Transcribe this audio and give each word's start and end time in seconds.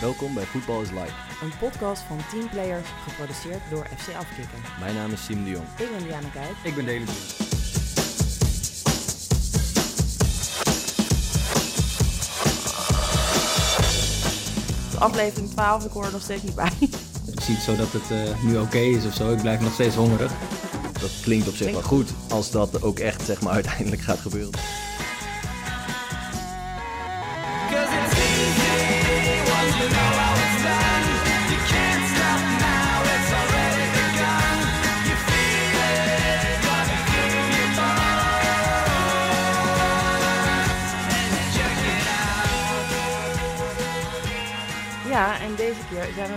Welkom 0.00 0.34
bij 0.34 0.44
Voetbal 0.44 0.82
is 0.82 0.90
Live. 0.90 1.12
Een 1.42 1.52
podcast 1.58 2.02
van 2.02 2.18
teamplayers, 2.30 2.88
geproduceerd 3.08 3.60
door 3.70 3.86
FC 3.96 4.14
Afkikken. 4.14 4.58
Mijn 4.80 4.94
naam 4.94 5.12
is 5.12 5.24
Sim 5.24 5.44
de 5.44 5.50
Jong. 5.50 5.64
Ik 5.78 5.88
ben 5.90 6.02
Diana 6.02 6.28
Kuip. 6.28 6.54
Ik 6.62 6.74
ben 6.74 6.84
Delen. 6.84 7.06
Aflevering 14.98 15.50
12, 15.50 15.84
ik 15.84 15.90
hoor 15.90 16.04
er 16.04 16.12
nog 16.12 16.22
steeds 16.22 16.42
niet 16.42 16.54
bij. 16.54 16.72
Het 17.26 17.40
is 17.40 17.48
niet 17.48 17.58
zo 17.58 17.76
dat 17.76 17.92
het 17.92 18.10
uh, 18.10 18.42
nu 18.42 18.58
oké 18.58 18.78
is 18.78 19.04
of 19.06 19.14
zo. 19.14 19.32
Ik 19.32 19.40
blijf 19.40 19.60
nog 19.60 19.72
steeds 19.72 19.94
hongerig. 19.94 20.32
Dat 21.00 21.10
klinkt 21.22 21.48
op 21.48 21.54
zich 21.54 21.66
Klinkt 21.66 21.88
wel 21.88 21.98
goed, 21.98 22.10
als 22.28 22.50
dat 22.50 22.82
ook 22.82 22.98
echt 22.98 23.24
zeg 23.24 23.40
maar, 23.40 23.52
uiteindelijk 23.60 24.02
gaat 24.02 24.18
gebeuren. 24.18 24.79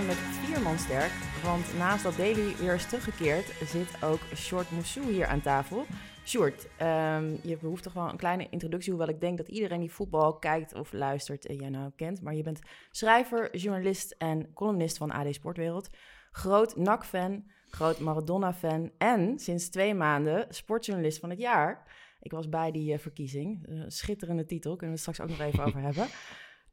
Met 0.02 0.16
vier 0.16 0.62
man 0.62 0.78
sterk. 0.78 1.12
Want 1.44 1.78
naast 1.78 2.04
dat 2.04 2.18
Daily 2.18 2.56
weer 2.56 2.74
is 2.74 2.86
teruggekeerd, 2.86 3.46
zit 3.66 4.04
ook 4.04 4.20
Short 4.36 4.72
Moussou 4.72 5.12
hier 5.12 5.26
aan 5.26 5.42
tafel. 5.42 5.86
Short, 6.26 6.68
ehm, 6.78 7.36
je 7.42 7.58
behoeft 7.58 7.84
toch 7.84 7.94
wel 7.94 8.10
een 8.10 8.18
kleine 8.18 8.48
introductie, 8.50 8.92
hoewel 8.92 9.10
ik 9.10 9.22
denk 9.22 9.38
dat 9.38 9.48
iedereen 9.48 9.80
die 9.80 9.92
voetbal 9.92 10.38
kijkt 10.38 10.74
of 10.74 10.92
luistert 10.92 11.46
en 11.46 11.56
jij 11.56 11.70
nou 11.70 11.92
kent. 11.96 12.22
Maar 12.22 12.36
je 12.36 12.44
bent 12.44 12.60
schrijver, 12.92 13.58
journalist 13.58 14.16
en 14.18 14.54
columnist 14.54 14.98
van 14.98 15.12
AD 15.12 15.34
Sportwereld. 15.34 15.90
Groot 16.32 16.76
NAC-fan, 16.76 17.44
groot 17.70 18.00
Maradona-fan 18.00 18.92
en 18.98 19.40
sinds 19.40 19.70
twee 19.70 19.94
maanden 19.94 20.46
sportjournalist 20.50 21.20
van 21.20 21.30
het 21.30 21.40
jaar. 21.40 21.92
Ik 22.20 22.32
was 22.32 22.50
bij 22.50 22.72
die 22.72 22.94
eh, 22.94 23.00
verkiezing. 23.00 23.68
Eh, 23.68 23.84
schitterende 23.88 24.46
titel, 24.46 24.76
kunnen 24.76 24.96
we 24.96 25.02
het 25.02 25.16
straks 25.16 25.32
ook 25.32 25.38
nog 25.38 25.48
even 25.48 25.66
over 25.66 25.80
hebben. 25.80 26.08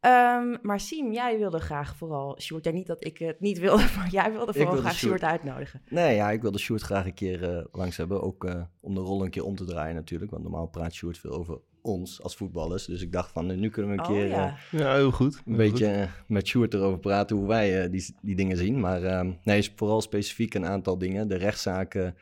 Ehm, 0.01 0.57
maar 0.63 0.81
Siem, 0.81 1.13
jij 1.13 1.39
wilde 1.39 1.59
graag 1.61 1.97
vooral 1.97 2.41
Sjoerd. 2.41 2.65
Ja, 2.65 2.71
niet 2.71 2.87
dat 2.87 3.05
ik 3.05 3.19
het 3.19 3.41
niet 3.41 3.59
wilde, 3.59 3.83
maar 3.97 4.09
jij 4.11 4.33
wilde 4.33 4.53
vooral 4.53 4.73
wilde 4.73 4.87
graag 4.87 4.99
Sjoerd. 4.99 5.23
Uitnodigen. 5.23 5.83
Nee, 5.89 6.15
ja, 6.15 6.31
ik 6.31 6.43
wilde 6.43 6.59
Sjoerd 6.59 6.83
graag 6.83 7.05
een 7.07 7.15
keer 7.15 7.57
eh, 7.57 7.65
langs 7.73 7.97
hebben. 7.97 8.23
Ook 8.23 8.45
eh, 8.45 8.63
om 8.81 8.95
de 8.95 9.01
rol 9.01 9.25
een 9.25 9.31
keer 9.31 9.45
om 9.45 9.57
te 9.57 9.65
draaien 9.65 9.95
natuurlijk. 9.95 10.31
Want 10.31 10.43
normaal 10.43 10.67
praat 10.67 10.93
Sjoerd 10.95 11.19
veel 11.19 11.31
over 11.33 11.59
ons 11.83 12.23
als 12.23 12.37
voetballers. 12.37 12.85
Dus 12.85 13.03
ik 13.03 13.13
dacht 13.13 13.33
van, 13.33 13.61
nu 13.61 13.69
kunnen 13.71 13.91
we 13.91 13.99
een 14.03 14.05
Oh 14.09 14.13
keer 14.15 14.27
ja. 14.29 14.57
eh, 14.71 14.79
Ja, 14.81 14.95
heel 14.95 15.11
goed. 15.11 15.43
een 15.47 15.57
beetje 15.57 16.09
met 16.27 16.47
Sjoerd 16.49 16.75
erover 16.75 16.99
praten 16.99 17.37
hoe 17.37 17.47
wij 17.47 17.91
die, 17.91 18.15
die 18.23 18.37
dingen 18.37 18.57
zien. 18.57 18.81
Maar 18.81 19.03
ehm, 19.03 19.33
nee, 19.45 19.59
is 19.59 19.73
vooral 19.77 20.01
specifiek 20.01 20.55
een 20.55 20.67
aantal 20.67 20.99
dingen. 20.99 21.29
De 21.29 21.37
rechtszaken 21.37 22.17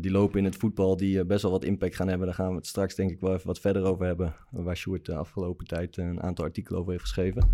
die 0.00 0.10
lopen 0.10 0.38
in 0.38 0.44
het 0.44 0.56
voetbal 0.56 0.96
die 0.96 1.18
eh, 1.20 1.26
best 1.26 1.42
wel 1.42 1.50
wat 1.50 1.64
impact 1.64 1.96
gaan 1.96 2.08
hebben. 2.08 2.26
Daar 2.26 2.36
gaan 2.36 2.48
we 2.50 2.54
het 2.56 2.66
straks 2.66 2.94
denk 2.94 3.10
ik 3.10 3.20
wel 3.20 3.34
even 3.34 3.46
wat 3.46 3.58
verder 3.60 3.84
over 3.84 4.06
hebben. 4.06 4.34
Waar 4.50 4.76
Sjoerd 4.76 5.06
de 5.06 5.14
afgelopen 5.14 5.66
tijd 5.66 5.98
eh, 5.98 6.06
een 6.06 6.22
aantal 6.22 6.44
artikelen 6.44 6.80
over 6.80 6.92
heeft 6.92 7.04
geschreven. 7.04 7.50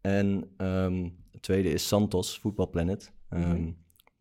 En 0.00 0.50
ehm, 0.56 1.08
het 1.30 1.42
tweede 1.42 1.68
is 1.70 1.88
Santos, 1.88 2.38
Voetbal 2.38 2.70
Planet. 2.70 3.12
ehm, 3.28 3.50
Mhm. 3.62 3.70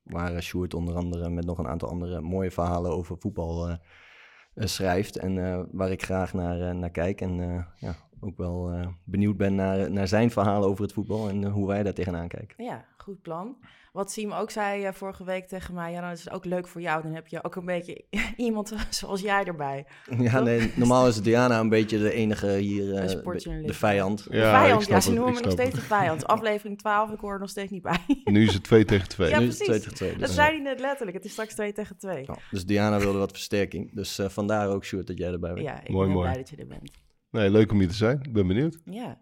Waar 0.04 0.34
eh, 0.36 0.42
Sjoerd 0.42 0.74
onder 0.74 0.96
andere 0.96 1.30
met 1.30 1.46
nog 1.46 1.58
een 1.58 1.68
aantal 1.68 1.90
andere 1.90 2.22
mooie 2.22 2.52
verhalen 2.52 2.92
over 2.92 3.18
voetbal 3.20 3.68
eh, 3.70 3.76
eh, 4.54 4.66
schrijft. 4.68 5.18
En 5.18 5.38
eh, 5.46 5.62
waar 5.72 5.92
ik 5.92 6.04
graag 6.04 6.34
naar, 6.34 6.62
eh, 6.70 6.76
naar 6.76 6.90
kijk. 6.92 7.22
En 7.22 7.40
eh, 7.40 7.64
ja, 7.76 7.96
ook 8.20 8.38
wel 8.38 8.72
eh, 8.72 8.88
benieuwd 9.04 9.38
ben 9.38 9.56
naar, 9.56 9.92
naar 9.92 10.08
zijn 10.08 10.32
verhalen 10.32 10.70
over 10.70 10.84
het 10.84 10.94
voetbal 10.94 11.30
en 11.30 11.44
eh, 11.44 11.52
hoe 11.52 11.68
wij 11.68 11.84
daar 11.84 11.94
tegenaan 11.94 12.28
kijken. 12.28 12.64
Ja, 12.64 12.86
goed 12.98 13.22
plan. 13.22 13.58
Wat 13.92 14.12
Siem 14.12 14.32
ook 14.32 14.52
zei 14.52 14.84
eh, 14.86 14.94
vorige 14.94 15.24
week 15.24 15.48
tegen 15.48 15.74
mij, 15.74 15.92
ja, 15.92 16.02
dan 16.02 16.10
is 16.12 16.24
het 16.24 16.34
ook 16.34 16.46
leuk 16.46 16.68
voor 16.68 16.82
jou. 16.82 17.02
Dan 17.02 17.14
heb 17.14 17.28
je 17.28 17.44
ook 17.44 17.56
een 17.56 17.66
beetje 17.66 18.04
iemand 18.38 18.74
zoals 18.90 19.22
jij 19.22 19.44
erbij. 19.44 19.86
Ja, 20.18 20.40
nee, 20.40 20.72
normaal 20.76 21.08
is 21.08 21.22
Diana 21.22 21.60
een 21.60 21.70
beetje 21.70 21.98
de 22.00 22.12
enige 22.14 22.48
hier, 22.52 22.96
eh, 22.96 23.08
de, 23.08 23.62
de 23.66 23.74
vijand. 23.74 24.24
De 24.30 24.38
Ja, 24.38 24.60
vijand, 24.60 24.82
ik 24.82 24.88
snap 24.88 24.98
ja, 24.98 25.02
ze 25.04 25.10
het, 25.10 25.18
noemen 25.18 25.34
ik 25.38 25.40
me 25.40 25.46
nog 25.46 25.60
steeds 25.60 25.76
de 25.76 25.82
vijand. 25.82 26.28
Aflevering 26.28 26.78
12, 26.78 27.12
ik 27.12 27.20
hoor 27.20 27.34
er 27.34 27.40
nog 27.40 27.50
steeds 27.50 27.72
niet 27.72 27.82
bij. 27.82 28.00
Nu 28.24 28.44
is 28.48 28.54
het 28.54 28.64
2 28.64 28.86
tegen 28.86 29.08
2. 29.10 29.30
Ja, 29.30 29.40
nu 29.40 29.46
is 29.48 29.58
het 29.60 29.68
precies. 29.68 29.84
2 29.84 29.94
tegen 29.96 29.96
2. 29.96 30.10
Dat 30.20 30.20
Dus, 30.28 30.36
zei 30.36 30.50
hij 30.50 30.60
net 30.60 30.80
letterlijk. 30.80 31.18
Het 31.18 31.26
is 31.26 31.32
straks 31.32 31.54
2 31.54 31.74
tegen 31.74 31.98
2. 31.98 32.24
ja, 32.28 32.36
dus 32.52 32.66
Diana 32.66 33.00
wilde 33.00 33.18
wat 33.18 33.32
versterking. 33.32 33.96
Dus 33.96 34.20
eh, 34.20 34.30
vandaar 34.30 34.70
ook, 34.70 34.86
Sjoerd, 34.86 35.08
dat 35.08 35.18
jij 35.18 35.32
erbij 35.32 35.54
bent. 35.54 35.66
Ja, 35.66 35.82
ik 35.82 35.90
Mooi, 35.90 36.06
ben 36.06 36.16
mooi. 36.16 36.28
blij 36.30 36.42
dat 36.42 36.50
je 36.50 36.56
er 36.56 36.68
bent. 36.68 36.92
Nee, 37.32 37.50
leuk 37.50 37.72
om 37.72 37.80
hier 37.80 37.88
te 37.88 37.96
zijn. 37.96 38.20
Ik 38.22 38.34
ben 38.34 38.48
benieuwd. 38.48 38.78
Ja. 38.86 39.22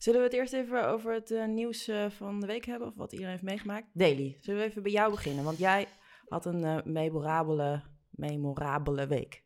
Zullen 0.00 0.20
we 0.20 0.26
het 0.26 0.34
eerst 0.36 0.52
even 0.52 0.88
over 0.88 1.12
het 1.14 1.30
eh, 1.30 1.46
nieuws 1.46 1.88
eh, 1.88 2.10
van 2.10 2.40
de 2.40 2.46
week 2.46 2.64
hebben, 2.64 2.88
of 2.88 2.94
wat 2.96 3.12
iedereen 3.12 3.32
heeft 3.32 3.44
meegemaakt? 3.44 3.86
Daily, 3.92 4.36
zullen 4.40 4.60
we 4.60 4.66
even 4.66 4.82
bij 4.82 4.92
jou 4.92 5.10
beginnen? 5.10 5.44
Want 5.44 5.58
jij 5.58 5.86
had 6.28 6.44
een 6.46 6.64
eh, 6.64 6.78
memorabele, 6.84 7.82
memorabele 8.10 9.06
week. 9.06 9.42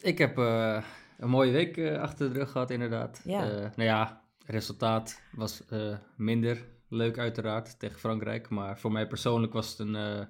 Ik 0.00 0.18
heb 0.18 0.38
eh, 0.38 0.84
een 1.18 1.28
mooie 1.28 1.52
week 1.52 1.76
eh, 1.76 2.00
achter 2.00 2.32
de 2.32 2.38
rug 2.38 2.50
gehad, 2.50 2.70
inderdaad. 2.70 3.20
Ja. 3.24 3.50
Eh, 3.50 3.60
nou 3.60 3.82
ja, 3.82 4.22
het 4.38 4.48
resultaat 4.48 5.22
was 5.32 5.66
eh, 5.66 5.96
minder 6.16 6.64
leuk 6.88 7.18
uiteraard 7.18 7.78
tegen 7.78 7.98
Frankrijk. 7.98 8.48
Maar 8.48 8.78
voor 8.78 8.92
mij 8.92 9.06
persoonlijk 9.06 9.52
was 9.52 9.70
het 9.70 9.78
een, 9.78 9.94
eh, 9.96 10.26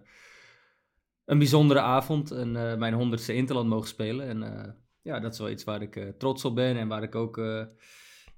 een 1.24 1.38
bijzondere 1.38 1.80
avond. 1.80 2.30
En 2.30 2.56
eh, 2.56 2.76
mijn 2.76 2.94
honderdste 2.94 3.34
Interland 3.34 3.68
mogen 3.68 3.88
spelen. 3.88 4.26
En 4.26 4.42
eh, 4.42 4.72
ja, 5.02 5.20
dat 5.20 5.32
is 5.32 5.38
wel 5.38 5.50
iets 5.50 5.64
waar 5.64 5.82
ik 5.82 5.96
eh, 5.96 6.08
trots 6.08 6.44
op 6.44 6.54
ben. 6.54 6.76
En 6.76 6.88
waar 6.88 7.02
ik 7.02 7.14
ook, 7.14 7.38
eh, 7.38 7.64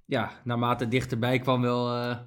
ja, 0.06 0.40
naarmate 0.44 0.82
het 0.82 0.92
dichterbij 0.92 1.38
kwam 1.38 1.60
wel, 1.60 1.94
eh, 1.94 2.18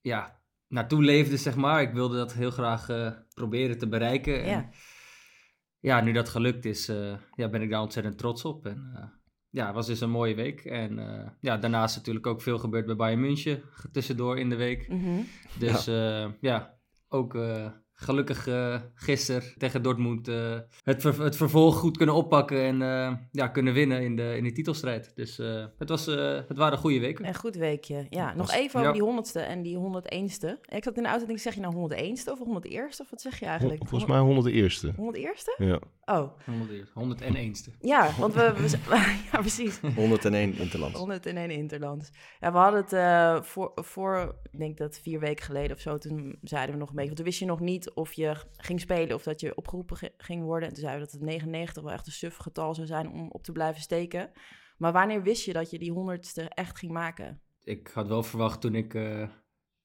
ja, 0.00 0.40
naartoe 0.68 1.02
leefde, 1.02 1.36
zeg 1.36 1.56
maar. 1.56 1.82
Ik 1.82 1.92
wilde 1.92 2.16
dat 2.16 2.32
heel 2.32 2.50
graag 2.50 2.88
eh, 2.88 3.12
proberen 3.34 3.78
te 3.78 3.88
bereiken. 3.88 4.42
En, 4.42 4.48
Ja. 4.50 4.70
ja, 5.78 6.00
nu 6.00 6.12
dat 6.12 6.28
gelukt 6.28 6.64
is, 6.64 6.88
eh, 6.88 7.16
ja, 7.34 7.48
ben 7.48 7.62
ik 7.62 7.70
daar 7.70 7.80
ontzettend 7.80 8.18
trots 8.18 8.44
op. 8.44 8.66
En 8.66 9.10
ja, 9.50 9.66
het 9.66 9.74
was 9.74 9.86
dus 9.86 10.00
een 10.00 10.10
mooie 10.10 10.34
week. 10.34 10.64
En 10.64 10.96
ja, 11.40 11.56
daarnaast 11.56 11.96
natuurlijk 11.96 12.26
ook 12.26 12.42
veel 12.42 12.58
gebeurd 12.58 12.86
bij 12.86 12.96
Bayern 12.96 13.20
München, 13.20 13.62
tussendoor 13.92 14.38
in 14.38 14.48
de 14.48 14.56
week. 14.56 14.88
Mhm. 14.88 15.20
Dus 15.58 15.84
ja, 15.84 16.34
ja 16.40 16.78
ook 17.08 17.34
gelukkig 18.02 18.46
eh 18.46 18.80
gisteren 18.94 19.42
tegen 19.58 19.82
Dortmund 19.82 20.28
eh, 20.28 20.58
het, 20.82 21.00
ver- 21.00 21.22
het 21.22 21.36
vervolg 21.36 21.76
goed 21.76 21.96
kunnen 21.96 22.14
oppakken 22.14 22.62
en 22.62 22.82
eh, 22.82 23.12
ja, 23.30 23.48
kunnen 23.48 23.72
winnen 23.72 24.02
in 24.02 24.16
de, 24.16 24.36
in 24.36 24.44
de 24.44 24.52
titelstrijd. 24.52 25.12
Dus 25.14 25.38
eh, 25.38 25.64
het, 25.78 25.88
was, 25.88 26.06
eh, 26.06 26.38
het 26.48 26.56
waren 26.56 26.78
goede 26.78 27.00
weken. 27.00 27.26
Een 27.26 27.34
goed 27.34 27.54
weekje. 27.54 28.06
Ja, 28.10 28.34
nog 28.34 28.46
Was- 28.46 28.56
even 28.56 28.74
over 28.74 28.82
Ja. 28.88 28.92
die 28.92 29.02
honderdste 29.02 29.40
en 29.40 29.62
die 29.62 29.76
101ste. 29.76 30.58
Ik 30.68 30.84
zat 30.84 30.96
in 30.96 31.02
de 31.02 31.08
auto 31.08 31.20
en 31.22 31.26
denk, 31.26 31.38
zeg 31.38 31.54
je 31.54 31.60
nou 31.60 31.74
101ste 31.74 32.30
of 32.30 32.38
101ste? 32.38 33.00
Of 33.00 33.10
wat 33.10 33.20
zeg 33.20 33.38
je 33.38 33.46
eigenlijk? 33.46 33.80
Volgens 33.88 34.10
mij 34.10 34.20
101ste. 34.20 34.94
101ste? 34.94 35.64
Ja. 35.64 35.78
Oh, 36.04 36.32
101ste. 37.00 37.70
ja, 37.80 38.10
want 38.18 38.34
we... 38.34 38.52
we 38.56 38.78
ja, 39.32 39.38
precies. 39.38 39.80
101 39.96 40.54
Interlands. 40.58 40.98
101 40.98 41.50
Interlands. 41.50 42.10
Ja, 42.40 42.52
we 42.52 42.58
hadden 42.58 42.80
het 42.80 42.92
eh, 42.92 43.42
voor, 43.42 43.72
voor, 43.74 44.34
ik 44.52 44.58
denk 44.58 44.78
dat 44.78 44.98
vier 45.02 45.20
weken 45.20 45.44
geleden 45.44 45.76
of 45.76 45.82
zo, 45.82 45.98
toen 45.98 46.38
zeiden 46.42 46.74
we 46.74 46.80
nog 46.80 46.88
een 46.88 46.94
beetje, 46.94 47.06
want 47.10 47.16
toen 47.16 47.26
wist 47.26 47.38
je 47.38 47.46
nog 47.46 47.60
niet 47.60 47.90
of 47.94 48.12
je 48.12 48.36
ging 48.56 48.80
spelen 48.80 49.14
of 49.14 49.22
dat 49.22 49.40
je 49.40 49.56
opgeroepen 49.56 49.96
ge- 49.96 50.12
ging 50.16 50.42
worden. 50.42 50.68
En 50.68 50.74
toen 50.74 50.82
zeiden 50.84 51.04
we 51.06 51.10
dat 51.12 51.20
het 51.20 51.28
99 51.30 51.82
wel 51.82 51.92
echt 51.92 52.06
een 52.06 52.12
suf 52.12 52.36
getal 52.36 52.74
zou 52.74 52.86
zijn 52.86 53.08
om 53.12 53.30
op 53.30 53.44
te 53.44 53.52
blijven 53.52 53.82
steken. 53.82 54.30
Maar 54.76 54.92
wanneer 54.92 55.22
wist 55.22 55.44
je 55.44 55.52
dat 55.52 55.70
je 55.70 55.78
die 55.78 55.92
honderdste 55.92 56.42
echt 56.42 56.78
ging 56.78 56.92
maken? 56.92 57.40
Ik 57.64 57.90
had 57.94 58.06
wel 58.08 58.22
verwacht 58.22 58.60
toen 58.60 58.74
ik 58.74 58.94
eh, 58.94 59.28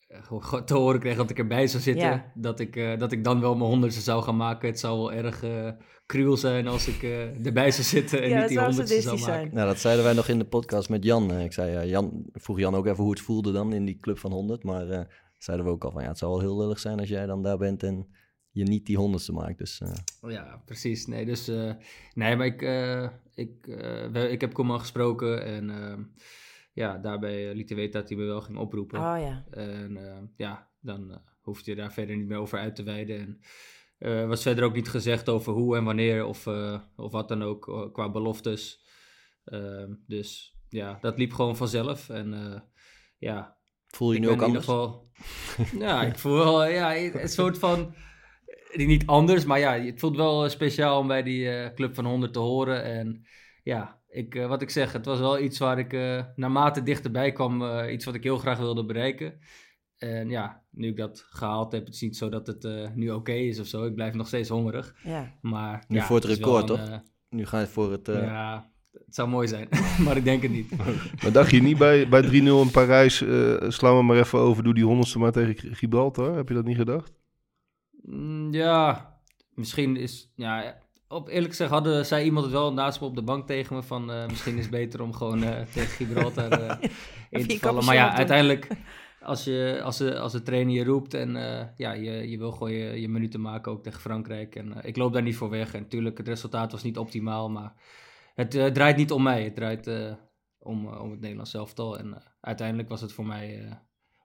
gewoon 0.08 0.66
te 0.66 0.74
horen 0.74 1.00
kreeg 1.00 1.16
dat 1.18 1.30
ik 1.30 1.38
erbij 1.38 1.68
zou 1.68 1.84
zitten, 1.84 2.08
Ja. 2.08 2.32
dat, 2.36 2.60
ik, 2.60 2.76
eh, 2.76 2.98
dat 2.98 3.12
ik 3.12 3.24
dan 3.24 3.40
wel 3.42 3.56
mijn 3.56 3.70
honderdste 3.70 4.02
zou 4.02 4.24
gaan 4.24 4.38
maken. 4.38 4.70
Het 4.70 4.80
zou 4.80 4.98
wel 4.98 5.12
erg 5.14 5.44
eh 5.44 5.70
cruel 6.06 6.38
zijn 6.38 6.68
als 6.68 6.88
ik 6.88 7.04
eh, 7.04 7.46
erbij 7.46 7.72
zou 7.72 7.84
zitten 7.84 8.22
en 8.24 8.30
Ja, 8.30 8.38
niet 8.40 8.48
die 8.48 8.58
zou 8.58 8.68
honderdste 8.70 9.02
zou 9.02 9.20
maken. 9.20 9.34
zijn. 9.34 9.50
Nou, 9.54 9.68
dat 9.68 9.80
zeiden 9.80 10.04
wij 10.04 10.14
nog 10.14 10.28
in 10.28 10.38
de 10.40 10.46
podcast 10.46 10.90
met 10.90 11.04
Jan. 11.04 11.40
Ik 11.40 11.54
zei, 11.54 11.88
Jan, 11.88 12.26
vroeg 12.34 12.60
Jan 12.60 12.76
ook 12.76 12.86
even 12.86 13.04
hoe 13.04 13.12
het 13.12 13.22
voelde 13.22 13.52
dan 13.52 13.74
in 13.74 13.86
die 13.86 13.98
club 14.00 14.20
van 14.20 14.32
100. 14.32 14.64
Maar 14.64 14.90
eh, 14.90 15.02
zeiden 15.48 15.66
we 15.66 15.72
ook 15.72 15.84
al 15.84 15.92
van, 15.92 16.02
ja, 16.02 16.08
het 16.08 16.18
zou 16.18 16.32
wel 16.32 16.42
heel 16.42 16.58
lullig 16.58 16.80
zijn 16.80 17.00
als 17.00 17.10
jij 17.10 17.26
dan 17.26 17.44
daar 17.44 17.58
bent 17.58 17.84
en 17.84 18.08
je 18.50 18.64
niet 18.64 18.86
die 18.86 18.98
honderdste 18.98 19.32
maakt. 19.34 19.58
Dus 19.58 19.80
eh, 19.82 19.94
Ja, 20.32 20.62
precies. 20.66 21.06
Nee, 21.08 21.26
dus, 21.26 21.48
eh, 21.48 21.74
nee 22.14 22.36
maar 22.36 22.46
ik, 22.46 22.62
eh, 22.62 23.10
ik, 23.34 23.68
eh, 23.68 24.08
we- 24.12 24.30
ik 24.30 24.42
heb 24.42 24.54
Koeman 24.54 24.80
gesproken 24.80 25.44
en 25.46 25.70
ehm, 25.70 26.04
ja, 26.74 26.98
daarbij 26.98 27.54
liet 27.56 27.70
hij 27.70 27.78
weten 27.78 28.00
dat 28.00 28.10
hij 28.10 28.18
me 28.18 28.26
wel 28.26 28.42
ging 28.42 28.58
oproepen. 28.58 29.00
Oh 29.00 29.20
ja. 29.20 29.46
En 29.52 29.98
eh, 29.98 30.18
ja, 30.38 30.70
dan 30.80 31.22
hoeft 31.42 31.66
je 31.66 31.76
daar 31.76 31.94
verder 31.94 32.16
niet 32.18 32.28
meer 32.28 32.38
over 32.38 32.60
uit 32.60 32.76
te 32.76 32.84
wijden. 32.84 33.20
En 33.20 33.40
eh 33.98 34.28
was 34.28 34.42
verder 34.42 34.64
ook 34.64 34.74
niet 34.76 34.90
gezegd 34.90 35.30
over 35.30 35.54
hoe 35.54 35.78
en 35.78 35.84
wanneer 35.84 36.26
of, 36.26 36.48
eh, 36.48 36.80
of 36.96 37.12
wat 37.12 37.28
dan 37.28 37.44
ook 37.44 37.90
qua 37.94 38.12
beloftes. 38.12 38.86
Ehm, 39.44 39.94
dus 40.08 40.56
ja, 40.70 40.98
dat 41.02 41.18
liep 41.18 41.34
gewoon 41.34 41.58
vanzelf. 41.58 42.10
En 42.10 42.34
eh, 42.34 42.60
ja, 43.18 43.57
voel 43.98 44.12
je 44.12 44.18
ik 44.18 44.24
nu 44.24 44.30
ook 44.30 44.42
in 44.42 44.48
ieder 44.48 44.48
anders? 44.48 44.66
geval... 44.66 45.06
ja, 45.88 46.04
ik 46.04 46.18
voel 46.18 46.34
wel 46.34 46.66
ja, 46.66 46.96
een 46.98 47.30
soort 47.30 47.58
van... 47.60 47.94
Niet 48.74 49.06
anders, 49.06 49.46
maar 49.46 49.60
ja, 49.60 49.80
het 49.80 50.00
voelt 50.00 50.16
wel 50.16 50.44
eh, 50.44 50.50
speciaal 50.50 51.00
om 51.00 51.08
bij 51.08 51.24
die 51.24 51.50
eh, 51.50 51.74
Club 51.76 51.96
van 51.96 52.06
100 52.06 52.34
te 52.34 52.40
horen. 52.40 52.84
En 52.84 53.26
ja, 53.64 54.00
ik, 54.08 54.36
eh, 54.36 54.48
wat 54.48 54.62
ik 54.62 54.70
zeg, 54.70 54.94
het 54.94 55.06
was 55.06 55.20
wel 55.20 55.40
iets 55.40 55.58
waar 55.60 55.80
ik 55.80 55.94
eh 55.94 56.24
naarmate 56.36 56.84
dichterbij 56.84 57.32
kwam, 57.32 57.62
eh, 57.64 57.94
iets 57.94 58.06
wat 58.06 58.16
ik 58.16 58.24
heel 58.24 58.38
graag 58.38 58.58
wilde 58.58 58.86
bereiken. 58.86 59.40
En 59.98 60.30
ja, 60.30 60.64
nu 60.72 60.88
ik 60.88 60.98
dat 60.98 61.26
gehaald 61.30 61.72
heb, 61.72 61.86
het 61.86 61.94
is 61.94 62.02
niet 62.02 62.18
zo 62.18 62.30
dat 62.30 62.48
het 62.48 62.64
eh, 62.66 62.90
nu 62.94 63.12
oké 63.12 63.32
is 63.34 63.60
of 63.60 63.68
zo. 63.68 63.86
Ik 63.86 63.96
blijf 63.96 64.14
nog 64.14 64.28
steeds 64.28 64.50
hongerig. 64.50 64.96
Ja. 65.04 65.38
Maar, 65.42 65.86
Nu 65.88 65.98
ja, 65.98 66.04
voor 66.06 66.16
het 66.16 66.26
record, 66.26 66.70
een, 66.70 66.76
toch? 66.76 67.02
Nu 67.30 67.46
ga 67.46 67.60
je 67.60 67.68
voor 67.68 67.92
het... 67.92 68.08
eh, 68.08 68.22
Ja, 68.22 68.72
het 69.06 69.16
zou 69.16 69.30
mooi 69.30 69.48
zijn, 69.48 69.68
maar 70.06 70.18
ik 70.18 70.24
denk 70.24 70.42
het 70.42 70.52
niet. 70.52 70.72
Maar 71.24 71.32
dacht 71.32 71.52
je 71.52 71.62
niet 71.62 71.78
bij, 71.78 72.08
bij 72.08 72.24
3-0 72.24 72.30
in 72.32 72.72
Parijs, 72.72 73.22
eh, 73.22 73.56
slaan 73.68 73.98
we 73.98 74.04
maar 74.04 74.18
even 74.18 74.40
over, 74.40 74.64
doe 74.64 74.74
die 74.74 74.86
honderdste 74.86 75.20
maar 75.20 75.32
tegen 75.32 75.76
Gibraltar? 75.76 76.36
Heb 76.36 76.48
je 76.48 76.54
dat 76.54 76.66
niet 76.66 76.78
gedacht? 76.78 77.12
Mm, 78.02 78.54
Ja, 78.54 79.14
misschien 79.54 79.96
is... 79.98 80.32
Ja, 80.36 80.78
op 81.08 81.28
eerlijk 81.28 81.50
gezegd 81.50 81.70
hadden, 81.72 82.06
zei 82.06 82.26
iemand 82.26 82.46
het 82.46 82.54
wel 82.54 82.74
naast 82.74 83.00
me 83.02 83.08
op 83.08 83.16
de 83.16 83.22
bank 83.22 83.48
tegen 83.48 83.76
me 83.76 83.84
van... 83.84 84.12
eh, 84.12 84.28
misschien 84.28 84.56
is 84.56 84.62
het 84.62 84.72
beter 84.72 85.02
om 85.02 85.14
gewoon 85.14 85.44
eh, 85.44 85.62
tegen 85.74 85.90
Gibraltar 85.90 86.52
eh, 86.52 86.90
in 87.42 87.48
te 87.48 87.58
vallen. 87.60 87.86
Maar 87.86 87.96
ja, 87.96 88.14
uiteindelijk, 88.16 88.68
als, 89.22 89.44
je, 89.44 89.80
als, 89.84 89.98
de, 89.98 90.20
als 90.20 90.32
de 90.32 90.42
trainer 90.44 90.74
je 90.76 90.84
roept 90.84 91.14
en 91.14 91.36
eh, 91.36 91.66
ja, 91.78 91.92
je, 91.92 92.30
je 92.30 92.38
wil 92.38 92.52
gewoon 92.52 92.72
je, 92.72 93.02
je 93.02 93.10
minuten 93.10 93.42
maken 93.42 93.72
ook 93.72 93.84
tegen 93.84 94.02
Frankrijk. 94.02 94.56
En 94.56 94.74
eh, 94.74 94.90
ik 94.90 94.98
loop 94.98 95.14
daar 95.14 95.22
niet 95.22 95.36
voor 95.36 95.50
weg. 95.50 95.74
En 95.74 95.82
natuurlijk, 95.82 96.18
het 96.18 96.28
resultaat 96.28 96.72
was 96.72 96.84
niet 96.84 96.98
optimaal, 96.98 97.50
maar 97.50 97.74
het 98.38 98.56
eh, 98.56 98.66
draait 98.66 98.98
niet 98.98 99.12
om 99.12 99.24
mij. 99.24 99.44
Het 99.44 99.56
draait 99.56 99.88
eh, 99.88 100.12
om, 100.60 100.88
eh, 100.94 101.02
om 101.02 101.12
het 101.12 101.20
Nederlands 101.20 101.54
elftal. 101.54 101.98
En 102.00 102.14
eh, 102.14 102.22
uiteindelijk 102.42 102.90
was 102.90 103.02
het 103.02 103.12
voor 103.14 103.26
mij... 103.26 103.64
eh, 103.66 103.72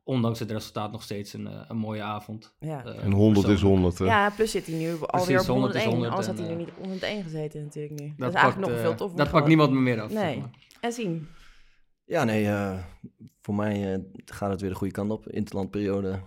Ondanks 0.05 0.39
het 0.39 0.51
resultaat 0.51 0.93
nog 0.93 1.03
steeds 1.03 1.33
een, 1.33 1.49
een 1.71 1.77
mooie 1.77 2.03
avond. 2.03 2.55
Ja. 2.59 2.85
eh, 2.85 3.05
En 3.05 3.13
100 3.13 3.39
is 3.47 3.53
persoonlijk. 3.53 3.81
100. 3.83 3.99
hè? 3.99 4.05
ja, 4.05 4.31
plus 4.31 4.51
zit 4.51 4.67
hij 4.67 4.75
nu 4.79 4.95
alweer 5.01 5.41
op 5.41 5.47
100 5.47 5.75
is 5.75 5.85
101. 5.85 5.89
100 5.91 6.11
Anders 6.11 6.27
had 6.27 6.39
hij 6.39 6.49
nu 6.49 6.55
niet 6.55 6.69
op 6.69 6.77
101 6.85 7.23
gezeten 7.23 7.63
natuurlijk 7.63 8.01
nu. 8.01 8.07
Dat, 8.07 8.17
Dat, 8.19 8.29
is 8.29 8.35
eigenlijk 8.35 8.55
pakt, 8.55 8.67
nog 8.71 8.77
eh, 8.77 8.81
veel 8.89 8.95
toffer. 8.95 9.19
Dat 9.19 9.31
pakt 9.31 9.47
niemand 9.47 9.71
me 9.73 9.81
meer 9.81 10.01
af. 10.01 10.11
zeg 10.11 10.23
Nee. 10.23 10.39
maar. 10.39 10.51
En 10.81 10.93
zien. 10.93 11.29
Ja, 12.05 12.25
nee, 12.25 12.47
eh, 12.47 12.79
voor 13.41 13.55
mij 13.55 13.93
eh, 13.95 14.01
gaat 14.25 14.51
het 14.51 14.61
weer 14.61 14.71
de 14.71 14.77
goede 14.77 14.93
kant 14.93 15.11
op. 15.11 15.29
Interlandperiode, 15.29 16.21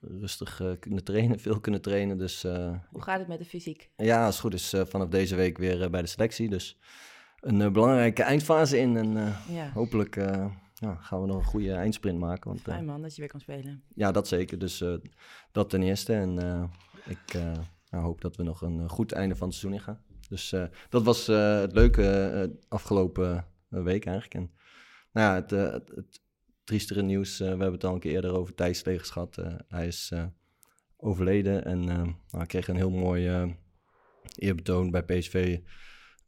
rustig 0.00 0.60
eh, 0.60 0.70
kunnen 0.80 1.04
trainen, 1.04 1.38
veel 1.40 1.60
kunnen 1.60 1.80
trainen. 1.82 2.18
Dus 2.18 2.44
eh, 2.44 2.72
Hoe 2.90 3.02
gaat 3.02 3.18
het 3.18 3.28
met 3.28 3.38
de 3.38 3.44
fysiek? 3.44 3.90
ja, 3.96 4.24
als 4.24 4.34
het 4.34 4.44
goed 4.44 4.54
is, 4.54 4.72
eh, 4.72 4.82
vanaf 4.84 5.08
deze 5.08 5.34
week 5.36 5.58
weer 5.58 5.90
bij 5.90 6.00
de 6.02 6.08
selectie. 6.08 6.48
Dus 6.48 6.78
een 7.42 7.60
eh, 7.60 7.70
belangrijke 7.70 8.22
eindfase 8.22 8.78
in. 8.78 8.96
En 8.96 9.16
eh, 9.16 9.72
hopelijk 9.72 10.16
eh, 10.16 10.46
ja, 10.74 10.94
gaan 10.94 11.20
we 11.20 11.26
nog 11.26 11.36
een 11.36 11.44
goede 11.44 11.72
eindsprint 11.72 12.18
maken. 12.18 12.48
Want, 12.48 12.60
fijn 12.60 12.84
man 12.84 13.02
dat 13.02 13.14
je 13.14 13.20
weer 13.20 13.30
kan 13.30 13.40
spelen. 13.40 13.82
ja, 13.94 14.12
dat 14.12 14.28
zeker. 14.28 14.58
Dus 14.58 14.84
dat 15.52 15.70
ten 15.70 15.82
eerste. 15.82 16.12
En 16.12 16.70
ik 17.04 17.36
hoop 17.90 18.20
dat 18.20 18.36
we 18.36 18.42
nog 18.42 18.62
een 18.62 18.88
goed 18.88 19.12
einde 19.12 19.36
van 19.36 19.48
het 19.48 19.56
seizoen 19.56 19.80
in 19.80 19.84
gaan. 19.84 20.02
Dus 20.28 20.54
dat 20.88 21.02
was 21.02 21.26
het 21.26 21.72
leuke 21.72 22.56
afgelopen 22.68 23.44
week 23.68 24.06
eigenlijk. 24.06 24.34
En 24.34 24.50
nou 25.12 25.28
ja, 25.28 25.34
het, 25.34 25.50
het, 25.50 25.88
het 25.94 26.20
triestere 26.64 27.02
nieuws, 27.02 27.38
we 27.38 27.44
hebben 27.44 27.72
het 27.72 27.84
al 27.84 27.94
een 27.94 28.00
keer 28.00 28.12
eerder 28.12 28.36
over 28.36 28.54
Thijs 28.54 28.78
Slegers 28.78 29.10
gehad. 29.10 29.38
Eh, 29.38 29.54
hij 29.68 29.86
is 29.86 30.12
overleden 30.96 31.64
en 31.64 31.84
nou, 31.84 32.14
hij 32.30 32.46
kreeg 32.46 32.68
een 32.68 32.76
heel 32.76 32.90
mooi 32.90 33.54
eerbetoon 34.36 34.90
bij 34.90 35.02
PSV. 35.02 35.58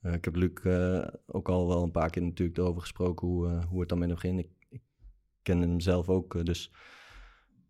Eh, 0.05 0.13
ik 0.13 0.25
heb 0.25 0.35
Luc 0.37 0.53
eh, 0.63 1.07
ook 1.27 1.49
al 1.49 1.69
wel 1.69 1.83
een 1.83 1.91
paar 1.91 2.11
keer 2.11 2.23
natuurlijk 2.23 2.59
erover 2.59 2.81
gesproken 2.81 3.29
hoe, 3.29 3.49
eh, 3.49 3.65
hoe 3.65 3.81
het 3.81 3.89
dan 3.89 3.99
met 3.99 4.09
hem 4.09 4.17
ging. 4.19 4.39
Ik, 4.39 4.51
ik 4.69 4.83
kende 5.43 5.67
hem 5.67 5.81
zelf 5.81 6.09
ook, 6.09 6.45
dus 6.47 6.73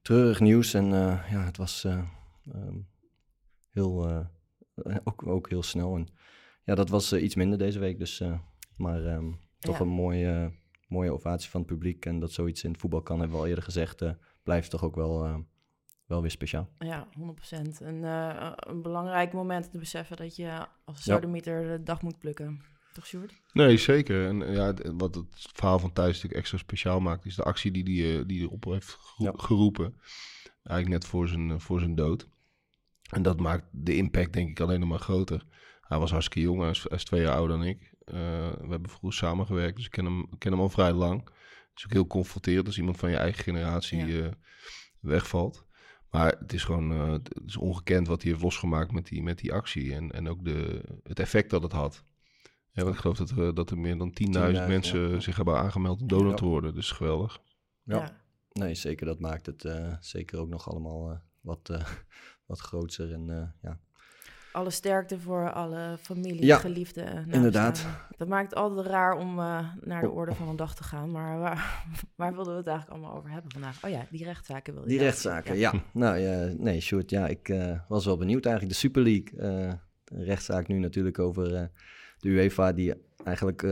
treurig 0.03 0.41
nieuws. 0.41 0.75
En 0.75 0.87
ja, 1.31 1.45
het 1.45 1.57
was 1.57 1.85
eh, 1.85 2.05
ehm, 2.53 2.79
heel, 3.71 4.27
ook, 5.05 5.27
ook 5.27 5.49
heel 5.49 5.63
snel. 5.63 5.97
En 5.97 6.07
ja, 6.65 6.75
dat 6.75 6.89
was 6.89 7.13
iets 7.13 7.35
minder 7.35 7.59
deze 7.59 7.79
week. 7.79 7.99
Dus, 7.99 8.23
maar 8.77 9.05
ehm, 9.05 9.33
toch 9.59 9.79
Ja. 9.79 9.85
een 9.85 9.89
mooie, 9.89 10.53
mooie 10.89 11.13
ovatie 11.13 11.51
van 11.51 11.61
het 11.61 11.71
publiek. 11.71 12.07
En 12.07 12.19
dat 12.21 12.33
zoiets 12.33 12.65
in 12.65 12.71
het 12.71 12.81
voetbal 12.81 13.03
kan, 13.03 13.19
hebben 13.19 13.37
we 13.37 13.43
al 13.43 13.49
eerder 13.49 13.65
gezegd, 13.65 14.03
blijft 14.43 14.71
toch 14.71 14.85
ook 14.85 14.95
wel, 14.95 15.45
wel 16.07 16.21
weer 16.21 16.31
speciaal. 16.31 16.69
Ja, 16.79 17.09
100%. 17.13 17.81
Een, 17.81 18.05
eh, 18.05 18.53
een 18.57 18.83
belangrijk 18.83 19.33
moment 19.33 19.71
te 19.73 19.79
beseffen 19.79 20.17
dat 20.17 20.37
je 20.37 20.67
als 20.85 21.05
Ja. 21.05 21.15
sodemieter 21.15 21.63
de 21.69 21.83
dag 21.83 22.03
moet 22.03 22.19
plukken. 22.19 22.63
Toch, 22.93 23.07
Sjoerd? 23.07 23.35
Nee, 23.53 23.77
zeker. 23.77 24.27
En 24.27 24.53
ja, 24.53 24.67
het- 24.67 24.91
wat 24.97 25.15
het 25.15 25.27
verhaal 25.53 25.79
van 25.79 25.93
Thijs 25.93 26.07
natuurlijk 26.15 26.35
extra 26.41 26.59
speciaal 26.59 27.01
maakt, 27.01 27.25
is 27.25 27.35
de 27.37 27.43
actie 27.43 27.71
die 27.71 27.83
hij 27.83 27.93
die, 27.93 28.19
eh, 28.19 28.27
die 28.27 28.39
hij 28.39 28.49
op 28.49 28.65
heeft 28.65 28.97
gero- 29.01 29.31
Ja. 29.31 29.33
geroepen. 29.45 30.01
Eigenlijk 30.63 30.89
net 31.03 31.07
voor 31.11 31.29
zijn, 31.29 31.51
eh, 31.51 31.59
voor 31.59 31.81
zijn 31.81 31.95
dood. 31.95 32.29
En 33.11 33.23
dat 33.23 33.41
maakt 33.41 33.65
de 33.73 33.97
impact 33.97 34.33
denk 34.33 34.49
ik 34.51 34.61
alleen 34.61 34.81
nog 34.81 34.89
maar 34.89 34.99
groter. 34.99 35.45
Hij 35.81 35.99
was 35.99 36.11
hartstikke 36.11 36.49
jong, 36.49 36.61
hij 36.61 36.71
is, 36.71 36.83
hij 36.89 36.97
is 36.97 37.05
twee 37.05 37.23
jaar 37.23 37.35
ouder 37.37 37.57
dan 37.59 37.67
ik. 37.67 37.93
Eh, 38.05 38.15
we 38.53 38.67
hebben 38.69 38.91
vroeger 38.91 39.13
samengewerkt, 39.13 39.77
dus 39.77 39.85
ik 39.85 39.91
ken 39.91 40.05
hem, 40.05 40.21
ik 40.31 40.39
ken 40.39 40.53
hem 40.53 40.61
al 40.61 40.69
vrij 40.69 40.93
lang. 40.93 41.25
Het 41.25 41.73
is 41.75 41.85
ook 41.85 41.93
heel 41.93 42.07
confronterend 42.07 42.67
als 42.67 42.79
iemand 42.79 42.97
van 42.97 43.11
je 43.11 43.17
eigen 43.17 43.43
generatie 43.43 44.07
Ja. 44.07 44.25
eh, 44.25 44.33
wegvalt. 45.01 45.64
Maar 46.15 46.37
het 46.39 46.53
is 46.53 46.65
gewoon 46.65 46.93
eh, 46.93 47.13
het 47.13 47.31
is 47.47 47.57
ongekend 47.57 48.07
wat 48.07 48.23
hij 48.23 48.31
heeft 48.31 48.43
losgemaakt 48.43 48.93
met 48.93 49.07
die, 49.07 49.23
met 49.23 49.39
die 49.39 49.53
actie. 49.53 49.95
En, 49.95 50.11
en 50.11 50.29
ook 50.29 50.45
de, 50.45 50.83
het 51.03 51.19
effect 51.21 51.51
dat 51.51 51.63
het 51.63 51.73
had. 51.73 52.05
Ja, 52.73 52.83
want 52.83 52.95
ik 52.95 53.01
geloof 53.01 53.17
dat 53.17 53.31
er, 53.31 53.55
dat 53.55 53.71
er 53.71 53.79
meer 53.79 53.99
dan 53.99 54.11
10.000 54.11 54.29
10.000, 54.29 54.33
mensen 54.53 55.11
ja. 55.11 55.21
zich 55.21 55.37
hebben 55.37 55.57
aangemeld 55.57 56.01
om 56.01 56.09
donor 56.09 56.31
Ja. 56.31 56.37
te 56.37 56.45
worden. 56.45 56.75
Dus 56.75 56.91
geweldig. 56.91 57.41
Ja. 57.83 57.97
Ja. 57.97 58.23
Nee, 58.53 58.75
zeker. 58.75 59.07
Dat 59.07 59.21
maakt 59.21 59.47
het 59.47 59.65
eh, 59.65 59.97
zeker 60.01 60.39
ook 60.39 60.49
nog 60.49 60.71
allemaal 60.71 61.11
eh, 61.11 61.17
wat, 61.41 61.69
eh, 61.69 61.87
wat 62.47 62.61
groter. 62.61 63.13
En 63.13 63.31
eh, 63.31 63.49
ja, 63.63 63.81
Alle 64.55 64.71
sterkte 64.71 65.21
voor 65.21 65.53
alle 65.53 65.97
familie, 66.01 66.45
Ja, 66.45 66.57
geliefden. 66.59 67.31
inderdaad. 67.31 67.87
Dat 68.17 68.29
maakt 68.29 68.51
het 68.51 68.59
altijd 68.59 68.87
raar 68.87 69.17
om 69.17 69.39
eh, 69.39 69.69
naar 69.81 70.01
de 70.03 70.09
Oh. 70.11 70.17
orde 70.17 70.35
van 70.35 70.49
een 70.49 70.57
dag 70.57 70.75
te 70.75 70.83
gaan. 70.83 71.11
Maar 71.11 71.39
waar, 71.39 71.85
waar 72.17 72.35
wilden 72.35 72.53
we 72.53 72.59
het 72.59 72.69
eigenlijk 72.69 72.99
allemaal 72.99 73.19
over 73.19 73.31
hebben 73.31 73.51
vandaag? 73.53 73.85
Oh 73.85 73.91
ja, 73.91 74.07
die 74.11 74.25
rechtszaken 74.25 74.73
wilde 74.75 74.89
Die 74.89 74.99
rechtszaken, 74.99 75.57
ja. 75.57 75.73
Nou 75.93 76.19
ja, 76.19 76.53
nee, 76.57 76.81
Sjoerd, 76.81 77.11
ja, 77.11 77.27
ik 77.27 77.49
eh, 77.49 77.81
was 77.89 78.05
wel 78.05 78.17
benieuwd 78.17 78.45
eigenlijk. 78.47 78.75
De 78.75 78.81
Super 78.81 79.03
League, 79.03 79.41
een 80.05 80.25
rechtszaak 80.25 80.69
nu 80.69 80.79
natuurlijk 80.79 81.19
over 81.19 81.71
de 82.19 82.29
UEFA, 82.29 82.73
die 82.73 82.95
eigenlijk 83.25 83.63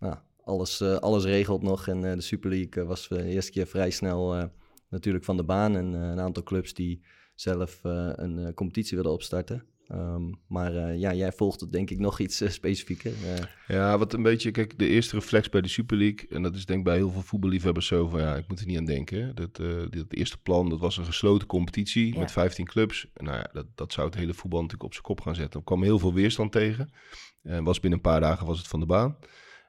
nou, 0.00 0.16
alles, 0.44 0.82
alles 0.82 1.24
regelt 1.24 1.62
nog. 1.62 1.88
En 1.88 2.00
de 2.00 2.20
Super 2.20 2.50
League 2.50 2.84
was 2.84 3.08
de 3.08 3.24
eerste 3.24 3.50
keer 3.50 3.66
vrij 3.66 3.90
snel 3.90 4.50
natuurlijk 4.88 5.24
van 5.24 5.36
de 5.36 5.44
baan. 5.44 5.76
En 5.76 5.92
een 5.92 6.20
aantal 6.20 6.42
clubs 6.42 6.74
die 6.74 7.02
zelf 7.34 7.80
een 7.82 8.54
competitie 8.54 8.96
willen 8.96 9.12
opstarten. 9.12 9.64
Ehm, 9.90 10.22
maar 10.48 10.74
eh, 10.76 10.98
ja, 10.98 11.14
jij 11.14 11.32
volgt 11.32 11.60
het 11.60 11.72
denk 11.72 11.90
ik 11.90 11.98
nog 11.98 12.18
iets 12.20 12.40
eh, 12.40 12.48
specifieker. 12.48 13.12
Eh, 13.12 13.44
Ja, 13.76 13.98
wat 13.98 14.12
een 14.12 14.22
beetje, 14.22 14.50
kijk, 14.50 14.78
de 14.78 14.88
eerste 14.88 15.14
reflex 15.14 15.48
bij 15.48 15.60
de 15.60 15.68
Super 15.68 15.96
League, 15.96 16.28
en 16.28 16.42
dat 16.42 16.54
is 16.54 16.66
denk 16.66 16.78
ik 16.78 16.84
bij 16.84 16.96
heel 16.96 17.10
veel 17.10 17.22
voetballiefhebbers 17.22 17.86
zo 17.86 18.08
van, 18.08 18.20
ja, 18.20 18.36
ik 18.36 18.48
moet 18.48 18.60
er 18.60 18.66
niet 18.66 18.78
aan 18.78 18.84
denken. 18.84 19.34
Dat, 19.34 19.58
eh 19.58 19.66
dat 19.90 20.12
eerste 20.12 20.38
plan, 20.38 20.68
dat 20.68 20.78
was 20.80 20.96
een 20.96 21.04
gesloten 21.04 21.46
competitie 21.46 22.12
Ja. 22.12 22.18
met 22.18 22.32
15 22.32 22.64
clubs. 22.64 23.06
Nou 23.14 23.36
ja, 23.36 23.50
dat, 23.52 23.66
dat 23.74 23.92
zou 23.92 24.06
het 24.06 24.16
hele 24.16 24.34
voetbal 24.34 24.60
natuurlijk 24.60 24.86
op 24.88 24.92
zijn 24.92 25.04
kop 25.04 25.20
gaan 25.20 25.34
zetten. 25.34 25.58
Er 25.60 25.66
kwam 25.66 25.82
heel 25.82 25.98
veel 25.98 26.14
weerstand 26.14 26.52
tegen. 26.52 26.92
En 27.42 27.64
was 27.64 27.80
binnen 27.80 27.98
een 27.98 28.10
paar 28.10 28.20
dagen 28.20 28.46
was 28.46 28.58
het 28.58 28.68
van 28.68 28.80
de 28.80 28.86
baan. 28.86 29.16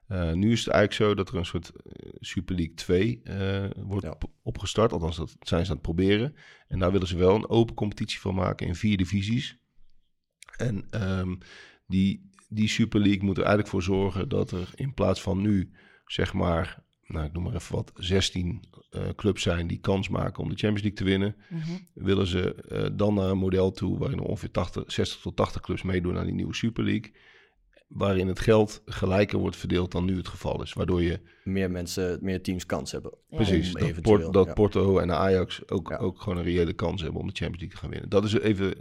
Eh, 0.08 0.32
nu 0.34 0.51
is 0.51 0.60
het 0.66 0.74
eigenlijk 0.74 0.94
zo 1.10 1.16
dat 1.16 1.30
er 1.30 1.36
een 1.36 1.46
soort 1.46 1.72
Super 2.20 2.56
League 2.56 2.74
2 2.74 3.20
eh, 3.24 3.66
wordt 3.78 4.06
Ja. 4.06 4.18
opgestart. 4.44 4.92
Althans, 4.92 5.18
dat 5.18 5.36
zijn 5.40 5.63
ze 5.66 5.70
aan 5.72 5.78
het 5.78 5.86
proberen. 5.86 6.36
En 6.68 6.80
daar 6.80 6.92
willen 6.92 7.08
ze 7.08 7.18
wel 7.18 7.36
een 7.36 7.50
open 7.50 7.75
competitie 7.75 8.20
van 8.20 8.36
maken 8.36 8.68
in 8.68 8.75
vier 8.75 8.98
divisies. 8.98 9.60
En 10.62 10.86
ehm, 10.89 11.36
die, 11.88 12.30
die 12.50 12.68
Super 12.68 13.00
League 13.00 13.24
moet 13.24 13.38
er 13.38 13.44
eigenlijk 13.44 13.72
voor 13.72 13.84
zorgen 13.84 14.30
dat 14.30 14.51
er 14.51 14.70
in 14.75 14.94
plaats 14.94 15.22
van 15.22 15.41
nu, 15.41 15.72
zeg 16.06 16.34
maar, 16.34 16.84
nou, 17.08 17.25
ik 17.25 17.34
noem 17.34 17.44
maar 17.44 17.53
even 17.56 17.75
wat, 17.75 17.91
16 17.96 18.63
eh, 18.89 19.01
clubs 19.15 19.41
zijn 19.41 19.68
die 19.68 19.80
kans 19.80 20.10
maken 20.10 20.44
om 20.44 20.50
de 20.50 20.56
Champions 20.56 20.82
League 20.82 20.98
te 21.00 21.03
winnen. 21.03 21.36
Mhm. 21.50 21.72
Willen 21.94 22.27
ze 22.27 22.56
eh, 22.56 22.89
dan 22.94 23.13
naar 23.13 23.30
een 23.30 23.38
model 23.38 23.72
toe 23.72 23.98
waarin 23.98 24.18
er 24.18 24.24
ongeveer 24.25 24.51
80, 24.51 24.84
60 24.91 25.22
tot 25.22 25.36
80 25.36 25.62
clubs 25.62 25.82
meedoen 25.82 26.18
aan 26.18 26.25
die 26.25 26.34
nieuwe 26.36 26.56
Super 26.56 26.84
League. 26.84 27.12
Waarin 27.88 28.27
het 28.27 28.39
geld 28.39 28.82
gelijker 28.86 29.39
wordt 29.39 29.56
verdeeld 29.56 29.91
dan 29.91 30.06
nu 30.06 30.18
het 30.18 30.27
geval 30.27 30.62
is. 30.62 30.74
Waardoor 30.74 31.01
je 31.01 31.20
meer 31.44 31.72
mensen, 31.72 32.20
meer 32.22 32.41
teams 32.41 32.65
kans 32.65 32.91
hebben. 32.91 33.12
Ja. 33.30 33.36
Precies, 33.36 33.75
Om 33.75 33.82
dat, 33.94 34.01
Port- 34.01 34.34
dat 34.34 34.46
ja. 34.46 34.53
Porto 34.53 34.98
en 35.00 35.12
Ajax 35.12 35.70
ook, 35.70 35.89
Ja. 35.89 35.98
ook 35.98 36.22
gewoon 36.22 36.38
een 36.38 36.44
reële 36.44 36.74
kans 36.74 37.01
hebben 37.01 37.22
om 37.22 37.27
de 37.27 37.34
Champions 37.34 37.60
League 37.62 37.75
te 37.77 37.82
gaan 37.82 37.89
winnen. 37.89 38.10
Dat 38.10 38.24
is 38.24 38.34
even 38.34 38.74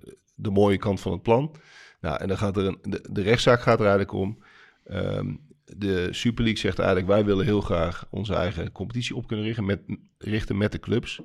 de 0.42 0.50
mooie 0.50 0.76
kant 0.76 1.00
van 1.00 1.12
het 1.12 1.23
plan. 1.23 1.54
Nou, 2.00 2.20
en 2.20 2.28
dan 2.28 2.38
gaat 2.38 2.56
er 2.56 2.66
een, 2.66 2.78
de, 2.82 3.09
de 3.11 3.23
rechtszaak 3.23 3.61
gaat 3.61 3.80
er 3.80 3.87
eigenlijk 3.87 4.12
om. 4.12 4.38
Ehm, 4.85 5.35
de 5.64 6.09
Super 6.11 6.42
League 6.42 6.61
zegt 6.61 6.78
eigenlijk, 6.78 7.09
wij 7.09 7.25
willen 7.25 7.44
heel 7.44 7.61
graag 7.61 8.06
onze 8.11 8.35
eigen 8.35 8.73
competitie 8.73 9.16
op 9.16 9.26
kunnen 9.26 9.47
richten 9.47 9.64
met, 9.64 9.80
richten 10.18 10.56
met 10.56 10.73
de 10.73 10.80
clubs. 10.80 11.20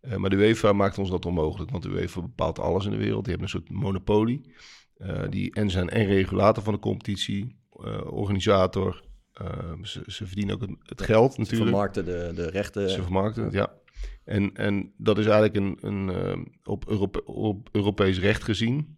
Eh, 0.00 0.16
maar 0.16 0.30
de 0.30 0.36
UEFA 0.36 0.72
maakt 0.72 0.98
ons 0.98 1.10
dat 1.10 1.26
onmogelijk, 1.26 1.70
want 1.70 1.82
de 1.82 1.88
UEFA 1.88 2.20
bepaalt 2.20 2.58
alles 2.58 2.84
in 2.84 2.90
de 2.90 2.96
wereld. 2.96 3.24
Die 3.24 3.34
hebben 3.34 3.52
een 3.52 3.60
soort 3.60 3.70
monopolie. 3.70 4.54
Eh, 5.02 5.22
die 5.28 5.54
en 5.54 5.70
zijn 5.70 5.88
en 5.88 6.04
regulator 6.04 6.62
van 6.62 6.72
de 6.72 6.78
competitie, 6.78 7.56
eh, 7.70 8.12
organisator. 8.12 9.02
Eh, 9.32 9.72
ze, 9.82 10.02
ze 10.06 10.26
verdienen 10.26 10.54
ook 10.54 10.60
het, 10.60 10.70
het 10.82 11.02
geld 11.02 11.34
Ze 11.34 11.40
natuurlijk. 11.40 11.70
vermarkten 11.70 12.04
de, 12.04 12.32
de 12.34 12.50
rechten. 12.50 12.90
Ze 12.90 13.02
vermarkten 13.02 13.44
het, 13.44 13.52
ja. 13.52 13.72
En, 14.24 14.54
en 14.54 14.92
dat 14.96 15.18
is 15.18 15.26
eigenlijk 15.26 15.56
een, 15.56 15.78
een 15.80 16.08
eh, 16.08 16.38
op, 16.64 16.88
Europe, 16.88 17.24
op 17.24 17.68
Europees 17.72 18.18
recht 18.18 18.44
gezien, 18.44 18.96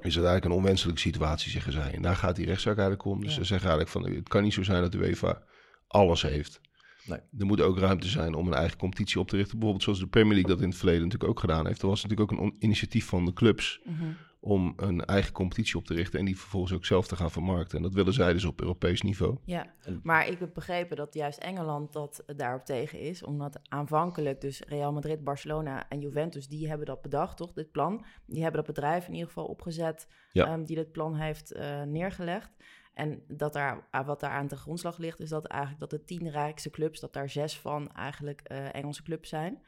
is 0.00 0.14
het 0.14 0.24
eigenlijk 0.24 0.44
een 0.44 0.60
onwenselijke 0.60 1.00
situatie, 1.00 1.50
zeggen 1.50 1.72
zij. 1.72 1.92
En 1.92 2.02
daar 2.02 2.16
gaat 2.16 2.36
die 2.36 2.46
rechtszaak 2.46 2.78
eigenlijk 2.78 3.04
om. 3.04 3.20
Dus 3.20 3.30
Ja. 3.30 3.36
ze 3.36 3.44
zeggen 3.44 3.68
eigenlijk 3.70 3.90
van, 4.06 4.14
het 4.16 4.28
kan 4.28 4.42
niet 4.42 4.52
zo 4.54 4.62
zijn 4.62 4.82
dat 4.82 4.92
de 4.92 4.98
UEFA 4.98 5.42
alles 5.86 6.22
heeft. 6.22 6.60
Nee. 7.06 7.18
Er 7.38 7.46
moet 7.46 7.60
ook 7.60 7.78
ruimte 7.78 8.08
zijn 8.08 8.34
om 8.34 8.46
een 8.46 8.54
eigen 8.54 8.78
competitie 8.78 9.20
op 9.20 9.28
te 9.28 9.36
richten. 9.36 9.52
Bijvoorbeeld 9.54 9.84
zoals 9.84 9.98
de 9.98 10.06
Premier 10.06 10.32
League 10.34 10.50
dat 10.54 10.60
in 10.62 10.68
het 10.68 10.76
verleden 10.78 11.02
natuurlijk 11.02 11.30
ook 11.30 11.40
gedaan 11.40 11.66
heeft. 11.66 11.82
Er 11.82 11.88
was 11.88 12.02
natuurlijk 12.02 12.32
ook 12.32 12.38
een 12.40 12.56
initiatief 12.58 13.06
van 13.06 13.24
de 13.24 13.32
clubs 13.32 13.80
Mhm. 13.84 14.04
Om 14.40 14.72
een 14.76 15.04
eigen 15.04 15.32
competitie 15.32 15.76
op 15.76 15.84
te 15.84 15.94
richten 15.94 16.18
en 16.18 16.24
die 16.24 16.38
vervolgens 16.38 16.72
ook 16.72 16.84
zelf 16.84 17.06
te 17.06 17.16
gaan 17.16 17.30
vermarkten. 17.30 17.76
En 17.76 17.82
dat 17.82 17.94
willen 17.94 18.12
zij 18.12 18.32
dus 18.32 18.44
op 18.44 18.60
Europees 18.60 19.02
niveau. 19.02 19.36
Ja, 19.44 19.74
maar 20.02 20.28
ik 20.28 20.38
heb 20.38 20.54
begrepen 20.54 20.96
dat 20.96 21.14
juist 21.14 21.38
Engeland 21.38 21.92
dat 21.92 22.24
daarop 22.36 22.64
tegen 22.64 23.00
is. 23.00 23.22
Omdat 23.22 23.60
aanvankelijk 23.68 24.40
dus 24.40 24.60
Real 24.60 24.92
Madrid, 24.92 25.24
Barcelona 25.24 25.88
en 25.88 26.00
Juventus, 26.00 26.48
die 26.48 26.68
hebben 26.68 26.86
dat 26.86 27.02
bedacht, 27.02 27.36
toch? 27.36 27.52
Dit 27.52 27.70
plan. 27.70 28.04
Die 28.26 28.42
hebben 28.42 28.64
dat 28.64 28.74
bedrijf 28.74 29.06
in 29.06 29.12
ieder 29.12 29.28
geval 29.28 29.46
opgezet 29.46 30.08
Ja. 30.32 30.46
ehm, 30.46 30.64
die 30.64 30.76
dit 30.76 30.92
plan 30.92 31.14
heeft 31.14 31.52
eh, 31.52 31.82
neergelegd. 31.82 32.50
En 32.94 33.22
dat 33.28 33.52
daar, 33.52 33.86
ah, 33.90 34.06
wat 34.06 34.20
daar 34.20 34.30
aan 34.30 34.48
de 34.48 34.56
grondslag 34.56 34.98
ligt, 34.98 35.20
is 35.20 35.28
dat 35.28 35.46
eigenlijk 35.46 35.80
dat 35.80 35.90
de 35.90 36.04
tien 36.04 36.30
rijkste 36.30 36.70
clubs, 36.70 37.00
dat 37.00 37.12
daar 37.12 37.30
zes 37.30 37.58
van 37.58 37.92
eigenlijk 37.92 38.40
eh, 38.40 38.74
Engelse 38.74 39.02
clubs 39.02 39.28
zijn. 39.28 39.62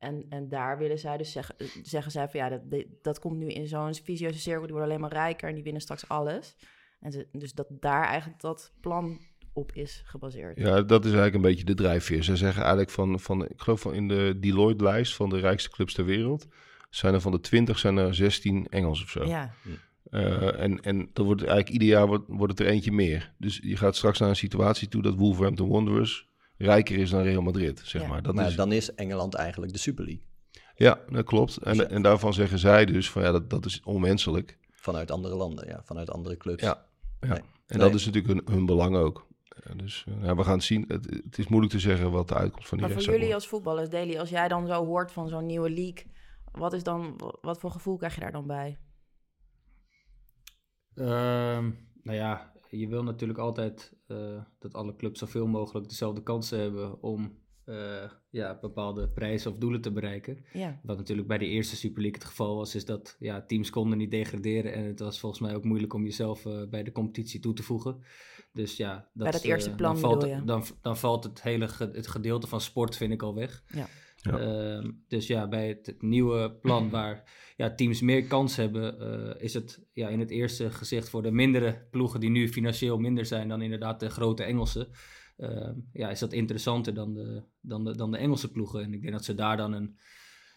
En, 0.00 0.26
en 0.28 0.48
daar 0.48 0.78
willen 0.78 0.98
zij 0.98 1.16
dus 1.16 1.32
zeggen, 1.32 1.54
eh, 1.58 1.66
zeggen 1.82 2.12
zij 2.12 2.28
van 2.28 2.40
ja, 2.40 2.48
dat, 2.48 2.84
dat- 3.02 3.18
komt 3.18 3.36
nu 3.38 3.46
in 3.48 3.66
zo'n 3.66 3.94
visieuze 3.94 4.38
cirkel, 4.38 4.62
die 4.62 4.70
worden 4.72 4.88
alleen 4.88 5.00
maar 5.00 5.12
rijker 5.12 5.48
en 5.48 5.54
die 5.54 5.62
winnen 5.64 5.82
straks 5.82 6.08
alles. 6.08 6.56
En 7.00 7.12
ze, 7.12 7.26
dus 7.32 7.52
dat 7.52 7.66
daar 7.70 8.04
eigenlijk 8.06 8.40
dat 8.40 8.72
plan 8.80 9.18
op 9.52 9.72
is 9.72 10.02
gebaseerd. 10.06 10.58
Ja, 10.58 10.82
dat 10.82 11.00
is 11.04 11.10
eigenlijk 11.12 11.34
een 11.34 11.50
beetje 11.50 11.64
de 11.64 11.74
drijfveer. 11.74 12.22
Ze 12.22 12.36
zeggen 12.36 12.60
eigenlijk 12.60 12.90
van, 12.90 13.20
van 13.20 13.44
ik 13.44 13.60
geloof 13.60 13.80
van 13.80 13.94
in 13.94 14.08
de 14.08 14.36
Deloitte-lijst 14.40 15.14
van 15.14 15.28
de 15.28 15.38
rijkste 15.38 15.70
clubs 15.70 15.94
ter 15.94 16.04
wereld, 16.04 16.46
zijn 16.90 17.14
er 17.14 17.20
van 17.20 17.32
de 17.32 17.40
20 17.40 17.78
zijn 17.78 17.96
er 17.96 18.14
16 18.14 18.66
Engels 18.68 19.02
of 19.02 19.10
zo. 19.10 19.24
Ja, 19.24 19.54
Eh, 20.10 20.60
en, 20.62 20.80
en 20.80 21.10
dan 21.12 21.24
wordt 21.24 21.40
eigenlijk 21.40 21.70
ieder 21.70 21.88
jaar 21.88 22.06
wordt, 22.06 22.24
wordt 22.28 22.58
het 22.58 22.66
er 22.66 22.72
eentje 22.72 22.92
meer. 22.92 23.32
Dus 23.38 23.60
je 23.62 23.76
gaat 23.76 23.96
straks 23.96 24.18
naar 24.18 24.28
een 24.28 24.36
situatie 24.36 24.88
toe 24.88 25.02
dat 25.02 25.14
Wolverhampton 25.14 25.68
Wanderers 25.68 26.28
rijker 26.64 26.96
is 26.98 27.10
dan 27.10 27.22
Real 27.22 27.42
Madrid, 27.42 27.80
zeg 27.84 28.02
Ja. 28.02 28.08
maar. 28.08 28.22
Dat 28.22 28.34
maar 28.34 28.46
is, 28.46 28.54
dan 28.56 28.72
is 28.72 28.94
Engeland 28.94 29.34
eigenlijk 29.34 29.72
de 29.72 29.78
Super 29.78 30.04
League. 30.04 30.22
Ja, 30.74 31.00
dat 31.08 31.24
klopt. 31.24 31.56
En, 31.56 31.76
Dus 31.76 31.86
ja. 31.86 31.92
en 31.92 32.02
daarvan 32.02 32.34
zeggen 32.34 32.58
zij 32.58 32.84
dus 32.84 33.10
van 33.10 33.22
ja, 33.22 33.30
dat, 33.32 33.50
dat 33.50 33.64
is 33.64 33.80
onmenselijk. 33.84 34.58
Vanuit 34.70 35.10
andere 35.10 35.34
landen, 35.34 35.68
ja, 35.68 35.80
vanuit 35.84 36.10
andere 36.10 36.36
clubs. 36.36 36.62
Ja, 36.62 36.86
ja. 37.20 37.28
Nee. 37.28 37.38
En 37.38 37.78
Nee. 37.78 37.78
dat 37.78 37.94
is 37.94 38.06
natuurlijk 38.06 38.46
hun, 38.46 38.54
hun 38.54 38.66
belang 38.66 38.96
ook. 38.96 39.26
Ja, 39.64 39.74
dus 39.74 40.04
eh, 40.08 40.24
ja, 40.24 40.34
we 40.36 40.44
gaan 40.44 40.54
het 40.54 40.62
zien. 40.64 40.84
Het, 40.88 41.04
het 41.24 41.38
is 41.38 41.48
moeilijk 41.48 41.72
te 41.74 41.80
zeggen 41.80 42.10
wat 42.10 42.28
de 42.28 42.34
uitkomst 42.34 42.68
van 42.68 42.78
die 42.78 42.86
maar 42.86 42.96
voor 42.96 43.04
rechtszaak 43.06 43.14
jullie 43.14 43.32
wordt. 43.32 43.34
als 43.34 43.48
voetballers, 43.48 43.90
Daily, 43.90 44.18
als 44.18 44.30
jij 44.30 44.48
dan 44.48 44.66
zo 44.66 44.84
hoort 44.86 45.12
van 45.12 45.28
zo'n 45.28 45.46
nieuwe 45.46 45.70
league, 45.70 46.04
wat 46.52 46.72
is 46.72 46.82
dan, 46.82 47.20
wat 47.40 47.58
voor 47.58 47.70
gevoel 47.70 47.96
krijg 47.96 48.14
je 48.14 48.20
daar 48.20 48.32
dan 48.32 48.46
bij? 48.46 48.78
Ehm, 50.94 51.70
nou 52.02 52.16
ja, 52.16 52.52
je 52.70 52.88
wil 52.88 53.02
natuurlijk 53.02 53.38
altijd 53.38 53.92
eh, 54.10 54.42
dat 54.58 54.74
alle 54.74 54.96
clubs 54.96 55.18
zoveel 55.18 55.46
mogelijk 55.46 55.88
dezelfde 55.88 56.22
kansen 56.22 56.58
hebben 56.60 57.02
om 57.02 57.38
eh, 57.64 58.10
ja, 58.30 58.58
bepaalde 58.60 59.08
prijzen 59.08 59.50
of 59.50 59.58
doelen 59.58 59.80
te 59.80 59.92
bereiken. 59.92 60.44
Ja, 60.52 60.80
Wat 60.82 60.96
natuurlijk 60.96 61.28
bij 61.28 61.38
de 61.38 61.46
eerste 61.46 61.76
Super 61.76 62.00
League 62.02 62.18
het 62.20 62.28
geval 62.28 62.56
was, 62.56 62.74
is 62.74 62.84
dat 62.84 63.16
ja, 63.18 63.42
teams 63.42 63.70
konden 63.70 63.98
niet 63.98 64.10
degraderen. 64.10 64.72
En 64.72 64.84
het 64.84 64.98
was 65.00 65.20
volgens 65.20 65.40
mij 65.40 65.54
ook 65.54 65.64
moeilijk 65.64 65.94
om 65.94 66.04
jezelf 66.04 66.46
eh, 66.46 66.62
bij 66.68 66.82
de 66.82 66.92
competitie 66.92 67.40
toe 67.40 67.52
te 67.52 67.62
voegen. 67.62 68.02
Dus 68.52 68.76
ja, 68.76 68.94
dat, 68.94 69.08
Bij 69.22 69.30
dat 69.30 69.42
eerste 69.42 69.70
plan 69.74 69.92
dan 69.92 70.00
valt, 70.00 70.20
dan, 70.46 70.64
dan 70.82 70.96
valt 70.96 71.24
het 71.24 71.42
hele 71.42 71.68
ge- 71.68 71.90
het 71.92 72.06
gedeelte 72.06 72.46
van 72.46 72.60
sport, 72.60 72.96
vind 72.96 73.12
ik 73.12 73.22
al 73.22 73.34
weg. 73.34 73.62
Ja. 73.66 73.86
Ja. 74.22 74.38
Ehm, 74.38 74.90
dus 75.08 75.26
ja, 75.26 75.48
bij 75.48 75.68
het, 75.68 75.86
het 75.86 76.02
nieuwe 76.02 76.52
plan 76.62 76.90
waar 76.96 77.30
ja, 77.56 77.74
teams 77.74 78.00
meer 78.00 78.24
kans 78.24 78.56
hebben, 78.56 79.00
eh, 79.00 79.42
is 79.42 79.54
het 79.54 79.86
ja, 79.92 80.08
in 80.08 80.20
het 80.20 80.30
eerste 80.30 80.70
gezicht 80.70 81.08
voor 81.08 81.22
de 81.22 81.30
mindere 81.30 81.86
ploegen 81.90 82.20
die 82.20 82.30
nu 82.30 82.48
financieel 82.48 82.98
minder 82.98 83.26
zijn 83.26 83.48
dan 83.48 83.62
inderdaad 83.62 84.00
de 84.00 84.10
grote 84.10 84.42
Engelse. 84.42 84.88
ehm, 85.36 85.74
ja, 85.92 86.10
is 86.10 86.18
dat 86.18 86.32
interessanter 86.32 86.94
dan 86.94 87.14
de, 87.14 87.42
dan, 87.60 87.84
de, 87.84 87.96
dan 87.96 88.10
de 88.10 88.16
Engelse 88.18 88.50
ploegen. 88.50 88.82
En 88.82 88.92
ik 88.94 89.00
denk 89.00 89.12
dat 89.12 89.24
ze 89.24 89.34
daar 89.34 89.56
dan 89.56 89.72
een 89.72 89.98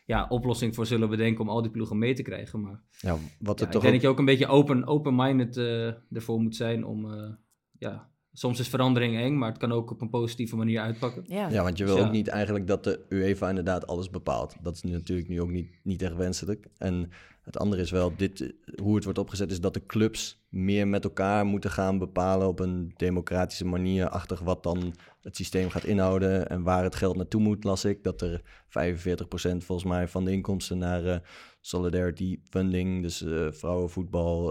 ja, 0.05 0.25
oplossing 0.29 0.75
voor 0.75 0.85
zullen 0.85 1.09
bedenken 1.09 1.41
om 1.41 1.49
al 1.49 1.61
die 1.61 1.71
ploegen 1.71 1.97
mee 1.97 2.13
te 2.13 2.21
krijgen. 2.21 2.61
Maar 2.61 2.81
Ja, 2.99 3.17
wat 3.39 3.59
ja, 3.59 3.65
ik 3.65 3.71
denk 3.71 3.85
ook- 3.85 3.91
dat 3.91 4.01
je 4.01 4.07
ook 4.07 4.19
een 4.19 4.25
beetje 4.25 4.47
open, 4.47 4.85
open-minded 4.85 5.57
eh, 5.57 5.87
ervoor 6.11 6.39
moet 6.41 6.55
zijn 6.55 6.85
om, 6.85 7.13
eh, 7.13 7.29
ja, 7.77 8.11
soms 8.33 8.59
is 8.59 8.67
verandering 8.67 9.17
eng, 9.17 9.37
maar 9.37 9.49
het 9.49 9.57
kan 9.57 9.71
ook 9.71 9.91
op 9.91 10.01
een 10.01 10.09
positieve 10.09 10.55
manier 10.55 10.79
uitpakken. 10.81 11.23
ja. 11.27 11.49
Ja, 11.49 11.63
want 11.63 11.77
je 11.77 11.83
wil 11.83 11.93
Dus 11.93 12.01
ja. 12.03 12.07
ook 12.09 12.15
niet 12.15 12.27
eigenlijk 12.27 12.67
dat 12.67 12.83
de 12.83 12.99
UEFA 13.09 13.49
inderdaad 13.49 13.87
alles 13.87 14.09
bepaalt. 14.09 14.55
Dat 14.61 14.75
is 14.75 14.83
natuurlijk 14.83 15.27
nu 15.27 15.41
ook 15.41 15.49
niet, 15.49 15.69
niet 15.83 16.01
echt 16.01 16.15
wenselijk. 16.15 16.67
En 16.77 17.11
het 17.43 17.57
andere 17.57 17.81
is 17.81 17.91
wel, 17.91 18.15
dit, 18.15 18.41
eh, 18.41 18.49
hoe 18.81 18.95
het 18.95 19.03
wordt 19.03 19.19
opgezet, 19.19 19.51
is 19.51 19.61
dat 19.61 19.73
de 19.73 19.85
clubs 19.85 20.41
meer 20.49 20.87
met 20.87 21.03
elkaar 21.03 21.45
moeten 21.45 21.71
gaan 21.71 21.97
bepalen 21.97 22.47
op 22.47 22.59
een 22.59 22.93
democratische 22.95 23.65
manier, 23.65 24.09
achtig 24.09 24.39
wat 24.39 24.63
dan 24.63 24.93
het 25.21 25.35
systeem 25.35 25.69
gaat 25.69 25.83
inhouden 25.83 26.49
en 26.49 26.63
waar 26.63 26.83
het 26.83 26.95
geld 26.95 27.15
naartoe 27.15 27.41
moet, 27.41 27.63
las 27.63 27.85
ik. 27.85 28.03
Dat 28.03 28.21
er 28.21 28.41
45% 28.67 29.63
volgens 29.65 29.89
mij 29.89 30.07
van 30.07 30.25
de 30.25 30.31
inkomsten 30.31 30.77
naar 30.77 31.05
eh, 31.05 31.19
Solidarity 31.61 32.39
Funding, 32.49 33.01
dus 33.01 33.21
eh, 33.21 33.51
vrouwenvoetbal, 33.51 34.47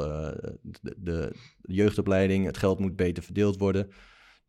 de 0.96 1.32
jeugdopleiding, 1.62 2.46
het 2.46 2.56
geld 2.56 2.78
moet 2.78 2.96
beter 2.96 3.22
verdeeld 3.22 3.58
worden. 3.58 3.90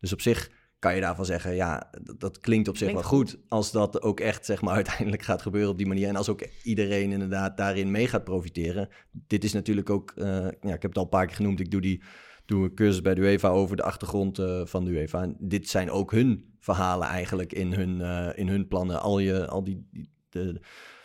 Dus 0.00 0.12
op 0.12 0.20
zich 0.20 0.50
kan 0.84 0.94
je 0.94 1.00
daarvan 1.00 1.24
zeggen, 1.24 1.54
ja, 1.54 1.90
dat, 2.02 2.20
dat 2.20 2.38
klinkt 2.38 2.68
op 2.68 2.76
zich 2.76 2.88
Klinkt 2.88 3.08
wel 3.08 3.18
goed. 3.18 3.38
Als 3.48 3.72
dat 3.72 4.02
ook 4.02 4.20
echt, 4.20 4.44
zeg 4.44 4.62
maar, 4.62 4.74
uiteindelijk 4.82 5.22
gaat 5.22 5.42
gebeuren 5.42 5.70
op 5.70 5.78
die 5.78 5.86
manier. 5.86 6.08
En 6.08 6.16
als 6.16 6.28
ook 6.28 6.46
iedereen 6.62 7.12
inderdaad 7.12 7.56
daarin 7.56 7.90
mee 7.90 8.08
gaat 8.08 8.24
profiteren. 8.24 8.88
Dit 9.10 9.44
is 9.44 9.52
natuurlijk 9.52 9.90
ook, 9.90 10.12
eh, 10.16 10.26
ja, 10.60 10.74
ik 10.74 10.82
heb 10.82 10.82
het 10.82 10.96
al 10.96 11.02
een 11.02 11.08
paar 11.08 11.26
keer 11.26 11.36
genoemd. 11.36 11.60
Ik 11.60 11.70
doe 11.70 11.80
die 11.80 12.02
doe 12.44 12.64
een 12.64 12.74
cursus 12.74 13.02
bij 13.02 13.14
de 13.14 13.20
UEFA 13.20 13.48
over 13.48 13.76
de 13.76 13.82
achtergrond 13.82 14.38
eh, 14.38 14.60
van 14.64 14.84
de 14.84 14.90
UEFA. 14.90 15.22
En 15.22 15.36
dit 15.38 15.68
zijn 15.68 15.90
ook 15.90 16.10
hun 16.10 16.54
verhalen 16.60 17.08
eigenlijk 17.08 17.52
in 17.52 17.72
hun, 17.72 18.00
eh, 18.00 18.38
in 18.38 18.48
hun 18.48 18.68
plannen. 18.68 19.00
Al, 19.00 19.18
je, 19.18 19.46
al 19.46 19.64
die, 19.64 19.88
die 19.90 20.10
de 20.28 20.60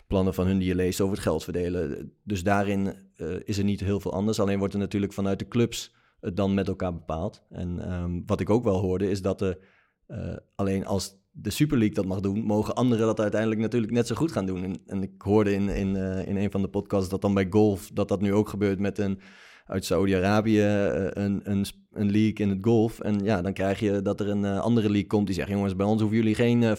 plannen 0.07 0.33
van 0.33 0.47
hun 0.47 0.57
die 0.57 0.67
je 0.67 0.75
leest 0.75 1.01
over 1.01 1.13
het 1.13 1.23
geld 1.23 1.43
verdelen. 1.43 2.13
Dus 2.23 2.43
daarin 2.43 3.07
is 3.43 3.57
er 3.57 3.63
niet 3.63 3.79
heel 3.79 3.99
veel 3.99 4.13
anders. 4.13 4.39
Alleen 4.39 4.59
wordt 4.59 4.73
er 4.73 4.79
natuurlijk 4.79 5.13
vanuit 5.13 5.39
de 5.39 5.47
clubs 5.47 5.93
het 6.21 6.35
dan 6.35 6.53
met 6.53 6.67
elkaar 6.67 6.93
bepaald. 6.93 7.41
En 7.49 7.79
ehm, 7.79 8.21
wat 8.25 8.39
ik 8.39 8.49
ook 8.49 8.63
wel 8.63 8.79
hoorde 8.79 9.09
is 9.09 9.21
dat 9.21 9.41
er 9.41 9.57
eh, 10.07 10.35
alleen 10.55 10.85
als 10.85 11.17
de 11.31 11.49
Super 11.49 11.77
League 11.77 11.95
dat 11.95 12.05
mag 12.05 12.19
doen, 12.19 12.41
mogen 12.41 12.75
anderen 12.75 13.05
dat 13.05 13.19
uiteindelijk 13.19 13.61
natuurlijk 13.61 13.91
net 13.91 14.07
zo 14.07 14.15
goed 14.15 14.31
gaan 14.31 14.45
doen. 14.45 14.63
En, 14.63 14.77
en 14.85 15.03
ik 15.03 15.11
hoorde 15.17 15.53
in, 15.53 15.69
in, 15.69 15.95
eh, 15.95 16.27
in 16.27 16.37
een 16.37 16.51
van 16.51 16.61
de 16.61 16.67
podcasts 16.67 17.09
dat 17.09 17.21
dan 17.21 17.33
bij 17.33 17.47
golf, 17.49 17.89
dat 17.93 18.07
dat 18.07 18.21
nu 18.21 18.33
ook 18.33 18.49
gebeurt 18.49 18.79
met 18.79 18.97
een 18.97 19.19
uit 19.65 19.85
Saudi-Arabië, 19.85 20.61
eh, 20.61 21.23
een, 21.23 21.41
een, 21.43 21.65
een 21.91 22.11
league 22.11 22.33
in 22.33 22.49
het 22.49 22.57
golf. 22.61 22.99
En 22.99 23.23
ja, 23.23 23.41
dan 23.41 23.53
krijg 23.53 23.79
je 23.79 24.01
dat 24.01 24.19
er 24.19 24.29
een 24.29 24.45
andere 24.45 24.89
league 24.89 25.07
komt 25.07 25.25
die 25.25 25.35
zegt, 25.35 25.49
jongens, 25.49 25.75
bij 25.75 25.85
ons 25.85 26.01
hoeven 26.01 26.17
jullie 26.17 26.35
geen 26.35 26.63
eh 26.63 26.75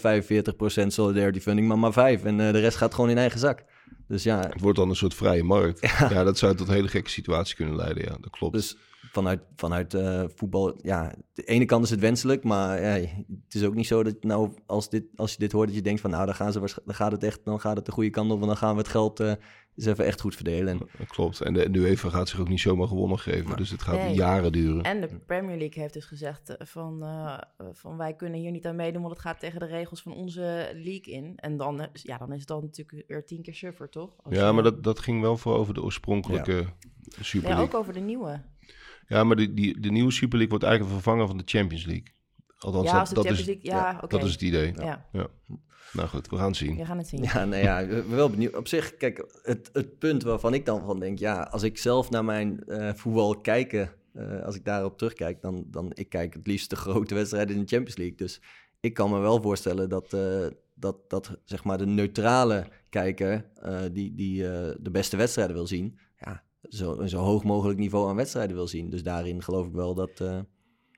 45% 0.84 0.86
solidarity 0.86 1.40
funding, 1.40 1.68
maar 1.68 1.78
maar 1.78 1.92
5. 1.92 2.24
En 2.24 2.36
de 2.36 2.50
rest 2.50 2.76
gaat 2.76 2.94
gewoon 2.94 3.10
in 3.10 3.18
eigen 3.18 3.40
zak. 3.40 3.64
Dus 4.08 4.22
ja, 4.22 4.40
Het 4.40 4.60
wordt 4.60 4.78
dan 4.78 4.88
een 4.88 4.96
soort 4.96 5.14
vrije 5.14 5.42
markt. 5.42 5.80
Ja, 6.10 6.24
dat 6.24 6.38
zou 6.38 6.54
tot 6.54 6.68
hele 6.68 6.88
gekke 6.88 7.10
situaties 7.10 7.54
kunnen 7.54 7.76
leiden. 7.76 8.02
Ja, 8.02 8.16
dat 8.20 8.30
klopt. 8.30 8.54
Dus 8.54 8.76
vanuit, 9.10 9.40
vanuit 9.56 9.94
eh, 9.94 10.24
voetbal, 10.34 10.74
ja, 10.82 11.12
de 11.32 11.42
ene 11.44 11.64
kant 11.64 11.84
is 11.84 11.90
het 11.90 12.00
wenselijk, 12.00 12.44
maar 12.44 12.80
ja, 12.80 12.86
het 13.44 13.54
is 13.54 13.64
ook 13.64 13.74
niet 13.74 13.86
zo 13.86 14.02
dat 14.02 14.22
nou, 14.22 14.50
als, 14.66 14.88
dit, 14.90 15.04
als 15.16 15.32
je 15.32 15.38
dit 15.38 15.52
hoort, 15.52 15.66
dat 15.66 15.76
je 15.76 15.82
denkt 15.82 16.00
van 16.00 16.10
nou, 16.10 16.26
dan, 16.26 16.34
gaan 16.34 16.52
ze, 16.52 16.58
dan 16.84 16.94
gaat 16.94 17.12
het 17.12 17.22
echt, 17.24 17.40
dan 17.44 17.60
gaat 17.60 17.76
het 17.76 17.86
de 17.86 17.92
goede 17.92 18.10
kant 18.10 18.30
op, 18.30 18.36
want 18.36 18.48
dan 18.50 18.56
gaan 18.60 18.72
we 18.72 18.78
het 18.80 18.88
geld 18.90 19.20
eh 19.20 19.32
eens 19.76 19.88
even 19.88 20.04
echt 20.04 20.20
goed 20.20 20.34
verdelen. 20.34 20.68
En, 20.68 20.78
dat 20.98 21.06
klopt. 21.06 21.40
En 21.40 21.52
de, 21.52 21.70
de 21.70 21.78
UEFA 21.78 22.08
gaat 22.08 22.28
zich 22.28 22.40
ook 22.40 22.48
niet 22.48 22.60
zomaar 22.60 22.88
gewonnen 22.88 23.18
geven. 23.18 23.48
Maar- 23.48 23.56
dus 23.56 23.70
het 23.70 23.82
gaat 23.82 23.94
Nee. 23.96 24.14
jaren 24.14 24.52
duren. 24.52 24.82
En 24.82 25.00
de 25.00 25.06
Premier 25.26 25.58
League 25.58 25.82
heeft 25.82 25.94
dus 25.94 26.04
gezegd 26.04 26.56
eh, 26.56 26.66
van, 26.66 27.04
van 27.72 27.96
wij 27.96 28.14
kunnen 28.14 28.40
hier 28.40 28.50
niet 28.50 28.66
aan 28.66 28.76
meedoen, 28.76 29.02
want 29.02 29.12
het 29.14 29.22
gaat 29.22 29.40
tegen 29.40 29.60
de 29.60 29.66
regels 29.66 30.02
van 30.02 30.12
onze 30.14 30.70
league 30.74 31.14
in. 31.14 31.32
En 31.36 31.56
dan, 31.56 31.88
ja, 31.92 32.18
dan 32.18 32.32
is 32.32 32.38
het 32.38 32.48
dan 32.48 32.60
natuurlijk 32.62 33.04
weer 33.08 33.24
tien 33.24 33.42
keer 33.42 33.54
suffer, 33.54 33.88
toch? 33.88 34.10
Als 34.22 34.34
Ja, 34.34 34.46
je- 34.46 34.52
maar 34.52 34.62
dat, 34.62 34.82
dat 34.84 34.98
ging 34.98 35.20
wel 35.20 35.36
voor 35.36 35.54
over 35.56 35.74
de 35.74 35.82
oorspronkelijke 35.82 36.64
Super 37.20 37.48
Ja, 37.48 37.54
League. 37.56 37.74
ook 37.74 37.80
over 37.80 37.92
de 37.92 38.00
nieuwe. 38.00 38.40
Ja, 39.10 39.24
maar 39.24 39.36
die, 39.36 39.54
die, 39.54 39.80
de 39.80 39.90
nieuwe 39.90 40.10
Super 40.10 40.38
League 40.38 40.48
wordt 40.48 40.64
eigenlijk 40.64 40.94
een 40.94 41.02
vervanger 41.02 41.26
van 41.26 41.36
de 41.36 41.42
Champions 41.46 41.84
League. 41.84 42.06
Althans, 42.58 42.86
Ja, 42.86 42.90
dat, 42.92 43.00
als 43.00 43.08
de 43.08 43.14
dat, 43.14 43.24
Champions 43.24 43.48
is, 43.48 43.62
League, 43.62 43.80
ja, 43.80 43.96
oké. 43.96 44.16
dat 44.16 44.26
is 44.26 44.32
het 44.32 44.42
idee. 44.42 44.74
Ja, 45.12 45.30
Nou 45.92 46.08
goed, 46.08 46.28
we 46.28 46.36
gaan 46.36 46.46
het 46.46 46.56
zien. 46.56 46.76
we 46.76 46.84
gaan 46.84 46.98
het 46.98 47.08
zien. 47.08 47.22
ja, 47.22 47.44
nou 47.44 47.62
ja, 47.62 47.78
ik 47.78 47.88
ben 47.88 48.16
wel 48.16 48.30
benieuwd. 48.30 48.56
Op 48.56 48.68
zich, 48.68 48.96
kijk, 48.96 49.24
het, 49.42 49.70
het 49.72 49.98
punt 49.98 50.22
waarvan 50.22 50.54
ik 50.54 50.66
dan 50.66 50.84
van 50.84 51.00
denk, 51.00 51.18
ja, 51.18 51.42
als 51.42 51.62
ik 51.62 51.78
zelf 51.78 52.10
naar 52.10 52.24
mijn 52.24 52.64
eh, 52.64 52.94
voetbal 52.94 53.40
kijken, 53.40 53.92
eh, 54.12 54.42
als 54.42 54.54
ik 54.54 54.64
daarop 54.64 54.98
terugkijk, 54.98 55.40
dan, 55.40 55.64
dan 55.66 55.90
ik 55.94 56.08
kijk 56.08 56.34
het 56.34 56.46
liefst 56.46 56.70
de 56.70 56.76
grote 56.76 57.14
wedstrijden 57.14 57.54
in 57.54 57.60
de 57.60 57.68
Champions 57.68 57.96
League. 57.96 58.16
Dus 58.16 58.40
ik 58.80 58.94
kan 58.94 59.10
me 59.10 59.18
wel 59.18 59.42
voorstellen 59.42 59.88
dat, 59.88 60.12
eh, 60.12 60.46
dat, 60.74 61.10
dat 61.10 61.38
zeg 61.44 61.64
maar 61.64 61.78
de 61.78 61.86
neutrale 61.86 62.66
kijker, 62.88 63.44
eh, 63.54 63.80
die, 63.92 64.14
die 64.14 64.48
eh, 64.48 64.74
de 64.80 64.90
beste 64.90 65.16
wedstrijden 65.16 65.54
wil 65.54 65.66
zien, 65.66 65.98
zo, 66.70 66.98
een 66.98 67.08
zo 67.08 67.18
hoog 67.18 67.44
mogelijk 67.44 67.78
niveau 67.78 68.08
aan 68.08 68.16
wedstrijden 68.16 68.56
wil 68.56 68.66
zien. 68.68 68.90
Dus 68.90 69.02
daarin 69.02 69.42
geloof 69.42 69.66
ik 69.66 69.72
wel 69.72 69.94
dat, 69.94 70.20
eh, 70.20 70.38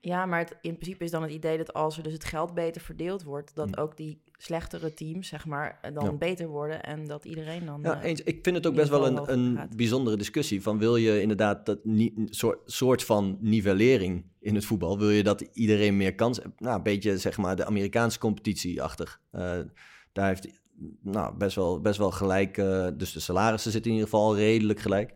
Ja, 0.05 0.25
maar 0.25 0.39
het, 0.39 0.57
in 0.61 0.73
principe 0.77 1.03
is 1.03 1.11
dan 1.11 1.21
het 1.21 1.31
idee 1.31 1.57
dat 1.57 1.73
als 1.73 1.97
er 1.97 2.03
dus 2.03 2.13
het 2.13 2.23
geld 2.25 2.53
beter 2.53 2.81
verdeeld 2.81 3.23
wordt, 3.23 3.55
dat 3.55 3.69
Hm. 3.75 3.79
ook 3.79 3.97
die 3.97 4.21
slechtere 4.37 4.93
teams, 4.93 5.27
zeg 5.27 5.45
maar, 5.45 5.79
eh, 5.81 5.93
dan 5.93 6.03
Ja. 6.03 6.11
beter 6.13 6.47
worden 6.47 6.83
en 6.83 7.07
dat 7.07 7.25
iedereen 7.25 7.65
dan... 7.65 7.79
Ja, 7.83 8.01
eh, 8.01 8.09
eens. 8.09 8.21
Ik 8.23 8.39
vind 8.43 8.55
het 8.55 8.67
ook 8.67 8.75
best 8.75 8.89
wel 8.89 9.07
een, 9.07 9.31
een 9.33 9.69
bijzondere 9.75 10.17
discussie. 10.17 10.61
Van 10.61 10.77
wil 10.77 10.95
je 10.95 11.21
inderdaad 11.21 11.65
dat 11.65 11.79
ni- 11.83 12.13
soort, 12.25 12.59
soort 12.71 13.03
van 13.03 13.37
nivellering 13.41 14.25
in 14.39 14.55
het 14.55 14.65
voetbal? 14.65 14.97
Wil 14.99 15.09
je 15.09 15.23
dat 15.23 15.41
iedereen 15.41 15.97
meer 15.97 16.15
kans 16.15 16.37
heeft? 16.37 16.59
Nou, 16.59 16.77
een 16.77 16.83
beetje 16.83 17.17
zeg 17.17 17.37
maar 17.37 17.55
de 17.55 17.65
Amerikaanse 17.65 18.19
competitie-achtig. 18.19 19.21
Daar 20.11 20.27
heeft 20.27 20.61
nou, 21.01 21.37
best, 21.37 21.55
wel, 21.55 21.81
best 21.81 21.97
wel 21.97 22.11
gelijk. 22.11 22.55
dus 22.97 23.11
de 23.13 23.19
salarissen 23.19 23.71
zitten 23.71 23.91
in 23.91 23.97
ieder 23.97 24.11
geval 24.11 24.35
redelijk 24.35 24.79
gelijk. 24.79 25.13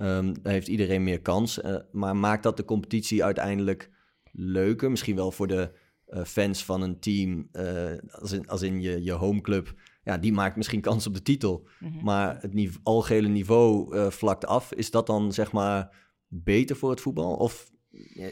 Ehm, 0.00 0.34
daar 0.42 0.52
heeft 0.52 0.68
iedereen 0.68 1.02
meer 1.02 1.20
kans. 1.20 1.60
eh, 1.60 1.76
maar 1.92 2.16
maakt 2.16 2.42
dat 2.42 2.56
de 2.56 2.64
competitie 2.64 3.24
uiteindelijk 3.24 3.90
leuker? 4.32 4.90
Misschien 4.90 5.16
wel 5.16 5.32
voor 5.32 5.46
de 5.46 5.72
eh, 6.06 6.24
fans 6.24 6.64
van 6.64 6.82
een 6.82 7.00
team, 7.00 7.48
eh, 7.52 7.92
als 8.10 8.32
in, 8.32 8.48
als 8.48 8.62
in 8.62 8.80
je, 8.80 9.04
je 9.04 9.12
homeclub. 9.12 9.74
Ja, 10.04 10.18
die 10.18 10.32
maakt 10.32 10.56
misschien 10.56 10.80
kans 10.80 11.06
op 11.06 11.14
de 11.14 11.22
titel. 11.22 11.68
mhm. 11.80 12.04
Maar 12.04 12.38
het 12.42 12.54
nive- 12.54 12.78
algehele 12.82 13.28
niveau 13.28 13.96
vlakt 14.10 14.46
af. 14.46 14.72
Is 14.72 14.90
dat 14.90 15.06
dan 15.06 15.32
zeg 15.32 15.52
maar 15.52 15.96
beter 16.28 16.76
voor 16.76 16.90
het 16.90 17.00
voetbal? 17.00 17.34
Of 17.34 17.70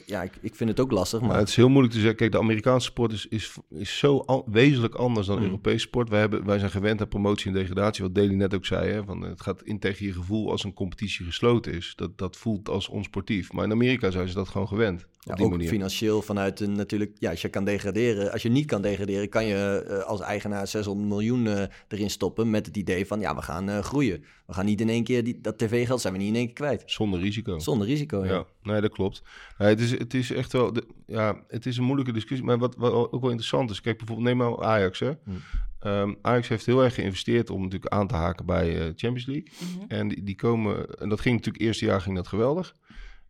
ja, 0.07 0.23
ik, 0.23 0.33
ik 0.41 0.55
vind 0.55 0.71
het 0.71 0.81
ook 0.81 0.91
lastig. 0.91 1.21
Maar 1.21 1.39
het 1.39 1.49
is 1.49 1.57
heel 1.57 1.69
moeilijk 1.69 1.93
te 1.93 2.01
zeggen. 2.01 2.17
Kijk, 2.17 2.33
de 2.33 2.39
Amerikaanse 2.39 2.87
sport 2.87 3.13
is, 3.13 3.27
is, 3.27 3.55
is 3.71 3.99
zo 3.99 4.25
wezenlijk 4.47 4.95
anders 4.95 5.27
dan 5.27 5.39
Mm. 5.39 5.45
Europese 5.45 5.79
sport. 5.79 6.09
Wij, 6.09 6.21
hebben, 6.21 6.45
wij 6.45 6.59
zijn 6.59 6.71
gewend 6.71 7.01
aan 7.01 7.09
promotie 7.09 7.47
en 7.47 7.53
degradatie. 7.53 8.05
Wat 8.05 8.15
Deli 8.15 8.35
net 8.35 8.55
ook 8.55 8.67
zei. 8.67 8.91
Hè, 8.91 9.05
van, 9.05 9.23
het 9.23 9.41
gaat 9.41 9.63
in 9.63 9.79
tegen 9.79 10.07
je 10.07 10.13
gevoel 10.13 10.51
als 10.51 10.65
een 10.65 10.75
competitie 10.75 11.25
gesloten 11.25 11.73
is. 11.73 11.93
Dat, 11.97 12.19
dat 12.19 12.37
voelt 12.37 12.69
als 12.69 12.89
onsportief. 12.89 13.53
Maar 13.53 13.65
in 13.65 13.73
Amerika 13.73 14.11
zijn 14.11 14.29
ze 14.29 14.35
dat 14.35 14.49
gewoon 14.49 14.69
gewend. 14.69 15.07
ja, 15.19 15.31
op 15.31 15.37
die 15.37 15.47
ook 15.47 15.53
manier. 15.53 15.69
financieel 15.69 16.23
vanuit 16.23 16.61
een 16.61 16.73
natuurlijk... 16.73 17.17
Ja, 17.19 17.31
als 17.31 17.43
je 17.43 17.49
kan 17.49 17.65
degraderen... 17.65 18.33
Als 18.33 18.43
je 18.43 18.49
niet 18.49 18.67
kan 18.67 18.83
degraderen, 18.83 19.29
kan 19.29 19.47
je 19.47 19.85
eh, 19.89 19.99
als 19.99 20.21
eigenaar 20.21 20.67
600 20.67 21.09
miljoen 21.09 21.47
eh, 21.47 21.63
erin 21.89 22.11
stoppen... 22.11 22.51
met 22.51 22.67
het 22.67 22.77
idee 22.77 23.07
van, 23.07 23.21
ja, 23.21 23.35
we 23.35 23.43
gaan 23.43 23.69
eh, 23.69 23.79
groeien. 23.79 24.25
We 24.49 24.55
gaan 24.55 24.65
niet 24.65 24.81
in 24.81 24.89
één 24.89 25.05
keer... 25.05 25.25
Die, 25.25 25.41
dat 25.41 25.59
tv-geld 25.59 26.01
zijn 26.01 26.13
we 26.13 26.19
niet 26.19 26.29
in 26.29 26.35
één 26.35 26.45
keer 26.45 26.55
kwijt. 26.55 26.83
Zonder 26.87 27.21
risico. 27.21 27.59
Zonder 27.59 27.87
risico, 27.87 28.25
ja. 28.25 28.33
Ja, 28.33 28.47
nee, 28.63 28.81
dat 28.81 28.91
klopt. 28.93 29.23
Nee, 29.59 29.69
het, 29.69 29.81
is, 29.81 29.91
het 29.91 30.15
is 30.15 30.33
echt 30.33 30.53
wel, 30.53 30.73
de, 30.73 30.87
ja, 31.07 31.45
het 31.49 31.67
is 31.67 31.77
een 31.77 31.85
moeilijke 31.85 32.13
discussie. 32.13 32.47
Maar 32.47 32.59
wat, 32.59 32.75
wat 32.77 32.93
ook 32.93 33.21
wel 33.21 33.31
interessant 33.31 33.71
is, 33.71 33.81
kijk 33.81 33.99
bijvoorbeeld, 33.99 34.29
neem 34.29 34.39
nou 34.39 34.65
Ajax. 34.65 34.99
Hè. 35.01 35.11
Hmm. 35.25 35.37
Ehm, 35.81 36.15
Ajax 36.23 36.49
heeft 36.49 36.67
heel 36.67 36.83
erg 36.85 36.95
geïnvesteerd 36.95 37.51
om 37.51 37.63
natuurlijk 37.63 37.93
aan 37.93 38.07
te 38.07 38.15
haken 38.15 38.47
bij 38.47 38.69
eh 38.79 38.81
Champions 38.85 39.27
League. 39.27 39.49
Mhm. 39.77 39.85
En 39.89 40.09
die, 40.09 40.23
die 40.23 40.35
komen, 40.37 40.99
en 40.99 41.09
dat 41.09 41.21
ging 41.21 41.37
natuurlijk, 41.37 41.65
eerste 41.65 41.85
jaar 41.85 42.01
ging 42.01 42.17
dat 42.17 42.29
geweldig. 42.29 42.75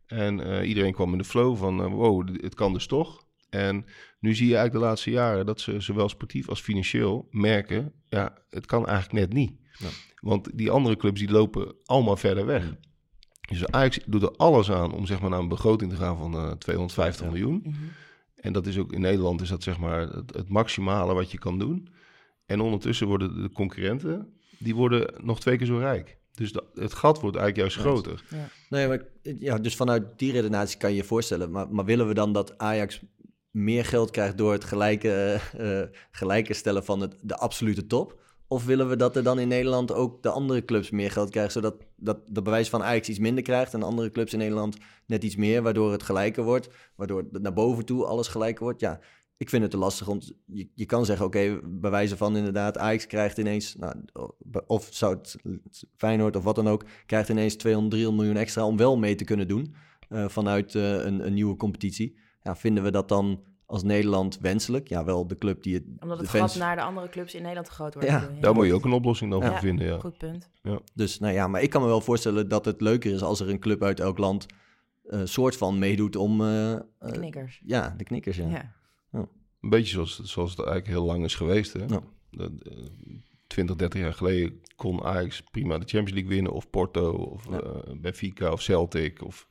En 0.07 0.39
eh, 0.59 0.67
iedereen 0.67 0.93
kwam 0.93 1.11
in 1.11 1.17
de 1.17 1.23
flow 1.23 1.57
van, 1.57 1.79
eh, 1.83 1.91
wow, 1.91 2.27
dit- 2.27 2.41
het 2.41 2.55
kan 2.55 2.73
dus 2.73 2.87
toch. 2.87 3.27
En 3.49 3.85
nu 4.19 4.35
zie 4.35 4.47
je 4.47 4.53
eigenlijk 4.55 4.83
de 4.83 4.89
laatste 4.89 5.09
jaren 5.11 5.45
dat 5.45 5.61
ze 5.61 5.79
zowel 5.79 6.09
sportief 6.09 6.49
als 6.49 6.61
financieel 6.61 7.27
merken, 7.31 7.93
ja, 8.09 8.37
het 8.49 8.65
kan 8.65 8.87
eigenlijk 8.87 9.19
net 9.19 9.33
niet. 9.33 9.51
Ja. 9.77 9.87
Want 10.19 10.57
die 10.57 10.71
andere 10.71 10.97
clubs 10.97 11.19
die 11.19 11.31
lopen 11.31 11.75
allemaal 11.85 12.17
verder 12.17 12.45
weg. 12.45 12.63
Mm. 12.63 12.77
Dus 13.49 13.67
Ajax 13.67 13.99
doet 14.05 14.21
er 14.23 14.31
alles 14.35 14.71
aan 14.71 14.91
om 14.93 15.05
zeg 15.05 15.19
maar 15.21 15.29
naar 15.29 15.39
een 15.39 15.47
begroting 15.47 15.91
te 15.91 15.97
gaan 15.97 16.17
van 16.17 16.33
eh 16.33 16.51
250 16.51 17.25
Ja. 17.25 17.31
miljoen. 17.31 17.59
Mhm. 17.63 17.75
En 18.35 18.53
dat 18.53 18.67
is 18.67 18.77
ook 18.77 18.91
in 18.93 19.01
Nederland 19.01 19.41
is 19.41 19.49
dat 19.49 19.63
zeg 19.63 19.79
maar 19.79 19.99
het, 19.99 20.33
het 20.35 20.49
maximale 20.49 21.13
wat 21.13 21.31
je 21.31 21.37
kan 21.37 21.59
doen. 21.59 21.87
En 22.45 22.59
ondertussen 22.59 23.07
worden 23.07 23.41
de 23.41 23.51
concurrenten, 23.51 24.33
die 24.57 24.75
worden 24.75 25.13
nog 25.23 25.39
twee 25.39 25.57
keer 25.57 25.67
zo 25.67 25.77
rijk. 25.77 26.17
Dus 26.33 26.51
dat, 26.51 26.63
het 26.73 26.93
gat 26.93 27.21
wordt 27.21 27.37
eigenlijk 27.37 27.57
juist 27.57 27.75
Ja. 27.75 27.81
groter. 27.91 28.23
Nee, 28.69 28.87
maar 28.87 29.05
ja, 29.21 29.57
dus 29.57 29.75
vanuit 29.75 30.03
die 30.19 30.31
redenatie 30.31 30.77
kan 30.77 30.89
je 30.89 30.95
je 30.95 31.03
voorstellen. 31.03 31.51
Maar, 31.51 31.69
maar 31.69 31.85
willen 31.85 32.07
we 32.07 32.13
dan 32.13 32.33
dat 32.33 32.57
Ajax 32.57 33.01
meer 33.51 33.85
geld 33.85 34.11
krijgt 34.11 34.37
door 34.37 34.51
het 34.51 34.63
gelijke, 34.63 35.39
eh, 35.57 35.81
gelijke 36.11 36.53
stellen 36.53 36.85
van 36.85 36.99
het, 37.01 37.15
de 37.21 37.35
absolute 37.37 37.87
top? 37.87 38.19
Of 38.51 38.65
willen 38.65 38.89
we 38.89 38.95
dat 38.95 39.15
er 39.15 39.23
dan 39.23 39.39
in 39.39 39.47
Nederland 39.47 39.93
ook 39.93 40.23
de 40.23 40.29
andere 40.29 40.65
clubs 40.65 40.89
meer 40.89 41.11
geld 41.11 41.29
krijgen, 41.29 41.51
zodat 41.51 41.75
dat 41.95 42.19
de 42.27 42.41
bewijs 42.41 42.69
van 42.69 42.83
Ajax 42.83 43.09
iets 43.09 43.19
minder 43.19 43.43
krijgt 43.43 43.73
en 43.73 43.79
de 43.79 43.85
andere 43.85 44.11
clubs 44.11 44.33
in 44.33 44.39
Nederland 44.39 44.77
net 45.05 45.23
iets 45.23 45.35
meer, 45.35 45.61
waardoor 45.61 45.91
het 45.91 46.03
gelijker 46.03 46.43
wordt, 46.43 46.69
waardoor 46.95 47.17
het 47.31 47.41
naar 47.41 47.53
boven 47.53 47.85
toe 47.85 48.05
alles 48.05 48.27
gelijker 48.27 48.63
wordt? 48.63 48.79
Ja, 48.79 48.99
ik 49.37 49.49
vind 49.49 49.61
het 49.61 49.71
te 49.71 49.77
lastig, 49.77 50.07
want 50.07 50.33
je, 50.45 50.69
je 50.75 50.85
kan 50.85 51.05
zeggen, 51.05 51.25
oké, 51.25 51.59
wijze 51.81 52.17
van 52.17 52.37
inderdaad, 52.37 52.77
Ajax 52.77 53.07
krijgt 53.07 53.37
ineens, 53.37 53.75
nou, 53.75 53.95
of 54.67 54.87
zou 54.91 55.17
het 55.17 55.35
Feyenoord 55.95 56.35
of 56.35 56.43
wat 56.43 56.55
dan 56.55 56.67
ook, 56.67 56.85
krijgt 57.05 57.29
ineens 57.29 57.55
200, 57.55 57.93
300 57.93 58.23
miljoen 58.23 58.41
extra 58.41 58.65
om 58.65 58.77
wel 58.77 58.97
mee 58.97 59.15
te 59.15 59.23
kunnen 59.23 59.47
doen 59.47 59.75
eh, 60.09 60.27
vanuit 60.27 60.75
eh, 60.75 60.91
een, 60.91 61.25
een 61.25 61.33
nieuwe 61.33 61.55
competitie. 61.55 62.17
Ja, 62.43 62.55
vinden 62.55 62.83
we 62.83 62.91
dat 62.91 63.07
dan 63.07 63.43
als 63.69 63.83
Nederland 63.83 64.37
wenselijk? 64.41 64.87
Ja, 64.87 65.03
wel 65.03 65.27
de 65.27 65.37
club 65.37 65.63
die 65.63 65.73
het... 65.73 65.83
Omdat 65.99 66.17
de 66.17 66.23
het 66.23 66.31
fans- 66.35 66.51
gat 66.51 66.61
naar 66.61 66.75
de 66.75 66.81
andere 66.81 67.09
clubs 67.09 67.33
in 67.33 67.39
Nederland 67.39 67.67
te 67.67 67.73
groot 67.73 67.93
wordt. 67.93 68.09
Ja? 68.09 68.29
Daar 68.41 68.53
moet 68.53 68.65
je 68.65 68.73
ook 68.73 68.85
een 68.85 68.91
oplossing 68.91 69.31
dan 69.31 69.41
Ja. 69.41 69.49
voor 69.49 69.57
vinden. 69.59 69.87
Ja. 69.87 69.99
Goed 69.99 70.17
punt. 70.17 70.49
Dus 70.93 71.19
nou 71.19 71.33
ja, 71.33 71.47
maar 71.47 71.61
ik 71.61 71.69
kan 71.69 71.81
me 71.81 71.87
wel 71.87 72.01
voorstellen 72.01 72.47
dat 72.49 72.65
het 72.65 72.81
leuker 72.81 73.13
is 73.13 73.21
als 73.21 73.39
er 73.39 73.49
een 73.49 73.59
club 73.59 73.83
uit 73.83 73.99
elk 73.99 74.17
land 74.17 74.45
eh 75.09 75.21
soort 75.23 75.57
van 75.57 75.79
meedoet 75.79 76.15
om... 76.15 76.41
eh, 76.41 76.73
eh, 76.73 76.81
Knikkers. 77.11 77.61
ja, 77.65 77.93
de 77.97 78.03
knikkers, 78.03 78.37
ja. 78.37 78.47
Ja. 78.49 78.73
Een 79.61 79.69
beetje 79.69 79.93
zoals, 79.93 80.19
zoals 80.23 80.49
het 80.49 80.59
eigenlijk 80.59 80.87
heel 80.87 81.05
lang 81.05 81.23
is 81.23 81.35
geweest. 81.35 81.73
Hè? 81.73 81.79
Ja. 81.87 81.99
Dat, 82.31 82.51
eh, 82.63 82.77
20, 83.47 83.75
30 83.75 83.99
jaar 84.01 84.13
geleden 84.13 84.61
kon 84.75 85.03
Ajax 85.03 85.41
prima 85.51 85.73
de 85.77 85.85
Champions 85.85 86.11
League 86.11 86.29
winnen. 86.29 86.51
Of 86.51 86.69
Porto, 86.69 87.11
of 87.11 87.45
Ja. 87.49 87.59
eh, 87.59 87.93
Benfica, 87.97 88.51
of 88.51 88.61
Celtic. 88.61 89.23
Of... 89.25 89.47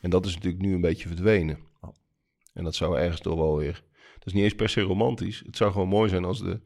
En 0.00 0.10
dat 0.10 0.26
is 0.26 0.34
natuurlijk 0.34 0.62
nu 0.62 0.74
een 0.74 0.80
beetje 0.80 1.08
verdwenen. 1.08 1.58
En 2.56 2.64
dat 2.64 2.74
zou 2.74 2.98
ergens 2.98 3.20
toch 3.20 3.34
wel 3.34 3.56
weer... 3.56 3.82
Dat 4.18 4.26
is 4.26 4.32
niet 4.32 4.42
eens 4.42 4.54
per 4.54 4.68
se 4.68 4.80
romantisch. 4.80 5.42
Het 5.46 5.56
zou 5.56 5.72
gewoon 5.72 5.88
mooi 5.88 6.08
zijn 6.08 6.24
als 6.24 6.38
de, 6.38 6.60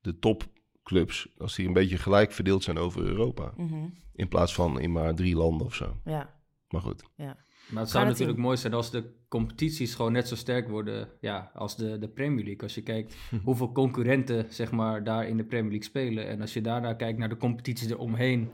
de 0.00 0.18
topclubs... 0.18 1.28
als 1.38 1.54
die 1.54 1.66
een 1.66 1.72
beetje 1.72 1.98
gelijk 1.98 2.32
verdeeld 2.32 2.62
zijn 2.62 2.78
over 2.78 3.02
Europa. 3.02 3.52
Mhm. 3.56 3.88
In 4.14 4.28
plaats 4.28 4.54
van 4.54 4.80
in 4.80 4.92
maar 4.92 5.14
drie 5.14 5.36
landen 5.36 5.66
of 5.66 5.74
zo. 5.74 5.96
ja. 6.04 6.40
Maar 6.68 6.80
goed. 6.80 7.02
Maar 7.16 7.82
het 7.82 7.90
zou 7.90 8.06
natuurlijk 8.06 8.38
mooi 8.38 8.56
zijn 8.56 8.74
als 8.74 8.90
de 8.90 9.04
competities 9.28 9.94
gewoon 9.94 10.12
net 10.12 10.28
zo 10.28 10.34
sterk 10.34 10.68
worden 10.68 11.08
ja, 11.20 11.50
als 11.54 11.76
de, 11.76 11.98
de 11.98 12.08
Premier 12.08 12.44
League. 12.44 12.62
Als 12.62 12.74
je 12.74 12.82
kijkt 12.82 13.16
hoeveel 13.44 13.72
concurrenten 13.72 14.46
zeg 14.48 14.70
maar, 14.70 15.04
daar 15.04 15.28
in 15.28 15.36
de 15.36 15.44
Premier 15.44 15.70
League 15.70 15.88
spelen. 15.88 16.28
En 16.28 16.40
als 16.40 16.52
je 16.52 16.60
daarna 16.60 16.94
kijkt 16.94 17.18
naar 17.18 17.28
de 17.28 17.36
competities 17.36 17.90
eromheen. 17.90 18.50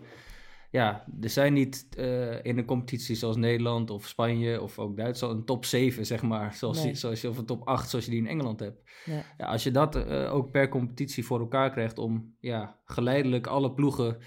Ja, 0.70 1.04
er 1.20 1.31
zijn 1.31 1.52
niet 1.52 1.87
eh, 1.96 2.44
in 2.44 2.59
een 2.59 2.64
competitie 2.64 3.14
zoals 3.16 3.37
Nederland 3.37 3.90
of 3.90 4.07
Spanje 4.07 4.61
of 4.62 4.78
ook 4.78 4.96
Duitsland 4.96 5.35
een 5.35 5.44
top 5.44 5.64
7, 5.64 6.07
zeg 6.07 6.22
maar. 6.22 6.54
Zoals, 6.54 6.78
Nee. 6.78 6.87
je, 6.87 6.94
zoals 6.94 7.20
je, 7.20 7.28
of 7.28 7.38
een 7.38 7.46
top 7.46 7.66
8 7.68 7.90
zoals 7.90 8.04
je 8.04 8.11
die 8.11 8.20
in 8.20 8.26
Engeland 8.26 8.61
hebt. 8.61 8.90
Ja. 9.04 9.22
Ja, 9.38 9.46
als 9.46 9.62
je 9.62 9.70
dat 9.70 9.96
eh, 9.96 10.35
ook 10.35 10.50
per 10.50 10.68
competitie 10.68 11.24
voor 11.24 11.40
elkaar 11.40 11.70
krijgt 11.70 11.98
om 11.98 12.35
ja, 12.40 12.78
geleidelijk 12.85 13.46
alle 13.46 13.72
ploegen 13.72 14.18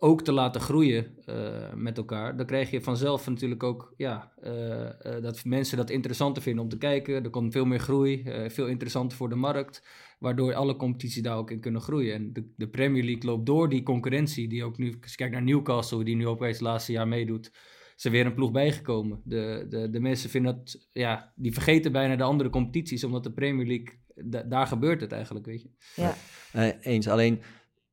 ook 0.00 0.22
te 0.22 0.32
laten 0.32 0.60
groeien 0.60 1.16
eh, 1.24 1.72
met 1.74 1.96
elkaar, 1.96 2.36
dan 2.36 2.46
krijg 2.46 2.70
je 2.70 2.80
vanzelf 2.82 3.28
natuurlijk 3.28 3.62
ook 3.62 3.94
ja, 3.96 4.32
eh, 4.42 4.84
eh, 5.16 5.22
dat 5.22 5.44
mensen 5.44 5.76
dat 5.76 5.90
interessanter 5.90 6.42
vinden 6.42 6.62
om 6.64 6.70
te 6.70 6.78
kijken. 6.78 7.24
Er 7.24 7.30
komt 7.30 7.52
veel 7.52 7.64
meer 7.64 7.78
groei, 7.80 8.22
eh, 8.22 8.50
veel 8.50 8.66
interessanter 8.66 9.16
voor 9.18 9.28
de 9.28 9.34
markt, 9.34 9.82
waardoor 10.18 10.54
alle 10.54 10.76
competities 10.76 11.22
daar 11.22 11.36
ook 11.36 11.50
in 11.50 11.60
kunnen 11.60 11.80
groeien. 11.80 12.14
En 12.14 12.32
de, 12.32 12.52
de 12.56 12.68
Premier 12.68 13.04
League 13.04 13.24
loopt 13.30 13.46
door 13.46 13.68
die 13.68 13.82
concurrentie, 13.82 14.48
die 14.48 14.64
ook 14.64 14.78
nu, 14.78 14.96
als 15.00 15.10
je 15.10 15.16
kijkt 15.16 15.32
naar 15.32 15.42
Newcastle, 15.42 16.04
die 16.04 16.16
nu 16.16 16.26
weer 16.26 16.48
het 16.48 16.60
laatste 16.60 16.92
jaar 16.92 17.08
meedoet, 17.08 17.50
is 17.96 18.04
er 18.04 18.10
weer 18.10 18.26
een 18.26 18.34
ploeg 18.34 18.50
bijgekomen. 18.50 19.20
De, 19.24 19.66
de, 19.68 19.90
de 19.90 20.00
mensen 20.00 20.30
vinden 20.30 20.54
dat, 20.56 20.88
ja, 20.92 21.32
die 21.36 21.52
vergeten 21.52 21.92
bijna 21.92 22.16
de 22.16 22.22
andere 22.22 22.50
competities, 22.50 23.04
omdat 23.04 23.24
de 23.24 23.32
Premier 23.32 23.66
League, 23.66 23.98
da- 24.14 24.42
daar 24.42 24.66
gebeurt 24.66 25.00
het 25.00 25.12
eigenlijk, 25.12 25.46
weet 25.46 25.62
je. 25.62 25.70
Ja. 25.96 26.14
Eh, 26.52 26.68
eens, 26.80 27.08
alleen 27.08 27.40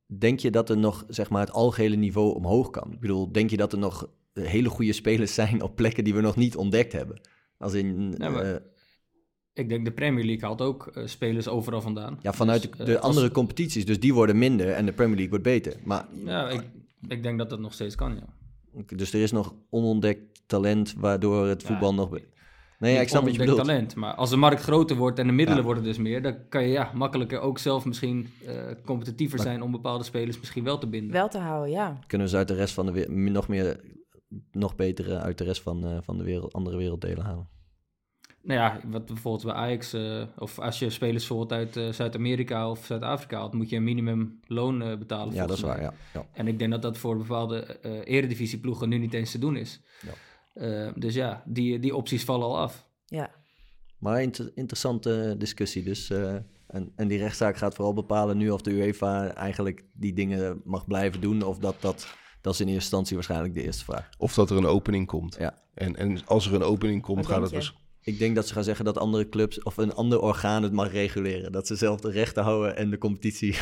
denk 0.06 0.40
je 0.40 0.50
dat 0.50 0.70
er 0.70 0.78
nog 0.78 1.04
zeg 1.08 1.30
maar, 1.30 1.40
het 1.40 1.52
algehele 1.52 1.96
niveau 1.96 2.34
omhoog 2.34 2.70
kan? 2.70 2.92
Ik 2.92 3.00
bedoel, 3.00 3.32
denk 3.32 3.50
je 3.50 3.56
dat 3.56 3.72
er 3.72 3.78
nog 3.78 4.08
eh, 4.32 4.44
hele 4.44 4.68
goede 4.68 4.92
spelers 4.92 5.34
zijn 5.44 5.62
op 5.62 5.76
plekken 5.76 6.04
die 6.04 6.14
we 6.14 6.20
nog 6.20 6.36
niet 6.36 6.56
ontdekt 6.56 6.92
hebben? 6.92 7.20
Als 7.58 7.72
in, 7.74 8.14
Ja, 8.18 8.28
maar- 8.30 8.54
eh, 8.54 8.60
Ik 9.52 9.68
denk 9.68 9.84
de 9.84 9.92
Premier 9.92 10.24
League 10.24 10.44
haalt 10.44 10.60
ook 10.60 10.86
eh, 10.86 11.06
spelers 11.06 11.48
overal 11.48 11.80
vandaan. 11.80 12.18
ja, 12.22 12.32
vanuit 12.32 12.76
Dus, 12.76 12.86
de, 12.86 12.98
als- 12.98 13.08
andere 13.16 13.30
competities, 13.34 13.86
dus 13.86 14.00
die 14.00 14.14
worden 14.14 14.38
minder 14.38 14.70
en 14.72 14.86
de 14.86 14.92
Premier 14.92 15.14
League 15.16 15.30
wordt 15.30 15.44
beter. 15.44 15.74
Maar, 15.84 16.06
Ja, 16.24 16.48
ik, 16.50 16.62
ik 17.08 17.22
denk 17.22 17.38
dat 17.38 17.50
dat 17.50 17.60
nog 17.60 17.72
steeds 17.74 17.94
kan, 17.94 18.14
ja. 18.14 18.26
Dus 18.96 19.12
er 19.12 19.22
is 19.22 19.32
nog 19.32 19.54
onontdekt 19.70 20.42
talent 20.46 20.94
waardoor 20.98 21.46
het 21.46 21.62
Ja, 21.62 21.68
voetbal 21.68 21.94
nog... 21.94 22.18
Nee, 22.78 22.94
ja, 22.94 23.00
ik 23.00 23.08
snap 23.08 23.22
wat 23.22 23.32
je 23.32 23.38
bedoelt. 23.38 23.56
talent, 23.58 23.94
maar 23.94 24.14
als 24.14 24.30
de 24.30 24.36
markt 24.36 24.60
groter 24.62 24.96
wordt 24.96 25.18
en 25.18 25.26
de 25.26 25.32
middelen 25.32 25.60
Ja. 25.60 25.66
worden 25.66 25.84
dus 25.84 25.98
meer, 25.98 26.22
dan 26.22 26.36
kan 26.48 26.62
je 26.62 26.68
ja, 26.68 26.90
makkelijker 26.94 27.40
ook 27.40 27.58
zelf 27.58 27.84
misschien 27.84 28.28
eh, 28.46 28.54
competitiever 28.84 29.36
Maar- 29.36 29.46
zijn 29.46 29.62
om 29.62 29.70
bepaalde 29.70 30.04
spelers 30.04 30.38
misschien 30.38 30.64
wel 30.64 30.78
te 30.78 30.86
binden. 30.86 31.12
Wel 31.12 31.28
te 31.28 31.38
houden, 31.38 31.70
ja. 31.70 31.98
Kunnen 32.06 32.26
we 32.26 32.32
ze 32.32 32.38
uit 32.38 32.48
de 32.48 32.54
rest 32.54 32.74
van 32.74 32.86
de 32.86 32.92
wereld 32.92 33.14
nog 33.16 33.48
meer, 33.48 33.80
nog 34.52 34.76
betere 34.76 35.18
uit 35.18 35.38
de 35.38 35.44
rest 35.44 35.62
van, 35.62 35.84
eh, 35.86 35.96
van 36.02 36.18
de 36.18 36.24
wereld, 36.24 36.52
andere 36.52 36.76
werelddelen 36.76 37.24
halen? 37.24 37.48
Nou 38.42 38.60
ja, 38.60 38.80
wat 38.90 39.06
bijvoorbeeld 39.06 39.44
bij 39.44 39.54
Ajax, 39.54 39.92
eh, 39.92 40.22
of 40.38 40.58
als 40.58 40.78
je 40.78 40.90
spelers 40.90 41.26
bijvoorbeeld 41.28 41.74
uit 41.76 41.94
Zuid-Amerika 41.94 42.70
of 42.70 42.84
Zuid-Afrika 42.84 43.36
haalt, 43.38 43.52
moet 43.54 43.68
je 43.70 43.76
een 43.76 43.84
minimumloon 43.84 44.82
eh 44.82 44.98
betalen. 44.98 45.34
Ja, 45.34 45.46
dat 45.46 45.56
is 45.56 45.62
waar, 45.62 45.80
ja. 45.82 45.92
ja. 46.14 46.26
En 46.32 46.46
ik 46.48 46.58
denk 46.58 46.70
dat 46.70 46.82
dat 46.82 46.98
voor 46.98 47.16
bepaalde 47.16 47.58
eh 47.60 47.92
eredivisieploegen 48.04 48.88
nu 48.88 48.98
niet 48.98 49.14
eens 49.14 49.30
te 49.30 49.38
doen 49.38 49.56
is. 49.56 49.80
Ja. 50.02 50.12
Eh, 50.56 50.88
dus 50.94 51.14
ja, 51.14 51.42
die, 51.46 51.78
die 51.78 51.96
opties 51.96 52.24
vallen 52.24 52.46
al 52.46 52.58
af. 52.58 52.88
Ja. 53.06 53.30
Maar 53.98 54.22
inter- 54.22 54.50
interessante 54.54 55.34
discussie 55.38 55.82
dus. 55.82 56.10
eh, 56.10 56.34
en, 56.66 56.92
en 56.96 57.08
die 57.08 57.18
rechtszaak 57.18 57.56
gaat 57.56 57.74
vooral 57.74 57.94
bepalen 57.94 58.36
nu 58.36 58.50
of 58.50 58.60
de 58.62 58.70
UEFA 58.70 59.34
eigenlijk 59.34 59.84
die 59.92 60.12
dingen 60.12 60.60
mag 60.64 60.86
blijven 60.86 61.20
doen. 61.20 61.42
Of 61.42 61.58
dat 61.58 61.76
dat, 61.80 62.14
dat 62.40 62.52
is 62.54 62.60
in 62.60 62.66
eerste 62.66 62.82
instantie 62.82 63.14
waarschijnlijk 63.14 63.54
de 63.54 63.62
eerste 63.62 63.84
vraag. 63.84 64.08
Of 64.18 64.34
dat 64.34 64.50
er 64.50 64.56
een 64.56 64.66
opening 64.66 65.06
komt. 65.06 65.36
Ja. 65.38 65.62
En, 65.74 65.96
en 65.96 66.26
als 66.26 66.46
er 66.46 66.54
een 66.54 66.62
opening 66.62 67.02
komt, 67.02 67.16
Wat 67.26 67.26
gaat 67.26 67.42
het 67.42 67.50
dus... 67.50 67.74
Ik 68.00 68.18
denk 68.18 68.34
dat 68.34 68.46
ze 68.46 68.52
gaan 68.52 68.64
zeggen 68.64 68.84
dat 68.84 68.98
andere 68.98 69.28
clubs 69.28 69.62
of 69.62 69.76
een 69.76 69.94
ander 69.94 70.20
orgaan 70.20 70.62
het 70.62 70.72
mag 70.72 70.92
reguleren. 70.92 71.52
Dat 71.52 71.66
ze 71.66 71.76
zelf 71.76 72.00
de 72.00 72.10
rechten 72.10 72.42
houden 72.42 72.76
en 72.76 72.90
de 72.90 72.98
competitie. 72.98 73.56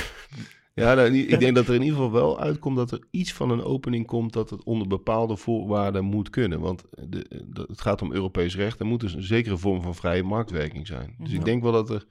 Ja, 0.74 0.94
nou, 0.94 1.16
ik 1.18 1.40
denk 1.40 1.54
dat 1.54 1.66
er 1.68 1.74
in 1.74 1.82
ieder 1.82 1.96
geval 1.96 2.12
wel 2.12 2.40
uitkomt 2.40 2.76
dat 2.76 2.90
er 2.90 3.06
iets 3.10 3.32
van 3.32 3.50
een 3.50 3.62
opening 3.62 4.06
komt 4.06 4.32
dat 4.32 4.50
het 4.50 4.64
onder 4.64 4.88
bepaalde 4.88 5.36
voorwaarden 5.36 6.04
moet 6.04 6.30
kunnen. 6.30 6.60
Want 6.60 6.84
de, 6.90 7.44
de- 7.48 7.64
het 7.68 7.80
gaat 7.80 8.02
om 8.02 8.12
Europees 8.12 8.56
recht. 8.56 8.80
Er 8.80 8.86
moet 8.86 9.00
dus 9.00 9.14
een 9.14 9.22
zekere 9.22 9.56
vorm 9.56 9.82
van 9.82 9.94
vrije 9.94 10.22
marktwerking 10.22 10.86
zijn. 10.86 11.14
Dus 11.18 11.30
Ja. 11.32 11.38
ik 11.38 11.44
denk 11.44 11.62
wel 11.62 11.72
dat 11.72 11.90
er 11.90 12.06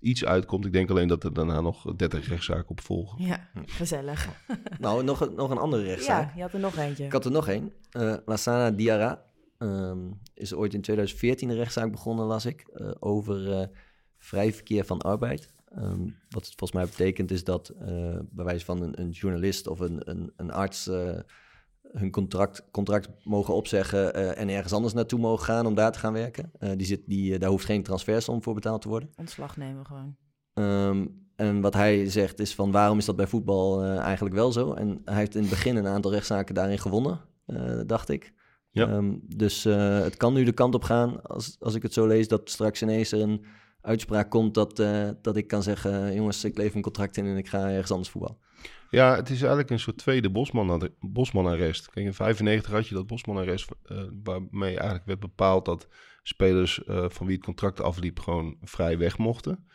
iets 0.00 0.24
uitkomt. 0.24 0.64
Ik 0.66 0.72
denk 0.72 0.90
alleen 0.90 1.08
dat 1.08 1.24
er 1.24 1.32
daarna 1.32 1.60
nog 1.60 1.94
30 1.96 2.28
rechtszaken 2.28 2.68
op 2.68 2.80
volgen. 2.80 3.24
Ja, 3.24 3.48
gezellig. 3.66 4.28
nou, 4.80 5.04
nog, 5.04 5.20
een- 5.20 5.34
nog 5.34 5.50
een 5.50 5.58
andere 5.58 5.82
rechtszaak. 5.82 6.28
Ja, 6.28 6.32
je 6.36 6.42
had 6.42 6.52
er 6.52 6.60
nog 6.60 6.76
eentje. 6.76 7.04
Ik 7.04 7.12
had 7.12 7.24
er 7.24 7.30
nog 7.30 7.48
één. 7.48 7.72
Eh 7.90 8.14
Lassana 8.26 8.70
Diarra 8.70 9.22
ehm, 9.58 9.98
is 10.34 10.54
ooit 10.54 10.74
in 10.74 10.80
2014 10.80 11.48
een 11.48 11.56
rechtszaak 11.56 11.90
begonnen, 11.90 12.26
las 12.26 12.46
ik, 12.46 12.60
eh, 12.72 12.90
over 12.98 13.52
eh, 13.52 13.66
vrij 14.18 14.52
verkeer 14.52 14.84
van 14.84 14.98
arbeid. 15.00 15.54
Ehm, 15.74 16.02
wat 16.28 16.46
het 16.46 16.54
volgens 16.56 16.72
mij 16.72 16.84
betekent 16.84 17.30
is 17.30 17.44
dat 17.44 17.68
eh, 17.68 18.18
bij 18.30 18.44
wijze 18.44 18.64
van 18.64 18.82
een, 18.82 19.00
een 19.00 19.10
journalist 19.10 19.66
of 19.66 19.80
een, 19.80 20.10
een, 20.10 20.32
een 20.36 20.50
arts 20.50 20.86
eh, 20.86 21.18
hun 21.92 22.10
contract, 22.10 22.64
contract 22.70 23.08
mogen 23.24 23.54
opzeggen 23.54 24.14
eh, 24.14 24.40
en 24.40 24.48
ergens 24.48 24.72
anders 24.72 24.94
naartoe 24.94 25.18
mogen 25.18 25.44
gaan 25.44 25.66
om 25.66 25.74
daar 25.74 25.92
te 25.92 25.98
gaan 25.98 26.12
werken. 26.12 26.50
Eh, 26.58 26.70
die 26.76 26.86
zit, 26.86 27.02
die, 27.06 27.38
daar 27.38 27.50
hoeft 27.50 27.64
geen 27.64 27.82
transfersom 27.82 28.42
voor 28.42 28.54
betaald 28.54 28.82
te 28.82 28.88
worden. 28.88 29.10
Ontslag 29.16 29.56
nemen 29.56 29.86
gewoon. 29.86 30.16
Ehm, 30.54 31.06
en 31.38 31.60
wat 31.60 31.74
hij 31.74 32.10
zegt 32.10 32.38
is 32.38 32.54
van 32.54 32.70
waarom 32.70 32.98
is 32.98 33.04
dat 33.04 33.16
bij 33.16 33.26
voetbal 33.26 33.82
eh, 33.82 33.98
eigenlijk 33.98 34.34
wel 34.34 34.52
zo? 34.52 34.72
En 34.72 35.00
hij 35.04 35.14
heeft 35.14 35.34
in 35.34 35.40
het 35.40 35.50
begin 35.50 35.76
een 35.76 35.86
aantal 35.86 36.12
rechtszaken 36.12 36.54
daarin 36.54 36.78
gewonnen, 36.78 37.20
eh, 37.46 37.80
dacht 37.86 38.08
ik. 38.08 38.32
Ja. 38.70 38.88
Ehm, 38.88 39.14
dus 39.22 39.64
eh, 39.64 40.00
het 40.00 40.16
kan 40.16 40.34
nu 40.34 40.44
de 40.44 40.52
kant 40.52 40.74
op 40.74 40.82
gaan, 40.82 41.22
als, 41.22 41.56
als 41.60 41.74
ik 41.74 41.82
het 41.82 41.92
zo 41.92 42.06
lees, 42.06 42.28
dat 42.28 42.50
straks 42.50 42.82
ineens 42.82 43.12
er 43.12 43.20
een 43.20 43.44
uitspraak 43.88 44.30
komt 44.30 44.54
dat, 44.54 44.78
eh, 44.78 45.08
dat 45.22 45.36
ik 45.36 45.46
kan 45.46 45.62
zeggen, 45.62 46.14
jongens, 46.14 46.44
ik 46.44 46.56
leef 46.56 46.74
een 46.74 46.82
contract 46.82 47.16
in 47.16 47.26
en 47.26 47.36
ik 47.36 47.48
ga 47.48 47.70
ergens 47.70 47.90
anders 47.90 48.10
voetballen. 48.10 48.38
Ja, 48.90 49.16
het 49.16 49.30
is 49.30 49.38
eigenlijk 49.38 49.70
een 49.70 49.78
soort 49.78 49.96
tweede 49.96 50.30
Bosman- 50.30 50.90
Bosman-arrest. 51.00 51.90
Kijk, 51.90 52.06
in 52.06 52.14
95 52.14 52.72
had 52.72 52.88
je 52.88 52.94
dat 52.94 53.06
Bosman-arrest, 53.06 53.70
eh, 53.82 54.04
waarmee 54.22 54.76
eigenlijk 54.76 55.06
werd 55.06 55.20
bepaald 55.20 55.64
dat 55.64 55.88
spelers 56.22 56.84
eh, 56.84 57.04
van 57.08 57.26
wie 57.26 57.36
het 57.36 57.44
contract 57.44 57.80
afliep 57.80 58.20
gewoon 58.20 58.56
vrij 58.62 58.98
weg 58.98 59.18
mochten. 59.18 59.66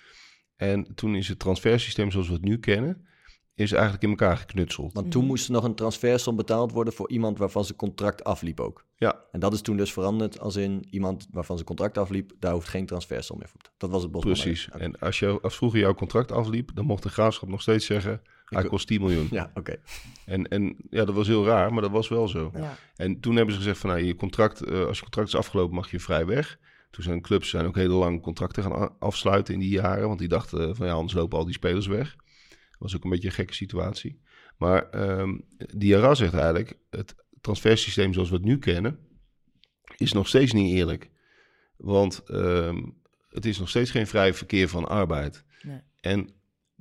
En 0.56 0.96
toen 0.96 1.16
is 1.16 1.28
het 1.28 1.40
transfersysteem 1.40 2.12
zoals 2.12 2.28
we 2.28 2.34
het 2.34 2.44
nu 2.44 2.58
kennen, 2.60 3.08
is 3.56 3.72
eigenlijk 3.72 4.04
in 4.04 4.10
elkaar 4.10 4.38
geknutseld. 4.38 4.94
Want 4.94 5.12
toen 5.12 5.22
Mhm. 5.22 5.30
moest 5.30 5.46
er 5.46 5.52
nog 5.52 5.64
een 5.64 5.76
transfersom 5.76 6.36
betaald 6.36 6.72
worden 6.72 6.94
voor 6.94 7.10
iemand 7.10 7.38
waarvan 7.38 7.66
zijn 7.66 7.78
contract 7.78 8.24
afliep 8.24 8.60
ook. 8.60 8.86
Ja, 8.96 9.20
En 9.32 9.40
dat 9.40 9.54
is 9.54 9.62
toen 9.62 9.78
dus 9.78 9.94
veranderd 9.94 10.40
als 10.40 10.56
in 10.56 10.86
iemand 10.90 11.28
waarvan 11.32 11.56
zijn 11.56 11.68
contract 11.68 11.98
afliep, 11.98 12.32
daar 12.40 12.54
hoeft 12.54 12.68
geen 12.68 12.86
transfersom 12.86 13.38
meer 13.38 13.48
voor. 13.50 13.62
te- 13.62 13.70
Dat 13.78 13.90
was 13.90 14.02
het 14.04 14.12
Bosman. 14.12 14.34
precies. 14.34 14.70
En 14.78 15.00
als, 15.00 15.20
je, 15.20 15.40
als 15.42 15.56
vroeger 15.56 15.80
jouw 15.80 15.94
contract 15.94 16.32
afliep, 16.32 16.72
dan 16.74 16.86
mocht 16.86 17.04
de 17.04 17.10
graafschap 17.10 17.50
nog 17.50 17.62
steeds 17.62 17.86
zeggen, 17.86 18.22
hij 18.46 18.64
kost 18.64 18.88
10 18.88 19.02
miljoen. 19.02 19.28
Ja, 19.32 19.52
oké. 19.54 19.76
En, 20.26 20.48
en 20.48 20.76
ja, 20.90 21.06
dat 21.06 21.16
was 21.16 21.28
heel 21.28 21.46
raar, 21.46 21.74
maar 21.74 21.82
dat 21.82 21.92
was 21.92 22.08
wel 22.08 22.28
zo. 22.28 22.52
Ja. 22.56 22.78
En 22.96 23.20
toen 23.20 23.36
hebben 23.36 23.54
ze 23.54 23.60
gezegd 23.60 23.80
van, 23.80 23.90
nou, 23.90 24.04
je 24.04 24.16
contract, 24.16 24.62
eh, 24.64 24.86
als 24.86 24.98
je 24.98 25.04
contract 25.04 25.28
is 25.28 25.36
afgelopen, 25.36 25.76
mag 25.76 25.92
je 25.92 26.00
vrij 26.00 26.26
weg. 26.26 26.58
Toen 26.92 27.04
zijn 27.04 27.22
clubs 27.22 27.50
zijn 27.50 27.66
ook 27.66 27.76
heel 27.76 27.98
lang 27.98 28.22
contracten 28.22 28.64
gaan 28.64 28.90
afsluiten 29.00 29.54
in 29.54 29.60
die 29.60 29.70
jaren, 29.70 30.08
want 30.08 30.20
die 30.20 30.28
dachten 30.28 30.70
eh, 30.70 30.76
van, 30.76 30.88
ja, 30.88 30.94
anders 30.94 31.14
lopen 31.14 31.38
al 31.38 31.46
die 31.46 31.54
spelers 31.54 31.88
weg. 31.88 32.16
Dat 32.84 32.92
was 32.92 32.96
ook 32.96 33.04
een 33.04 33.10
beetje 33.16 33.28
een 33.28 33.34
gekke 33.34 33.54
situatie. 33.54 34.22
Maar 34.58 34.90
ehm 34.90 35.38
Diarra 35.76 36.16
zegt 36.16 36.34
eigenlijk, 36.34 36.78
het 36.90 37.16
transfersysteem 37.42 38.14
zoals 38.14 38.30
we 38.30 38.36
het 38.36 38.46
nu 38.46 38.58
kennen, 38.60 39.00
is 39.98 40.14
nog 40.14 40.28
steeds 40.28 40.52
niet 40.54 40.76
eerlijk. 40.76 41.10
Want 41.78 42.24
ehm, 42.26 42.84
het 43.30 43.46
is 43.46 43.60
nog 43.60 43.70
steeds 43.70 43.92
geen 43.92 44.08
vrij 44.08 44.34
verkeer 44.34 44.68
van 44.70 44.88
arbeid. 44.88 45.44
Nee. 45.62 45.80
En 46.02 46.30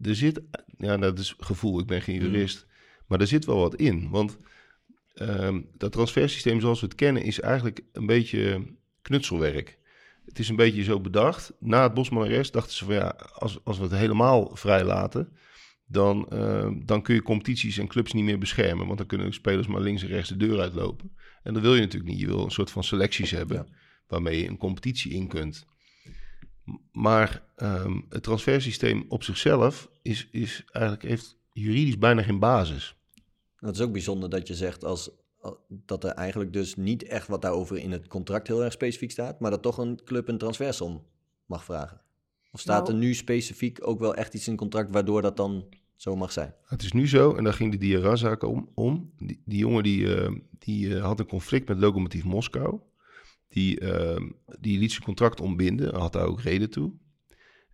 er 0.02 0.14
zit, 0.16 0.40
ja, 0.78 0.96
dat 0.96 1.18
is 1.18 1.34
gevoel, 1.38 1.78
ik 1.80 1.86
ben 1.86 2.02
geen 2.02 2.16
Mhm. 2.16 2.24
jurist, 2.24 2.66
maar 3.06 3.20
er 3.20 3.26
zit 3.26 3.44
wel 3.44 3.58
wat 3.58 3.74
in. 3.74 4.10
Want 4.10 4.38
ehm, 5.14 5.60
dat 5.76 5.92
transfersysteem 5.92 6.60
zoals 6.60 6.80
we 6.80 6.86
het 6.86 6.94
kennen 6.94 7.22
is 7.22 7.40
eigenlijk 7.40 7.80
een 7.92 8.06
beetje 8.06 8.66
knutselwerk. 9.02 9.78
Het 10.24 10.38
is 10.38 10.48
een 10.48 10.56
beetje 10.56 10.82
zo 10.82 11.00
bedacht. 11.00 11.52
Na 11.60 11.82
het 11.82 11.94
Bosman-arrest 11.94 12.52
dachten 12.52 12.74
ze 12.74 12.84
van 12.84 12.94
ja, 12.94 13.16
als, 13.34 13.58
als 13.64 13.76
we 13.76 13.82
het 13.82 13.92
helemaal 13.92 14.50
vrij 14.56 14.84
laten, 14.84 15.36
dan, 15.92 16.28
ehm, 16.28 16.80
dan 16.84 17.02
kun 17.02 17.14
je 17.14 17.22
competities 17.22 17.78
en 17.78 17.86
clubs 17.86 18.12
niet 18.12 18.24
meer 18.24 18.38
beschermen. 18.38 18.86
Want 18.86 18.98
dan 18.98 19.06
kunnen 19.06 19.32
spelers 19.32 19.66
maar 19.66 19.80
links 19.80 20.02
en 20.02 20.08
rechts 20.08 20.28
de 20.28 20.36
deur 20.36 20.60
uitlopen. 20.60 21.16
En 21.42 21.52
dat 21.54 21.62
wil 21.62 21.74
je 21.74 21.80
natuurlijk 21.80 22.10
niet. 22.10 22.20
Je 22.20 22.26
wil 22.26 22.44
een 22.44 22.50
soort 22.50 22.70
van 22.70 22.84
selecties 22.84 23.30
hebben 23.30 23.56
Ja. 23.56 23.66
waarmee 24.06 24.42
je 24.42 24.48
een 24.48 24.56
competitie 24.56 25.12
in 25.12 25.28
kunt. 25.28 25.66
Maar 26.92 27.42
ehm, 27.56 28.00
het 28.08 28.22
transfersysteem 28.22 29.04
op 29.08 29.22
zichzelf 29.22 29.90
is, 30.02 30.28
is 30.30 30.64
eigenlijk, 30.72 31.08
heeft 31.08 31.36
juridisch 31.52 31.98
bijna 31.98 32.22
geen 32.22 32.38
basis. 32.38 32.96
Dat 33.58 33.74
is 33.74 33.80
ook 33.80 33.92
bijzonder 33.92 34.30
dat 34.30 34.48
je 34.48 34.54
zegt 34.54 34.84
als, 34.84 35.10
al- 35.40 35.58
dat 35.68 36.04
er 36.04 36.10
eigenlijk 36.10 36.52
dus 36.52 36.76
niet 36.76 37.02
echt 37.02 37.26
wat 37.28 37.42
daarover 37.42 37.76
in 37.78 37.92
het 37.92 38.06
contract 38.06 38.46
heel 38.46 38.62
erg 38.64 38.72
specifiek 38.72 39.10
staat, 39.10 39.40
maar 39.40 39.50
dat 39.50 39.62
toch 39.62 39.78
een 39.78 40.00
club 40.04 40.28
een 40.28 40.38
transfersom 40.38 41.06
mag 41.46 41.64
vragen. 41.64 42.00
Of 42.52 42.60
staat 42.60 42.82
Nou- 42.86 42.92
er 42.98 43.04
nu 43.04 43.14
specifiek 43.14 43.86
ook 43.86 43.98
wel 44.00 44.14
echt 44.14 44.34
iets 44.34 44.44
in 44.46 44.52
het 44.52 44.60
contract 44.60 44.92
waardoor 44.92 45.22
dat 45.22 45.36
dan 45.36 45.64
zo 46.02 46.16
mag 46.16 46.32
zijn? 46.32 46.54
Het 46.64 46.82
is 46.82 46.92
nu 46.92 47.08
zo, 47.08 47.34
en 47.34 47.44
daar 47.44 47.52
ging 47.52 47.72
de 47.72 47.78
Diarra-zaak 47.78 48.42
om. 48.42 48.68
om. 48.74 49.12
Die, 49.18 49.40
jongen 49.44 49.82
die, 49.82 50.14
eh, 50.14 50.32
die 50.58 50.96
eh, 50.96 51.04
had 51.04 51.20
een 51.20 51.26
conflict 51.26 51.68
met 51.68 51.78
Lokomotief 51.78 52.24
Moskou. 52.24 52.80
Die, 53.48 53.80
eh, 53.80 54.20
die 54.60 54.78
liet 54.78 54.90
zijn 54.90 55.04
contract 55.04 55.40
ontbinden, 55.40 55.94
had 55.94 56.12
daar 56.12 56.26
ook 56.26 56.40
reden 56.40 56.70
toe. 56.70 56.92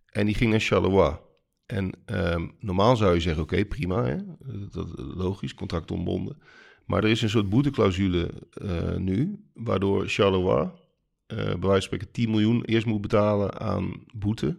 En 0.05 0.25
die 0.25 0.35
ging 0.35 0.51
naar 0.51 0.59
Charleroi. 0.59 1.17
En 1.65 1.91
ehm, 2.05 2.47
normaal 2.59 2.95
zou 2.95 3.13
je 3.13 3.19
zeggen, 3.19 3.43
oké, 3.43 3.65
prima, 3.65 4.05
hè? 4.05 4.17
Dat, 4.71 4.87
logisch, 4.97 5.53
contract 5.53 5.91
ontbonden. 5.91 6.37
Maar 6.85 7.03
er 7.03 7.09
is 7.09 7.21
een 7.21 7.29
soort 7.29 7.49
boeteclausule 7.49 8.31
eh, 8.53 8.95
nu, 8.95 9.45
waardoor 9.53 10.07
Charleroi 10.07 10.71
bij 11.27 11.45
wijze 11.45 11.59
van 11.59 11.81
spreken 11.81 12.11
10 12.11 12.29
miljoen 12.29 12.63
eerst 12.63 12.85
moet 12.85 13.01
betalen 13.01 13.59
aan 13.59 14.03
boete 14.13 14.57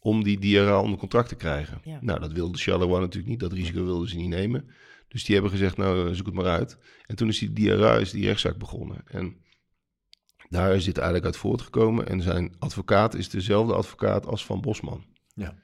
om 0.00 0.22
die 0.24 0.38
Diarra 0.38 0.80
onder 0.80 0.98
contract 0.98 1.28
te 1.28 1.34
krijgen. 1.34 1.80
Ja. 1.84 1.98
Nou, 2.00 2.20
dat 2.20 2.32
wilde 2.32 2.58
Charleroi 2.58 3.00
natuurlijk 3.00 3.30
niet, 3.30 3.40
dat 3.40 3.52
risico 3.52 3.84
wilden 3.84 4.08
ze 4.08 4.16
niet 4.16 4.28
nemen. 4.28 4.70
Dus 5.08 5.24
die 5.24 5.34
hebben 5.34 5.52
gezegd, 5.52 5.76
nou, 5.76 6.08
eh, 6.08 6.14
zoek 6.14 6.26
het 6.26 6.34
maar 6.34 6.46
uit. 6.46 6.78
En 7.06 7.16
toen 7.16 7.28
is 7.28 7.38
die 7.38 7.52
Diarra, 7.52 7.96
is 7.96 8.10
die 8.10 8.26
rechtszaak 8.26 8.56
begonnen. 8.58 9.02
En 9.06 9.36
daar 10.48 10.74
is 10.74 10.84
dit 10.84 10.96
eigenlijk 10.96 11.26
uit 11.26 11.36
voortgekomen. 11.36 12.08
En 12.08 12.22
zijn 12.22 12.54
advocaat 12.58 13.14
is 13.14 13.28
dezelfde 13.28 13.74
advocaat 13.74 14.26
als 14.26 14.44
Van 14.44 14.60
Bosman. 14.60 15.04
Ja. 15.34 15.58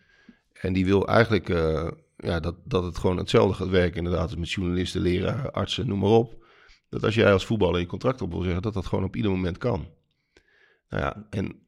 En 0.52 0.72
die 0.72 0.84
wil 0.84 1.06
eigenlijk 1.06 1.48
eh, 1.48 1.88
ja, 2.16 2.40
dat, 2.40 2.54
dat 2.64 2.84
het 2.84 2.98
gewoon 2.98 3.16
hetzelfde 3.16 3.54
gaat 3.54 3.68
werken, 3.68 3.96
inderdaad, 3.96 4.36
met 4.36 4.50
journalisten, 4.50 5.00
leraren, 5.00 5.52
artsen, 5.52 5.86
noem 5.86 5.98
maar 5.98 6.10
op. 6.10 6.44
Dat 6.88 7.04
als 7.04 7.14
jij 7.14 7.32
als 7.32 7.46
voetballer 7.46 7.80
je 7.80 7.86
contract 7.86 8.22
op 8.22 8.30
wil 8.30 8.42
zeggen, 8.42 8.62
dat 8.62 8.74
dat 8.74 8.86
gewoon 8.86 9.04
op 9.04 9.16
ieder 9.16 9.30
moment 9.30 9.58
kan. 9.58 9.88
Nou 10.88 11.02
ja, 11.02 11.26
en 11.30 11.65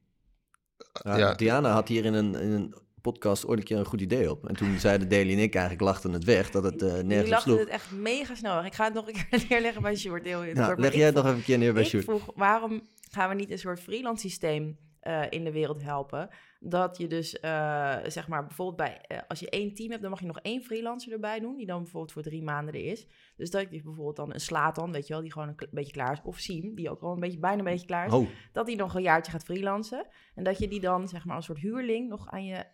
Ja, 1.03 1.17
Ja. 1.17 1.33
Diana 1.33 1.71
had 1.71 1.87
hier 1.87 2.05
in 2.05 2.13
een, 2.13 2.35
in 2.35 2.51
een 2.51 2.73
podcast 3.01 3.45
ooit 3.45 3.59
een 3.59 3.65
keer 3.65 3.77
een 3.77 3.85
goed 3.85 4.01
idee 4.01 4.31
op. 4.31 4.47
En 4.47 4.55
toen 4.55 4.79
zeiden 4.79 5.09
Daly 5.13 5.31
en 5.33 5.39
ik 5.39 5.53
eigenlijk 5.55 5.83
lachten 5.83 6.11
het 6.13 6.23
weg, 6.23 6.49
dat 6.49 6.63
het 6.63 6.81
eh 6.81 6.93
Die 6.93 7.03
nergens 7.03 7.23
op 7.23 7.29
lachten 7.31 7.51
sloeg. 7.51 7.59
het 7.59 7.69
echt 7.69 7.91
mega 7.91 8.35
snel. 8.35 8.65
Ik 8.65 8.73
ga 8.73 8.83
het 8.83 8.93
nog 8.93 9.07
een 9.07 9.13
keer 9.13 9.45
neerleggen 9.49 9.81
bij 9.81 9.95
Sjoerd. 9.95 10.23
Nou, 10.53 10.79
leg 10.79 10.93
jij 10.93 11.05
het 11.05 11.15
nog 11.15 11.25
even 11.25 11.37
een 11.37 11.43
keer 11.43 11.57
neer 11.57 11.73
bij 11.73 11.81
Ik 11.83 11.87
Sjoerd. 11.89 12.03
vroeg, 12.03 12.31
waarom 12.35 12.81
gaan 13.11 13.29
we 13.29 13.35
niet 13.35 13.51
een 13.51 13.59
soort 13.59 13.79
freelance 13.79 14.27
systeem 14.29 14.77
eh, 14.99 15.23
in 15.29 15.43
de 15.43 15.51
wereld 15.51 15.81
helpen? 15.81 16.29
Dat 16.59 16.97
je 16.97 17.07
dus, 17.07 17.39
eh, 17.39 17.97
zeg 18.07 18.27
maar, 18.27 18.45
bijvoorbeeld 18.45 18.77
bij, 18.77 19.01
eh, 19.07 19.17
als 19.27 19.39
je 19.39 19.49
één 19.49 19.73
team 19.73 19.89
hebt, 19.89 20.01
dan 20.01 20.11
mag 20.11 20.19
je 20.19 20.25
nog 20.25 20.39
één 20.39 20.61
freelancer 20.61 21.11
erbij 21.11 21.39
doen, 21.39 21.55
die 21.55 21.65
dan 21.65 21.81
bijvoorbeeld 21.81 22.11
voor 22.11 22.21
drie 22.21 22.43
maanden 22.43 22.73
er 22.73 22.85
is. 22.85 23.07
Dus 23.35 23.51
dat 23.51 23.61
je 23.61 23.81
bijvoorbeeld 23.83 24.15
dan 24.15 24.33
een 24.33 24.39
Slatan, 24.39 24.91
weet 24.91 25.07
je 25.07 25.13
wel, 25.13 25.21
die 25.21 25.31
gewoon 25.31 25.47
een 25.47 25.67
beetje 25.71 25.91
klaar 25.91 26.11
is, 26.11 26.21
of 26.23 26.37
Siem, 26.37 26.75
die 26.75 26.89
ook 26.89 27.01
al 27.01 27.13
een 27.13 27.19
beetje, 27.19 27.39
bijna 27.39 27.57
een 27.57 27.63
beetje 27.63 27.85
klaar 27.85 28.07
is, 28.07 28.13
Oh, 28.13 28.27
dat 28.51 28.65
die 28.65 28.75
nog 28.75 28.95
een 28.95 29.01
jaartje 29.01 29.31
gaat 29.31 29.43
freelancen. 29.43 30.07
En 30.35 30.43
dat 30.43 30.57
je 30.57 30.67
die 30.67 30.79
dan, 30.79 31.07
zeg 31.07 31.25
maar, 31.25 31.35
als 31.35 31.45
soort 31.45 31.59
huurling 31.59 32.09
nog 32.09 32.27
aan 32.27 32.45
je, 32.45 32.65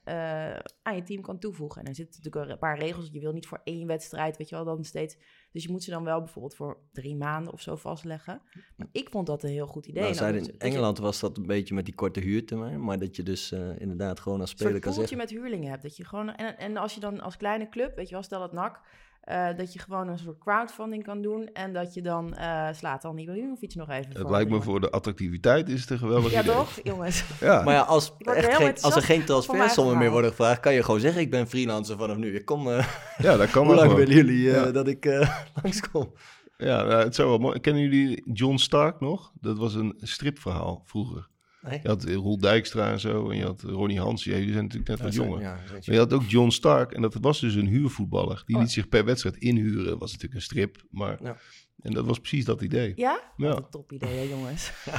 aan 0.83 0.95
je 0.95 1.03
team 1.03 1.21
kan 1.21 1.39
toevoegen. 1.39 1.81
En 1.81 1.87
er 1.87 1.95
zitten 1.95 2.21
natuurlijk 2.23 2.51
een 2.51 2.59
paar 2.59 2.79
regels. 2.79 3.09
Je 3.11 3.19
wil 3.19 3.33
niet 3.33 3.47
voor 3.47 3.61
één 3.63 3.87
wedstrijd, 3.87 4.37
weet 4.37 4.49
je 4.49 4.55
wel, 4.55 4.65
dan 4.65 4.83
steeds. 4.83 5.17
Dus 5.55 5.63
je 5.63 5.71
moet 5.71 5.83
ze 5.83 5.89
dan 5.89 6.03
wel 6.03 6.19
bijvoorbeeld 6.19 6.55
voor 6.55 6.77
drie 6.91 7.15
maanden 7.15 7.53
of 7.53 7.61
zo 7.61 7.75
vastleggen. 7.75 8.41
Maar 8.75 8.87
ik 8.91 9.09
vond 9.09 9.27
dat 9.27 9.43
een 9.43 9.49
heel 9.49 9.67
goed 9.67 9.85
idee. 9.85 10.13
nou, 10.13 10.13
moet- 10.33 10.35
in 10.35 10.37
dat 10.37 10.45
je 10.45 10.57
Engeland 10.57 10.97
was 10.97 11.19
dat 11.19 11.37
een 11.37 11.45
beetje 11.45 11.73
met 11.73 11.85
die 11.85 11.95
korte 11.95 12.19
huurtermijn. 12.19 12.83
Maar 12.83 12.99
dat 12.99 13.15
je 13.15 13.23
dus 13.23 13.51
eh, 13.51 13.79
inderdaad 13.79 14.19
gewoon 14.19 14.41
als 14.41 14.49
speler 14.49 14.79
kan 14.79 14.93
zeggen... 14.93 15.17
met 15.17 15.29
huurlingen 15.29 15.69
hebt. 15.69 15.83
Dat 15.83 15.97
je 15.97 16.05
gewoon, 16.05 16.35
en, 16.35 16.57
en 16.57 16.77
als 16.77 16.93
je 16.93 16.99
dan 16.99 17.19
als 17.19 17.37
kleine 17.37 17.69
club, 17.69 17.95
weet 17.95 18.07
je 18.07 18.13
wel, 18.13 18.23
stel 18.23 18.39
dat 18.39 18.53
NAC 18.53 18.81
eh, 19.25 19.47
dat 19.57 19.73
je 19.73 19.79
gewoon 19.79 20.07
een 20.07 20.17
soort 20.19 20.37
crowdfunding 20.37 21.03
kan 21.03 21.21
doen. 21.21 21.49
En 21.53 21.73
dat 21.73 21.93
je 21.93 22.01
dan 22.01 22.35
uh, 22.39 22.67
slaat 22.71 23.01
dan 23.01 23.17
Ibrahimovic 23.17 23.75
nog 23.75 23.89
even 23.89 24.17
Het 24.17 24.29
lijkt 24.29 24.49
me 24.51 24.61
voor 24.61 24.81
de 24.81 24.89
attractiviteit 24.89 25.69
is 25.69 25.81
het 25.81 25.89
een 25.89 25.97
geweldig 25.97 26.31
Ja 26.31 26.41
idee. 26.41 26.53
toch, 26.53 26.79
jongens? 26.83 27.23
Ja. 27.39 27.63
Maar 27.63 27.73
ja, 27.73 27.81
als, 27.81 28.13
echt 28.19 28.55
geen, 28.55 28.81
als 28.81 28.95
er 28.95 29.01
geen 29.01 29.25
transfersommen 29.25 29.97
meer 29.97 30.11
worden 30.11 30.29
gevraagd, 30.29 30.59
kan 30.59 30.73
je 30.73 30.83
gewoon 30.83 30.99
zeggen: 30.99 31.21
Ik 31.21 31.31
ben 31.31 31.47
freelancer 31.47 31.97
vanaf 31.97 32.17
nu. 32.17 32.35
Ik 32.35 32.45
kom. 32.45 32.67
eh, 32.69 32.87
ja, 33.17 33.37
dat 33.37 33.49
kan 33.51 33.65
hoe 33.65 33.75
lang 33.75 33.93
willen 33.93 34.15
jullie 34.15 34.49
eh, 34.51 34.63
Ja. 34.65 34.71
dat 34.71 34.87
ik 34.87 35.05
eh, 35.05 35.29
langskom? 35.63 36.13
Ja, 36.57 36.83
nou, 36.83 37.03
het 37.03 37.15
zou 37.15 37.29
wel 37.29 37.37
mooi. 37.37 37.59
Kennen 37.59 37.81
jullie 37.81 38.23
John 38.33 38.55
Stark 38.57 38.99
nog? 38.99 39.31
Dat 39.41 39.57
was 39.57 39.73
een 39.73 39.93
stripverhaal 39.97 40.81
vroeger. 40.85 41.27
Nee? 41.69 41.79
Je 41.83 41.87
had 41.87 42.03
Roel 42.03 42.37
Dijkstra 42.37 42.91
en 42.91 42.99
zo. 42.99 43.29
En 43.29 43.37
je 43.37 43.43
had 43.43 43.61
Ronnie 43.61 43.99
Hans. 43.99 44.23
Ja, 44.23 44.31
jullie 44.35 44.51
zijn 44.51 44.63
natuurlijk 44.63 44.89
net 44.89 44.99
wat 45.01 45.13
Ja, 45.15 45.23
jonger. 45.23 45.41
ja, 45.41 45.59
Maar 45.69 45.81
je 45.81 45.97
had 45.97 46.13
ook 46.13 46.23
John 46.27 46.49
Stark. 46.49 46.91
En 46.91 47.01
dat 47.01 47.17
was 47.21 47.39
dus 47.39 47.55
een 47.55 47.67
huurvoetballer. 47.67 48.43
Die 48.45 48.55
Oh. 48.55 48.61
liet 48.61 48.71
zich 48.71 48.89
per 48.89 49.05
wedstrijd 49.05 49.37
inhuren. 49.37 49.85
Dat 49.85 49.99
was 49.99 50.11
natuurlijk 50.11 50.35
een 50.35 50.45
strip. 50.45 50.83
Maar... 50.91 51.17
Ja. 51.23 51.37
En 51.81 51.93
dat 51.93 52.05
was 52.05 52.19
precies 52.19 52.45
dat 52.45 52.61
idee. 52.61 52.93
Ja? 52.95 53.19
Ja. 53.37 53.47
Wat 53.47 53.57
een 53.57 53.69
top 53.69 53.91
idee, 53.91 54.15
hè, 54.17 54.21
jongens. 54.21 54.71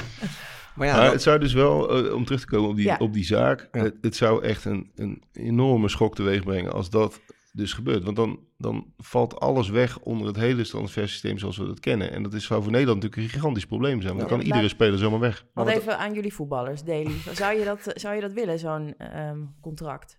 Maar 0.76 0.87
ja, 0.87 0.96
maar 0.96 1.11
het 1.12 1.22
zou 1.22 1.38
dus 1.38 1.52
wel, 1.52 2.05
eh, 2.07 2.14
om 2.14 2.24
terug 2.24 2.40
te 2.40 2.46
komen 2.46 2.68
op 2.70 2.76
die, 2.76 2.85
Ja. 2.85 2.96
op 3.00 3.12
die 3.12 3.24
zaak, 3.24 3.68
Ja. 3.72 3.83
het, 3.83 3.94
het 4.00 4.16
zou 4.16 4.42
echt 4.42 4.64
een, 4.64 4.90
een 4.94 5.22
enorme 5.33 5.88
schok 5.88 6.14
teweeg 6.14 6.44
brengen 6.44 6.72
als 6.72 6.90
dat 6.90 7.20
dus 7.57 7.73
gebeurt. 7.73 8.05
Want 8.05 8.16
dan, 8.16 8.40
dan 8.59 8.92
valt 8.99 9.40
alles 9.40 9.69
weg 9.69 9.99
onder 10.01 10.27
het 10.27 10.37
hele 10.37 10.66
transfersysteem 10.66 11.38
zoals 11.38 11.57
we 11.57 11.66
dat 11.66 11.81
kennen. 11.81 12.12
En 12.12 12.23
dat 12.23 12.33
is, 12.33 12.45
zou 12.45 12.62
voor 12.62 12.73
Nederland 12.73 13.03
natuurlijk 13.03 13.29
een 13.29 13.35
gigantisch 13.35 13.66
probleem 13.66 14.01
zijn. 14.01 14.16
Want 14.16 14.29
dan 14.29 14.38
kan 14.38 14.47
iedere 14.47 14.69
speler 14.69 14.99
zomaar 14.99 15.21
weg. 15.21 15.47
Wat 15.53 15.69
even 15.69 15.99
aan 15.99 16.14
jullie 16.14 16.35
voetballers, 16.35 16.83
Daily. 16.83 17.14
Zou 17.33 17.59
je 17.59 17.64
dat, 17.64 17.92
zou 17.95 18.14
je 18.14 18.21
dat 18.21 18.33
willen, 18.33 18.59
zo'n 18.59 18.95
ehm, 18.99 19.40
contract? 19.61 20.19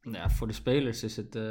Ja, 0.00 0.30
voor 0.30 0.46
de 0.46 0.52
spelers 0.52 1.02
is 1.02 1.16
het, 1.16 1.34
eh, 1.34 1.42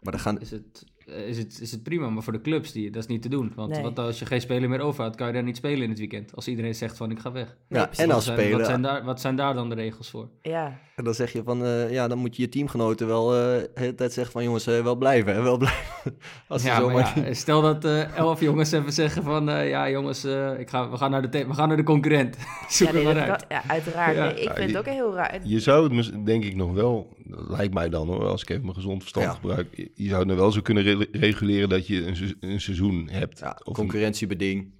maar 0.00 0.12
dan 0.12 0.20
gaan, 0.20 0.40
is, 0.40 0.50
het, 0.50 0.84
eh, 1.06 1.28
is, 1.28 1.38
het, 1.38 1.60
is 1.60 1.70
het 1.70 1.82
prima, 1.82 2.10
maar 2.10 2.22
voor 2.22 2.32
de 2.32 2.40
clubs 2.40 2.72
die, 2.72 2.90
dat 2.90 3.02
is 3.02 3.08
niet 3.08 3.22
te 3.22 3.28
doen. 3.28 3.52
Want 3.54 3.70
Nee. 3.70 3.82
wat 3.82 3.98
als 3.98 4.18
je 4.18 4.26
geen 4.26 4.40
speler 4.40 4.68
meer 4.68 4.80
overhoudt, 4.80 5.16
kan 5.16 5.26
je 5.26 5.32
daar 5.32 5.42
niet 5.42 5.56
spelen 5.56 5.82
in 5.82 5.88
het 5.88 5.98
weekend. 5.98 6.34
Als 6.34 6.48
iedereen 6.48 6.74
zegt 6.74 6.96
van 6.96 7.10
ik 7.10 7.18
ga 7.18 7.32
weg. 7.32 7.56
Ja, 7.68 7.76
en 7.78 7.84
als 7.86 7.98
wat, 7.98 8.22
zijn, 8.22 8.38
speler, 8.38 8.58
wat, 8.58 8.66
zijn 8.66 8.82
daar, 8.82 9.04
wat 9.04 9.20
zijn 9.20 9.36
daar 9.36 9.54
dan 9.54 9.68
de 9.68 9.74
regels 9.74 10.10
voor? 10.10 10.30
Ja, 10.42 10.78
en 10.96 11.04
dan 11.04 11.14
zeg 11.14 11.32
je 11.32 11.42
van, 11.44 11.64
eh, 11.64 11.90
ja, 11.92 12.08
dan 12.08 12.18
moet 12.18 12.36
je 12.36 12.42
je 12.42 12.48
teamgenoten 12.48 13.06
wel 13.06 13.34
eh, 13.34 13.38
de 13.40 13.70
hele 13.74 13.94
tijd 13.94 14.12
zeggen 14.12 14.32
van, 14.32 14.42
jongens, 14.44 14.66
eh, 14.66 14.82
wel 14.82 14.96
blijven, 14.96 15.34
hè, 15.34 15.42
wel 15.42 15.56
blijven. 15.56 16.16
Als 16.48 16.62
Ja, 16.62 16.76
zomaar 16.76 16.94
maar 17.14 17.26
ja, 17.28 17.34
stel 17.34 17.62
dat 17.62 17.84
eh, 17.84 18.16
elf 18.16 18.40
jongens 18.40 18.72
even 18.72 18.92
zeggen 18.92 19.22
van 19.22 19.48
eh, 19.48 19.68
ja 19.68 19.90
jongens, 19.90 20.24
eh, 20.24 20.58
ik 20.58 20.70
ga, 20.70 20.90
we, 20.90 20.96
gaan 20.96 21.10
naar 21.10 21.30
de 21.30 21.46
we 21.46 21.54
gaan 21.54 21.68
naar 21.68 21.76
de 21.76 21.82
concurrent. 21.82 22.36
Zoek 22.68 22.88
ja, 22.88 22.94
er 22.94 23.04
nee, 23.04 23.14
dat 23.14 23.22
uit. 23.22 23.44
ja 23.48 23.62
uiteraard. 23.68 24.16
Ja. 24.16 24.24
Nee, 24.24 24.34
ik 24.34 24.48
Ja, 24.48 24.54
vind 24.54 24.70
je- 24.70 24.76
het 24.76 24.86
ook 24.88 24.94
heel 24.94 25.14
raar. 25.14 25.40
Je 25.42 25.60
zou 25.60 25.96
het 25.96 26.26
denk 26.26 26.44
ik 26.44 26.56
nog 26.56 26.72
wel, 26.72 27.16
dat 27.24 27.48
lijkt 27.48 27.74
mij 27.74 27.88
dan 27.88 28.06
hoor, 28.06 28.24
als 28.26 28.42
ik 28.42 28.48
even 28.50 28.62
mijn 28.62 28.74
gezond 28.74 29.00
verstand 29.00 29.26
Ja. 29.26 29.32
gebruik. 29.32 29.68
Je- 29.94 30.06
zou 30.06 30.18
het 30.18 30.26
nou 30.26 30.38
wel 30.40 30.52
zo 30.52 30.60
kunnen 30.60 30.82
re- 30.82 31.06
reguleren 31.12 31.68
dat 31.68 31.86
je 31.86 32.06
een, 32.06 32.16
se- 32.16 32.34
een 32.40 32.60
seizoen 32.60 33.08
hebt. 33.12 33.38
ja, 33.38 33.50
Of 33.50 33.66
een- 33.66 33.72
concurrentiebeding. 33.74 34.74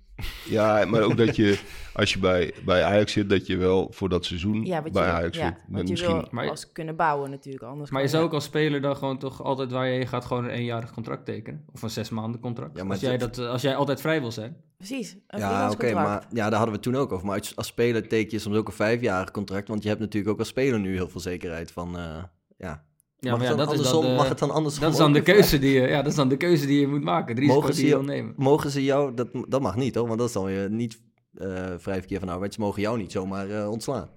Ja, 0.48 0.84
maar 0.84 1.02
ook 1.02 1.16
dat 1.16 1.36
je, 1.36 1.58
als 1.92 2.12
je 2.12 2.18
bij, 2.18 2.54
bij 2.64 2.84
Ajax 2.84 3.12
zit, 3.12 3.30
dat 3.30 3.46
je 3.46 3.56
wel 3.56 3.88
voor 3.92 4.08
dat 4.08 4.24
seizoen 4.24 4.64
Ja, 4.64 4.82
wat 4.82 4.92
bij 4.92 5.06
je, 5.06 5.12
Ajax 5.12 5.36
ja, 5.36 5.46
zit. 5.46 5.56
want 5.68 5.84
je 5.84 5.90
misschien 5.90 6.12
wil 6.16 6.28
Maar- 6.30 6.48
als 6.50 6.72
kunnen 6.72 6.96
bouwen 6.96 7.30
natuurlijk. 7.30 7.64
Anders 7.64 7.90
Maar 7.90 8.02
je 8.02 8.08
zou 8.08 8.24
ook 8.24 8.32
als 8.32 8.44
speler 8.44 8.80
dan 8.80 8.96
gewoon 8.96 9.18
toch 9.18 9.42
altijd 9.42 9.70
waar 9.70 9.86
je 9.86 9.92
heen 9.96 10.06
gaat 10.06 10.24
gewoon 10.24 10.44
een 10.44 10.50
eenjarig 10.50 10.92
contract 10.92 11.24
tekenen. 11.24 11.64
Of 11.72 11.82
een 11.82 11.90
zes 11.90 12.08
maanden 12.10 12.40
contract. 12.40 12.76
Ja, 12.76 12.82
maar 12.82 12.92
als, 12.92 13.00
jij 13.00 13.18
dat, 13.18 13.38
als 13.38 13.62
jij 13.62 13.76
altijd 13.76 14.00
vrij 14.00 14.20
wil 14.20 14.32
zijn. 14.32 14.56
Precies, 14.76 15.16
een 15.26 15.38
Ja, 15.38 15.70
oké, 15.70 15.92
maar 15.92 16.26
ja, 16.32 16.48
daar 16.48 16.58
hadden 16.58 16.68
we 16.68 16.72
het 16.72 16.82
toen 16.82 16.96
ook 16.96 17.12
over. 17.12 17.26
Maar 17.26 17.38
als, 17.38 17.56
als 17.56 17.66
speler 17.66 18.08
teken 18.08 18.30
je 18.30 18.38
soms 18.38 18.56
ook 18.56 18.66
een 18.66 18.72
vijfjarig 18.74 19.30
contract. 19.30 19.68
Want 19.68 19.82
je 19.82 19.88
hebt 19.88 20.00
natuurlijk 20.00 20.32
ook 20.32 20.38
als 20.38 20.48
speler 20.48 20.80
nu 20.80 20.94
heel 20.94 21.08
veel 21.08 21.20
zekerheid 21.20 21.72
van, 21.72 21.98
eh, 21.98 22.22
ja. 22.58 22.84
Ja, 23.18 23.30
mag, 23.30 23.38
maar 23.40 23.48
ja, 23.48 23.56
het 23.56 23.66
dan 23.66 23.76
dat 23.76 23.84
is 23.86 23.90
dan 23.92 24.02
de- 24.04 24.14
mag 24.14 24.28
het 24.28 24.38
dan 24.38 24.50
andersom 24.50 24.82
Dat 24.82 24.92
is 24.92 24.98
dan 24.98 25.12
de 25.12 25.22
keuze 25.22 25.58
die 25.58 25.70
je, 25.72 25.80
ja, 25.80 25.96
dat 25.96 26.06
is 26.06 26.14
dan 26.14 26.28
de 26.28 26.36
keuze 26.36 26.66
die 26.66 26.80
je 26.80 26.86
moet 26.86 27.02
maken. 27.02 27.28
Het 27.28 27.38
risico 27.38 27.54
Mogen 27.60 27.74
ze 27.74 27.80
die 27.80 27.88
je 27.88 27.96
wil 27.96 28.04
nemen. 28.04 28.34
Mogen 28.36 28.70
ze 28.70 28.84
jou, 28.84 29.14
dat, 29.14 29.28
dat 29.48 29.60
mag 29.60 29.76
niet 29.76 29.94
hoor, 29.94 30.06
want 30.06 30.18
dat 30.18 30.28
is 30.28 30.34
dan 30.34 30.44
weer 30.44 30.70
niet 30.70 31.00
eh, 31.34 31.74
vrij 31.78 31.98
verkeer 31.98 32.18
van 32.20 32.28
arbeid. 32.28 32.54
Ze 32.54 32.60
mogen 32.60 32.82
jou 32.82 32.98
niet 32.98 33.12
zomaar 33.12 33.50
eh, 33.50 33.70
ontslaan. 33.70 34.08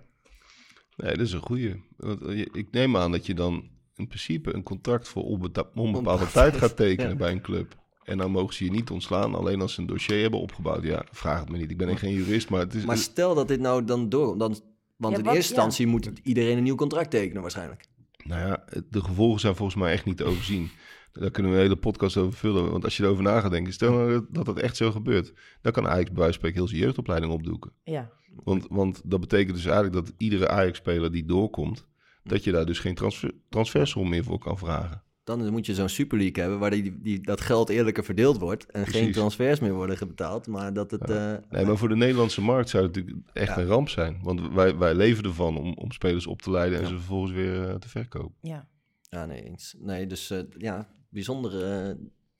Nee, 0.95 1.11
dat 1.15 1.25
is 1.25 1.33
een 1.33 1.39
goeie. 1.41 1.83
Want 1.97 2.21
eh, 2.21 2.39
ik 2.39 2.67
neem 2.71 2.97
aan 2.97 3.11
dat 3.11 3.25
je 3.25 3.33
dan 3.33 3.69
in 3.95 4.07
principe 4.07 4.53
een 4.55 4.63
contract 4.63 5.07
voor 5.07 5.23
onbepaalde 5.23 5.69
Onbepaalde 5.79 6.27
tijd 6.31 6.57
gaat 6.57 6.75
tekenen 6.75 7.09
ja. 7.15 7.15
bij 7.17 7.31
een 7.31 7.41
club. 7.41 7.77
En 8.03 8.17
dan 8.17 8.31
mogen 8.31 8.53
ze 8.55 8.63
je 8.65 8.71
niet 8.71 8.89
ontslaan, 8.89 9.35
alleen 9.35 9.61
als 9.61 9.73
ze 9.73 9.81
een 9.81 9.87
dossier 9.87 10.21
hebben 10.21 10.39
opgebouwd. 10.39 10.83
Ja, 10.83 11.05
vraag 11.11 11.39
het 11.39 11.49
me 11.49 11.57
niet. 11.57 11.71
Ik 11.71 11.77
ben 11.77 11.97
geen 11.97 12.13
jurist, 12.13 12.49
maar 12.49 12.59
het 12.59 12.73
is... 12.73 12.85
Maar 12.85 12.97
stel 12.97 13.35
dat 13.35 13.47
dit 13.47 13.59
nou 13.59 13.85
dan 13.85 14.09
door, 14.09 14.37
dan, 14.37 14.55
want 14.97 15.13
Ja, 15.13 15.19
in 15.19 15.25
wat- 15.25 15.35
eerste 15.35 15.53
ja. 15.53 15.63
instantie 15.63 15.87
moet 15.87 16.09
iedereen 16.23 16.57
een 16.57 16.63
nieuw 16.63 16.75
contract 16.75 17.09
tekenen 17.11 17.41
waarschijnlijk. 17.41 17.85
Nou 18.23 18.47
ja, 18.47 18.65
de 18.89 19.03
gevolgen 19.03 19.39
zijn 19.39 19.55
volgens 19.55 19.77
mij 19.77 19.91
echt 19.91 20.05
niet 20.05 20.17
te 20.17 20.23
overzien. 20.23 20.69
Daar 21.11 21.31
kunnen 21.31 21.51
we 21.51 21.57
een 21.57 21.63
hele 21.63 21.75
podcast 21.75 22.17
over 22.17 22.33
vullen. 22.33 22.71
Want 22.71 22.83
als 22.83 22.97
je 22.97 23.03
erover 23.03 23.23
na 23.23 23.39
gaat 23.39 23.51
denken, 23.51 23.73
stel 23.73 23.91
nou 23.91 24.25
dat 24.29 24.45
dat 24.45 24.59
echt 24.59 24.75
zo 24.75 24.91
gebeurt. 24.91 25.33
Dan 25.61 25.71
kan 25.71 25.87
Ajax 25.87 26.11
bij 26.11 26.23
wijze 26.23 26.39
heel 26.41 26.67
zijn 26.67 26.81
jeugdopleiding 26.81 27.31
opdoeken. 27.31 27.71
Ja, 27.83 28.11
Want, 28.43 28.65
want 28.69 29.01
dat 29.05 29.19
betekent 29.19 29.55
dus 29.55 29.65
eigenlijk 29.65 30.05
dat 30.05 30.13
iedere 30.17 30.47
Ajax-speler 30.47 31.11
die 31.11 31.25
doorkomt... 31.25 31.87
dat 32.23 32.43
je 32.43 32.51
daar 32.51 32.65
dus 32.65 32.79
geen 32.79 32.95
transfer, 32.95 33.33
transfersom 33.49 34.09
meer 34.09 34.23
voor 34.23 34.39
kan 34.39 34.57
vragen. 34.57 35.03
Dan 35.37 35.51
moet 35.51 35.65
je 35.65 35.73
zo'n 35.73 35.89
Super 35.89 36.17
League 36.17 36.41
hebben 36.43 36.59
waar 36.59 36.69
die, 36.71 36.99
die, 37.01 37.21
dat 37.21 37.41
geld 37.41 37.69
eerlijker 37.69 38.03
verdeeld 38.03 38.39
wordt. 38.39 38.65
En 38.71 38.87
geen 38.87 39.11
transfers 39.11 39.59
meer 39.59 39.73
worden 39.73 40.07
betaald. 40.07 40.47
Maar 40.47 40.73
dat 40.73 40.91
het... 40.91 41.09
eh, 41.09 41.33
Nee, 41.49 41.65
maar 41.65 41.77
voor 41.77 41.89
de 41.89 41.95
Nederlandse 41.95 42.41
markt 42.41 42.69
zou 42.69 42.83
het 42.85 42.95
natuurlijk 42.95 43.27
echt 43.33 43.55
Ja. 43.55 43.57
een 43.61 43.67
ramp 43.67 43.89
zijn. 43.89 44.19
Want 44.23 44.41
wij, 44.53 44.77
wij 44.77 44.93
leven 44.95 45.23
ervan 45.23 45.57
om, 45.57 45.73
om 45.73 45.91
spelers 45.91 46.27
op 46.27 46.41
te 46.41 46.51
leiden 46.51 46.77
en 46.77 46.83
Ja. 46.83 46.89
ze 46.89 46.95
vervolgens 46.95 47.31
weer 47.31 47.69
eh, 47.69 47.75
te 47.75 47.89
verkopen. 47.89 48.35
ja. 48.41 48.67
Ja, 49.11 49.25
nee 49.25 49.43
eens. 49.43 49.75
Nee, 49.79 50.07
dus 50.07 50.29
eh, 50.29 50.39
ja, 50.57 50.87
bijzonder. 51.09 51.63
eh, 51.63 51.89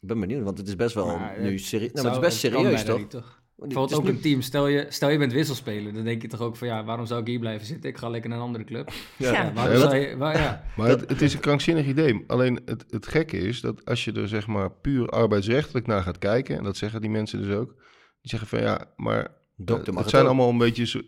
ik 0.01 0.07
ben 0.07 0.19
benieuwd, 0.19 0.43
want 0.43 0.57
het 0.57 0.67
is 0.67 0.75
best 0.75 0.95
wel 0.95 1.05
Maar, 1.17 1.41
nu 1.41 1.57
serieus. 1.59 1.91
Nou, 1.91 2.05
het 2.07 2.15
is 2.15 2.21
best 2.21 2.37
serieus, 2.37 2.83
toch? 2.83 3.38
Bijvoorbeeld 3.59 3.91
is 3.91 3.97
ook 3.97 4.03
nu- 4.03 4.09
een 4.09 4.21
team. 4.21 4.41
Stel 4.41 4.67
je, 4.67 4.85
stel 4.89 5.09
je 5.09 5.17
bent 5.17 5.33
wisselspeler. 5.33 5.93
Dan 5.93 6.03
denk 6.03 6.21
je 6.21 6.27
toch 6.27 6.39
ook 6.41 6.55
van 6.55 6.67
ja, 6.67 6.83
waarom 6.83 7.05
zou 7.05 7.21
ik 7.21 7.27
hier 7.27 7.39
blijven 7.39 7.67
zitten? 7.67 7.89
Ik 7.89 7.97
ga 7.97 8.09
lekker 8.09 8.29
naar 8.29 8.39
een 8.39 8.45
andere 8.45 8.63
club. 8.63 8.91
Ja. 9.17 9.31
Ja, 9.31 9.53
waarom 9.53 9.73
Ja, 9.73 9.79
zou 9.79 9.95
je, 9.95 10.17
waar, 10.17 10.37
ja. 10.37 10.63
Maar 10.77 10.87
het, 10.87 11.09
het 11.09 11.21
is 11.21 11.33
een 11.33 11.39
krankzinnig 11.39 11.85
idee. 11.85 12.23
Alleen 12.27 12.59
het, 12.65 12.85
het 12.89 13.07
gekke 13.07 13.37
is 13.37 13.61
dat 13.61 13.85
als 13.85 14.05
je 14.05 14.11
er 14.11 14.27
zeg 14.27 14.47
maar 14.47 14.71
puur 14.71 15.07
arbeidsrechtelijk 15.09 15.87
naar 15.87 16.01
gaat 16.03 16.17
kijken... 16.17 16.57
en 16.57 16.63
dat 16.63 16.77
zeggen 16.77 17.01
die 17.01 17.09
mensen 17.09 17.41
dus 17.41 17.55
ook... 17.55 17.73
die 18.21 18.29
zeggen 18.29 18.47
van 18.49 18.59
ja, 18.59 18.93
maar 18.95 19.27
Dokter 19.55 19.87
eh, 19.87 19.93
mag 19.93 19.95
het 19.95 19.97
het 19.97 20.09
zijn 20.09 20.21
ook. 20.21 20.27
allemaal 20.27 20.49
een 20.49 20.57
beetje... 20.57 20.85
Zo, 20.85 21.01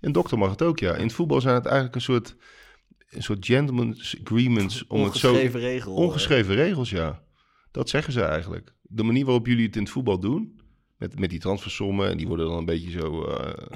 een 0.00 0.12
dokter 0.12 0.38
mag 0.38 0.50
het 0.50 0.62
ook, 0.62 0.78
ja. 0.78 0.94
In 0.94 1.02
het 1.04 1.12
voetbal 1.12 1.40
zijn 1.40 1.54
het 1.54 1.64
eigenlijk 1.66 1.94
een 1.94 2.00
soort, 2.00 2.36
een 3.08 3.22
soort 3.22 3.46
gentleman's 3.46 4.16
agreements... 4.24 4.86
om 4.86 5.04
het 5.04 5.14
zo 5.16 5.28
Ongeschreven 5.28 5.60
regel. 5.60 5.92
eh. 5.96 5.98
Ongeschreven 6.02 6.54
regels, 6.54 6.90
ja. 6.90 7.22
Dat 7.70 7.88
zeggen 7.88 8.12
ze 8.12 8.22
eigenlijk. 8.22 8.74
De 8.82 9.02
manier 9.02 9.24
waarop 9.24 9.46
jullie 9.46 9.66
het 9.66 9.76
in 9.76 9.82
het 9.82 9.90
voetbal 9.90 10.18
doen, 10.20 10.55
met, 10.96 11.18
met 11.18 11.30
die 11.30 11.38
transfersommen, 11.40 12.10
en 12.10 12.16
die 12.16 12.28
worden 12.28 12.46
dan 12.46 12.56
een 12.58 12.64
beetje 12.64 12.90
zo, 12.90 13.24
eh, 13.24 13.66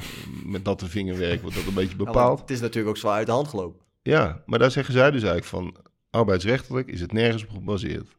met 0.45 0.65
natte 0.65 0.87
vingerwerk, 0.89 1.41
wordt 1.41 1.57
dat 1.57 1.67
een 1.67 1.75
beetje 1.75 1.97
Ja, 1.99 2.05
bepaald. 2.05 2.41
het 2.41 2.51
is 2.51 2.61
natuurlijk 2.61 2.89
ook 2.89 2.97
zwaar 2.97 3.17
uit 3.17 3.27
de 3.27 3.33
hand 3.33 3.49
gelopen. 3.49 3.87
Ja, 4.03 4.43
maar 4.47 4.59
daar 4.59 4.71
zeggen 4.71 4.95
zij 4.95 5.11
dus 5.11 5.23
eigenlijk 5.23 5.51
van, 5.51 5.77
arbeidsrechtelijk 6.11 6.89
is 6.89 7.01
het 7.01 7.13
nergens 7.13 7.43
op 7.43 7.51
gebaseerd. 7.51 8.17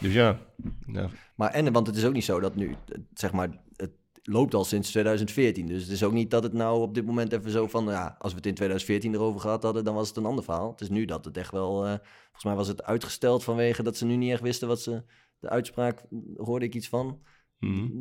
Dus 0.00 0.12
ja, 0.12 0.38
ja 0.86 1.08
Maar 1.36 1.50
en, 1.50 1.72
want 1.72 1.86
het 1.86 1.96
is 1.96 2.04
ook 2.04 2.12
niet 2.12 2.24
zo 2.24 2.40
dat 2.40 2.54
nu, 2.54 2.74
zeg 3.14 3.32
maar, 3.32 3.60
het 3.76 3.90
loopt 4.22 4.54
al 4.54 4.64
sinds 4.64 4.90
2014. 4.90 5.66
Dus 5.66 5.82
het 5.82 5.90
is 5.90 6.02
ook 6.02 6.12
niet 6.12 6.30
dat 6.30 6.42
het 6.42 6.52
nou 6.52 6.80
op 6.80 6.94
dit 6.94 7.06
moment 7.06 7.32
even 7.32 7.50
zo 7.50 7.66
van, 7.66 7.84
ja, 7.84 8.16
als 8.18 8.32
we 8.32 8.36
het 8.38 8.46
in 8.46 8.54
2014 8.54 9.14
erover 9.14 9.40
gehad 9.40 9.62
hadden, 9.62 9.84
dan 9.84 9.94
was 9.94 10.08
het 10.08 10.16
een 10.16 10.24
ander 10.24 10.44
verhaal. 10.44 10.70
Het 10.70 10.80
is 10.80 10.88
nu 10.88 11.04
dat 11.04 11.24
het 11.24 11.36
echt 11.36 11.50
wel, 11.52 11.84
eh, 11.84 11.94
volgens 12.22 12.44
mij 12.44 12.54
was 12.54 12.68
het 12.68 12.82
uitgesteld 12.82 13.44
vanwege 13.44 13.82
dat 13.82 13.96
ze 13.96 14.04
nu 14.04 14.16
niet 14.16 14.32
echt 14.32 14.42
wisten 14.42 14.68
wat 14.68 14.80
ze, 14.80 15.02
de 15.38 15.48
uitspraak 15.48 16.04
hoorde 16.36 16.64
ik 16.64 16.74
iets 16.74 16.88
van. 16.88 17.20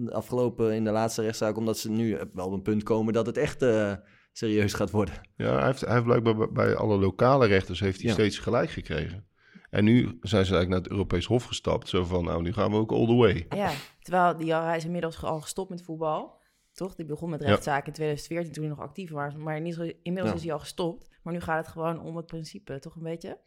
De 0.05 0.11
afgelopen 0.13 0.73
in 0.73 0.83
de 0.83 0.91
laatste 0.91 1.21
rechtszaak, 1.21 1.57
omdat 1.57 1.77
ze 1.77 1.89
nu 1.91 2.17
wel 2.33 2.45
op 2.45 2.53
een 2.53 2.61
punt 2.61 2.83
komen 2.83 3.13
dat 3.13 3.25
het 3.25 3.37
echt 3.37 3.61
eh, 3.61 3.93
serieus 4.31 4.73
gaat 4.73 4.91
worden. 4.91 5.13
ja 5.35 5.55
hij, 5.57 5.65
heeft, 5.65 5.81
hij 5.81 5.93
heeft 5.93 6.05
blijkbaar 6.05 6.51
bij, 6.51 6.75
alle 6.75 6.97
lokale 6.97 7.47
rechters 7.47 7.79
heeft 7.79 7.97
hij 7.99 8.07
Ja. 8.07 8.13
steeds 8.13 8.37
gelijk 8.39 8.69
gekregen. 8.69 9.25
En 9.69 9.83
nu 9.83 10.01
zijn 10.03 10.15
ze 10.21 10.53
eigenlijk 10.53 10.69
naar 10.69 10.79
het 10.79 10.89
Europees 10.89 11.25
Hof 11.25 11.43
gestapt, 11.43 11.89
zo 11.89 12.03
van, 12.03 12.23
nou, 12.23 12.41
nu 12.41 12.53
gaan 12.53 12.71
we 12.71 12.77
ook 12.77 12.91
all 12.91 13.05
the 13.05 13.13
way. 13.15 13.45
ja. 13.49 13.71
Terwijl 14.01 14.37
die, 14.37 14.53
hij 14.53 14.77
is 14.77 14.85
inmiddels 14.85 15.23
al 15.23 15.41
gestopt 15.41 15.69
met 15.69 15.83
voetbal. 15.83 16.39
Toch? 16.73 16.95
Die 16.95 17.05
begon 17.05 17.29
met 17.29 17.41
Ja. 17.41 17.47
rechtszaken 17.47 17.87
in 17.87 17.93
2014 17.93 18.53
toen 18.53 18.63
hij 18.63 18.73
nog 18.73 18.81
actief 18.83 19.11
was. 19.11 19.35
Maar 19.35 19.55
inmiddels 19.55 20.29
Ja. 20.29 20.33
is 20.33 20.43
hij 20.43 20.53
al 20.53 20.59
gestopt. 20.59 21.09
Maar 21.23 21.33
nu 21.33 21.39
gaat 21.39 21.57
het 21.57 21.67
gewoon 21.73 22.01
om 22.01 22.15
het 22.15 22.25
principe, 22.25 22.79
toch 22.79 22.95
een 22.95 23.03
beetje? 23.03 23.37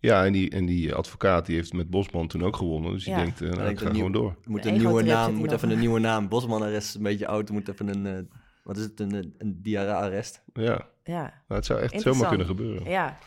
Ja, 0.00 0.24
en 0.24 0.32
die, 0.32 0.50
en 0.50 0.66
die 0.66 0.94
advocaat 0.94 1.46
die 1.46 1.56
heeft 1.56 1.72
met 1.72 1.90
Bosman 1.90 2.28
toen 2.28 2.42
ook 2.44 2.56
gewonnen. 2.56 2.92
Dus 2.92 3.04
die 3.04 3.12
Ja. 3.14 3.20
denkt, 3.22 3.40
eh, 3.40 3.48
nou, 3.48 3.62
denkt 3.62 3.80
ik 3.80 3.86
ga 3.88 3.94
gewoon 3.94 4.12
door. 4.12 4.30
Er 4.44 4.50
moet 4.50 4.64
Een 4.64 4.76
nieuwe 4.76 5.02
naam, 5.02 5.34
moet 5.34 5.52
even 5.52 5.70
een 5.70 5.78
nieuwe 5.78 6.00
naam. 6.00 6.28
Bosman-arrest 6.28 6.88
is 6.88 6.94
een 6.94 7.02
beetje 7.02 7.26
oud, 7.26 7.48
er 7.48 7.54
moet 7.54 7.68
even 7.68 7.88
een, 7.88 8.06
eh, 8.06 8.22
wat 8.64 8.76
is 8.76 8.82
het, 8.82 9.00
een, 9.00 9.12
een, 9.14 9.34
een 9.38 9.62
diarree-arrest. 9.62 10.42
Ja, 10.52 10.88
Ja, 11.04 11.22
nou, 11.22 11.32
het 11.60 11.64
zou 11.64 11.80
echt 11.80 12.00
zomaar 12.00 12.28
kunnen 12.28 12.46
gebeuren. 12.46 12.90
ja. 12.90 13.18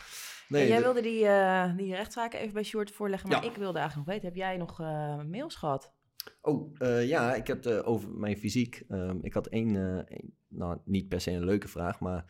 Nee, 0.48 0.62
En 0.62 0.68
jij 0.68 0.76
de- 0.76 0.82
wilde 0.82 1.00
die, 1.02 1.26
eh, 1.26 1.76
die 1.76 1.94
rechtszaken 1.94 2.40
even 2.40 2.52
bij 2.54 2.62
Short 2.62 2.90
voorleggen. 2.90 3.28
Maar 3.28 3.44
Ja. 3.44 3.50
ik 3.50 3.56
wilde 3.56 3.78
eigenlijk 3.78 4.06
nog 4.08 4.16
weten, 4.16 4.28
heb 4.34 4.36
jij 4.46 4.56
nog 4.56 4.80
eh, 4.80 5.22
mails 5.30 5.54
gehad? 5.54 5.92
Oh, 6.40 6.74
eh, 6.78 7.08
ja, 7.08 7.34
ik 7.34 7.46
heb 7.46 7.64
het 7.64 7.84
over 7.84 8.10
mijn 8.10 8.36
fysiek. 8.36 8.82
Ehm, 8.88 9.16
ik 9.22 9.34
had 9.34 9.46
één, 9.46 9.76
eh, 9.76 9.96
één- 10.16 10.34
nou 10.48 10.78
niet 10.84 11.08
per 11.08 11.20
se 11.20 11.30
een 11.30 11.44
leuke 11.44 11.68
vraag, 11.68 12.00
maar 12.00 12.24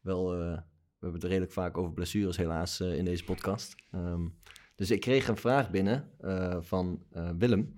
wel, 0.00 0.34
eh, 0.40 0.58
we 1.00 1.06
hebben 1.06 1.20
het 1.20 1.30
redelijk 1.30 1.52
vaak 1.52 1.76
over 1.78 1.92
blessures 1.92 2.36
helaas 2.36 2.80
eh, 2.80 2.94
in 2.96 3.04
deze 3.04 3.24
podcast. 3.24 3.74
Ehm, 3.90 4.26
dus 4.74 4.90
ik 4.90 5.00
kreeg 5.00 5.28
een 5.28 5.36
vraag 5.36 5.70
binnen 5.70 6.10
eh, 6.20 6.56
van 6.60 7.02
eh, 7.10 7.30
Willem. 7.38 7.74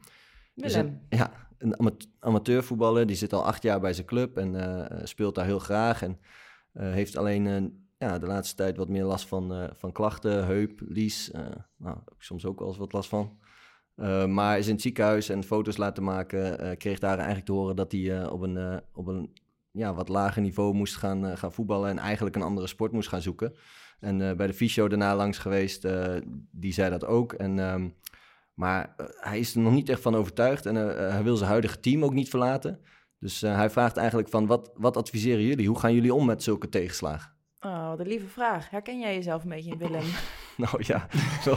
Willem. 0.54 0.86
een- 0.86 1.00
ja, 1.18 1.32
een 1.58 1.78
ama- 1.78 1.96
amateurvoetballer. 2.18 3.06
Die 3.06 3.16
zit 3.16 3.32
al 3.32 3.44
acht 3.44 3.62
jaar 3.62 3.80
bij 3.80 3.92
zijn 3.92 4.06
club 4.06 4.36
en 4.36 5.00
speelt 5.08 5.34
daar 5.34 5.44
heel 5.44 5.58
graag. 5.58 6.02
En 6.02 6.18
heeft 6.72 7.16
alleen 7.16 7.44
ja, 7.98 8.18
de 8.18 8.26
laatste 8.26 8.56
tijd 8.56 8.76
wat 8.76 8.88
meer 8.88 9.04
last 9.04 9.26
van, 9.28 9.70
van 9.76 9.92
klachten. 9.92 10.46
Heup, 10.46 10.80
lies. 10.88 11.30
eh, 11.30 11.40
nou, 11.76 11.96
heb 12.04 12.14
ik 12.14 12.22
soms 12.22 12.44
ook 12.46 12.58
wel 12.58 12.68
eens 12.68 12.76
wat 12.76 12.92
last 12.92 13.08
van. 13.08 13.38
Maar 14.28 14.58
is 14.58 14.66
in 14.66 14.72
het 14.72 14.82
ziekenhuis 14.82 15.28
en 15.28 15.44
foto's 15.44 15.76
laten 15.76 16.02
maken. 16.02 16.76
kreeg 16.78 16.98
daar 16.98 17.16
eigenlijk 17.16 17.46
te 17.46 17.52
horen 17.52 17.76
dat 17.76 17.92
hij 17.92 18.26
op 18.28 18.40
een, 18.40 18.80
op 18.92 19.06
een 19.06 19.32
ja, 19.72 19.94
wat 19.94 20.08
lager 20.08 20.42
niveau 20.42 20.74
moest 20.74 20.96
gaan, 20.96 21.26
eh, 21.26 21.36
gaan 21.36 21.52
voetballen. 21.52 21.90
En 21.90 21.98
eigenlijk 21.98 22.36
een 22.36 22.42
andere 22.42 22.66
sport 22.66 22.92
moest 22.92 23.08
gaan 23.08 23.22
zoeken. 23.22 23.54
En 24.00 24.28
eh, 24.28 24.36
bij 24.36 24.46
de 24.46 24.54
fysio 24.54 24.88
daarna 24.88 25.16
langs 25.16 25.38
geweest, 25.38 25.84
eh, 25.84 26.14
die 26.50 26.72
zei 26.72 26.90
dat 26.90 27.04
ook. 27.04 27.32
En, 27.32 27.58
ehm, 27.58 27.88
maar 28.54 28.94
hij 29.20 29.38
is 29.38 29.54
er 29.54 29.60
nog 29.60 29.72
niet 29.72 29.88
echt 29.88 30.02
van 30.02 30.14
overtuigd. 30.16 30.66
En 30.66 30.74
hij 31.12 31.22
wil 31.22 31.36
zijn 31.36 31.50
huidige 31.50 31.80
team 31.80 32.04
ook 32.04 32.12
niet 32.12 32.28
verlaten. 32.28 32.80
Dus 33.22 33.42
eh, 33.42 33.54
hij 33.56 33.70
vraagt 33.70 33.96
eigenlijk 33.96 34.28
van, 34.28 34.46
wat, 34.46 34.70
wat 34.74 34.96
adviseren 34.96 35.44
jullie? 35.44 35.66
Hoe 35.66 35.78
gaan 35.78 35.94
jullie 35.94 36.14
om 36.14 36.26
met 36.26 36.42
zulke 36.42 36.68
tegenslagen? 36.68 37.32
Oh, 37.60 37.88
wat 37.88 38.00
een 38.00 38.06
lieve 38.06 38.26
vraag. 38.26 38.70
Herken 38.70 39.00
jij 39.00 39.14
jezelf 39.14 39.42
een 39.42 39.48
beetje 39.48 39.70
in 39.70 39.78
Willem? 39.78 40.04
Nou 40.56 40.84
ja, 40.86 41.08
wel, 41.44 41.56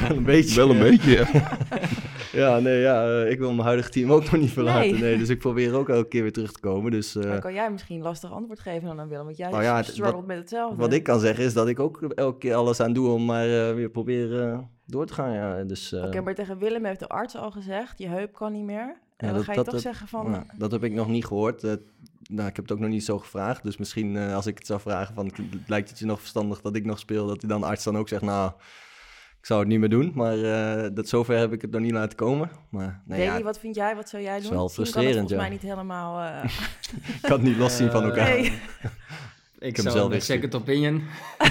wel 0.00 0.16
een 0.16 0.24
beetje. 0.34 0.54
Wel 0.56 0.70
een 0.70 0.78
beetje, 0.78 1.10
ja. 1.10 1.26
Ja, 2.42 2.58
nee, 2.58 2.80
ja, 2.80 3.06
eh, 3.22 3.30
ik 3.30 3.38
wil 3.38 3.50
mijn 3.52 3.66
huidige 3.66 3.90
team 3.90 4.12
ook 4.12 4.22
nog 4.22 4.36
niet 4.40 4.50
verlaten. 4.50 4.90
Nee. 4.90 5.00
Nee. 5.00 5.18
dus 5.18 5.28
ik 5.28 5.38
probeer 5.38 5.74
ook 5.74 5.88
elke 5.88 6.08
keer 6.08 6.22
weer 6.22 6.32
terug 6.32 6.52
te 6.52 6.60
komen. 6.60 6.90
Dus 6.90 7.16
eh, 7.16 7.22
Dan 7.22 7.40
kan 7.40 7.54
jij 7.54 7.70
misschien 7.70 8.02
lastig 8.02 8.32
antwoord 8.32 8.60
geven 8.60 8.88
dan 8.88 9.00
aan 9.00 9.08
Willem, 9.08 9.24
want 9.24 9.36
jij 9.36 9.50
Nou 9.50 9.62
ja, 9.62 9.82
struggelt 9.82 10.26
met 10.26 10.36
hetzelfde. 10.38 10.76
wat 10.76 10.92
ik 10.92 11.02
kan 11.02 11.20
zeggen 11.20 11.44
is 11.44 11.52
dat 11.54 11.68
ik 11.68 11.80
ook 11.80 12.02
elke 12.02 12.38
keer 12.38 12.54
alles 12.54 12.80
aan 12.80 12.92
doe 12.92 13.08
om 13.08 13.24
maar 13.24 13.44
eh, 13.68 13.74
weer 13.74 13.88
proberen 13.90 14.52
eh, 14.52 14.58
door 14.86 15.06
te 15.06 15.12
gaan. 15.12 15.32
Ja. 15.32 15.64
Dus, 15.64 15.92
eh, 15.92 16.02
Oké, 16.04 16.20
maar 16.20 16.34
tegen 16.34 16.58
Willem 16.58 16.84
heeft 16.84 17.00
de 17.00 17.08
arts 17.08 17.36
al 17.36 17.50
gezegd, 17.50 17.98
je 17.98 18.08
heup 18.08 18.32
kan 18.32 18.52
niet 18.52 18.64
meer. 18.64 18.96
En 19.16 19.26
dan 19.26 19.36
dat- 19.36 19.44
ga 19.44 19.50
je 19.50 19.56
dat- 19.56 19.64
toch 19.64 19.74
dat- 19.74 19.82
zeggen 19.82 20.08
van... 20.08 20.44
dat 20.58 20.70
heb 20.70 20.84
ik 20.84 20.92
nog 20.92 21.08
niet 21.08 21.26
gehoord. 21.26 21.64
Eh, 21.64 21.72
nou, 22.30 22.48
ik 22.48 22.56
heb 22.56 22.64
het 22.64 22.72
ook 22.72 22.80
nog 22.80 22.90
niet 22.90 23.04
zo 23.04 23.18
gevraagd. 23.18 23.62
Dus 23.62 23.76
misschien 23.76 24.16
eh, 24.16 24.34
als 24.34 24.46
ik 24.46 24.58
het 24.58 24.66
zou 24.66 24.80
vragen 24.80 25.14
van, 25.14 25.30
lijkt 25.66 25.88
het 25.88 25.98
je 25.98 26.06
nog 26.06 26.18
verstandig 26.20 26.60
dat 26.60 26.76
ik 26.76 26.84
nog 26.84 26.98
speel? 26.98 27.26
Dat 27.26 27.40
die 27.40 27.48
dan 27.48 27.62
arts 27.64 27.84
dan 27.84 27.96
ook 27.98 28.08
zegt, 28.08 28.22
nou, 28.22 28.52
ik 29.46 29.52
zou 29.52 29.64
het 29.64 29.70
niet 29.72 29.80
meer 29.80 29.98
doen. 29.98 30.12
Maar 30.14 30.42
eh, 30.42 30.90
dat 30.94 31.08
zover 31.08 31.38
heb 31.38 31.52
ik 31.52 31.62
het 31.62 31.70
nog 31.70 31.80
niet 31.80 31.92
laten 31.92 32.16
komen. 32.16 32.50
Maar 32.70 33.02
nee, 33.04 33.22
ja, 33.22 33.42
wat 33.42 33.58
vind 33.58 33.74
jij? 33.74 33.96
Wat 33.96 34.08
zou 34.08 34.22
jij 34.22 34.36
is 34.36 34.42
doen? 34.42 34.52
wel 34.52 34.66
Team 34.66 34.76
kan 34.76 34.84
het 34.84 34.92
frustrerend, 34.92 35.28
ja. 35.28 35.36
mij 35.36 35.48
niet 35.48 35.62
helemaal... 35.62 36.20
eh, 36.20 36.44
ik 37.14 37.22
kan 37.22 37.32
het 37.32 37.42
niet 37.42 37.56
loszien 37.56 37.90
van 37.90 38.02
Eh, 38.02 38.08
elkaar. 38.08 38.28
Nee. 38.28 38.58
Ik 39.58 39.78
zou 39.78 39.90
zelf 39.90 40.12
een 40.12 40.22
second 40.22 40.54
opinion 40.54 41.02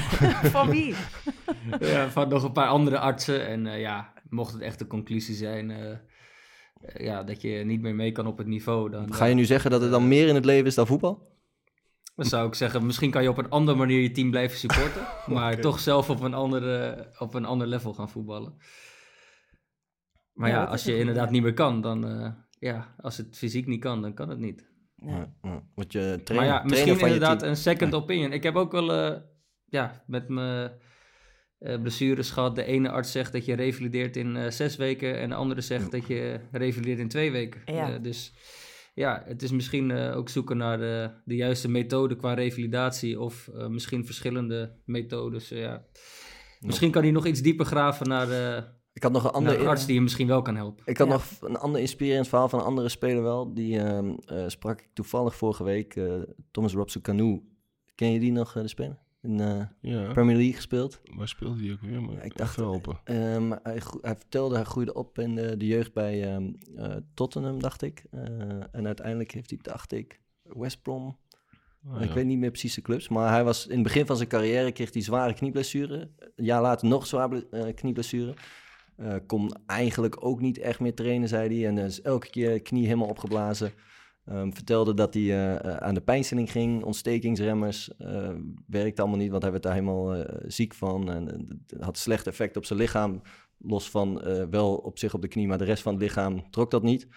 van 0.55 0.69
wie? 0.69 0.95
ja, 1.79 2.10
van 2.10 2.29
nog 2.29 2.43
een 2.43 2.51
paar 2.51 2.67
andere 2.67 2.99
artsen. 2.99 3.47
En 3.47 3.67
eh, 3.67 3.79
ja, 3.79 4.13
mocht 4.29 4.53
het 4.53 4.62
echt 4.62 4.79
de 4.79 4.88
conclusie 4.88 5.36
zijn 5.36 5.73
ja, 6.93 7.23
dat 7.23 7.41
je 7.41 7.49
niet 7.49 7.81
meer 7.81 7.95
mee 7.95 8.12
kan 8.12 8.27
op 8.27 8.38
het 8.38 8.47
niveau, 8.47 8.89
dan, 8.89 9.13
Ga 9.13 9.25
je 9.25 9.36
nu 9.36 9.45
zeggen 9.45 9.71
dat 9.71 9.81
er 9.81 9.89
dan 9.89 10.08
meer 10.08 10.27
in 10.27 10.36
het 10.36 10.45
leven 10.45 10.65
is 10.65 10.75
dan 10.75 10.88
voetbal? 10.88 11.35
Dan 12.15 12.25
zou 12.25 12.47
ik 12.47 12.56
zeggen, 12.56 12.86
misschien 12.86 13.12
kan 13.12 13.23
je 13.23 13.30
op 13.30 13.38
een 13.38 13.49
andere 13.49 13.78
manier 13.78 14.01
je 14.01 14.12
team 14.12 14.30
blijven 14.30 14.58
supporten, 14.58 15.08
maar 15.36 15.60
toch 15.60 15.80
zelf 15.80 16.10
op 16.10 16.21
een, 16.21 16.34
andere, 16.34 17.08
op 17.19 17.34
een 17.34 17.45
ander 17.45 17.67
level 17.67 17.93
gaan 17.93 18.10
voetballen. 18.10 18.58
Maar 20.34 20.49
Ja, 20.49 20.63
als 20.63 20.84
je 20.84 20.97
inderdaad 20.97 21.32
niet 21.32 21.41
meer 21.41 21.54
kan, 21.54 21.82
dan 21.82 22.08
eh, 22.08 22.32
ja, 22.60 22.95
als 22.97 23.17
het 23.17 23.38
fysiek 23.38 23.67
niet 23.67 23.80
kan, 23.80 24.01
dan 24.01 24.13
kan 24.13 24.30
het 24.30 24.39
niet. 24.39 24.73
Ja, 24.95 25.34
ja. 25.41 25.63
Want 25.75 25.91
je 25.91 26.21
trainer, 26.23 26.49
maar 26.49 26.60
ja, 26.60 26.69
misschien 26.69 26.97
van 26.97 27.08
inderdaad 27.08 27.41
een 27.41 27.56
second 27.56 27.93
opinion. 27.93 28.32
Ik 28.32 28.43
heb 28.43 28.56
ook 28.56 28.71
wel 28.71 28.93
eh, 28.93 29.21
ja, 29.65 30.04
met 30.08 30.28
mijn 30.28 30.71
eh, 31.58 31.82
blessures 31.82 32.32
gehad. 32.32 32.56
De 32.56 32.63
ene 32.63 32.89
arts 32.89 33.12
zegt 33.12 33.32
dat 33.32 33.45
je 33.45 33.56
revalideert 33.56 34.15
in 34.15 34.54
zes 34.54 34.75
weken 34.75 35.19
en 35.19 35.30
de 35.30 35.36
andere 35.36 35.62
zegt 35.62 35.91
dat 35.91 36.08
je 36.08 36.39
revalideert 36.51 36.99
in 36.99 37.08
twee 37.08 37.32
weken. 37.32 37.62
Ja. 37.65 37.97
Dus 37.97 38.34
ja, 38.95 39.23
het 39.25 39.41
is 39.41 39.51
misschien 39.51 39.91
eh, 39.91 40.17
ook 40.17 40.29
zoeken 40.29 40.58
naar 40.58 40.77
de, 40.77 41.10
de 41.25 41.36
juiste 41.36 41.69
methode 41.69 42.15
qua 42.15 42.34
revalidatie 42.34 43.19
of 43.19 43.47
eh, 43.47 43.67
misschien 43.67 44.05
verschillende 44.05 44.71
methodes. 44.86 45.51
eh, 45.51 45.60
ja. 45.60 45.86
Misschien 46.60 46.91
kan 46.91 47.01
hij 47.01 47.12
nog 47.12 47.25
iets 47.25 47.41
dieper 47.41 47.65
graven 47.65 48.08
naar, 48.08 48.27
de, 48.27 48.63
Ik 48.93 49.03
had 49.03 49.12
nog 49.12 49.23
een 49.23 49.29
andere... 49.31 49.67
arts 49.67 49.86
die 49.86 49.95
je 49.95 50.01
misschien 50.01 50.27
wel 50.27 50.41
kan 50.41 50.55
helpen. 50.55 50.84
Ik 50.86 50.97
had 50.97 51.08
Ja. 51.08 51.13
nog 51.13 51.23
een 51.41 51.58
ander 51.58 51.81
inspirerend 51.81 52.27
verhaal 52.27 52.49
van 52.49 52.60
een 52.60 52.65
andere 52.65 52.89
speler 52.89 53.23
wel. 53.23 53.53
Die 53.53 53.79
ehm, 53.79 54.13
eh, 54.25 54.43
sprak 54.47 54.79
ik 54.81 54.89
toevallig 54.93 55.36
vorige 55.36 55.63
week. 55.63 55.95
eh, 55.95 56.13
Thomas 56.51 56.73
Robson 56.73 57.01
Canoe. 57.01 57.41
Ken 57.95 58.12
je 58.12 58.19
die 58.19 58.31
nog, 58.31 58.55
eh, 58.55 58.62
de 58.62 58.67
speler? 58.67 58.97
In 59.25 59.39
eh 59.39 59.61
ja. 59.81 60.11
Premier 60.13 60.35
League 60.35 60.53
gespeeld. 60.53 61.01
Waar 61.15 61.27
speelde 61.27 61.63
hij 61.63 61.71
ook 61.71 61.81
weer? 61.81 62.01
Maar 62.01 62.15
Ja, 62.15 62.21
ik 62.21 62.38
dacht- 62.38 62.55
helpen. 62.55 62.99
Ehm, 63.03 63.51
hij, 63.63 64.15
vertelde, 64.15 64.55
hij 64.55 64.63
groeide 64.63 64.93
op 64.93 65.19
in 65.19 65.35
de, 65.35 65.57
de 65.57 65.65
jeugd 65.67 65.93
bij 65.93 66.33
ehm, 66.33 66.51
eh, 66.75 66.95
Tottenham, 67.13 67.59
dacht 67.59 67.81
ik. 67.81 68.03
Eh, 68.11 68.21
en 68.71 68.85
uiteindelijk 68.85 69.31
heeft 69.31 69.49
hij, 69.49 69.59
dacht 69.61 69.91
ik, 69.91 70.21
West 70.43 70.81
Brom. 70.81 71.17
Oh, 71.88 72.01
ik 72.01 72.07
ja. 72.07 72.13
weet 72.13 72.25
niet 72.25 72.38
meer 72.38 72.49
precies 72.51 72.73
de 72.75 72.81
clubs. 72.81 73.07
Maar 73.09 73.31
hij 73.31 73.43
was 73.43 73.67
in 73.67 73.73
het 73.73 73.83
begin 73.83 74.05
van 74.05 74.15
zijn 74.17 74.29
carrière 74.29 74.71
kreeg 74.71 74.93
hij 74.93 75.01
zware 75.01 75.33
knieblessure. 75.33 76.09
Een 76.35 76.45
jaar 76.45 76.61
later 76.61 76.88
nog 76.88 77.07
zware 77.07 77.27
ble- 77.49 77.59
eh, 77.59 77.73
knieblessure. 77.75 78.33
Eh, 78.95 79.15
kon 79.27 79.51
eigenlijk 79.65 80.25
ook 80.25 80.41
niet 80.41 80.57
echt 80.57 80.79
meer 80.79 80.93
trainen, 80.95 81.27
zei 81.27 81.57
hij. 81.59 81.67
En 81.67 81.75
dus 81.75 82.01
elke 82.01 82.29
keer 82.29 82.61
knie 82.61 82.85
helemaal 82.85 83.07
opgeblazen. 83.07 83.71
Ehm, 84.25 84.51
vertelde 84.51 84.93
dat 84.93 85.13
hij 85.13 85.23
eh, 85.23 85.55
eh, 85.55 85.77
aan 85.77 85.93
de 85.93 86.01
pijnstilling 86.01 86.51
ging, 86.51 86.83
ontstekingsremmers. 86.83 87.97
eh 87.97 88.33
werkte 88.67 89.01
allemaal 89.01 89.19
niet, 89.19 89.29
want 89.31 89.41
hij 89.41 89.51
werd 89.51 89.63
daar 89.63 89.73
helemaal 89.73 90.15
eh, 90.15 90.43
ziek 90.47 90.73
van. 90.73 91.09
En 91.11 91.25
het 91.67 91.83
had 91.83 91.97
slecht 91.97 92.27
effect 92.27 92.57
op 92.57 92.65
zijn 92.65 92.79
lichaam. 92.79 93.21
Los 93.57 93.89
van 93.89 94.21
wel 94.49 94.75
op 94.75 94.99
zich 94.99 95.13
op 95.13 95.21
de 95.21 95.27
knie, 95.27 95.47
maar 95.47 95.57
de 95.57 95.63
rest 95.63 95.83
van 95.83 95.93
het 95.93 96.01
lichaam 96.01 96.49
trok 96.51 96.71
dat 96.71 96.83
niet. 96.83 97.07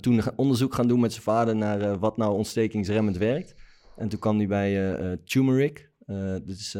Toen 0.00 0.22
onderzoek 0.36 0.74
gaan 0.74 0.88
doen 0.88 1.00
met 1.00 1.12
zijn 1.12 1.24
vader 1.24 1.56
naar 1.56 1.98
wat 1.98 2.16
nou 2.16 2.32
ontstekingsremmend 2.32 3.16
werkt. 3.16 3.54
En 3.96 4.08
toen 4.08 4.18
kwam 4.18 4.36
hij 4.36 4.46
bij 4.46 5.18
turmeric. 5.24 5.90
Dit 6.44 6.58
is, 6.58 6.76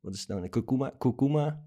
wat 0.00 0.14
is 0.14 0.20
het 0.20 0.28
nou? 0.28 0.48
Kurkuma. 0.48 0.90
Kurkuma 0.98 1.62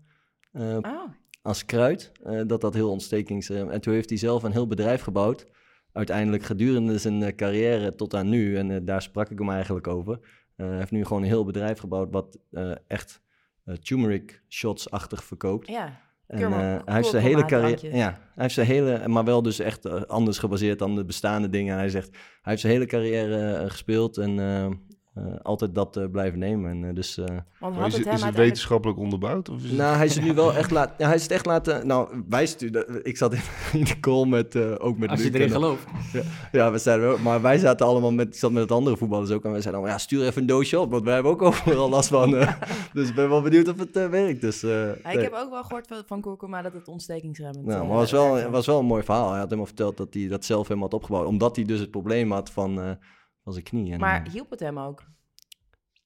Oh, 0.54 1.04
als 1.42 1.66
kruid. 1.66 2.12
dat 2.48 2.62
dat 2.62 2.74
heel 2.74 2.90
ontstekings... 2.90 3.50
eh, 3.50 3.74
en 3.74 3.82
toen 3.82 3.94
heeft 3.94 4.10
hij 4.10 4.18
zelf 4.18 4.44
een 4.44 4.52
heel 4.52 4.68
bedrijf 4.68 5.02
gebouwd. 5.02 5.46
Uiteindelijk 5.94 6.44
gedurende 6.44 6.98
zijn 6.98 7.24
eh, 7.24 7.36
carrière 7.36 7.96
tot 7.96 8.16
aan 8.16 8.30
nu. 8.30 8.58
En 8.58 8.72
eh, 8.72 8.78
daar 8.82 9.02
sprak 9.02 9.30
ik 9.30 9.40
hem 9.40 9.50
eigenlijk 9.50 9.88
over. 9.88 10.20
Eh, 10.56 10.68
hij 10.68 10.78
heeft 10.78 10.92
nu 10.92 11.06
gewoon 11.06 11.22
een 11.22 11.28
heel 11.28 11.46
bedrijf 11.46 11.80
gebouwd... 11.80 12.12
wat 12.12 12.40
echt 12.88 13.22
turmeric 13.82 14.44
shots-achtig 14.50 15.24
verkoopt. 15.24 15.68
ja. 15.68 16.10
En 16.28 16.52
hij 16.52 16.82
heeft 16.86 17.10
zijn 17.10 17.24
hele 17.24 17.46
carrière, 17.46 17.96
ja, 17.98 18.10
hij 18.34 18.44
heeft 18.44 18.54
zijn 18.54 18.68
hele, 18.68 19.08
maar 19.08 19.24
wel 19.24 19.42
dus 19.42 19.60
echt 19.60 20.08
anders 20.08 20.38
gebaseerd 20.38 20.80
dan 20.80 20.96
de 20.96 21.06
bestaande 21.06 21.50
dingen. 21.50 21.76
Hij 21.76 21.90
zegt, 21.90 22.10
hij 22.12 22.20
heeft 22.42 22.62
zijn 22.62 22.74
hele 22.74 22.86
carrière 22.86 23.70
gespeeld 23.70 24.18
en 24.18 24.36
altijd 25.42 25.76
dat 25.76 25.98
eh, 25.98 26.04
blijven 26.12 26.40
nemen. 26.40 26.72
En, 26.72 26.90
eh, 26.90 26.96
dus, 26.96 27.18
eh, 27.18 27.26
is, 27.86 27.98
het 27.98 28.08
is 28.08 28.24
het 28.24 28.36
wetenschappelijk 28.36 29.00
onderbouwd? 29.00 29.50
Of 29.50 29.58
is 29.64 29.70
het- 29.70 29.78
nou, 29.78 29.96
hij 29.96 30.06
is 30.06 30.16
het 30.16 30.24
nu 30.24 30.34
wel 30.34 30.54
echt 30.62 30.72
laat, 30.72 30.94
ja, 30.98 31.06
hij 31.06 31.16
is 31.16 31.22
het 31.24 31.32
echt 31.32 31.46
laten, 31.46 31.88
nou, 31.88 32.24
wij 32.30 32.46
stuurden, 32.46 33.06
ik 33.06 33.18
zat 33.18 33.34
in, 33.34 33.40
in 33.80 33.84
de 33.86 34.00
call 34.00 34.26
met, 34.26 34.56
eh, 34.56 34.72
ook 34.78 34.98
met 34.98 35.10
Als 35.10 35.20
je 35.24 35.28
erin 35.30 35.42
en, 35.42 35.48
eh, 35.48 35.54
gelooft. 35.54 35.86
Ja, 36.52 36.72
we 36.72 36.78
zeiden 36.78 37.08
wel, 37.08 37.18
maar 37.18 37.42
wij 37.42 37.58
zaten 37.58 37.86
allemaal 37.86 38.12
met, 38.12 38.28
ik 38.28 38.36
zat 38.36 38.52
met 38.52 38.62
het 38.62 38.72
andere 38.72 38.98
voetballers 38.98 39.32
ook 39.32 39.44
en 39.44 39.50
we 39.52 39.62
zeiden 39.62 39.74
allemaal, 39.74 39.92
ja, 39.92 39.98
stuur 39.98 40.26
even 40.26 40.42
een 40.42 40.48
doosje 40.48 40.80
op, 40.80 40.92
want 40.92 41.04
wij 41.04 41.14
hebben 41.14 41.32
ook 41.32 41.42
overal 41.52 41.90
last 41.90 42.10
van. 42.10 42.36
eh. 42.36 42.54
dus 42.94 43.10
ik 43.10 43.16
ben 43.16 43.30
wel 43.30 43.42
benieuwd 43.42 43.68
of 43.68 43.78
het 43.80 43.96
eh, 43.98 44.08
werkt. 44.08 44.42
Dus, 44.42 44.64
eh, 44.64 44.70
Ja, 44.72 44.92
ik 44.94 45.04
nee. 45.16 45.24
heb 45.24 45.34
ook 45.34 45.50
wel 45.50 45.64
gehoord 45.64 45.88
van, 45.88 46.04
van 46.06 46.22
kurkuma 46.22 46.62
dat 46.62 46.74
het 46.74 46.88
ontstekingsremmend 46.88 47.66
Nou, 47.66 47.82
eh, 47.82 47.90
maar 47.90 48.00
het 48.00 48.12
was 48.12 48.12
wel, 48.42 48.50
was 48.50 48.66
wel 48.66 48.80
een 48.80 48.86
mooi 48.86 49.04
verhaal. 49.04 49.28
Hij 49.30 49.36
had 49.40 49.44
helemaal 49.44 49.66
verteld 49.66 49.98
dat 49.98 50.14
hij 50.14 50.28
dat 50.28 50.46
zelf 50.46 50.68
helemaal 50.68 50.90
had 50.90 51.00
opgebouwd. 51.00 51.26
Omdat 51.28 51.56
hij 51.56 51.66
dus 51.66 51.80
het 51.80 51.92
probleem 51.92 52.32
had 52.32 52.50
van, 52.52 52.82
eh, 52.82 52.90
van 53.44 53.54
zijn 53.54 53.66
knie. 53.66 53.94
En, 53.94 54.00
Maar 54.00 54.24
eh, 54.26 54.32
hielp 54.32 54.50
het 54.50 54.60
hem 54.60 54.80
ook? 54.80 55.04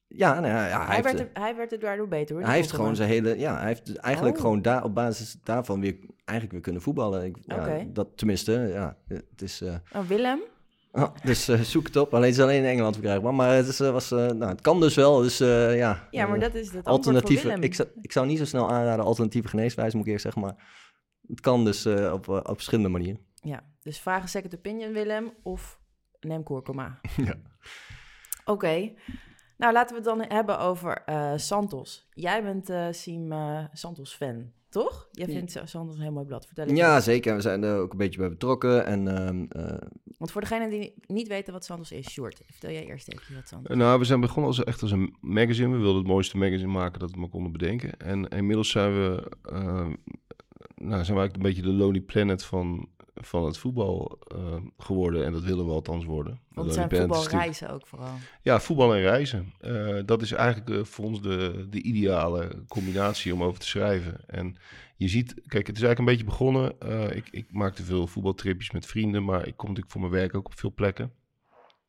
ja, 0.07 0.33
nou 0.39 0.47
ja, 0.53 0.67
ja, 0.67 0.77
hij, 0.77 0.85
Hij, 0.85 0.95
heeft, 0.95 1.03
werd 1.05 1.19
er, 1.19 1.41
hij 1.41 1.55
werd 1.55 1.71
er 1.71 1.79
daardoor 1.79 2.07
beter 2.07 2.35
hoor. 2.35 2.45
hij 2.45 2.55
heeft 2.55 2.71
gewoon 2.71 2.95
zijn 2.95 3.09
hele... 3.09 3.39
Ja, 3.39 3.57
hij 3.57 3.67
heeft 3.67 3.95
eigenlijk 3.97 4.35
Oh. 4.35 4.41
gewoon 4.41 4.61
daar, 4.61 4.83
op 4.83 4.95
basis 4.95 5.37
daarvan 5.43 5.79
weer, 5.79 5.97
eigenlijk 6.15 6.51
weer 6.51 6.61
kunnen 6.61 6.81
voetballen. 6.81 7.25
Ik, 7.25 7.37
ja, 7.41 7.55
Oké. 7.59 7.91
dat, 7.91 8.07
tenminste, 8.15 8.51
ja, 8.51 8.97
het 9.07 9.41
is... 9.41 9.61
eh, 9.61 9.75
Oh, 9.95 10.01
Willem? 10.07 10.39
oh, 10.91 11.07
dus 11.23 11.47
eh, 11.47 11.59
zoek 11.59 11.85
het 11.87 11.95
op. 11.95 12.13
Alleen 12.13 12.27
het 12.29 12.37
is 12.37 12.43
alleen 12.43 12.63
in 12.63 12.69
Engeland 12.69 12.95
verkrijgbaar. 12.95 13.33
Maar 13.33 13.55
het, 13.55 13.67
is, 13.67 13.79
eh, 13.79 13.91
was, 13.91 14.09
nou, 14.09 14.45
het 14.45 14.61
kan 14.61 14.79
dus 14.79 14.95
wel. 14.95 15.21
Dus 15.21 15.37
ja. 15.37 16.07
Ja, 16.11 16.27
maar 16.27 16.39
dat 16.39 16.53
is 16.55 16.71
het 16.71 16.85
alternatieve. 16.85 17.57
Ik 17.59 17.73
zou, 17.73 17.89
ik 18.01 18.11
zou 18.11 18.25
niet 18.25 18.37
zo 18.37 18.45
snel 18.45 18.71
aanraden 18.71 19.05
alternatieve 19.05 19.47
geneeswijze, 19.47 19.97
moet 19.97 20.05
ik 20.05 20.11
eerst 20.11 20.23
zeggen. 20.23 20.41
Maar 20.41 20.55
het 21.27 21.41
kan 21.41 21.65
dus 21.65 21.85
op, 21.85 22.27
op 22.27 22.53
verschillende 22.53 22.89
manieren. 22.89 23.19
Ja, 23.41 23.63
dus 23.81 23.99
vraag 23.99 24.21
een 24.21 24.29
second 24.29 24.55
opinion 24.55 24.93
Willem 24.93 25.33
of 25.43 25.79
neem 26.19 26.43
kurkuma. 26.43 26.99
Ja. 27.25 27.35
Oké. 28.45 28.91
Nou, 29.57 29.73
laten 29.73 29.89
we 30.01 30.09
het 30.09 30.17
dan 30.19 30.37
hebben 30.37 30.59
over 30.59 31.01
eh, 31.05 31.33
Santos. 31.35 32.07
Jij 32.13 32.43
bent 32.43 32.69
eh 32.69 32.87
Siem 32.91 33.31
eh, 33.31 33.63
Santos 33.73 34.13
fan, 34.15 34.51
toch? 34.69 35.07
Jij 35.11 35.27
Ja. 35.27 35.33
vindt 35.33 35.51
Santos 35.69 35.95
een 35.95 36.01
heel 36.01 36.11
mooi 36.11 36.25
blad. 36.25 36.45
Vertel 36.45 36.65
eens. 36.65 36.79
Ja, 36.79 36.99
zeker. 36.99 37.35
We 37.35 37.41
zijn 37.41 37.63
er 37.63 37.77
ook 37.77 37.91
een 37.91 37.97
beetje 37.97 38.19
bij 38.19 38.29
betrokken. 38.29 38.85
En 38.85 39.07
ehm, 39.17 39.45
eh, 39.49 39.77
Want 40.17 40.31
voor 40.31 40.41
degenen 40.41 40.69
die 40.69 40.93
niet 41.07 41.27
weten 41.27 41.53
wat 41.53 41.65
Santos 41.65 41.91
is, 41.91 42.09
Short, 42.09 42.41
vertel 42.49 42.71
jij 42.71 42.85
eerst 42.85 43.07
even 43.13 43.35
wat 43.35 43.47
Santos 43.47 43.75
Nou, 43.75 43.99
we 43.99 44.05
zijn 44.05 44.19
begonnen 44.19 44.45
als, 44.45 44.63
echt 44.63 44.81
als 44.81 44.91
een 44.91 45.15
magazine. 45.21 45.69
We 45.75 45.77
wilden 45.81 45.97
het 45.97 46.07
mooiste 46.07 46.37
magazine 46.37 46.71
maken 46.71 46.99
dat 46.99 47.11
we 47.11 47.19
maar 47.19 47.29
konden 47.29 47.51
bedenken. 47.51 47.97
En 47.97 48.27
inmiddels 48.27 48.69
zijn 48.69 48.93
we, 48.93 49.31
uh, 49.51 49.59
nou, 50.75 51.03
zijn 51.03 51.15
we 51.17 51.21
eigenlijk 51.21 51.35
een 51.35 51.41
beetje 51.41 51.61
de 51.61 51.73
Lonely 51.73 52.01
Planet 52.01 52.43
van, 52.45 52.89
van 53.15 53.45
het 53.45 53.57
voetbal 53.57 54.19
uh, 54.35 54.55
geworden. 54.77 55.25
En 55.25 55.31
dat 55.31 55.43
willen 55.43 55.65
we 55.65 55.71
althans 55.71 56.05
worden. 56.05 56.39
Want 56.53 56.67
het 56.67 56.75
zijn 56.75 56.89
voetbalreizen 56.89 57.69
ook 57.69 57.87
vooral. 57.87 58.13
Ja, 58.41 58.59
voetbal 58.59 58.95
en 58.95 59.01
reizen. 59.01 59.53
Uh, 59.61 59.99
dat 60.05 60.21
is 60.21 60.31
eigenlijk 60.31 60.69
uh, 60.69 60.83
voor 60.83 61.05
ons 61.05 61.21
de, 61.21 61.67
de 61.69 61.81
ideale 61.81 62.63
combinatie 62.67 63.33
om 63.33 63.43
over 63.43 63.59
te 63.59 63.67
schrijven. 63.67 64.27
En 64.27 64.57
je 64.95 65.07
ziet, 65.07 65.33
kijk, 65.33 65.67
het 65.67 65.77
is 65.77 65.83
eigenlijk 65.83 65.99
een 65.99 66.05
beetje 66.05 66.23
begonnen. 66.23 66.75
ik, 67.15 67.27
ik 67.31 67.45
maakte 67.51 67.83
veel 67.83 68.07
voetbaltripjes 68.07 68.71
met 68.71 68.85
vrienden, 68.85 69.23
maar 69.23 69.47
ik 69.47 69.57
kom 69.57 69.67
natuurlijk 69.67 69.91
voor 69.91 70.01
mijn 70.01 70.13
werk 70.13 70.35
ook 70.35 70.45
op 70.45 70.59
veel 70.59 70.73
plekken. 70.73 71.11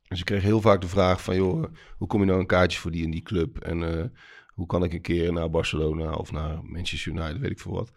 Dus 0.07 0.19
ik 0.19 0.25
kreeg 0.25 0.41
heel 0.41 0.61
vaak 0.61 0.81
de 0.81 0.87
vraag 0.87 1.23
van, 1.23 1.35
joh, 1.35 1.63
hoe 1.97 2.07
kom 2.07 2.19
je 2.19 2.25
nou 2.25 2.39
een 2.39 2.45
kaartje 2.45 2.79
voor 2.79 2.91
die 2.91 3.05
en 3.05 3.11
die 3.11 3.21
club? 3.21 3.57
En 3.57 4.11
hoe 4.47 4.65
kan 4.65 4.83
ik 4.83 4.93
een 4.93 5.01
keer 5.01 5.33
naar 5.33 5.49
Barcelona 5.49 6.13
of 6.13 6.31
naar 6.31 6.63
Manchester 6.63 7.11
United, 7.11 7.37
weet 7.37 7.51
ik 7.51 7.59
veel 7.59 7.73
wat. 7.73 7.91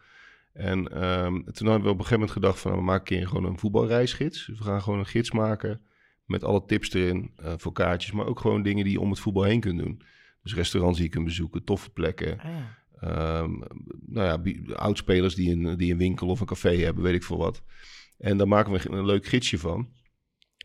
En 0.53 1.05
um, 1.24 1.44
toen 1.53 1.68
hebben 1.68 1.86
we 1.86 1.94
op 1.94 1.98
een 1.98 2.05
gegeven 2.05 2.12
moment 2.12 2.30
gedacht 2.30 2.61
van, 2.61 2.70
nou, 2.70 2.82
we 2.82 2.90
maken 2.90 3.12
een 3.12 3.18
keer 3.18 3.28
gewoon 3.28 3.44
een 3.44 3.59
voetbalreisgids. 3.59 4.46
Dus 4.46 4.59
we 4.59 4.64
gaan 4.64 4.82
gewoon 4.82 4.98
een 4.98 5.07
gids 5.07 5.30
maken 5.30 5.80
met 6.24 6.44
alle 6.44 6.64
tips 6.64 6.92
erin 6.92 7.30
uh, 7.42 7.53
voor 7.57 7.72
kaartjes, 7.72 8.12
maar 8.12 8.26
ook 8.26 8.40
gewoon 8.40 8.62
dingen 8.62 8.84
die 8.84 8.92
je 8.92 9.01
om 9.01 9.11
het 9.11 9.20
voetbal 9.20 9.42
heen 9.42 9.61
kunt 9.61 9.78
doen. 9.78 10.03
Dus 10.42 10.55
restaurants 10.55 10.96
die 10.98 11.07
je 11.07 11.12
kunt 11.12 11.24
bezoeken, 11.24 11.64
toffe 11.64 11.90
plekken. 11.90 12.38
Ah, 12.38 12.44
ja. 12.44 12.78
Um, 13.38 13.62
nou 14.07 14.26
ja, 14.44 14.74
oudspelers 14.74 15.34
die 15.34 15.51
een, 15.51 15.76
die 15.76 15.92
een 15.92 15.98
winkel 15.98 16.28
of 16.28 16.40
een 16.40 16.46
café 16.46 16.76
hebben, 16.76 17.03
weet 17.03 17.14
ik 17.14 17.22
veel 17.22 17.38
wat. 17.38 17.62
En 18.18 18.36
daar 18.36 18.48
maken 18.48 18.72
we 18.72 18.90
een 18.90 19.07
leuk 19.07 19.26
gidsje 19.26 19.59
van. 19.59 19.88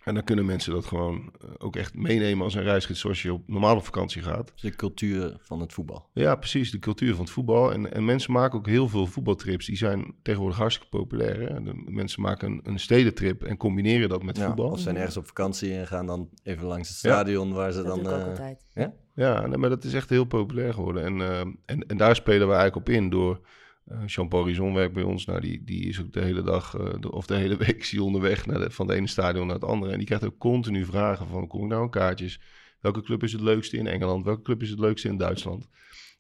En 0.06 0.14
dan 0.14 0.24
kunnen 0.24 0.46
mensen 0.46 0.74
dat 0.74 0.86
gewoon 0.86 1.32
eh, 1.42 1.50
ook 1.58 1.76
echt 1.76 1.96
meenemen 1.96 2.44
als 2.44 2.54
een 2.54 2.64
reisgids 2.64 3.00
zoals 3.00 3.22
je 3.22 3.34
op 3.34 3.44
normale 3.48 3.82
vakantie 3.82 4.22
gaat. 4.22 4.52
Dus 4.54 4.62
de 4.62 4.76
cultuur 4.76 5.38
van 5.42 5.60
het 5.60 5.74
voetbal. 5.74 6.10
Ja, 6.14 6.36
precies. 6.36 6.72
De 6.72 6.80
cultuur 6.80 7.16
van 7.16 7.24
het 7.24 7.34
voetbal. 7.34 7.74
En, 7.74 7.94
en 7.94 8.06
mensen 8.06 8.32
maken 8.32 8.58
ook 8.58 8.68
heel 8.68 8.90
veel 8.90 9.08
voetbaltrips. 9.08 9.66
Die 9.66 9.78
zijn 9.78 10.16
tegenwoordig 10.22 10.58
hartstikke 10.58 10.98
populair. 10.98 11.40
Hè? 11.40 11.64
De 11.64 11.84
mensen 11.86 12.22
maken 12.22 12.52
een, 12.52 12.60
een 12.64 12.80
stedentrip 12.80 13.44
en 13.44 13.58
combineren 13.58 14.10
dat 14.10 14.24
met 14.24 14.38
ja, 14.38 14.46
voetbal. 14.46 14.70
Of 14.70 14.80
zijn 14.80 14.96
ergens 14.96 15.18
op 15.18 15.28
vakantie 15.28 15.74
en 15.74 15.88
gaan 15.88 16.06
dan 16.06 16.30
even 16.44 16.68
langs 16.68 16.90
het 16.90 16.98
stadion 16.98 17.54
waar 17.54 17.72
ze 17.72 17.84
Dat 17.84 17.96
dan... 17.96 18.04
doe 18.04 18.14
ik 18.14 18.18
ook 18.18 18.22
eh, 18.24 18.30
altijd. 18.30 18.66
ja? 18.74 18.94
Ja, 19.16 19.48
nee, 19.48 19.58
maar 19.58 19.70
dat 19.70 19.84
is 19.84 19.94
echt 19.94 20.10
heel 20.10 20.26
populair 20.26 20.74
geworden. 20.74 21.04
En, 21.04 21.22
eh, 21.22 21.40
en, 21.66 21.88
en 21.88 21.98
daar 21.98 22.16
spelen 22.16 22.48
we 22.48 22.54
eigenlijk 22.54 22.88
op 22.88 22.96
in 22.96 23.10
door... 23.10 23.40
eh, 23.86 24.06
Jean-Paul 24.06 24.46
Rizon 24.46 24.74
werkt 24.74 24.94
bij 24.94 25.04
ons. 25.04 25.26
Nou, 25.26 25.40
die, 25.42 25.64
die 25.64 25.86
is 25.86 26.02
ook 26.02 26.14
de 26.14 26.22
hele 26.22 26.42
dag 26.42 26.76
eh, 26.78 26.94
de, 27.00 27.12
of 27.12 27.26
de 27.26 27.36
hele 27.36 27.58
week 27.66 27.86
hij 27.86 28.00
onderweg 28.00 28.46
naar 28.46 28.60
de, 28.60 28.72
van 28.72 28.88
het 28.88 28.98
ene 28.98 29.08
stadion 29.08 29.46
naar 29.46 29.56
het 29.56 29.64
andere. 29.66 29.92
En 29.92 29.98
die 29.98 30.08
krijgt 30.08 30.26
ook 30.26 30.38
continu 30.38 30.86
vragen 30.86 31.28
van, 31.28 31.48
kom 31.48 31.62
ik 31.64 31.68
nou 31.70 31.82
aan 31.82 31.90
kaartjes? 31.90 32.40
Welke 32.80 33.02
club 33.02 33.24
is 33.24 33.32
het 33.32 33.42
leukste 33.42 33.78
in 33.78 33.88
Engeland? 33.88 34.26
Welke 34.26 34.42
club 34.42 34.62
is 34.62 34.70
het 34.70 34.80
leukste 34.80 35.08
in 35.08 35.18
Duitsland? 35.18 35.68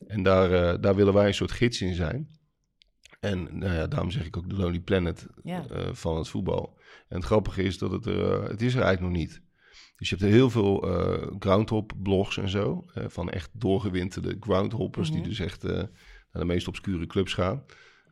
En 0.08 0.24
daar, 0.24 0.52
eh, 0.52 0.82
daar 0.82 0.96
willen 0.96 1.14
wij 1.14 1.28
een 1.28 1.34
soort 1.34 1.52
gids 1.52 1.82
in 1.82 1.94
zijn. 1.96 2.28
En 3.20 3.58
nou 3.58 3.74
ja, 3.74 3.88
daarom 3.88 4.12
zeg 4.12 4.26
ik 4.26 4.38
ook 4.38 4.50
de 4.50 4.56
Lonely 4.56 4.80
Planet 4.80 5.28
Ja. 5.44 5.66
van 5.92 6.18
het 6.18 6.28
voetbal. 6.28 6.80
En 7.08 7.16
het 7.16 7.26
grappige 7.26 7.64
is 7.64 7.78
dat 7.78 7.92
het 7.92 8.06
er, 8.06 8.44
het 8.50 8.62
is 8.62 8.76
er 8.76 8.82
eigenlijk 8.82 9.14
nog 9.14 9.22
niet. 9.24 9.42
Dus 9.96 10.10
je 10.10 10.16
hebt 10.16 10.32
heel 10.32 10.50
veel 10.50 10.90
eh 10.90 11.28
groundhop 11.40 11.92
blogs 12.04 12.38
en 12.38 12.50
zo. 12.50 12.86
van 12.94 13.30
echt 13.30 13.50
doorgewinterde 13.54 14.38
groundhoppers 14.40 15.10
Mhm. 15.10 15.18
die 15.20 15.28
dus 15.30 15.40
echt 15.40 15.66
naar 16.36 16.48
de 16.48 16.54
meest 16.54 16.68
obscure 16.68 17.08
clubs 17.08 17.34
gaan. 17.34 17.64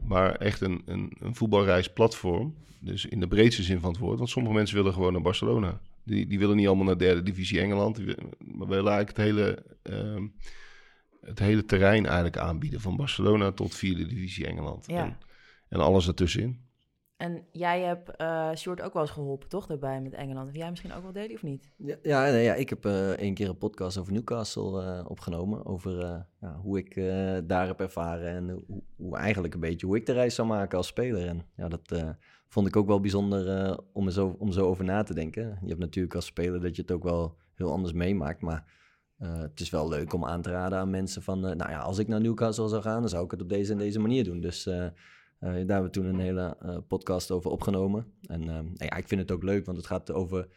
Maar 0.05 0.35
echt 0.35 0.61
een, 0.61 0.81
een, 0.85 1.13
een 1.19 1.35
voetbalreisplatform. 1.35 2.55
Dus 2.79 3.05
in 3.05 3.19
de 3.19 3.27
breedste 3.27 3.63
zin 3.63 3.79
van 3.79 3.91
het 3.91 3.99
woord. 3.99 4.17
Want 4.17 4.29
sommige 4.29 4.55
mensen 4.55 4.75
willen 4.75 4.93
gewoon 4.93 5.13
naar 5.13 5.21
Barcelona. 5.21 5.81
Die, 6.03 6.27
die 6.27 6.39
willen 6.39 6.55
niet 6.55 6.67
allemaal 6.67 6.85
naar 6.85 6.97
derde 6.97 7.23
divisie 7.23 7.59
Engeland. 7.59 7.97
Maar 8.37 8.67
we 8.67 8.75
willen 8.75 8.91
eigenlijk 8.91 9.17
het 9.17 9.17
hele, 9.17 9.63
ehm, 9.81 10.27
het 11.21 11.39
hele 11.39 11.65
terrein 11.65 12.05
eigenlijk 12.05 12.37
aanbieden. 12.37 12.81
Van 12.81 12.95
Barcelona 12.95 13.51
tot 13.51 13.75
vierde 13.75 14.05
divisie 14.05 14.47
Engeland. 14.47 14.85
Ja. 14.87 15.03
En, 15.03 15.17
en 15.69 15.79
alles 15.79 16.07
ertussenin. 16.07 16.59
En 17.17 17.45
jij 17.51 17.81
hebt 17.81 18.15
eh 18.15 18.51
Short 18.55 18.81
ook 18.81 18.93
wel 18.93 19.01
eens 19.01 19.11
geholpen, 19.11 19.49
toch, 19.49 19.65
daarbij 19.65 20.01
met 20.01 20.13
Engeland? 20.13 20.45
Heb 20.45 20.55
jij 20.55 20.69
misschien 20.69 20.93
ook 20.93 21.03
wel 21.03 21.11
delen 21.11 21.35
of 21.35 21.43
niet? 21.43 21.71
Ja, 21.77 21.95
ja, 22.01 22.21
nee, 22.21 22.43
ja 22.43 22.53
ik 22.53 22.69
heb 22.69 22.85
eh 22.85 23.11
één 23.11 23.33
keer 23.33 23.49
een 23.49 23.57
podcast 23.57 23.97
over 23.97 24.13
Newcastle 24.13 24.83
eh, 24.83 25.05
opgenomen. 25.07 25.65
Over 25.65 26.25
ja, 26.41 26.55
hoe 26.61 26.77
ik 26.77 26.95
daar 27.47 27.67
heb 27.67 27.79
ervaren 27.79 28.27
en 28.27 28.49
hoe, 28.49 28.83
hoe 28.95 29.17
eigenlijk 29.17 29.53
een 29.53 29.59
beetje 29.59 29.85
hoe 29.85 29.95
ik 29.95 30.05
de 30.05 30.13
reis 30.13 30.35
zou 30.35 30.47
maken 30.47 30.77
als 30.77 30.87
speler. 30.87 31.27
En 31.27 31.41
ja, 31.55 31.67
dat 31.67 32.15
vond 32.47 32.67
ik 32.67 32.75
ook 32.75 32.87
wel 32.87 32.99
bijzonder 32.99 33.79
om, 33.93 34.09
zo, 34.09 34.35
om 34.39 34.51
zo 34.51 34.67
over 34.67 34.83
na 34.83 35.03
te 35.03 35.13
denken. 35.13 35.57
Je 35.61 35.67
hebt 35.67 35.79
natuurlijk 35.79 36.15
als 36.15 36.25
speler 36.25 36.61
dat 36.61 36.75
je 36.75 36.81
het 36.81 36.91
ook 36.91 37.03
wel 37.03 37.37
heel 37.55 37.71
anders 37.71 37.93
meemaakt. 37.93 38.41
Maar 38.41 38.65
het 39.17 39.59
is 39.59 39.69
wel 39.69 39.87
leuk 39.87 40.13
om 40.13 40.25
aan 40.25 40.41
te 40.41 40.51
raden 40.51 40.79
aan 40.79 40.89
mensen 40.89 41.21
van... 41.21 41.39
nou 41.39 41.69
ja, 41.69 41.79
als 41.79 41.97
ik 41.97 42.07
naar 42.07 42.21
Newcastle 42.21 42.67
zou 42.67 42.81
gaan, 42.81 42.99
dan 42.99 43.09
zou 43.09 43.25
ik 43.25 43.31
het 43.31 43.41
op 43.41 43.49
deze 43.49 43.71
en 43.71 43.77
deze 43.77 43.99
manier 43.99 44.23
doen. 44.23 44.41
Dus... 44.41 44.69
daar 45.49 45.55
hebben 45.55 45.83
we 45.83 45.89
toen 45.89 46.05
een 46.05 46.19
hele 46.19 46.57
eh, 46.61 46.77
podcast 46.87 47.31
over 47.31 47.51
opgenomen. 47.51 48.05
En 48.21 48.41
eh, 48.41 48.47
nou 48.47 48.73
ja, 48.77 48.95
ik 48.95 49.07
vind 49.07 49.21
het 49.21 49.31
ook 49.31 49.43
leuk, 49.43 49.65
want 49.65 49.77
het 49.77 49.87
gaat 49.87 50.11
over 50.11 50.47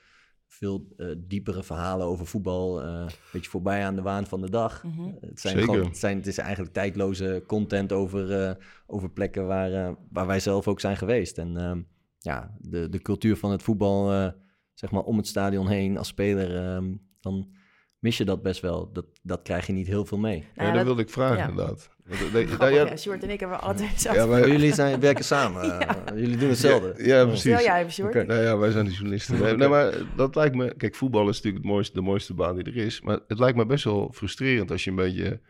veel 0.46 0.86
eh, 0.96 1.06
diepere 1.18 1.62
verhalen 1.62 2.06
over 2.06 2.26
voetbal. 2.26 2.82
eh, 2.82 2.88
een 3.00 3.08
beetje 3.32 3.50
voorbij 3.50 3.84
aan 3.84 3.96
de 3.96 4.02
waan 4.02 4.26
van 4.26 4.40
de 4.40 4.50
dag. 4.50 4.82
Mhm. 4.84 5.00
Eh, 5.00 5.12
het, 5.20 5.40
zijn 5.40 5.58
Zeker. 5.58 5.74
gewoon- 5.74 5.86
het, 5.88 5.98
zijn, 5.98 6.16
het 6.16 6.26
is 6.26 6.38
eigenlijk 6.38 6.72
tijdloze 6.74 7.42
content 7.46 7.92
over, 7.92 8.42
eh, 8.42 8.54
over 8.86 9.10
plekken 9.10 9.46
waar, 9.46 9.72
eh, 9.72 9.92
waar 10.10 10.26
wij 10.26 10.40
zelf 10.40 10.68
ook 10.68 10.80
zijn 10.80 10.96
geweest. 10.96 11.38
En 11.38 11.56
ehm, 11.56 11.80
ja, 12.18 12.56
de, 12.60 12.88
de 12.88 13.02
cultuur 13.02 13.36
van 13.36 13.50
het 13.50 13.62
voetbal, 13.62 14.12
eh, 14.12 14.28
zeg 14.74 14.90
maar 14.90 15.02
om 15.02 15.16
het 15.16 15.26
stadion 15.26 15.68
heen 15.68 15.98
als 15.98 16.08
speler, 16.08 16.56
ehm, 16.56 16.94
dan 17.20 17.54
mis 17.98 18.16
je 18.16 18.24
dat 18.24 18.42
best 18.42 18.60
wel. 18.60 18.92
Dat, 18.92 19.06
dat 19.22 19.42
krijg 19.42 19.66
je 19.66 19.72
niet 19.72 19.86
heel 19.86 20.04
veel 20.04 20.18
mee. 20.18 20.38
Nou 20.38 20.50
ja, 20.54 20.62
ja, 20.62 20.66
dat 20.66 20.74
dat- 20.76 20.84
wilde 20.86 21.02
ik 21.02 21.10
vragen 21.10 21.36
ja. 21.36 21.48
inderdaad. 21.48 21.94
Eh, 22.10 22.16
Grappig, 22.18 22.58
ja, 22.58 22.68
ja, 22.68 22.96
Short 22.96 23.22
en 23.22 23.30
ik 23.30 23.40
hebben 23.40 23.58
twee 23.76 24.14
ja, 24.14 24.28
wij- 24.28 24.48
Jullie 24.48 24.74
zijn, 24.74 25.00
werken 25.00 25.24
samen. 25.24 25.62
eh, 25.80 26.18
Jullie 26.20 26.36
doen 26.36 26.48
hetzelfde. 26.48 26.94
Ja, 27.04 27.16
ja, 27.16 27.24
precies. 27.24 27.42
Vertel 27.42 27.64
jij 27.64 27.78
even, 27.80 27.92
Short. 27.92 28.14
Oké. 28.14 28.24
Nou 28.24 28.42
ja, 28.42 28.56
wij 28.58 28.70
zijn 28.70 28.84
de 28.84 28.90
journalisten. 28.90 29.40
Nee, 29.40 29.56
nee, 29.56 29.68
maar 29.68 29.92
dat 30.16 30.34
lijkt 30.34 30.54
me... 30.54 30.74
Kijk, 30.76 30.94
voetbal 30.94 31.28
is 31.28 31.36
natuurlijk 31.36 31.64
het 31.64 31.72
mooiste, 31.72 31.94
de 31.94 32.00
mooiste 32.00 32.34
baan 32.34 32.54
die 32.56 32.64
er 32.64 32.76
is. 32.76 33.00
Maar 33.00 33.18
het 33.28 33.38
lijkt 33.38 33.56
me 33.56 33.66
best 33.66 33.84
wel 33.84 34.10
frustrerend 34.14 34.70
als 34.70 34.84
je 34.84 34.90
een 34.90 34.96
beetje 34.96 35.40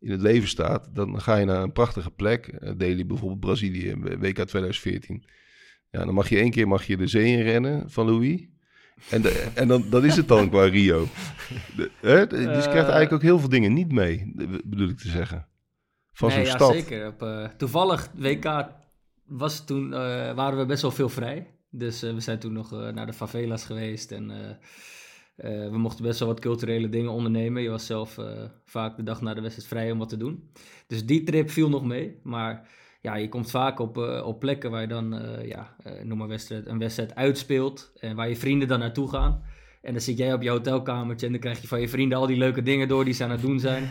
in 0.00 0.10
het 0.10 0.20
leven 0.20 0.48
staat. 0.48 0.88
Dan 0.92 1.20
ga 1.20 1.36
je 1.36 1.44
naar 1.44 1.62
een 1.62 1.72
prachtige 1.72 2.10
plek. 2.10 2.46
eh, 2.46 2.72
Delhi 2.76 3.06
bijvoorbeeld, 3.06 3.40
Brazilië, 3.40 3.94
WK 3.96 4.34
2014. 4.44 5.24
Ja, 5.90 6.04
dan 6.04 6.14
mag 6.14 6.28
je 6.28 6.38
één 6.38 6.50
keer 6.50 6.68
mag 6.68 6.84
je 6.86 6.96
de 6.96 7.06
zee 7.06 7.26
in 7.36 7.42
rennen 7.42 7.90
van 7.90 8.06
Louis. 8.10 8.46
En, 9.10 9.22
de- 9.22 9.46
en 9.54 9.68
dan, 9.68 9.84
dat 9.90 10.04
is 10.04 10.16
het 10.16 10.28
dan 10.28 10.48
qua 10.48 10.64
Rio. 10.64 11.06
De, 11.76 11.90
hè? 12.00 12.26
Dus 12.26 12.40
je 12.40 12.46
krijgt 12.70 12.72
eigenlijk 12.74 13.12
ook 13.12 13.22
heel 13.22 13.38
veel 13.38 13.48
dingen 13.48 13.72
niet 13.72 13.92
mee, 13.92 14.32
bedoel 14.64 14.88
ik 14.88 14.98
te 14.98 15.08
zeggen. 15.08 15.46
Van 16.14 16.28
nee, 16.28 16.36
zo'n 16.36 16.46
ja, 16.46 16.54
stad. 16.54 16.72
zeker. 16.72 17.06
Op, 17.06 17.22
eh, 17.22 17.48
toevallig, 17.56 18.08
WK 18.14 18.66
was 19.26 19.64
toen, 19.64 19.92
eh, 19.92 20.34
waren 20.34 20.58
we 20.58 20.66
best 20.66 20.82
wel 20.82 20.90
veel 20.90 21.08
vrij. 21.08 21.46
Dus 21.70 22.02
eh, 22.02 22.14
we 22.14 22.20
zijn 22.20 22.38
toen 22.38 22.52
nog 22.52 22.70
naar 22.70 23.06
de 23.06 23.12
favelas 23.12 23.64
geweest 23.64 24.12
en 24.12 24.58
we 25.70 25.78
mochten 25.78 26.04
best 26.04 26.18
wel 26.18 26.28
wat 26.28 26.40
culturele 26.40 26.88
dingen 26.88 27.10
ondernemen. 27.10 27.62
Je 27.62 27.70
was 27.70 27.86
zelf 27.86 28.18
vaak 28.64 28.96
de 28.96 29.02
dag 29.02 29.20
na 29.20 29.34
de 29.34 29.40
wedstrijd 29.40 29.68
vrij 29.68 29.90
om 29.90 29.98
wat 29.98 30.08
te 30.08 30.16
doen. 30.16 30.50
Dus 30.86 31.06
die 31.06 31.24
trip 31.24 31.50
viel 31.50 31.68
nog 31.68 31.84
mee. 31.84 32.20
Maar 32.22 32.68
ja, 33.00 33.14
je 33.14 33.28
komt 33.28 33.50
vaak 33.50 33.78
op, 33.78 33.96
op 34.24 34.40
plekken 34.40 34.70
waar 34.70 34.80
je 34.80 34.86
dan, 34.86 35.14
eh, 35.18 35.48
ja, 35.48 35.76
noem 36.02 36.18
maar 36.18 36.28
wedstrijd, 36.28 36.66
een 36.66 36.78
wedstrijd 36.78 37.14
uitspeelt. 37.14 37.92
En 38.00 38.16
waar 38.16 38.28
je 38.28 38.36
vrienden 38.36 38.68
dan 38.68 38.78
naartoe 38.78 39.08
gaan. 39.08 39.42
En 39.82 39.92
dan 39.92 40.02
zit 40.02 40.18
jij 40.18 40.32
op 40.32 40.42
je 40.42 40.50
hotelkamertje 40.50 41.26
en 41.26 41.32
dan 41.32 41.40
krijg 41.40 41.60
je 41.60 41.68
van 41.68 41.80
je 41.80 41.88
vrienden 41.88 42.18
al 42.18 42.26
die 42.26 42.36
leuke 42.36 42.62
dingen 42.62 42.88
door 42.88 43.04
die 43.04 43.14
ze 43.14 43.24
aan 43.24 43.30
het 43.30 43.40
doen 43.40 43.60
zijn. 43.60 43.88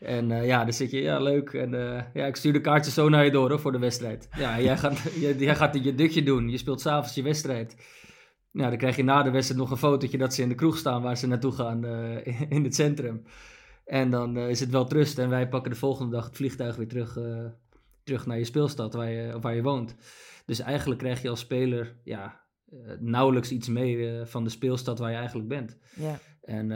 En 0.00 0.30
eh, 0.30 0.46
ja, 0.46 0.64
dan 0.64 0.72
zit 0.72 0.90
je, 0.90 1.00
ja, 1.00 1.18
leuk. 1.20 1.52
En 1.52 1.74
eh, 1.74 2.02
ja, 2.14 2.26
ik 2.26 2.36
stuur 2.36 2.52
de 2.52 2.60
kaartjes 2.60 2.94
zo 2.94 3.08
naar 3.08 3.24
je 3.24 3.30
door 3.30 3.48
hoor, 3.50 3.60
voor 3.60 3.72
de 3.72 3.78
wedstrijd. 3.78 4.28
Ja, 4.36 4.60
jij 4.60 4.76
gaat, 4.76 4.98
jij, 5.20 5.34
jij 5.34 5.56
gaat 5.56 5.84
je 5.84 5.94
dutje 5.94 6.22
doen. 6.22 6.48
Je 6.48 6.58
speelt 6.58 6.80
s'avonds 6.80 7.14
je 7.14 7.22
wedstrijd. 7.22 7.76
Ja, 8.50 8.68
dan 8.68 8.78
krijg 8.78 8.96
je 8.96 9.04
na 9.04 9.22
de 9.22 9.30
wedstrijd 9.30 9.60
nog 9.60 9.70
een 9.70 9.76
fotootje 9.76 10.18
dat 10.18 10.34
ze 10.34 10.42
in 10.42 10.48
de 10.48 10.54
kroeg 10.54 10.76
staan 10.76 11.02
waar 11.02 11.16
ze 11.16 11.26
naartoe 11.26 11.52
gaan 11.52 11.84
eh, 11.84 12.50
in 12.56 12.64
het 12.64 12.74
centrum. 12.74 13.22
En 13.84 14.10
dan 14.10 14.38
is 14.38 14.60
het 14.60 14.70
wel 14.70 14.84
trust 14.84 15.18
en 15.18 15.28
wij 15.28 15.48
pakken 15.48 15.70
de 15.70 15.78
volgende 15.78 16.16
dag 16.16 16.24
het 16.24 16.36
vliegtuig 16.36 16.76
weer 16.76 16.88
terug, 16.88 17.18
terug 18.04 18.26
naar 18.26 18.38
je 18.38 18.44
speelstad 18.44 18.94
waar 18.94 19.10
je, 19.10 19.40
waar 19.40 19.54
je 19.54 19.62
woont. 19.62 19.96
Dus 20.46 20.58
eigenlijk 20.58 21.00
krijg 21.00 21.22
je 21.22 21.28
als 21.28 21.40
speler 21.40 21.96
ja, 22.04 22.40
nauwelijks 22.98 23.50
iets 23.50 23.68
mee 23.68 24.24
van 24.24 24.44
de 24.44 24.50
speelstad 24.50 24.98
waar 24.98 25.10
je 25.10 25.16
eigenlijk 25.16 25.48
bent. 25.48 25.78
Ja. 25.94 26.18
En 26.42 26.70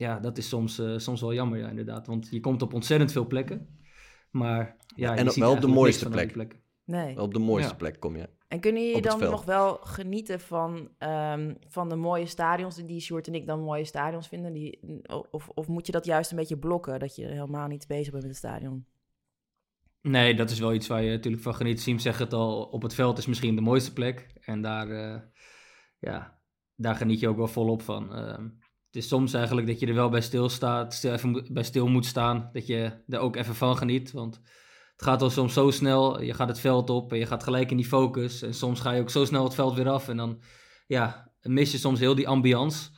ja, 0.00 0.18
dat 0.20 0.38
is 0.38 0.48
soms, 0.48 0.78
eh, 0.78 0.98
soms 0.98 1.20
wel 1.20 1.34
jammer, 1.34 1.58
ja, 1.58 1.68
inderdaad. 1.68 2.06
Want 2.06 2.28
je 2.30 2.40
komt 2.40 2.62
op 2.62 2.74
ontzettend 2.74 3.12
veel 3.12 3.26
plekken. 3.26 3.78
Maar 4.30 4.76
ja, 4.96 5.10
En 5.10 5.16
je 5.16 5.22
op- 5.24 5.30
ziet 5.30 5.42
wel 5.42 5.52
op 5.52 5.60
de 5.60 5.66
mooiste 5.66 6.08
plek. 6.08 6.32
plekken. 6.32 6.60
Nee. 6.84 7.20
Op 7.20 7.32
de 7.34 7.38
mooiste 7.38 7.70
Ja. 7.70 7.76
plek 7.76 8.00
kom 8.00 8.16
je. 8.16 8.28
En 8.48 8.60
kunnen 8.60 8.86
jullie 8.86 9.02
dan 9.02 9.18
veld. 9.18 9.30
nog 9.30 9.44
wel 9.44 9.74
genieten 9.80 10.40
van, 10.40 10.88
ehm, 10.98 11.54
van 11.68 11.88
de 11.88 11.96
mooie 11.96 12.26
stadions 12.26 12.76
die 12.76 13.00
Sjoerd 13.00 13.26
en 13.26 13.34
ik 13.34 13.46
dan 13.46 13.60
mooie 13.60 13.84
stadions 13.84 14.28
vinden? 14.28 14.52
Die, 14.52 14.80
of, 15.30 15.48
of 15.48 15.68
moet 15.68 15.86
je 15.86 15.92
dat 15.92 16.04
juist 16.04 16.30
een 16.30 16.36
beetje 16.36 16.58
blokken, 16.58 16.98
dat 16.98 17.16
je 17.16 17.26
helemaal 17.26 17.68
niet 17.68 17.86
bezig 17.86 18.10
bent 18.12 18.22
met 18.24 18.32
het 18.32 18.36
stadion? 18.36 18.86
Nee, 20.02 20.34
dat 20.34 20.50
is 20.50 20.58
wel 20.58 20.72
iets 20.74 20.86
waar 20.86 21.02
je 21.02 21.10
natuurlijk 21.10 21.42
van 21.42 21.54
geniet. 21.54 21.80
Siem 21.80 21.98
zegt 21.98 22.18
het 22.18 22.32
al, 22.32 22.62
op 22.62 22.82
het 22.82 22.94
veld 22.94 23.18
is 23.18 23.26
misschien 23.26 23.54
de 23.54 23.60
mooiste 23.60 23.92
plek. 23.92 24.30
En 24.40 24.62
daar, 24.62 24.90
eh, 24.90 25.20
ja, 25.98 26.40
daar 26.76 26.94
geniet 26.94 27.20
je 27.20 27.28
ook 27.28 27.36
wel 27.36 27.48
volop 27.48 27.82
van. 27.82 28.14
Ehm, 28.14 28.48
het 28.92 29.02
is 29.02 29.08
soms 29.08 29.32
eigenlijk 29.32 29.66
dat 29.66 29.80
je 29.80 29.86
er 29.86 29.94
wel 29.94 30.08
bij 30.08 30.20
stilstaat, 30.20 30.94
stil, 30.94 31.12
even 31.12 31.28
moet- 31.30 31.52
bij 31.52 31.62
stil 31.62 31.86
moet 31.88 32.06
staan. 32.06 32.48
Dat 32.52 32.66
je 32.66 32.90
er 33.08 33.18
ook 33.18 33.36
even 33.36 33.54
van 33.54 33.76
geniet. 33.76 34.12
Want 34.12 34.34
het 34.92 35.02
gaat 35.08 35.22
al 35.22 35.30
soms 35.30 35.52
zo 35.52 35.70
snel. 35.70 36.22
Je 36.22 36.34
gaat 36.34 36.48
het 36.48 36.60
veld 36.60 36.90
op 36.90 37.12
en 37.12 37.18
je 37.18 37.26
gaat 37.26 37.42
gelijk 37.42 37.70
in 37.70 37.76
die 37.76 37.86
focus. 37.86 38.42
En 38.42 38.54
soms 38.54 38.80
ga 38.80 38.92
je 38.92 39.00
ook 39.00 39.10
zo 39.10 39.24
snel 39.24 39.44
het 39.44 39.54
veld 39.54 39.74
weer 39.74 39.88
af. 39.88 40.08
En 40.08 40.16
dan 40.16 40.40
ja, 40.86 41.30
mis 41.42 41.72
je 41.72 41.78
soms 41.78 41.98
heel 42.00 42.14
die 42.14 42.28
ambiance. 42.28 42.90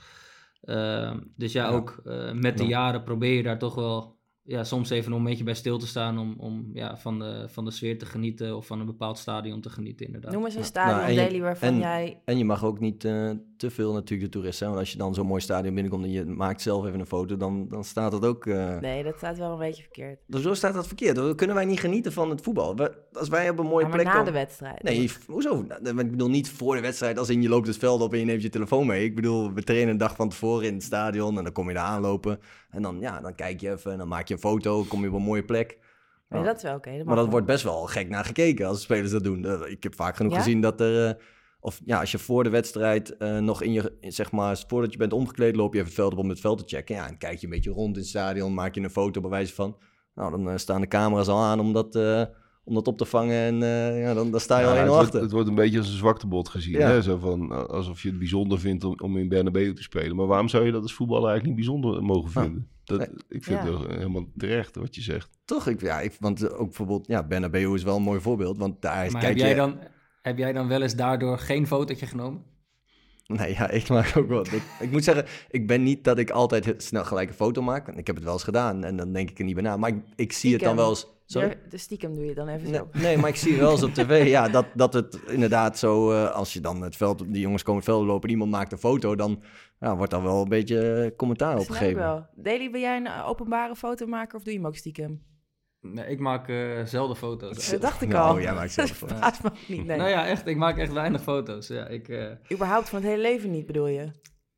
Ehm, 0.62 1.18
dus 1.36 1.52
ja, 1.52 1.64
Ja. 1.68 1.74
ook 1.74 2.00
eh, 2.04 2.32
met 2.32 2.56
de 2.58 2.62
Ja. 2.62 2.68
jaren 2.68 3.02
probeer 3.02 3.32
je 3.36 3.42
daar 3.42 3.58
toch 3.58 3.74
wel 3.74 4.20
ja, 4.44 4.64
soms 4.64 4.90
even 4.90 5.12
een 5.12 5.18
momentje 5.18 5.44
bij 5.44 5.54
stil 5.54 5.78
te 5.78 5.86
staan. 5.86 6.18
Om, 6.18 6.34
om 6.38 6.70
ja, 6.72 6.96
van, 6.96 7.18
de, 7.18 7.48
van 7.48 7.64
de 7.64 7.70
sfeer 7.70 7.98
te 7.98 8.06
genieten 8.06 8.56
of 8.56 8.66
van 8.66 8.80
een 8.80 8.86
bepaald 8.86 9.18
stadion 9.18 9.60
te 9.60 9.70
genieten 9.70 10.06
inderdaad. 10.06 10.32
Noem 10.32 10.44
eens 10.44 10.54
een 10.54 10.60
Ja. 10.60 10.66
stadion, 10.66 10.96
Nou, 10.96 11.08
en 11.08 11.14
je- 11.14 11.20
Daily, 11.20 11.40
waarvan 11.40 11.68
en- 11.68 11.78
jij... 11.78 12.22
En 12.24 12.38
je 12.38 12.44
mag 12.44 12.64
ook 12.64 12.80
niet 12.80 13.04
eh, 13.04 13.30
te 13.68 13.70
veel 13.74 13.92
natuurlijk 13.92 14.32
de 14.32 14.38
toeristen. 14.38 14.66
Want 14.66 14.78
als 14.78 14.92
je 14.92 14.98
dan 14.98 15.14
zo'n 15.14 15.26
mooi 15.26 15.40
stadion 15.40 15.74
binnenkomt 15.74 16.04
en 16.04 16.10
je 16.10 16.24
maakt 16.24 16.62
zelf 16.62 16.86
even 16.86 17.00
een 17.00 17.06
foto, 17.06 17.36
dan, 17.36 17.68
dan 17.68 17.84
staat 17.84 18.10
dat 18.10 18.24
ook... 18.24 18.46
eh, 18.46 18.78
Nee, 18.78 19.02
dat 19.04 19.16
staat 19.16 19.38
wel 19.38 19.52
een 19.52 19.58
beetje 19.58 19.82
verkeerd. 19.82 20.20
Dus 20.26 20.42
Zo 20.42 20.54
staat 20.54 20.74
dat 20.74 20.86
verkeerd. 20.86 21.16
Dan 21.16 21.34
kunnen 21.36 21.56
wij 21.56 21.64
niet 21.64 21.80
genieten 21.80 22.12
van 22.12 22.30
het 22.30 22.40
voetbal. 22.40 22.76
We- 22.76 22.94
als 23.12 23.28
wij 23.28 23.50
op 23.50 23.58
een 23.58 23.66
mooie 23.66 23.82
Ja, 23.84 23.88
maar 23.88 24.00
plek 24.02 24.12
na 24.14 24.22
de 24.22 24.30
wedstrijd. 24.30 24.82
Nee, 24.82 25.10
hoezo? 25.26 25.64
Nou, 25.82 25.98
Ik 26.00 26.10
bedoel 26.10 26.28
niet 26.30 26.50
voor 26.50 26.74
de 26.74 26.80
wedstrijd, 26.80 27.18
als 27.18 27.28
in 27.28 27.42
je 27.42 27.48
loopt 27.48 27.66
het 27.66 27.76
veld 27.76 28.00
op 28.02 28.12
en 28.12 28.18
je 28.18 28.24
neemt 28.24 28.42
je 28.42 28.48
telefoon 28.48 28.86
mee. 28.86 29.04
Ik 29.04 29.14
bedoel, 29.14 29.52
we 29.52 29.62
trainen 29.62 29.90
een 29.90 29.98
dag 29.98 30.16
van 30.16 30.28
tevoren 30.28 30.66
in 30.66 30.74
het 30.74 30.82
stadion 30.82 31.38
en 31.38 31.44
dan 31.44 31.52
kom 31.52 31.68
je 31.68 31.74
daar 31.74 31.84
aanlopen. 31.84 32.38
En 32.70 32.82
dan, 32.82 33.00
ja, 33.00 33.20
dan 33.20 33.34
kijk 33.34 33.60
je 33.60 33.70
even 33.70 33.92
en 33.92 33.98
dan 33.98 34.08
maak 34.08 34.28
je 34.28 34.34
een 34.34 34.40
foto, 34.40 34.82
kom 34.88 35.02
je 35.02 35.08
op 35.08 35.14
een 35.14 35.22
mooie 35.22 35.44
plek. 35.44 35.78
Nee, 36.28 36.42
dat 36.44 36.56
is 36.56 36.62
wel 36.62 36.74
oké. 36.76 36.90
Maar 36.90 37.04
dat 37.04 37.16
wel. 37.16 37.30
wordt 37.30 37.46
best 37.46 37.64
wel 37.64 37.86
gek 37.86 38.08
naar 38.08 38.24
gekeken 38.24 38.66
als 38.66 38.82
spelers 38.82 39.10
dat 39.10 39.24
doen. 39.24 39.66
Ik 39.70 39.82
heb 39.82 39.94
vaak 39.94 40.16
genoeg 40.16 40.32
Ja? 40.32 40.38
gezien 40.38 40.60
dat 40.60 40.80
er... 40.80 41.08
eh, 41.08 41.14
of 41.64 41.80
ja, 41.84 42.00
als 42.00 42.10
je 42.10 42.18
voor 42.18 42.44
de 42.44 42.50
wedstrijd 42.50 43.16
eh, 43.16 43.38
nog 43.38 43.62
in 43.62 43.72
je, 43.72 43.96
in, 44.00 44.12
zeg 44.12 44.32
maar, 44.32 44.64
voordat 44.66 44.92
je 44.92 44.98
bent 44.98 45.12
omgekleed, 45.12 45.56
loop 45.56 45.72
je 45.72 45.78
even 45.78 45.90
het 45.90 46.00
veld 46.00 46.12
op 46.12 46.18
om 46.18 46.28
het 46.28 46.40
veld 46.40 46.58
te 46.58 46.76
checken. 46.76 46.94
Ja, 46.94 47.08
en 47.08 47.18
kijk 47.18 47.38
je 47.38 47.46
een 47.46 47.52
beetje 47.52 47.70
rond 47.70 47.94
in 47.94 48.00
het 48.00 48.10
stadion, 48.10 48.54
maak 48.54 48.74
je 48.74 48.80
een 48.80 48.90
foto 48.90 49.20
bij 49.20 49.30
wijze 49.30 49.54
van. 49.54 49.76
Nou, 50.14 50.30
dan 50.30 50.50
eh, 50.50 50.56
staan 50.56 50.80
de 50.80 50.88
camera's 50.88 51.28
al 51.28 51.42
aan 51.42 51.60
om 51.60 51.72
dat, 51.72 51.94
eh, 51.94 52.22
om 52.64 52.74
dat 52.74 52.86
op 52.88 52.98
te 52.98 53.04
vangen 53.04 53.36
en 53.36 53.62
eh, 53.62 54.00
ja, 54.00 54.14
dan, 54.14 54.30
dan 54.30 54.40
sta 54.40 54.58
je 54.58 54.64
Ja, 54.64 54.70
al 54.70 54.76
het, 54.76 54.84
1 54.84 54.92
wordt, 54.92 55.04
achter. 55.06 55.20
het 55.22 55.32
wordt 55.32 55.48
een 55.48 55.54
beetje 55.54 55.78
als 55.78 55.88
een 55.88 55.96
zwaktebod 55.96 56.48
gezien. 56.48 56.78
Ja. 56.78 56.88
Hè? 56.90 57.02
Zo 57.02 57.16
van, 57.18 57.68
alsof 57.68 58.02
je 58.02 58.08
het 58.08 58.18
bijzonder 58.18 58.60
vindt 58.60 58.84
om, 58.84 58.94
om 59.02 59.16
in 59.16 59.28
Bernabeu 59.28 59.72
te 59.74 59.82
spelen. 59.82 60.16
Maar 60.16 60.26
waarom 60.26 60.48
zou 60.48 60.64
je 60.64 60.72
dat 60.72 60.82
als 60.82 60.94
voetballer 60.94 61.28
eigenlijk 61.30 61.56
niet 61.58 61.66
bijzonder 61.66 62.02
mogen 62.02 62.30
Ja. 62.34 62.42
vinden? 62.42 62.68
Dat, 62.84 62.98
Nee. 62.98 63.08
Ik 63.28 63.44
vind 63.44 63.62
Ja. 63.62 63.78
het 63.78 63.90
helemaal 63.92 64.24
terecht 64.36 64.76
wat 64.76 64.94
je 64.94 65.00
zegt. 65.02 65.28
Toch? 65.44 65.66
Ik, 65.66 65.80
ja, 65.80 66.00
ik, 66.00 66.16
want 66.20 66.52
ook 66.52 66.66
bijvoorbeeld, 66.66 67.06
ja, 67.06 67.26
Bernabeu 67.26 67.74
is 67.74 67.82
wel 67.82 67.96
een 67.96 68.02
mooi 68.02 68.20
voorbeeld, 68.20 68.58
want 68.58 68.82
daar 68.82 69.10
Maar 69.12 69.20
kijk 69.20 69.24
heb 69.24 69.36
jij, 69.36 69.48
je... 69.48 69.54
dan, 69.54 69.78
heb 70.22 70.38
jij 70.38 70.52
dan 70.52 70.68
wel 70.68 70.82
eens 70.82 70.94
daardoor 70.96 71.38
geen 71.38 71.66
fotootje 71.66 72.06
genomen? 72.06 72.50
Nee, 73.26 73.52
ja, 73.52 73.70
ik 73.70 73.88
maak 73.88 74.16
ook 74.16 74.28
wel. 74.28 74.40
Ik, 74.46 74.62
ik 74.80 74.90
moet 74.90 75.04
zeggen, 75.04 75.24
ik 75.50 75.66
ben 75.66 75.82
niet 75.82 76.04
dat 76.04 76.18
ik 76.18 76.30
altijd 76.30 76.74
snel 76.76 77.04
gelijk 77.04 77.28
een 77.28 77.34
foto 77.34 77.62
maak. 77.62 77.88
Ik 77.88 78.06
heb 78.06 78.16
het 78.16 78.24
wel 78.24 78.32
eens 78.32 78.42
gedaan 78.42 78.84
en 78.84 78.96
dan 78.96 79.12
denk 79.12 79.30
ik 79.30 79.38
er 79.38 79.44
niet 79.44 79.54
bij 79.54 79.62
na. 79.62 79.76
Maar 79.76 79.90
ik, 79.90 80.02
ik 80.16 80.32
zie 80.32 80.52
het 80.52 80.62
dan 80.62 80.76
wel 80.76 80.88
eens. 80.88 81.06
Sorry? 81.26 81.48
De, 81.48 81.58
de 81.68 81.78
stiekem 81.78 82.14
doe 82.14 82.24
je 82.24 82.34
dan 82.34 82.48
even 82.48 82.70
Nee, 82.70 82.80
zo. 82.80 82.88
nee, 82.92 83.16
maar 83.18 83.28
ik 83.28 83.36
zie 83.36 83.56
wel 83.56 83.70
eens 83.70 83.82
op 83.82 83.94
tv 83.94 84.26
ja, 84.28 84.48
dat, 84.48 84.66
dat 84.74 84.92
het 84.92 85.18
inderdaad 85.26 85.78
zo, 85.78 86.12
eh, 86.12 86.30
als 86.30 86.52
je 86.52 86.60
dan 86.60 86.82
het 86.82 86.96
veld, 86.96 87.18
die 87.32 87.40
jongens 87.40 87.62
komen 87.62 87.80
het 87.82 87.90
veld 87.90 88.06
lopen, 88.06 88.30
iemand 88.30 88.50
maakt 88.50 88.72
een 88.72 88.78
foto, 88.78 89.16
dan 89.16 89.42
ja, 89.80 89.96
wordt 89.96 90.10
daar 90.10 90.22
wel 90.22 90.42
een 90.42 90.48
beetje 90.48 90.92
eh, 90.92 91.16
commentaar 91.16 91.54
op 91.56 91.62
Snap 91.64 91.74
ik 91.76 91.80
gegeven. 91.82 92.02
wel. 92.02 92.26
Daily, 92.34 92.70
ben 92.70 92.80
jij 92.80 92.96
een 92.96 93.06
eh, 93.06 93.28
openbare 93.28 93.76
fotomaker 93.76 94.36
of 94.36 94.42
doe 94.42 94.52
je 94.52 94.58
hem 94.58 94.68
ook 94.68 94.76
stiekem? 94.76 95.22
Nee, 95.82 96.06
ik 96.06 96.18
maak 96.18 96.48
eh, 96.48 96.84
zelden 96.84 97.16
foto's. 97.16 97.70
Dat 97.70 97.80
dacht 97.80 98.02
ik 98.02 98.08
Nou, 98.08 98.28
al. 98.36 98.40
jij 98.40 98.54
maakt 98.54 98.72
zelf 98.72 98.98
Dat 98.98 99.08
foto's. 99.10 99.40
me 99.40 99.50
niet, 99.68 99.86
nee. 99.86 99.96
Nou 99.96 100.08
ja, 100.10 100.26
echt. 100.26 100.46
Ik 100.46 100.56
maak 100.56 100.78
echt 100.78 100.92
weinig 100.92 101.22
foto's. 101.22 101.66
Ja, 101.66 101.86
ik, 101.86 102.08
eh, 102.08 102.26
Überhaupt 102.52 102.88
van 102.88 102.98
het 103.00 103.08
hele 103.08 103.22
leven 103.22 103.50
niet, 103.50 103.66
bedoel 103.66 103.86
je? 103.86 104.10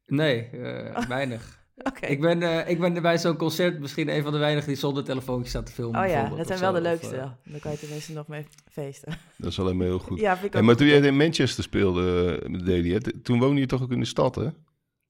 nee, 0.07 0.43
eh, 0.51 1.07
weinig. 1.09 1.63
Oké. 1.77 2.07
Ik 2.07 2.21
ben, 2.21 2.43
eh, 2.43 2.69
ik 2.71 2.81
ben 2.81 3.03
bij 3.03 3.19
zo'n 3.19 3.37
concert 3.37 3.81
misschien 3.81 4.09
een 4.09 4.23
van 4.23 4.33
de 4.33 4.39
weinigen 4.39 4.69
die 4.69 4.77
zonder 4.77 5.05
telefoontje 5.05 5.49
staat 5.49 5.67
te 5.67 5.73
filmen. 5.73 6.01
Oh 6.03 6.09
ja, 6.09 6.29
dat 6.29 6.47
zijn 6.47 6.61
wel 6.61 6.73
de 6.73 6.77
zo, 6.79 6.83
leukste. 6.83 7.17
Dan 7.45 7.61
kan 7.61 7.71
je 7.73 7.79
tenminste 7.79 8.13
nog 8.13 8.29
mee 8.29 8.47
feesten. 8.71 9.19
Dat 9.39 9.51
is 9.51 9.61
alleen 9.61 9.77
maar 9.77 9.87
heel 9.87 9.99
goed. 9.99 10.21
Ja, 10.21 10.33
vind 10.35 10.47
ik 10.47 10.53
Hey, 10.53 10.63
maar 10.63 10.77
toen 10.77 10.87
jij 10.87 11.01
in 11.01 11.17
Manchester 11.17 11.65
speelde 11.65 12.99
t- 13.01 13.25
toen 13.25 13.39
woonde 13.39 13.61
je 13.61 13.67
toch 13.67 13.83
ook 13.83 13.91
in 13.93 14.01
de 14.01 14.07
stad, 14.07 14.35
hè? 14.35 14.49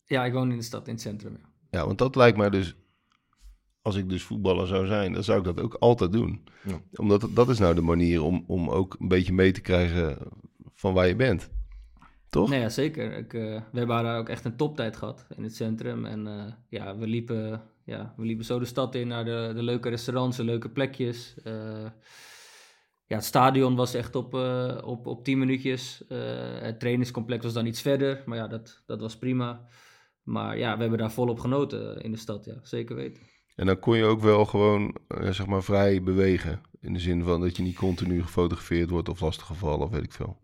ja, 0.07 0.25
ik 0.25 0.33
woon 0.33 0.51
in 0.51 0.57
de 0.57 0.62
stad, 0.65 0.87
in 0.87 0.93
het 0.93 1.03
centrum. 1.03 1.39
Ja. 1.43 1.49
Ja, 1.81 1.87
want 1.87 1.99
dat 1.99 2.17
lijkt 2.17 2.37
mij 2.37 2.51
dus... 2.51 2.75
Als 3.85 3.97
ik 3.97 4.09
dus 4.09 4.22
voetballer 4.22 4.66
zou 4.66 4.87
zijn, 4.87 5.12
dan 5.12 5.24
zou 5.24 5.39
ik 5.39 5.45
dat 5.45 5.61
ook 5.61 5.74
altijd 5.74 6.12
doen. 6.12 6.45
Ja. 6.62 6.80
Omdat 6.95 7.28
dat 7.30 7.49
is 7.49 7.59
nou 7.59 7.74
de 7.74 7.80
manier 7.80 8.22
om, 8.22 8.45
om 8.47 8.70
ook 8.70 8.97
een 8.99 9.09
beetje 9.09 9.32
mee 9.32 9.53
te 9.53 9.61
krijgen 9.61 10.18
van 10.74 10.95
waar 10.95 11.07
je 11.07 11.16
bent. 11.16 11.51
Toch? 12.28 12.49
Nee, 12.49 12.61
ja, 12.61 12.68
zeker. 12.68 13.12
Ik, 13.12 13.35
eh, 13.35 13.41
we 13.43 13.78
hebben 13.78 14.05
daar 14.05 14.18
ook 14.18 14.28
echt 14.28 14.45
een 14.45 14.57
toptijd 14.57 14.97
gehad 14.97 15.26
in 15.37 15.43
het 15.43 15.57
centrum. 15.57 16.05
En 16.05 16.26
eh, 16.26 16.53
ja, 16.68 16.97
we 16.97 17.07
liepen, 17.07 17.62
ja, 17.85 18.14
we 18.16 18.24
liepen 18.24 18.45
zo 18.45 18.59
de 18.59 18.64
stad 18.64 18.95
in 18.95 19.09
naar 19.09 19.24
de, 19.24 19.53
de 19.55 19.62
leuke 19.62 19.89
restaurants, 19.89 20.37
de 20.37 20.45
leuke 20.45 20.70
plekjes. 20.70 21.35
Eh, 21.43 21.87
ja, 23.07 23.16
het 23.16 23.24
stadion 23.24 23.76
was 23.76 23.95
echt 23.95 24.14
op, 24.14 24.35
eh, 24.35 24.78
op, 24.85 25.07
op 25.07 25.24
10 25.24 25.39
minuutjes. 25.39 26.07
Eh, 26.09 26.18
het 26.61 26.80
trainingscomplex 26.80 27.45
was 27.45 27.53
dan 27.53 27.66
iets 27.66 27.80
verder, 27.80 28.22
maar 28.26 28.39
ja, 28.39 28.47
dat, 28.47 28.82
dat 28.87 29.01
was 29.01 29.18
prima. 29.18 29.68
Maar 30.22 30.59
ja, 30.59 30.74
we 30.74 30.80
hebben 30.80 30.99
daar 30.99 31.12
volop 31.12 31.41
genoten 31.41 32.01
in 32.01 32.11
de 32.11 32.16
stad, 32.16 32.45
ja, 32.45 32.55
zeker 32.62 32.97
weten. 32.97 33.22
En 33.55 33.67
dan 33.67 33.79
kon 33.79 33.97
je 33.97 34.05
ook 34.05 34.21
wel 34.21 34.45
gewoon, 34.45 34.97
eh, 35.09 35.31
zeg 35.31 35.47
maar, 35.47 35.63
vrij 35.63 36.03
bewegen. 36.03 36.61
In 36.81 36.93
de 36.93 36.99
zin 36.99 37.25
van 37.25 37.41
dat 37.41 37.57
je 37.57 37.63
niet 37.63 37.77
continu 37.77 38.23
gefotografeerd 38.23 38.91
wordt 38.91 39.09
of 39.09 39.21
lastiggevallen 39.21 39.87
of 39.87 39.91
weet 39.91 40.05
ik 40.05 40.13
veel. 40.13 40.37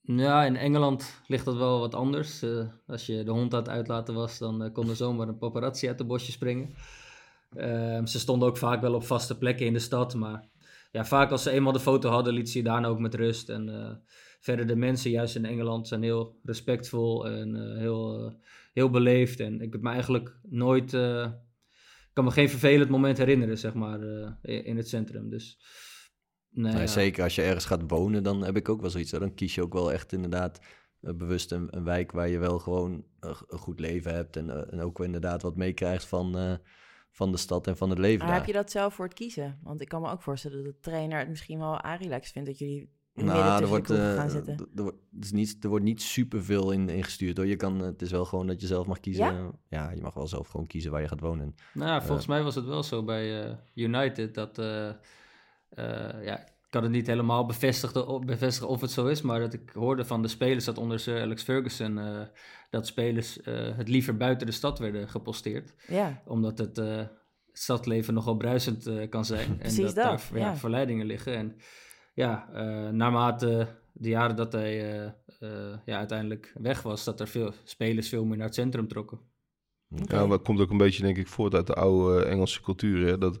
Ja, 0.00 0.44
in 0.44 0.56
Engeland 0.56 1.22
ligt 1.26 1.44
dat 1.44 1.56
wel 1.56 1.80
wat 1.80 1.94
anders. 1.94 2.42
Eh, 2.42 2.66
als 2.86 3.06
je 3.06 3.24
de 3.24 3.30
hond 3.30 3.54
aan 3.54 3.60
het 3.60 3.68
uitlaten 3.68 4.14
was, 4.14 4.38
dan 4.38 4.62
eh, 4.62 4.72
kon 4.72 4.88
er 4.88 4.96
zomaar 4.96 5.28
een 5.28 5.38
paparazzi 5.38 5.88
uit 5.88 5.98
de 5.98 6.04
bosje 6.04 6.32
springen. 6.32 6.74
Ehm, 7.54 8.06
ze 8.06 8.18
stonden 8.18 8.48
ook 8.48 8.56
vaak 8.56 8.80
wel 8.80 8.94
op 8.94 9.04
vaste 9.04 9.38
plekken 9.38 9.66
in 9.66 9.72
de 9.72 9.78
stad, 9.78 10.14
maar 10.14 10.48
ja, 10.90 11.04
vaak 11.04 11.30
als 11.30 11.42
ze 11.42 11.50
eenmaal 11.50 11.72
de 11.72 11.80
foto 11.80 12.10
hadden, 12.10 12.34
liet 12.34 12.50
ze 12.50 12.58
je 12.58 12.64
daarna 12.64 12.88
ook 12.88 12.98
met 12.98 13.14
rust. 13.14 13.48
En 13.48 14.02
verder 14.40 14.66
de 14.66 14.76
mensen, 14.76 15.10
juist 15.10 15.36
in 15.36 15.44
Engeland, 15.44 15.88
zijn 15.88 16.02
heel 16.02 16.38
respectvol 16.42 17.26
en 17.26 17.78
heel, 17.78 18.32
heel 18.72 18.90
beleefd. 18.90 19.40
En 19.40 19.60
ik 19.60 19.72
heb 19.72 19.82
me 19.82 19.90
eigenlijk 19.90 20.36
nooit, 20.42 20.92
kan 22.12 22.24
me 22.24 22.30
geen 22.30 22.48
vervelend 22.48 22.90
moment 22.90 23.18
herinneren, 23.18 23.58
zeg 23.58 23.74
maar, 23.74 24.00
eh, 24.00 24.66
in 24.66 24.76
het 24.76 24.88
centrum. 24.88 25.30
Dus 25.30 25.58
nee, 26.50 26.72
Nee, 26.72 26.80
ja. 26.80 26.86
Zeker 26.86 27.22
als 27.22 27.34
je 27.34 27.42
ergens 27.42 27.64
gaat 27.64 27.82
wonen, 27.86 28.22
dan 28.22 28.44
heb 28.44 28.56
ik 28.56 28.68
ook 28.68 28.80
wel 28.80 28.90
zoiets. 28.90 29.10
Dan 29.10 29.34
kies 29.34 29.54
je 29.54 29.62
ook 29.62 29.72
wel 29.72 29.92
echt 29.92 30.12
inderdaad 30.12 30.60
eh, 31.00 31.14
bewust 31.14 31.52
een, 31.52 31.76
een 31.76 31.84
wijk 31.84 32.12
waar 32.12 32.28
je 32.28 32.38
wel 32.38 32.58
gewoon 32.58 33.04
eh, 33.20 33.40
een 33.48 33.58
goed 33.58 33.80
leven 33.80 34.14
hebt. 34.14 34.36
En, 34.36 34.70
en 34.70 34.80
ook 34.80 34.98
wel 34.98 35.06
inderdaad 35.06 35.42
wat 35.42 35.56
meekrijgt 35.56 36.04
van, 36.04 36.38
eh, 36.38 36.54
van 37.10 37.32
de 37.32 37.38
stad 37.38 37.66
en 37.66 37.76
van 37.76 37.90
het 37.90 37.98
leven 37.98 38.18
Maar 38.18 38.26
daar. 38.26 38.36
heb 38.36 38.46
je 38.46 38.52
dat 38.52 38.70
zelf 38.70 38.94
voor 38.94 39.04
het 39.04 39.14
kiezen? 39.14 39.58
Want 39.62 39.80
ik 39.80 39.88
kan 39.88 40.02
me 40.02 40.10
ook 40.10 40.22
voorstellen 40.22 40.64
dat 40.64 40.74
de 40.74 40.80
trainer 40.80 41.18
het 41.18 41.28
misschien 41.28 41.58
wel 41.58 41.80
aanrelaxed 41.80 42.32
vindt 42.32 42.48
dat 42.48 42.58
jullie 42.58 42.90
Nou, 43.14 43.62
er 43.62 43.68
wordt, 43.68 43.90
eh, 43.90 44.14
gaan 44.14 44.30
zitten. 44.30 44.56
d- 44.56 44.60
er, 44.76 44.82
wordt- 44.82 44.98
het 45.14 45.24
is 45.24 45.32
niet, 45.32 45.56
er 45.64 45.68
wordt 45.68 45.84
niet 45.84 46.02
superveel 46.02 46.70
in, 46.70 46.88
ingestuurd 46.88 47.36
hoor. 47.36 47.46
Je 47.46 47.56
kan, 47.56 47.80
eh, 47.80 47.86
het 47.86 48.02
is 48.02 48.10
wel 48.10 48.24
gewoon 48.24 48.46
dat 48.46 48.60
je 48.60 48.66
zelf 48.66 48.86
mag 48.86 49.00
kiezen. 49.00 49.52
Ja? 49.68 49.90
je 49.90 50.00
mag 50.02 50.14
wel 50.14 50.26
zelf 50.26 50.48
gewoon 50.48 50.66
kiezen 50.66 50.90
waar 50.90 51.00
je 51.00 51.08
gaat 51.08 51.20
wonen. 51.20 51.54
Nou 51.74 51.90
ja, 51.90 52.02
volgens 52.02 52.26
mij 52.26 52.42
was 52.42 52.54
het 52.54 52.64
wel 52.64 52.82
zo 52.82 53.04
bij 53.04 53.44
eh, 53.44 53.54
United 53.74 54.34
dat, 54.34 54.58
eh, 54.58 54.88
eh, 54.88 56.24
ja, 56.24 56.38
ik 56.40 56.52
kan 56.70 56.82
het 56.82 56.92
niet 56.92 57.06
helemaal 57.06 57.46
bevestigen, 57.46 58.06
of- 58.06 58.24
bevestigen 58.24 58.68
of 58.68 58.80
het 58.80 58.90
zo 58.90 59.06
is, 59.06 59.22
maar 59.22 59.40
dat 59.40 59.52
ik 59.52 59.70
hoorde 59.74 60.04
van 60.04 60.22
de 60.22 60.28
spelers 60.28 60.64
dat 60.64 60.78
onder 60.78 60.98
Sir 61.00 61.20
Alex 61.20 61.42
Ferguson 61.42 61.98
eh, 61.98 62.20
dat 62.70 62.86
spelers 62.86 63.40
eh, 63.40 63.76
het 63.76 63.88
liever 63.88 64.16
buiten 64.16 64.46
de 64.46 64.52
stad 64.52 64.78
werden 64.78 65.08
geposteerd, 65.08 65.74
Ja, 65.88 66.22
omdat 66.26 66.58
het 66.58 66.78
eh, 66.78 67.00
stadleven 67.52 68.14
nogal 68.14 68.36
bruisend 68.36 68.86
eh, 68.86 69.08
kan 69.08 69.24
zijn 69.24 69.48
en 69.50 69.56
Precies 69.58 69.76
dat, 69.78 69.94
dat, 69.94 70.04
daar 70.04 70.38
ja, 70.38 70.46
ja. 70.46 70.56
verleidingen 70.56 71.06
liggen. 71.06 71.36
En 71.36 71.56
ja, 72.12 72.48
eh, 72.52 72.88
naarmate 72.88 73.68
de 73.92 74.08
jaren 74.08 74.36
dat 74.36 74.52
hij 74.52 74.92
eh, 74.92 75.12
eh, 75.40 75.78
ja, 75.84 75.98
uiteindelijk 75.98 76.52
weg 76.58 76.82
was, 76.82 77.04
dat 77.04 77.20
er 77.20 77.28
veel 77.28 77.52
spelers 77.64 78.08
veel 78.08 78.24
meer 78.24 78.36
naar 78.36 78.46
het 78.46 78.54
centrum 78.54 78.88
trokken. 78.88 79.18
Ja, 79.88 80.22
maar 80.22 80.36
het 80.36 80.42
komt 80.42 80.60
ook 80.60 80.70
een 80.70 80.76
beetje, 80.76 81.02
denk 81.02 81.16
ik, 81.16 81.28
voort 81.28 81.54
uit 81.54 81.66
de 81.66 81.74
oude 81.74 82.24
Engelse 82.24 82.60
cultuur. 82.60 83.06
Hè? 83.06 83.18
Dat 83.18 83.40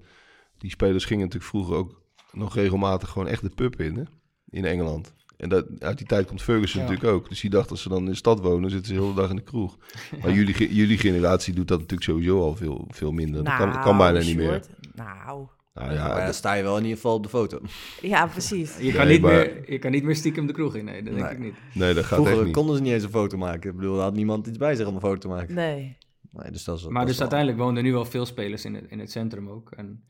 die 0.58 0.70
spelers 0.70 1.04
gingen 1.04 1.24
natuurlijk 1.24 1.50
vroeger 1.50 1.76
ook 1.76 2.02
nog 2.32 2.54
regelmatig 2.54 3.08
gewoon 3.08 3.28
echt 3.28 3.42
de 3.42 3.50
pub 3.50 3.80
in, 3.80 3.96
hè? 3.96 4.02
in 4.48 4.64
Engeland. 4.64 5.14
En 5.36 5.48
dat, 5.48 5.66
uit 5.78 5.98
die 5.98 6.06
tijd 6.06 6.26
komt 6.26 6.42
Ferguson 6.42 6.80
Ja. 6.80 6.88
natuurlijk 6.88 7.14
ook. 7.14 7.28
Dus 7.28 7.40
die 7.40 7.50
dacht, 7.50 7.70
als 7.70 7.82
ze 7.82 7.88
dan 7.88 7.98
in 7.98 8.10
de 8.10 8.14
stad 8.14 8.40
wonen, 8.40 8.70
zitten 8.70 8.88
ze 8.88 8.94
de 8.94 9.00
hele 9.00 9.14
dag 9.14 9.30
in 9.30 9.36
de 9.36 9.42
kroeg. 9.42 9.76
Maar 10.22 10.32
jullie, 10.32 10.74
jullie 10.74 10.98
generatie 10.98 11.54
doet 11.54 11.68
dat 11.68 11.78
natuurlijk 11.78 12.10
sowieso 12.10 12.40
al 12.40 12.56
veel, 12.56 12.86
veel 12.88 13.12
minder. 13.12 13.44
dat 13.44 13.56
kan, 13.56 13.80
kan 13.80 13.98
bijna 13.98 14.18
niet 14.18 14.36
meer. 14.36 14.64
Nou, 14.94 15.48
Nou, 15.74 15.92
Ja, 15.92 16.06
maar 16.06 16.16
dan 16.16 16.26
dat- 16.26 16.34
sta 16.34 16.54
je 16.54 16.62
wel 16.62 16.76
in 16.76 16.82
ieder 16.82 16.96
geval 16.96 17.14
op 17.14 17.22
de 17.22 17.28
foto. 17.28 17.60
ja, 18.00 18.26
precies. 18.26 18.76
Je 18.80 18.92
kan, 18.92 19.04
Nee, 19.04 19.12
niet 19.12 19.22
maar- 19.22 19.32
meer, 19.32 19.70
je 19.70 19.78
kan 19.78 19.90
niet 19.90 20.02
meer 20.04 20.16
stiekem 20.16 20.46
de 20.46 20.52
kroeg 20.52 20.74
in, 20.74 20.84
nee, 20.84 21.02
dat 21.02 21.14
denk 21.14 21.24
Nee. 21.26 21.32
ik 21.32 21.38
niet. 21.38 21.54
nee, 21.74 21.94
dat 21.94 22.04
gaat 22.04 22.14
Vroeger 22.14 22.34
echt 22.36 22.44
niet. 22.44 22.54
konden 22.54 22.76
ze 22.76 22.82
niet 22.82 22.92
eens 22.92 23.02
een 23.02 23.10
foto 23.10 23.36
maken. 23.36 23.70
Ik 23.70 23.76
bedoel, 23.76 23.96
er 23.96 24.02
had 24.02 24.14
niemand 24.14 24.46
iets 24.46 24.58
bij 24.58 24.74
zich 24.74 24.86
om 24.86 24.94
een 24.94 25.00
foto 25.00 25.18
te 25.18 25.28
maken. 25.28 25.54
Nee. 25.54 25.96
Nee, 26.30 26.50
dus 26.50 26.64
dat 26.64 26.78
is, 26.78 26.84
Maar 26.84 26.92
dat 26.94 27.02
dus 27.06 27.12
wel- 27.12 27.20
uiteindelijk 27.20 27.58
woonden 27.60 27.82
nu 27.84 27.92
wel 27.92 28.04
veel 28.04 28.26
spelers 28.26 28.64
in 28.64 28.74
het, 28.74 28.84
in 28.88 28.98
het 28.98 29.10
centrum 29.10 29.48
ook. 29.48 29.70
En 29.70 30.04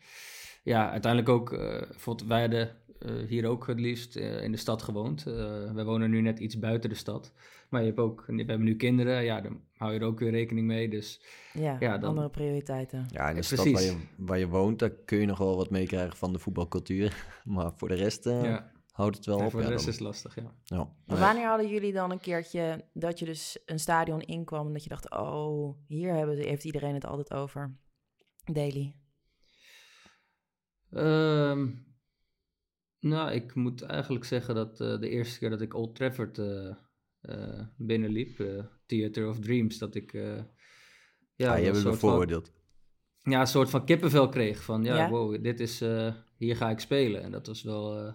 ja, 0.62 0.90
uiteindelijk 0.90 1.32
ook, 1.32 1.52
eh 1.52 1.58
bijvoorbeeld 1.90 2.28
wij 2.28 2.40
hadden 2.40 2.70
eh, 2.98 3.10
hier 3.28 3.46
ook 3.46 3.66
het 3.66 3.80
liefst 3.80 4.16
eh, 4.16 4.42
in 4.42 4.50
de 4.52 4.58
stad 4.58 4.82
gewoond. 4.82 5.24
Uh, 5.28 5.34
wij 5.74 5.84
wonen 5.84 6.10
nu 6.10 6.20
net 6.20 6.38
iets 6.38 6.58
buiten 6.58 6.90
de 6.90 6.96
stad. 6.96 7.32
Maar 7.72 7.80
je 7.80 7.86
hebt 7.86 7.98
ook, 7.98 8.24
we 8.26 8.34
hebben 8.36 8.62
nu 8.62 8.76
kinderen, 8.76 9.24
ja, 9.24 9.40
dan 9.40 9.60
hou 9.76 9.92
je 9.92 9.98
er 9.98 10.06
ook 10.06 10.18
weer 10.18 10.30
rekening 10.30 10.66
mee. 10.66 10.88
Dus, 10.88 11.22
ja, 11.52 11.76
ja 11.80 11.98
dan, 11.98 12.08
andere 12.08 12.30
prioriteiten. 12.30 13.06
Ja, 13.10 13.28
in 13.28 13.34
de 13.34 13.42
stad 13.42 13.58
waar 13.58 13.70
precies. 13.72 13.90
je, 13.90 13.96
waar 14.16 14.38
je 14.38 14.48
woont, 14.48 14.78
daar 14.78 14.90
kun 14.90 15.18
je 15.18 15.26
nog 15.26 15.38
wel 15.38 15.56
wat 15.56 15.70
meekrijgen 15.70 16.16
van 16.16 16.32
de 16.32 16.38
voetbalcultuur. 16.38 17.26
Maar 17.44 17.72
voor 17.76 17.88
de 17.88 17.94
rest 17.94 18.26
eh, 18.26 18.42
ja, 18.44 18.72
houdt 18.90 19.16
het 19.16 19.26
wel 19.26 19.38
Ja, 19.38 19.44
op. 19.44 19.50
voor 19.50 19.60
de 19.60 19.66
rest 19.66 19.78
dan- 19.84 19.88
is 19.88 19.98
het 19.98 20.06
lastig, 20.06 20.34
ja. 20.34 20.54
ja. 20.64 20.92
Maar 21.06 21.18
wanneer 21.18 21.46
hadden 21.46 21.68
jullie 21.68 21.92
dan 21.92 22.10
een 22.10 22.20
keertje 22.20 22.84
dat 22.92 23.18
je 23.18 23.24
dus 23.24 23.58
een 23.66 23.78
stadion 23.78 24.20
inkwam 24.20 24.66
en 24.66 24.72
dat 24.72 24.82
je 24.82 24.88
dacht, 24.88 25.10
oh, 25.10 25.76
hier 25.86 26.14
hebben, 26.14 26.36
heeft 26.36 26.64
iedereen 26.64 26.94
het 26.94 27.06
altijd 27.06 27.32
over? 27.32 27.76
Daily. 28.52 28.94
Ehm, 30.90 31.68
nou, 33.00 33.30
ik 33.32 33.54
moet 33.54 33.82
eigenlijk 33.82 34.24
zeggen 34.24 34.54
dat 34.54 34.80
eh, 34.80 34.98
de 35.00 35.08
eerste 35.08 35.38
keer 35.38 35.50
dat 35.50 35.60
ik 35.60 35.74
Old 35.74 35.94
Trafford 35.94 36.38
eh, 36.38 36.74
binnenliep, 37.76 38.40
eh, 38.40 38.64
Theater 38.86 39.28
of 39.28 39.38
Dreams, 39.38 39.78
dat 39.78 39.94
ik 39.94 40.12
eh, 40.12 40.22
ja, 40.22 40.42
wel 41.36 41.52
je 41.54 41.58
een 41.58 41.64
hebt 41.64 41.64
me 41.64 41.72
soort 41.72 41.82
van- 41.82 41.92
bevooroordeeld. 41.92 42.52
ja, 43.22 43.40
een 43.40 43.46
soort 43.46 43.70
van 43.70 43.84
kippenvel 43.84 44.28
kreeg. 44.28 44.62
Van 44.62 44.84
ja, 44.84 44.96
Ja? 44.96 45.08
wow, 45.10 45.42
dit 45.42 45.60
is, 45.60 45.80
eh, 45.80 46.14
hier 46.36 46.56
ga 46.56 46.70
ik 46.70 46.80
spelen. 46.80 47.22
En 47.22 47.30
dat 47.30 47.46
was 47.46 47.62
wel... 47.62 47.98
eh, 47.98 48.12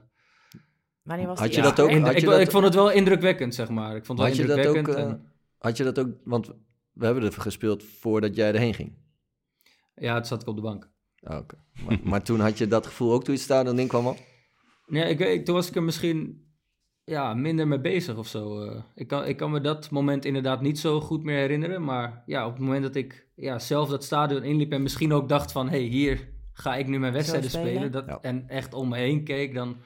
Wanneer 1.04 1.28
was 1.28 1.40
Had 1.40 1.56
je 1.56 1.62
dat 1.62 1.80
ook? 1.80 1.92
Had 1.92 2.12
ik, 2.12 2.20
je 2.20 2.26
dat- 2.26 2.40
ik 2.40 2.52
vond 2.52 2.64
het 2.64 2.74
wel 2.74 2.92
indrukwekkend, 2.92 3.56
zeg 3.56 3.70
maar. 3.70 3.96
Ik 3.96 4.06
vond 4.06 4.20
het 4.20 4.28
Had 4.28 4.38
wel 4.38 4.48
je 4.48 4.56
dat 4.56 4.68
ook, 4.68 4.76
indrukwekkend. 4.76 5.18
eh, 5.20 5.26
en- 5.26 5.32
Had 5.58 5.78
je 5.78 5.84
dat 5.84 6.00
ook, 6.00 6.10
want 6.24 6.48
we 6.94 7.06
hebben 7.06 7.24
er 7.24 7.32
gespeeld 7.34 7.84
voordat 7.84 8.36
jij 8.36 8.54
erheen 8.54 8.74
ging. 8.74 8.98
ja, 9.96 10.16
het 10.16 10.28
zat 10.28 10.42
ik 10.42 10.48
op 10.48 10.56
de 10.56 10.62
bank. 10.62 10.90
Ah, 11.22 11.38
oké. 11.38 11.56
maar, 11.86 12.00
maar 12.04 12.24
toen 12.24 12.40
had 12.40 12.58
je 12.58 12.68
dat 12.68 12.86
gevoel 12.86 13.12
ook 13.14 13.24
toen 13.24 13.34
je 13.34 13.40
het 13.40 13.50
stadion 13.50 13.80
in 13.80 13.88
kwam 13.88 14.06
al? 14.08 14.18
Nee, 14.86 15.10
ik, 15.10 15.18
weet- 15.18 15.46
toen 15.46 15.56
was 15.56 15.68
ik 15.70 15.76
er 15.76 15.84
misschien 15.84 16.47
ja, 17.10 17.34
minder 17.34 17.68
mee 17.68 17.80
bezig 17.80 18.18
of 18.18 18.28
zo. 18.28 18.62
eh. 18.62 18.82
ik, 18.96 19.08
kan, 19.08 19.26
ik 19.26 19.38
kan 19.38 19.52
me 19.52 19.62
dat 19.62 19.92
moment 19.92 20.26
inderdaad 20.26 20.62
niet 20.62 20.80
zo 20.80 21.02
goed 21.02 21.24
meer 21.24 21.38
herinneren. 21.38 21.84
Maar 21.84 22.24
ja, 22.26 22.46
op 22.46 22.52
het 22.54 22.62
moment 22.62 22.84
dat 22.84 22.96
ik 22.96 23.28
ja, 23.36 23.60
zelf 23.60 23.90
dat 23.90 24.04
stadion 24.04 24.44
inliep 24.44 24.72
en 24.72 24.82
misschien 24.82 25.14
ook 25.14 25.30
dacht 25.30 25.52
van... 25.52 25.70
hé, 25.70 25.78
hey, 25.78 25.88
hier 25.88 26.30
ga 26.54 26.76
ik 26.76 26.88
nu 26.88 27.00
mijn 27.00 27.14
wedstrijden 27.14 27.50
spelen. 27.50 27.70
spelen. 27.72 27.92
Dat, 27.92 28.06
Ja. 28.06 28.20
En 28.22 28.50
echt 28.50 28.74
om 28.74 28.90
me 28.90 28.98
heen 28.98 29.24
keek, 29.24 29.54
dan 29.54 29.78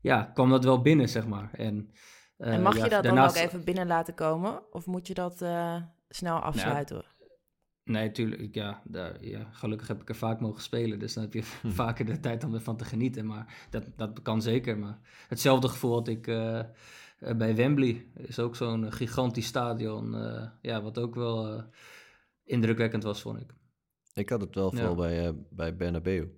ja, 0.00 0.30
kwam 0.34 0.50
dat 0.50 0.64
wel 0.64 0.82
binnen, 0.82 1.08
zeg 1.08 1.26
maar. 1.26 1.50
En, 1.52 1.90
eh, 2.36 2.54
En 2.54 2.62
mag 2.62 2.76
ja, 2.76 2.84
je 2.84 2.90
dat 2.90 3.02
daarnaast- 3.02 3.34
dan 3.34 3.42
ook 3.44 3.48
even 3.48 3.64
binnen 3.64 3.86
laten 3.86 4.14
komen? 4.14 4.72
Of 4.72 4.86
moet 4.86 5.06
je 5.06 5.14
dat 5.14 5.42
eh, 5.42 5.76
snel 6.08 6.38
afsluiten? 6.38 7.04
Nee, 7.90 8.10
tuurlijk. 8.12 8.54
Ja, 8.54 8.82
daar, 8.84 9.24
ja, 9.24 9.48
gelukkig 9.52 9.88
heb 9.88 10.00
ik 10.00 10.08
er 10.08 10.14
vaak 10.14 10.40
mogen 10.40 10.62
spelen. 10.62 10.98
Dus 10.98 11.14
dan 11.14 11.22
heb 11.22 11.32
je 11.32 11.42
Hm. 11.60 11.68
vaker 11.70 12.04
de 12.04 12.20
tijd 12.20 12.44
om 12.44 12.54
ervan 12.54 12.76
te 12.76 12.84
genieten. 12.84 13.26
Maar 13.26 13.66
dat, 13.70 13.84
dat 13.96 14.22
kan 14.22 14.42
zeker. 14.42 14.78
Maar 14.78 14.98
hetzelfde 15.28 15.68
gevoel 15.68 15.92
had 15.92 16.08
ik 16.08 16.26
eh, 16.26 16.58
eh, 16.58 16.66
bij 17.36 17.54
Wembley. 17.56 18.06
Is 18.16 18.38
ook 18.38 18.56
zo'n 18.56 18.84
eh, 18.84 18.92
gigantisch 18.92 19.46
stadion. 19.46 20.14
eh, 20.14 20.48
ja, 20.62 20.82
wat 20.82 20.98
ook 20.98 21.14
wel 21.14 21.46
eh, 21.56 21.62
indrukwekkend 22.44 23.02
was, 23.02 23.20
vond 23.20 23.40
ik. 23.40 23.54
Ik 24.14 24.28
had 24.28 24.40
het 24.40 24.54
wel 24.54 24.70
Ja. 24.70 24.76
vooral 24.76 24.94
bij, 24.94 25.26
eh 25.26 25.32
bij 25.50 25.76
Bernabeu. 25.76 26.28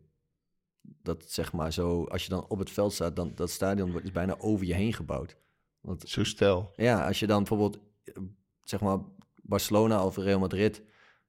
Dat 0.81 1.25
zeg 1.27 1.53
maar 1.53 1.73
zo, 1.73 2.05
als 2.05 2.23
je 2.25 2.29
dan 2.29 2.45
op 2.49 2.59
het 2.59 2.71
veld 2.71 2.93
staat, 2.93 3.17
dan 3.17 3.33
dat 3.35 3.51
stadion 3.51 3.91
wordt 3.91 4.07
is 4.07 4.13
bijna 4.13 4.37
over 4.39 4.67
je 4.67 4.75
heen 4.75 4.93
gebouwd. 4.93 5.37
Want 5.81 6.09
Zo 6.09 6.25
stel. 6.25 6.73
ja, 6.77 7.07
als 7.07 7.19
je 7.21 7.27
dan 7.27 7.39
bijvoorbeeld, 7.39 7.79
zeg 8.63 8.81
maar, 8.81 8.99
Barcelona 9.43 10.05
of 10.07 10.17
Real 10.17 10.39
Madrid, 10.39 10.83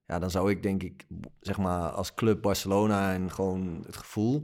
ja, 0.05 0.19
dan 0.19 0.31
zou 0.31 0.49
ik 0.51 0.63
denk 0.63 0.83
ik, 0.83 1.05
zeg 1.39 1.57
maar, 1.57 1.89
als 1.89 2.13
club 2.13 2.41
Barcelona 2.41 3.13
en 3.13 3.31
gewoon 3.31 3.83
het 3.85 3.97
gevoel. 3.97 4.43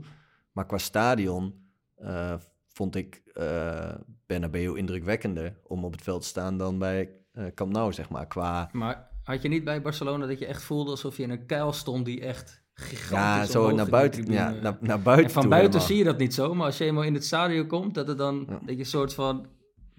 Maar 0.52 0.66
qua 0.66 0.78
stadion 0.78 1.54
eh, 1.96 2.34
vond 2.68 2.96
ik 2.96 3.22
eh 3.32 3.94
Bernabeu 4.26 4.76
indrukwekkender 4.76 5.56
om 5.62 5.84
op 5.84 5.92
het 5.92 6.02
veld 6.02 6.22
te 6.22 6.28
staan 6.28 6.56
dan 6.58 6.78
bij 6.78 7.10
eh 7.32 7.44
Camp 7.54 7.72
Nou, 7.72 7.92
zeg 7.92 8.08
maar. 8.08 8.26
Qua, 8.26 8.68
Maar 8.72 9.08
had 9.22 9.42
je 9.42 9.48
niet 9.48 9.64
bij 9.64 9.82
Barcelona 9.82 10.26
dat 10.26 10.38
je 10.38 10.46
echt 10.46 10.62
voelde 10.62 10.90
alsof 10.90 11.16
je 11.16 11.22
in 11.22 11.30
een 11.30 11.46
kuil 11.46 11.72
stond 11.72 12.04
die 12.04 12.20
echt 12.20 12.62
gigantisch 12.74 13.16
ja, 13.16 13.44
zo 13.44 13.70
naar 13.70 13.88
buiten, 13.88 14.32
ja, 14.32 14.50
naar, 14.50 14.76
naar 14.80 15.00
buiten 15.02 15.26
En 15.26 15.32
van 15.32 15.48
buiten 15.48 15.68
helemaal. 15.70 15.86
zie 15.88 15.96
je 15.98 16.04
dat 16.04 16.18
niet 16.18 16.34
zo, 16.34 16.54
maar 16.54 16.66
als 16.66 16.78
je 16.78 16.84
eenmaal 16.84 17.02
in 17.02 17.14
het 17.14 17.24
stadion 17.24 17.66
komt, 17.66 17.94
dat 17.94 18.08
het 18.08 18.18
dan, 18.18 18.46
Ja. 18.48 18.58
dat 18.58 18.68
je 18.74 18.78
een 18.78 18.86
soort 18.86 19.14
van 19.14 19.46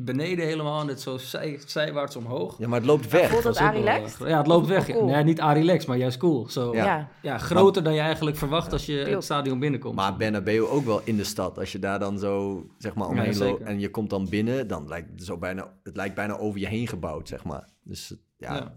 beneden 0.04 0.46
helemaal, 0.46 0.86
net 0.86 1.02
zo 1.02 1.18
zij, 1.18 1.60
zijwaarts 1.66 2.16
omhoog. 2.16 2.56
Ja, 2.58 2.68
maar 2.68 2.78
het 2.80 2.88
loopt 2.88 3.10
weg. 3.10 3.30
voelt 3.30 3.44
dat 3.44 3.54
was 3.58 3.62
ook 3.64 3.70
Arie 3.70 3.84
wel, 3.84 4.00
Lex? 4.02 4.20
eh, 4.22 4.28
Ja, 4.30 4.38
het 4.38 4.48
loopt 4.48 4.68
weg. 4.68 4.86
Cool. 4.86 5.06
Nee, 5.06 5.24
niet 5.24 5.40
Arie 5.42 5.64
Lex, 5.64 5.86
maar 5.86 5.98
juist 5.98 6.18
cool. 6.18 6.50
Zo, 6.50 6.74
Ja. 6.76 6.86
ja. 6.86 7.10
Ja. 7.22 7.38
groter 7.38 7.84
dan 7.84 7.94
je 7.94 8.00
eigenlijk 8.00 8.38
verwacht 8.38 8.74
als 8.74 8.86
je 8.86 8.94
het 8.98 9.24
stadion 9.24 9.60
binnenkomt. 9.60 9.96
Maar 9.96 10.18
Bernabeu 10.18 10.62
ook 10.62 10.86
wel 10.86 11.02
in 11.04 11.18
de 11.18 11.24
stad. 11.24 11.58
Als 11.60 11.72
je 11.72 11.80
daar 11.80 12.00
dan 12.00 12.20
zo, 12.20 12.66
zeg 12.78 12.94
maar, 12.96 13.08
omheen 13.08 13.34
Ja, 13.38 13.46
loopt 13.46 13.62
en 13.62 13.80
je 13.80 13.90
komt 13.90 14.10
dan 14.10 14.30
binnen, 14.30 14.68
dan 14.68 14.88
lijkt 14.88 15.10
het 15.12 15.24
zo 15.26 15.38
bijna, 15.38 15.74
het 15.84 15.96
lijkt 15.96 16.16
bijna 16.16 16.38
over 16.38 16.60
je 16.60 16.68
heen 16.68 16.88
gebouwd, 16.88 17.28
zeg 17.28 17.44
maar. 17.44 17.70
Dus 17.84 18.10
het- 18.10 18.20
ja, 18.38 18.74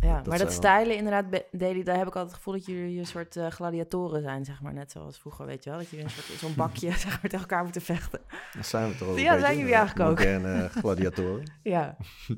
Ja. 0.00 0.16
Dat 0.16 0.26
maar 0.26 0.38
dat 0.38 0.46
wel- 0.46 0.56
stijlen 0.56 0.96
inderdaad, 0.96 1.44
Daily, 1.50 1.82
daar 1.82 1.96
heb 1.98 2.06
ik 2.06 2.14
altijd 2.14 2.24
het 2.26 2.34
gevoel 2.34 2.54
dat 2.54 2.66
jullie 2.66 2.98
een 2.98 3.06
soort 3.06 3.36
eh, 3.36 3.46
gladiatoren 3.46 4.22
zijn, 4.22 4.44
zeg 4.44 4.62
maar. 4.62 4.72
Net 4.72 4.90
zoals 4.90 5.18
vroeger, 5.18 5.46
weet 5.46 5.64
je 5.64 5.70
wel. 5.70 5.78
Dat 5.78 5.88
jullie 5.88 6.04
een 6.04 6.10
soort 6.10 6.38
zo'n 6.38 6.54
bakje 6.64 6.90
zeg 6.90 7.04
maar, 7.10 7.20
tegen 7.20 7.38
elkaar 7.38 7.62
moeten 7.62 7.80
vechten. 7.82 8.20
dan 8.52 8.64
zijn 8.64 8.88
we 8.90 8.96
toch 8.96 9.08
ook 9.08 9.18
Ja, 9.18 9.38
zijn 9.38 9.56
jullie 9.56 9.72
eh, 9.72 9.78
eigenlijk 9.78 10.10
ook. 10.10 10.16
Moderne 10.18 10.68
gladiatoren. 10.68 11.44
Ja. 11.62 11.96
Hebben 12.26 12.36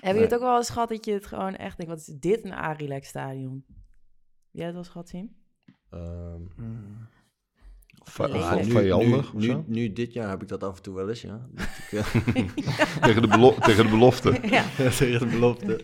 jullie 0.00 0.20
het 0.20 0.34
ook 0.34 0.40
wel 0.40 0.56
eens 0.56 0.70
gehad 0.70 0.88
dat 0.88 1.04
je 1.04 1.12
het 1.12 1.26
gewoon 1.26 1.56
echt 1.56 1.76
denkt, 1.76 1.92
wat 1.92 2.00
is 2.00 2.14
dit 2.20 2.44
een 2.44 2.54
Arilex 2.54 3.08
stadion? 3.08 3.64
Jij 4.50 4.64
het 4.64 4.74
wel 4.74 4.82
eens 4.82 4.92
gehad, 4.92 5.08
zien? 5.08 5.36
Ehm, 5.90 6.40
Va- 8.04 8.28
va- 8.28 8.54
Nu- 8.54 8.62
Vijandig 8.64 9.26
of 9.26 9.32
nu, 9.32 9.46
zo? 9.46 9.64
nu, 9.66 9.80
nu 9.80 9.92
dit 9.92 10.12
jaar 10.12 10.28
heb 10.28 10.42
ik 10.42 10.48
dat 10.48 10.62
af 10.62 10.76
en 10.76 10.82
toe 10.82 10.94
wel 10.94 11.08
eens, 11.08 11.20
ja. 11.22 11.46
Ik, 11.90 11.92
eh, 11.92 12.14
Tegen, 13.02 13.22
de 13.22 13.28
belo- 13.28 13.54
tegen 13.60 13.84
de 13.84 13.90
belofte. 13.90 14.38
ja. 14.56 14.64
tegen 14.98 15.18
de 15.20 15.26
belofte. 15.26 15.80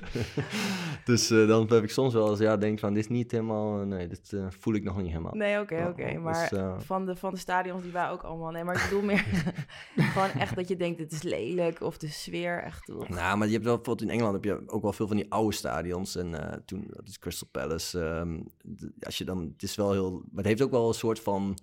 dus 1.04 1.30
eh, 1.30 1.46
dan 1.48 1.66
heb 1.72 1.82
ik 1.82 1.90
soms 1.90 2.12
wel 2.14 2.30
eens, 2.30 2.38
ja, 2.38 2.56
denk 2.56 2.78
van, 2.78 2.94
dit 2.94 3.02
is 3.04 3.08
niet 3.08 3.30
helemaal, 3.30 3.80
eh, 3.80 3.86
nee, 3.86 4.06
dit 4.08 4.32
eh, 4.32 4.46
voel 4.60 4.74
ik 4.74 4.82
nog 4.84 4.96
niet 4.96 5.08
helemaal. 5.10 5.34
Nee, 5.34 5.60
oké, 5.60 5.86
oké. 5.90 6.04
dus, 6.12 6.18
Maar 6.22 6.52
eh, 6.52 6.74
van, 6.78 7.06
de, 7.06 7.16
van 7.16 7.32
de 7.32 7.38
stadions 7.38 7.82
die 7.82 7.92
wij 7.92 8.10
ook 8.10 8.22
allemaal... 8.22 8.50
Nee, 8.50 8.64
maar 8.64 8.74
ik 8.76 8.82
bedoel 8.88 9.02
meer 9.02 9.24
gewoon 10.12 10.30
echt 10.30 10.56
dat 10.56 10.68
je 10.68 10.76
denkt, 10.76 10.98
het 11.00 11.12
is 11.12 11.22
lelijk. 11.22 11.80
Of 11.82 11.98
de 11.98 12.08
sfeer 12.08 12.62
echt... 12.62 12.88
ugh. 12.88 13.08
Nou, 13.08 13.36
maar 13.38 13.46
je 13.46 13.52
hebt 13.52 13.64
wel 13.64 13.76
bijvoorbeeld 13.76 14.08
in 14.08 14.14
Engeland 14.14 14.34
heb 14.34 14.44
je 14.44 14.62
ook 14.66 14.82
wel 14.82 14.92
veel 14.92 15.06
van 15.06 15.16
die 15.16 15.32
oude 15.32 15.54
stadions. 15.56 16.16
En 16.16 16.50
eh, 16.50 16.58
toen, 16.64 16.84
dat 16.88 17.08
is 17.08 17.18
Crystal 17.18 17.48
Palace. 17.50 18.00
ehm, 18.04 18.40
als 19.00 19.18
je 19.18 19.24
dan, 19.24 19.50
het 19.52 19.62
is 19.62 19.76
wel 19.76 19.92
heel, 19.92 20.10
maar 20.10 20.22
het 20.36 20.46
heeft 20.46 20.62
ook 20.62 20.70
wel 20.70 20.88
een 20.88 20.94
soort 20.94 21.20
van, 21.20 21.56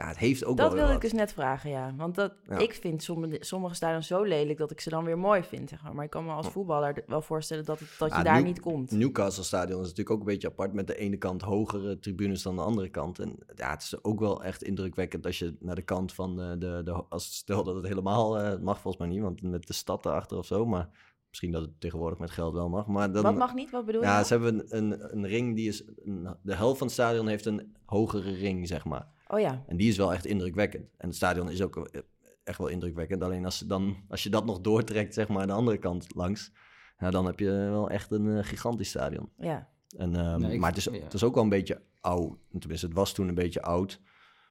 ja, 0.00 0.08
het 0.08 0.18
heeft 0.18 0.44
ook 0.44 0.56
Dat 0.56 0.66
wel 0.68 0.76
wilde 0.78 0.94
ik 0.94 1.00
dus 1.00 1.12
net 1.12 1.32
vragen, 1.32 1.70
ja. 1.70 1.94
Want 1.96 2.14
dat, 2.14 2.32
Ja. 2.48 2.58
ik 2.58 2.72
vind 2.74 3.02
sommige, 3.02 3.36
sommige 3.40 3.74
stadions 3.74 4.06
zo 4.06 4.22
lelijk 4.22 4.58
dat 4.58 4.70
ik 4.70 4.80
ze 4.80 4.90
dan 4.90 5.04
weer 5.04 5.18
mooi 5.18 5.42
vind. 5.42 5.68
Zeg 5.68 5.82
maar. 5.82 5.94
maar 5.94 6.04
ik 6.04 6.10
kan 6.10 6.24
me 6.24 6.32
als 6.32 6.48
voetballer 6.48 7.02
wel 7.06 7.22
voorstellen 7.22 7.64
dat, 7.64 7.78
het, 7.78 7.94
dat 7.98 8.16
je 8.16 8.22
daar 8.22 8.34
New- 8.36 8.44
niet 8.44 8.60
komt. 8.60 8.90
Newcastle 8.90 9.44
Stadion 9.44 9.80
is 9.80 9.88
natuurlijk 9.88 10.10
ook 10.10 10.18
een 10.20 10.24
beetje 10.32 10.48
apart 10.48 10.72
met 10.72 10.86
de 10.86 10.96
ene 10.96 11.16
kant 11.16 11.42
hogere 11.42 11.98
tribunes 11.98 12.42
dan 12.42 12.56
de 12.56 12.62
andere 12.62 12.88
kant. 12.88 13.18
En 13.18 13.38
ja, 13.54 13.70
het 13.70 13.82
is 13.82 14.04
ook 14.04 14.20
wel 14.20 14.44
echt 14.44 14.62
indrukwekkend 14.62 15.26
als 15.26 15.38
je 15.38 15.56
naar 15.60 15.74
de 15.74 15.82
kant 15.82 16.12
van 16.12 16.36
de, 16.36 16.58
de, 16.58 16.80
de 16.84 16.92
als 17.08 17.34
stel 17.34 17.64
dat 17.64 17.74
het 17.74 17.86
helemaal, 17.86 18.38
eh, 18.38 18.58
mag 18.58 18.80
volgens 18.80 19.02
mij 19.02 19.12
niet, 19.12 19.22
want 19.22 19.42
met 19.42 19.66
de 19.66 19.72
stad 19.72 20.06
erachter 20.06 20.38
of 20.38 20.46
zo, 20.46 20.66
maar 20.66 20.88
misschien 21.28 21.52
dat 21.52 21.62
het 21.62 21.80
tegenwoordig 21.80 22.18
met 22.18 22.30
geld 22.30 22.52
wel 22.54 22.68
mag. 22.68 22.86
Maar 22.86 23.12
dan, 23.12 23.22
Wat 23.22 23.34
mag 23.36 23.54
niet? 23.54 23.70
Wat 23.70 23.86
bedoel 23.86 24.00
je? 24.00 24.06
Ja, 24.06 24.12
nou? 24.12 24.24
ze 24.26 24.32
hebben 24.32 24.54
een, 24.76 24.92
een, 24.92 25.16
een 25.16 25.26
ring 25.26 25.56
die 25.56 25.68
is, 25.68 25.84
een- 26.04 26.36
de 26.42 26.54
helft 26.54 26.78
van 26.78 26.86
het 26.86 26.96
stadion 26.96 27.26
heeft 27.28 27.46
een 27.46 27.76
hogere 27.84 28.30
ring, 28.32 28.68
zeg 28.68 28.84
maar. 28.84 29.06
Oh 29.32 29.40
ja. 29.40 29.64
En 29.66 29.76
die 29.76 29.88
is 29.88 29.96
wel 29.96 30.12
echt 30.12 30.24
indrukwekkend. 30.26 30.84
En 30.96 31.06
het 31.08 31.16
stadion 31.16 31.50
is 31.50 31.62
ook 31.62 31.76
eh, 31.76 32.00
echt 32.44 32.58
wel 32.58 32.68
indrukwekkend. 32.68 33.22
Alleen 33.22 33.44
als, 33.44 33.58
ze 33.58 33.66
dan, 33.66 33.96
als 34.08 34.22
je 34.22 34.30
dat 34.30 34.44
nog 34.46 34.60
doortrekt, 34.60 35.14
zeg 35.14 35.28
maar, 35.28 35.46
de 35.46 35.52
andere 35.52 35.78
kant 35.78 36.14
langs, 36.14 36.52
ja, 36.98 37.10
dan 37.10 37.26
heb 37.26 37.38
je 37.38 37.50
wel 37.50 37.90
echt 37.90 38.10
een 38.10 38.36
eh, 38.36 38.44
gigantisch 38.44 38.88
stadion. 38.88 39.32
Ja. 39.36 39.68
En, 39.96 40.14
ehm, 40.16 40.40
Nee, 40.40 40.52
ik- 40.52 40.60
maar 40.60 40.68
het 40.68 40.78
is, 40.78 40.84
ja. 40.84 40.92
het 40.92 41.14
is 41.14 41.24
ook 41.24 41.34
wel 41.34 41.42
een 41.42 41.48
beetje 41.48 41.82
oud. 42.00 42.38
Tenminste, 42.58 42.86
het 42.86 42.94
was 42.94 43.12
toen 43.12 43.28
een 43.28 43.34
beetje 43.34 43.62
oud, 43.62 44.00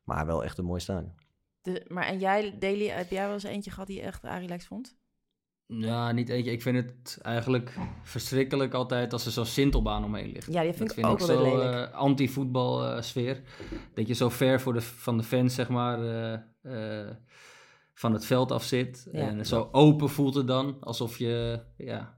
maar 0.03 0.25
wel 0.25 0.43
echt 0.43 0.57
een 0.57 0.65
mooi 0.65 0.79
stadion. 0.79 1.13
De, 1.61 1.85
maar 1.87 2.05
en 2.05 2.19
jij, 2.19 2.57
Daily, 2.59 2.87
heb 2.87 3.09
jij 3.09 3.23
wel 3.25 3.33
eens 3.33 3.43
eentje 3.43 3.71
gehad 3.71 3.87
die 3.87 3.95
je 3.97 4.01
echt 4.01 4.23
Arilex 4.25 4.65
vond? 4.67 4.97
Ja, 5.73 6.11
niet 6.11 6.29
eentje. 6.29 6.51
Ik 6.51 6.61
vind 6.61 6.75
het 6.75 7.17
eigenlijk 7.21 7.73
verschrikkelijk 8.03 8.73
altijd 8.73 9.13
als 9.13 9.25
er 9.25 9.31
zo'n 9.31 9.45
sintelbaan 9.45 10.03
omheen 10.03 10.31
ligt. 10.31 10.53
Ja, 10.53 10.61
die 10.61 10.73
vind 10.73 10.77
dat 10.79 10.87
ik 10.87 10.93
vind 10.93 11.07
ook 11.07 11.19
ik 11.19 11.25
wel 11.27 11.57
lelijk. 11.59 11.89
eh, 11.89 11.93
anti-voetbal 11.97 12.85
eh, 12.85 13.01
sfeer. 13.01 13.41
Dat 13.93 14.07
je 14.07 14.13
zo 14.13 14.29
ver 14.29 14.61
voor 14.61 14.73
de, 14.73 14.81
van 14.81 15.17
de 15.17 15.23
fans, 15.23 15.55
zeg 15.55 15.69
maar, 15.69 15.99
eh, 16.03 16.33
eh, 17.03 17.09
van 17.93 18.13
het 18.13 18.25
veld 18.25 18.51
af 18.51 18.63
zit. 18.63 19.07
Ja. 19.11 19.19
En 19.27 19.45
zo 19.45 19.69
open 19.71 20.09
voelt 20.09 20.35
het 20.35 20.47
dan, 20.47 20.77
alsof 20.79 21.17
je 21.17 21.59
ja, 21.77 22.17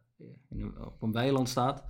in 0.49 0.73
op 0.85 1.01
een 1.01 1.11
weiland 1.11 1.49
staat. 1.49 1.83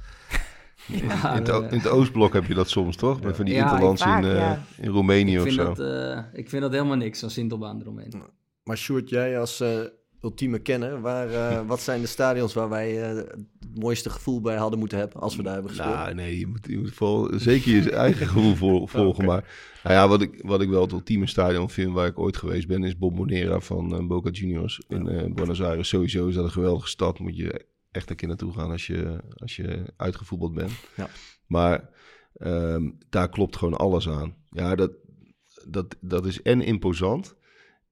Maar, 1.05 1.35
In 1.35 1.41
het, 1.41 1.49
o- 1.51 1.61
in 1.63 1.77
het 1.77 1.87
Oostblok 1.87 2.33
heb 2.33 2.45
je 2.45 2.53
dat 2.53 2.69
soms, 2.69 2.95
toch? 2.95 3.21
Met 3.21 3.35
van 3.35 3.45
die 3.45 3.53
Ja, 3.53 3.63
interlands 3.63 4.01
vaak, 4.03 4.23
in, 4.23 4.29
ja. 4.29 4.63
in 4.77 4.89
Roemenië 4.89 5.31
ik, 5.31 5.37
of 5.37 5.43
vind 5.43 5.55
zo. 5.55 5.63
dat, 5.63 5.79
eh, 5.79 6.23
ik 6.33 6.49
vind 6.49 6.61
dat 6.61 6.71
helemaal 6.71 6.95
niks, 6.97 7.19
zo'n 7.19 7.29
sintelbaan 7.29 7.81
eromheen. 7.81 8.13
Maar 8.63 8.77
Sjoerd, 8.77 9.09
jij 9.09 9.39
als, 9.39 9.59
eh, 9.59 9.79
ultieme 10.21 10.59
kenner. 10.59 11.01
Waar, 11.01 11.29
eh, 11.29 11.61
wat 11.67 11.81
zijn 11.81 12.01
de 12.01 12.07
stadions 12.07 12.53
waar 12.53 12.69
wij 12.69 13.01
eh, 13.01 13.15
het 13.15 13.35
mooiste 13.79 14.09
gevoel 14.09 14.41
bij 14.41 14.55
hadden 14.55 14.79
moeten 14.79 14.97
hebben 14.97 15.21
als 15.21 15.35
we 15.35 15.43
daar 15.43 15.53
hebben 15.53 15.71
gespeeld? 15.71 15.95
Nou, 15.95 16.13
nee, 16.13 16.39
je 16.39 16.47
moet, 16.47 16.67
je 16.67 16.77
moet 16.77 16.93
vol, 16.93 17.29
zeker 17.39 17.71
je 17.71 17.91
eigen 18.07 18.27
gevoel 18.27 18.55
vol- 18.55 18.87
volgen. 18.87 19.25
Maar 19.25 19.71
nou 19.83 19.95
ja, 19.95 20.07
wat 20.07 20.21
ik, 20.21 20.41
wat 20.43 20.61
ik 20.61 20.69
wel 20.69 20.81
het 20.81 20.91
ultieme 20.91 21.27
stadion 21.27 21.69
vind 21.69 21.93
waar 21.93 22.07
ik 22.07 22.19
ooit 22.19 22.37
geweest 22.37 22.67
ben, 22.67 22.83
is 22.83 22.97
Bombonera 22.97 23.59
van 23.59 23.95
eh, 23.95 24.07
Boca 24.07 24.29
Juniors 24.29 24.81
in 24.87 25.33
Buenos 25.35 25.61
Aires. 25.61 25.87
Sowieso 25.89 26.27
is 26.27 26.35
dat 26.35 26.43
een 26.43 26.51
geweldige 26.51 26.87
stad. 26.87 27.19
Moet 27.19 27.37
je 27.37 27.65
echt 27.91 28.09
een 28.09 28.15
keer 28.15 28.27
naartoe 28.27 28.53
gaan 28.53 28.71
als 28.71 28.87
je, 28.87 29.17
als 29.35 29.55
je 29.55 29.93
uitgevoetbald 29.97 30.53
bent. 30.53 30.71
Ja. 30.95 31.09
Maar 31.47 31.89
ehm, 32.33 32.89
daar 33.09 33.29
klopt 33.29 33.57
gewoon 33.57 33.77
alles 33.77 34.09
aan. 34.09 34.35
Ja, 34.49 34.75
dat, 34.75 34.91
dat, 35.67 35.95
dat 36.01 36.25
is 36.25 36.41
en 36.41 36.61
imposant 36.61 37.35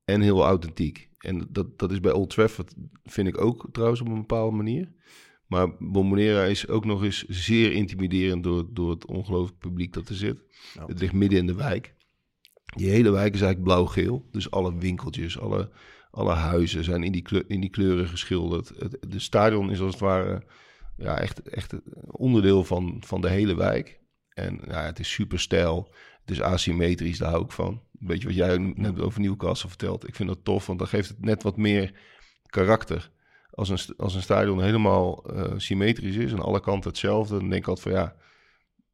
en 0.06 0.22
heel 0.22 0.44
authentiek. 0.44 1.09
En 1.20 1.48
dat, 1.50 1.80
dat 1.80 1.92
is 1.92 2.00
bij 2.00 2.12
Old 2.12 2.30
Trafford, 2.30 2.74
vind 3.04 3.28
ik 3.28 3.42
ook 3.42 3.68
trouwens 3.72 4.02
op 4.02 4.08
een 4.08 4.16
bepaalde 4.16 4.56
manier. 4.56 4.92
Maar 5.50 5.76
Bombonera 5.80 6.44
is 6.44 6.68
ook 6.68 6.86
nog 6.86 7.04
eens 7.04 7.26
zeer 7.28 7.72
intimiderend 7.72 8.44
door, 8.44 8.74
door 8.74 8.90
het 8.90 9.06
ongelooflijk 9.06 9.60
publiek 9.60 9.94
dat 9.94 10.10
er 10.10 10.16
zit. 10.16 10.38
Ja. 10.74 10.86
Het 10.86 11.00
ligt 11.00 11.14
midden 11.14 11.40
in 11.40 11.46
de 11.46 11.56
wijk. 11.56 11.96
Die 12.66 12.90
hele 12.90 13.12
wijk 13.12 13.34
is 13.34 13.42
eigenlijk 13.42 13.64
blauw-geel. 13.64 14.28
Dus 14.32 14.52
alle 14.52 14.78
winkeltjes, 14.78 15.40
alle, 15.40 15.72
alle 16.12 16.34
huizen 16.34 16.84
zijn 16.84 17.04
in 17.04 17.12
die, 17.12 17.22
kleur, 17.22 17.44
in 17.48 17.60
die 17.60 17.70
kleuren 17.70 18.08
geschilderd. 18.08 18.72
Het, 18.78 18.98
de 19.08 19.20
stadion 19.20 19.72
is 19.72 19.80
als 19.80 19.92
het 19.92 20.00
ware 20.00 20.44
ja, 20.98 21.20
echt, 21.20 21.42
echt 21.42 21.74
onderdeel 22.08 22.64
van, 22.64 22.98
van 23.06 23.22
de 23.22 23.30
hele 23.30 23.56
wijk. 23.56 24.00
En 24.30 24.60
ja, 24.68 24.86
het 24.86 25.00
is 25.00 25.12
super 25.12 25.40
stijl. 25.40 25.94
Het 26.22 26.32
is 26.32 26.42
asymmetrisch, 26.42 27.18
daar 27.18 27.30
hou 27.30 27.44
ik 27.44 27.52
van. 27.52 27.82
Weet 28.00 28.22
je 28.22 28.28
wat 28.28 28.36
jij 28.36 28.58
net 28.58 29.00
over 29.00 29.22
Newcastle 29.22 29.70
vertelt? 29.70 30.08
Ik 30.08 30.16
vind 30.16 30.30
dat 30.30 30.44
tof, 30.44 30.66
want 30.66 30.80
dan 30.80 30.88
geeft 30.88 31.10
het 31.10 31.26
net 31.26 31.44
wat 31.44 31.58
meer 31.58 31.94
karakter. 32.46 33.12
Als 33.52 33.70
een, 33.70 33.96
als 33.98 34.16
een 34.16 34.22
stadion 34.22 34.64
helemaal 34.64 35.24
eh, 35.26 35.54
symmetrisch 35.58 36.16
is 36.16 36.32
en 36.32 36.40
alle 36.40 36.60
kanten 36.60 36.90
hetzelfde, 36.90 37.40
dan 37.40 37.50
denk 37.50 37.62
ik 37.62 37.68
altijd 37.68 37.88
van 37.96 38.04
ja, 38.04 38.16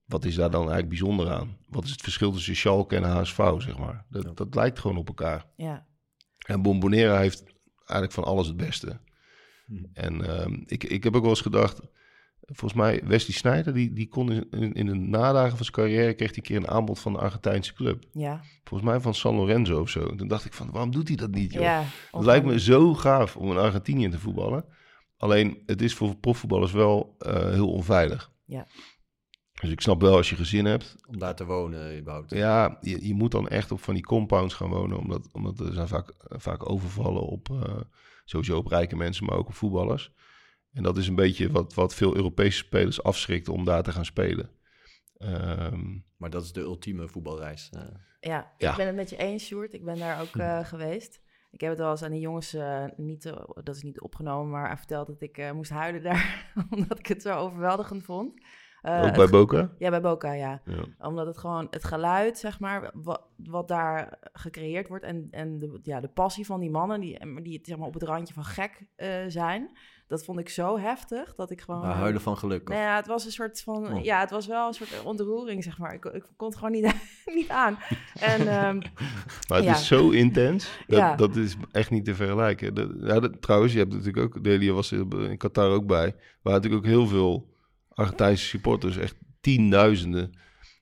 wat 0.06 0.26
is 0.26 0.36
daar 0.36 0.50
dan 0.52 0.60
eigenlijk 0.60 0.90
bijzonder 0.90 1.30
aan? 1.32 1.58
Wat 1.70 1.84
is 1.84 1.92
het 1.92 2.02
verschil 2.02 2.32
tussen 2.32 2.56
Schalke 2.56 2.96
en 2.96 3.04
HSV, 3.04 3.38
zeg 3.58 3.78
maar? 3.78 4.06
Dat, 4.10 4.24
Ja. 4.24 4.32
dat 4.36 4.56
lijkt 4.56 4.80
gewoon 4.80 4.98
op 4.98 5.08
elkaar. 5.08 5.46
Ja, 5.56 5.86
En 6.48 6.62
Bombonera 6.62 7.18
heeft 7.20 7.44
eigenlijk 7.78 8.12
van 8.12 8.24
alles 8.24 8.48
het 8.48 8.58
beste. 8.58 9.00
Hm. 9.66 9.84
En 9.94 10.22
ehm, 10.22 10.62
ik, 10.66 10.84
ik 10.84 11.04
heb 11.04 11.16
ook 11.16 11.22
wel 11.22 11.30
eens 11.30 11.42
gedacht, 11.42 11.82
volgens 12.46 12.74
mij 12.74 13.02
Wesley 13.06 13.36
Sneijder, 13.36 13.74
die, 13.74 13.94
die 13.94 14.08
kon 14.08 14.32
in, 14.32 14.74
in, 14.74 14.86
de 14.86 14.94
nadagen 14.94 15.58
van 15.58 15.66
zijn 15.66 15.72
carrière, 15.72 16.14
kreeg 16.14 16.30
hij 16.30 16.38
een 16.38 16.44
keer 16.44 16.58
een 16.58 16.68
aanbod 16.68 17.00
van 17.00 17.14
een 17.14 17.20
Argentijnse 17.20 17.74
club. 17.74 18.04
ja, 18.12 18.42
Volgens 18.64 18.90
mij 18.90 19.00
van 19.00 19.14
San 19.14 19.36
Lorenzo 19.36 19.82
of 19.82 19.90
zo. 19.90 20.16
Toen 20.16 20.28
dacht 20.28 20.46
ik 20.46 20.54
van, 20.54 20.72
waarom 20.72 20.92
doet 20.92 21.08
hij 21.08 21.18
dat 21.18 21.32
niet, 21.32 21.54
joh? 21.54 21.62
ja. 21.62 21.84
Het 22.12 22.26
lijkt 22.26 22.46
me 22.46 22.60
zo 22.60 22.94
gaaf 22.94 23.36
om 23.38 23.52
in 23.52 23.58
Argentinië 23.58 24.10
te 24.10 24.20
voetballen. 24.20 24.66
Alleen, 25.18 25.64
het 25.66 25.82
is 25.82 25.94
voor 25.94 26.16
profvoetballers 26.16 26.72
wel 26.72 27.16
eh, 27.20 27.50
heel 27.50 27.72
onveilig. 27.72 28.32
Ja. 28.46 28.68
Dus 29.62 29.70
ik 29.70 29.82
snap 29.82 30.02
wel 30.02 30.16
als 30.16 30.30
je 30.30 30.36
gezin 30.36 30.66
hebt. 30.66 30.96
Om 31.08 31.20
daar 31.20 31.36
te 31.36 31.46
wonen 31.46 32.00
überhaupt. 32.00 32.32
Ja, 32.32 32.78
je, 32.82 33.08
je 33.08 33.14
moet 33.14 33.32
dan 33.32 33.48
echt 33.48 33.72
op 33.72 33.82
van 33.82 33.94
die 33.94 34.04
compounds 34.04 34.54
gaan 34.54 34.70
wonen. 34.70 34.98
Omdat, 34.98 35.30
omdat 35.32 35.60
er 35.60 35.74
zijn 35.74 35.88
vaak, 35.88 36.14
vaak 36.18 36.70
overvallen 36.70 37.22
op, 37.22 37.50
eh, 37.50 37.76
sowieso 38.26 38.58
op 38.58 38.68
rijke 38.68 38.96
mensen, 38.96 39.26
maar 39.26 39.38
ook 39.38 39.48
op 39.48 39.54
voetballers. 39.54 40.12
En 40.76 40.84
dat 40.84 40.98
is 40.98 41.08
een 41.08 41.16
beetje 41.16 41.52
wat, 41.52 41.74
wat 41.74 41.96
veel 41.96 42.16
Europese 42.16 42.58
spelers 42.58 43.04
afschrikt 43.04 43.50
om 43.50 43.66
daar 43.66 43.84
te 43.84 43.92
gaan 43.92 44.06
spelen. 44.06 44.50
Ehm, 45.18 45.98
Maar 46.18 46.30
dat 46.30 46.44
is 46.44 46.52
de 46.54 46.62
ultieme 46.62 47.08
voetbalreis. 47.08 47.70
eh. 47.74 47.82
Ja, 48.20 48.52
Ja. 48.58 48.72
ik 48.72 48.78
ben 48.78 48.86
het 48.88 48.96
met 48.96 49.10
je 49.10 49.18
eens, 49.18 49.44
Sjoerd. 49.46 49.74
Ik 49.74 49.86
ben 49.86 49.98
daar 49.98 50.22
ook 50.22 50.36
eh, 50.36 50.66
geweest. 50.66 51.22
Ik 51.52 51.62
heb 51.62 51.70
het 51.70 51.80
wel 51.80 51.92
eens 51.92 52.04
aan 52.04 52.12
die 52.12 52.20
jongens, 52.20 52.54
eh, 52.54 52.86
niet, 52.98 53.24
dat 53.64 53.76
is 53.76 53.84
niet 53.84 54.02
opgenomen, 54.02 54.52
maar 54.52 54.78
verteld 54.78 55.08
dat 55.08 55.22
ik 55.22 55.38
eh, 55.38 55.52
moest 55.52 55.72
huilen 55.72 56.04
daar, 56.04 56.52
omdat 56.70 57.00
ik 57.00 57.06
het 57.08 57.22
zo 57.22 57.36
overweldigend 57.38 58.04
vond. 58.04 58.34
Eh, 58.82 59.04
ook 59.06 59.16
bij 59.16 59.28
Boca. 59.28 59.72
Ja, 59.78 59.90
bij 59.90 60.02
Boca, 60.02 60.32
ja. 60.34 60.62
Ja. 60.66 60.84
Omdat 61.08 61.26
het 61.26 61.38
gewoon, 61.38 61.68
het 61.70 61.84
geluid, 61.84 62.38
zeg 62.38 62.60
maar, 62.60 62.92
wat, 62.94 63.22
wat 63.36 63.68
daar 63.68 64.18
gecreëerd 64.34 64.88
wordt 64.88 65.04
en, 65.04 65.28
en 65.32 65.60
de, 65.60 65.80
ja, 65.84 66.00
de 66.00 66.08
passie 66.08 66.46
van 66.46 66.60
die 66.60 66.70
mannen, 66.72 67.00
die, 67.00 67.42
die 67.42 67.60
zeg 67.64 67.78
maar, 67.78 67.88
op 67.88 67.94
het 67.94 68.04
randje 68.04 68.34
van 68.34 68.44
gek 68.46 68.86
eh, 68.96 69.24
zijn, 69.28 69.78
dat 70.08 70.26
vond 70.26 70.40
ik 70.40 70.50
zo 70.50 70.78
heftig 70.80 71.36
dat 71.36 71.52
ik 71.52 71.62
gewoon... 71.62 71.82
Maar 71.82 71.96
huilen 71.96 72.22
van 72.22 72.38
geluk. 72.38 72.62
of- 72.62 72.68
Nou 72.76 72.82
ja, 72.88 72.96
het 72.96 73.08
was 73.08 73.26
een 73.26 73.32
soort 73.32 73.62
van... 73.62 73.94
Oh. 73.94 74.04
Ja, 74.04 74.20
het 74.20 74.30
was 74.30 74.48
wel 74.48 74.68
een 74.68 74.74
soort 74.74 75.04
ontroering, 75.04 75.64
zeg 75.64 75.78
maar. 75.78 75.94
Ik, 75.94 76.06
ik 76.06 76.24
kon 76.36 76.48
het 76.48 76.58
gewoon 76.58 76.72
niet, 76.72 76.96
niet 77.40 77.50
aan. 77.50 77.78
En 78.20 78.48
ehm, 78.48 78.78
Maar 79.48 79.58
het 79.58 79.64
Ja. 79.64 79.74
is 79.74 79.88
zo 79.88 80.10
intens. 80.10 80.70
Dat, 80.88 80.98
Ja. 81.00 81.16
dat 81.16 81.36
is 81.36 81.56
echt 81.72 81.92
niet 81.92 82.06
te 82.06 82.16
vergelijken. 82.16 82.74
Dat, 82.74 82.90
ja, 83.00 83.20
dat- 83.20 83.42
trouwens, 83.42 83.74
je 83.74 83.80
hebt 83.80 83.92
natuurlijk 83.94 84.36
ook... 84.36 84.44
Delia 84.44 84.74
was 84.74 84.92
in 84.92 85.38
Qatar 85.38 85.70
ook 85.72 85.86
bij. 85.88 86.16
Waren 86.42 86.62
natuurlijk 86.62 86.86
ook 86.86 86.92
heel 86.92 87.08
veel 87.08 87.54
Argentijnse 87.90 88.46
supporters. 88.46 88.98
Echt 88.98 89.16
tienduizenden. 89.42 90.38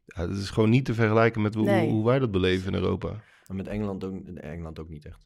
Ja, 0.06 0.28
dat 0.28 0.38
is 0.38 0.50
gewoon 0.50 0.70
niet 0.70 0.86
te 0.86 0.94
vergelijken 0.94 1.42
met 1.42 1.54
hoe, 1.54 1.66
Nee. 1.66 1.90
hoe 1.90 2.06
wij 2.06 2.20
dat 2.20 2.32
beleven 2.32 2.74
in 2.74 2.80
Europa. 2.80 3.10
Maar 3.48 3.58
met 3.58 3.68
Engeland 3.68 4.04
ook, 4.04 4.14
Engeland 4.36 4.80
ook 4.80 4.90
niet 4.90 5.06
echt. 5.06 5.26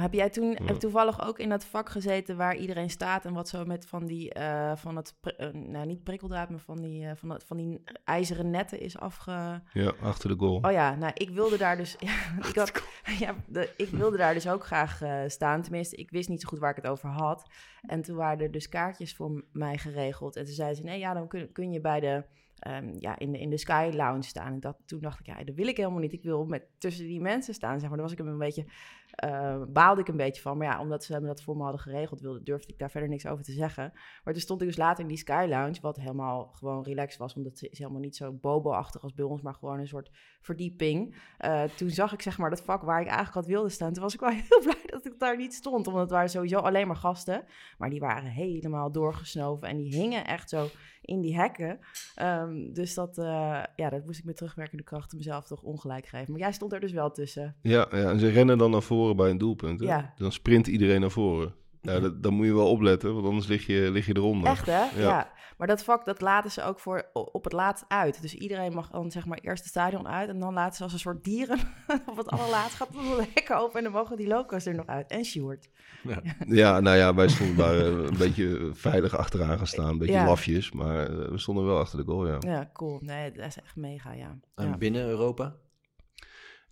Heb 0.00 0.12
jij 0.12 0.30
toen 0.30 0.58
heb 0.64 0.76
toevallig 0.76 1.26
ook 1.26 1.38
in 1.38 1.48
dat 1.48 1.64
vak 1.64 1.88
gezeten 1.88 2.36
waar 2.36 2.56
iedereen 2.56 2.90
staat 2.90 3.24
en 3.24 3.32
wat 3.32 3.48
zo 3.48 3.64
met 3.64 3.86
van 3.86 4.06
die, 4.06 4.32
eh, 4.32 4.76
van 4.76 4.96
het, 4.96 5.14
eh, 5.36 5.48
nou 5.52 5.86
niet 5.86 6.02
prikkeldraad, 6.02 6.50
maar 6.50 6.58
van 6.58 6.80
die, 6.80 7.06
eh, 7.06 7.16
van, 7.16 7.28
dat, 7.28 7.44
van 7.44 7.56
die 7.56 7.82
ijzeren 8.04 8.50
netten 8.50 8.80
is 8.80 8.98
afge... 8.98 9.62
Ja, 9.72 9.92
achter 10.02 10.28
de 10.28 10.34
goal. 10.38 10.58
Oh 10.62 10.72
ja, 10.72 10.94
nou, 10.94 11.12
ik 11.14 11.30
wilde 11.30 11.56
daar 11.56 11.76
dus. 11.76 11.96
Ja, 12.00 12.48
ik, 12.48 12.54
had, 12.54 12.82
ja, 13.24 13.34
de, 13.46 13.70
ik 13.76 13.88
wilde 13.88 14.16
daar 14.16 14.34
dus 14.34 14.48
ook 14.48 14.64
graag 14.64 15.00
staan. 15.26 15.62
Tenminste, 15.62 15.96
ik 15.96 16.10
wist 16.10 16.28
niet 16.28 16.40
zo 16.40 16.48
goed 16.48 16.58
waar 16.58 16.70
ik 16.70 16.82
het 16.82 16.86
over 16.86 17.08
had. 17.08 17.50
En 17.82 18.02
toen 18.02 18.16
waren 18.16 18.40
er 18.40 18.50
dus 18.50 18.68
kaartjes 18.68 19.14
voor 19.14 19.44
mij 19.52 19.78
geregeld. 19.78 20.36
En 20.36 20.44
toen 20.44 20.54
zei 20.54 20.74
ze: 20.74 20.82
nee, 20.82 20.98
ja, 20.98 21.14
dan 21.14 21.28
kun, 21.28 21.52
kun 21.52 21.72
je 21.72 21.80
bij 21.80 22.00
de. 22.00 22.24
ehm, 22.58 22.94
ja, 22.98 23.18
in 23.18 23.32
de, 23.32 23.40
in 23.40 23.50
de 23.50 23.58
Sky 23.58 23.90
Lounge 23.94 24.22
staan. 24.22 24.52
En 24.52 24.60
dat, 24.60 24.76
toen 24.86 25.00
dacht 25.00 25.20
ik, 25.20 25.26
ja, 25.26 25.44
dat 25.44 25.54
wil 25.54 25.66
ik 25.66 25.76
helemaal 25.76 26.00
niet. 26.00 26.12
Ik 26.12 26.22
wil 26.22 26.44
met, 26.44 26.66
tussen 26.78 27.06
die 27.06 27.20
mensen 27.20 27.54
staan, 27.54 27.80
zeg 27.80 27.88
maar. 27.88 27.98
Daar 27.98 28.08
was 28.08 28.18
ik 28.18 28.26
een 28.26 28.38
beetje, 28.38 28.64
eh, 29.12 29.62
baalde 29.68 30.00
ik 30.00 30.08
een 30.08 30.16
beetje 30.16 30.42
van. 30.42 30.58
Maar 30.58 30.66
ja, 30.66 30.80
omdat 30.80 31.04
ze 31.04 31.20
me 31.20 31.26
dat 31.26 31.42
voor 31.42 31.56
me 31.56 31.62
hadden 31.62 31.80
geregeld, 31.80 32.20
wilde, 32.20 32.42
durfde 32.42 32.72
ik 32.72 32.78
daar 32.78 32.90
verder 32.90 33.08
niks 33.08 33.26
over 33.26 33.44
te 33.44 33.52
zeggen. 33.52 33.90
Maar 34.24 34.32
toen 34.32 34.42
stond 34.42 34.60
ik 34.60 34.66
dus 34.66 34.76
later 34.76 35.02
in 35.02 35.08
die 35.08 35.16
Sky 35.16 35.46
Lounge, 35.48 35.80
wat 35.80 35.96
helemaal 35.96 36.50
gewoon 36.52 36.82
relaxed 36.82 37.18
was. 37.18 37.34
Want 37.34 37.46
het 37.46 37.62
is 37.70 37.78
helemaal 37.78 38.00
niet 38.00 38.16
zo 38.16 38.32
bobo-achtig 38.32 39.02
als 39.02 39.14
bij 39.14 39.24
ons, 39.24 39.42
maar 39.42 39.54
gewoon 39.54 39.78
een 39.78 39.88
soort 39.88 40.10
verdieping. 40.40 41.16
Eh, 41.38 41.62
toen 41.62 41.90
zag 41.90 42.12
ik 42.12 42.22
zeg 42.22 42.38
maar 42.38 42.50
dat 42.50 42.62
vak 42.62 42.82
waar 42.82 43.00
ik 43.00 43.06
eigenlijk 43.06 43.36
had 43.36 43.46
wilde 43.46 43.68
staan. 43.68 43.92
Toen 43.92 44.02
was 44.02 44.14
ik 44.14 44.20
wel 44.20 44.30
heel 44.48 44.60
blij 44.62 44.82
dat 44.86 45.06
ik 45.06 45.18
daar 45.18 45.36
niet 45.36 45.54
stond. 45.54 45.86
Omdat 45.86 46.02
het 46.02 46.10
waren 46.10 46.30
sowieso 46.30 46.58
alleen 46.58 46.86
maar 46.86 46.96
gasten. 46.96 47.44
Maar 47.78 47.90
die 47.90 48.00
waren 48.00 48.30
helemaal 48.30 48.92
doorgesnoven. 48.92 49.68
En 49.68 49.76
die 49.76 49.94
hingen 49.94 50.26
echt 50.26 50.48
zo 50.48 50.66
in 51.02 51.20
die 51.20 51.36
hekken. 51.36 51.78
Ehm, 52.14 52.72
dus 52.72 52.94
dat, 52.94 53.18
eh, 53.18 53.62
ja, 53.76 53.90
dat 53.90 54.04
moest 54.04 54.18
ik 54.18 54.24
met 54.24 54.36
terugwerkende 54.36 54.82
krachten 54.82 55.18
mezelf 55.18 55.46
toch 55.46 55.62
ongelijk 55.62 56.06
geven. 56.06 56.32
Maar 56.32 56.40
jij 56.40 56.52
stond 56.52 56.72
er 56.72 56.80
dus 56.80 56.92
wel 56.92 57.10
tussen. 57.10 57.56
Ja, 57.62 57.86
ja, 57.90 58.10
en 58.10 58.18
ze 58.18 58.28
rennen 58.28 58.58
dan 58.58 58.70
naar 58.70 58.82
voren 58.82 59.01
bij 59.14 59.30
een 59.30 59.38
doelpunt. 59.38 59.80
Hè? 59.80 59.86
Ja. 59.86 60.12
Dan 60.16 60.32
sprint 60.32 60.66
iedereen 60.66 61.00
naar 61.00 61.10
voren. 61.10 61.54
Nou, 61.82 62.00
dat, 62.00 62.22
dan 62.22 62.34
moet 62.34 62.46
je 62.46 62.54
wel 62.54 62.70
opletten, 62.70 63.14
want 63.14 63.26
anders 63.26 63.46
lig 63.46 63.66
je, 63.66 63.90
lig 63.92 64.06
je 64.06 64.16
eronder. 64.16 64.50
Echt 64.50 64.66
hè? 64.66 64.80
Ja. 64.80 64.90
Ja. 64.96 65.32
Maar 65.58 65.66
dat 65.66 65.84
vak, 65.84 66.04
dat 66.04 66.20
laten 66.20 66.50
ze 66.50 66.62
ook 66.62 66.78
voor, 66.78 67.06
op 67.12 67.44
het 67.44 67.52
laatst 67.52 67.84
uit. 67.88 68.22
Dus 68.22 68.34
iedereen 68.34 68.72
mag 68.72 68.90
dan 68.90 69.10
zeg 69.10 69.26
maar 69.26 69.38
eerst 69.38 69.62
het 69.62 69.72
stadion 69.72 70.08
uit. 70.08 70.28
En 70.28 70.38
dan 70.38 70.52
laten 70.52 70.76
ze 70.76 70.82
als 70.82 70.92
een 70.92 70.98
soort 70.98 71.24
dieren 71.24 71.58
op 72.10 72.16
het 72.16 72.28
allerlaatst 72.28 72.76
gaat 72.76 72.92
de 72.92 73.26
hekken 73.34 73.58
open. 73.58 73.76
En 73.78 73.82
dan 73.82 73.92
mogen 73.92 74.16
die 74.16 74.26
loco's 74.26 74.66
er 74.66 74.74
nog 74.74 74.86
uit. 74.86 75.10
En 75.10 75.24
Sjoerd. 75.24 75.68
Ja, 76.46 76.80
nou 76.80 76.96
ja, 76.96 77.14
wij 77.14 77.28
stonden 77.28 77.56
daar 77.56 77.76
eh, 77.76 77.86
een 77.86 78.18
beetje 78.18 78.70
veilig 78.72 79.16
achteraan 79.16 79.56
gaan 79.58 79.66
staan. 79.66 79.88
Een 79.88 79.98
beetje 79.98 80.14
Ja. 80.14 80.24
lafjes, 80.24 80.72
maar 80.72 81.06
eh, 81.06 81.28
we 81.28 81.38
stonden 81.38 81.64
wel 81.64 81.78
achter 81.78 81.98
de 81.98 82.04
goal, 82.04 82.26
ja. 82.26 82.36
Ja, 82.40 82.70
cool. 82.72 82.98
Nee, 83.00 83.32
dat 83.32 83.46
is 83.46 83.56
echt 83.56 83.76
mega, 83.76 84.12
ja. 84.12 84.38
En 84.54 84.68
ja. 84.68 84.76
binnen 84.76 85.06
Europa? 85.06 85.56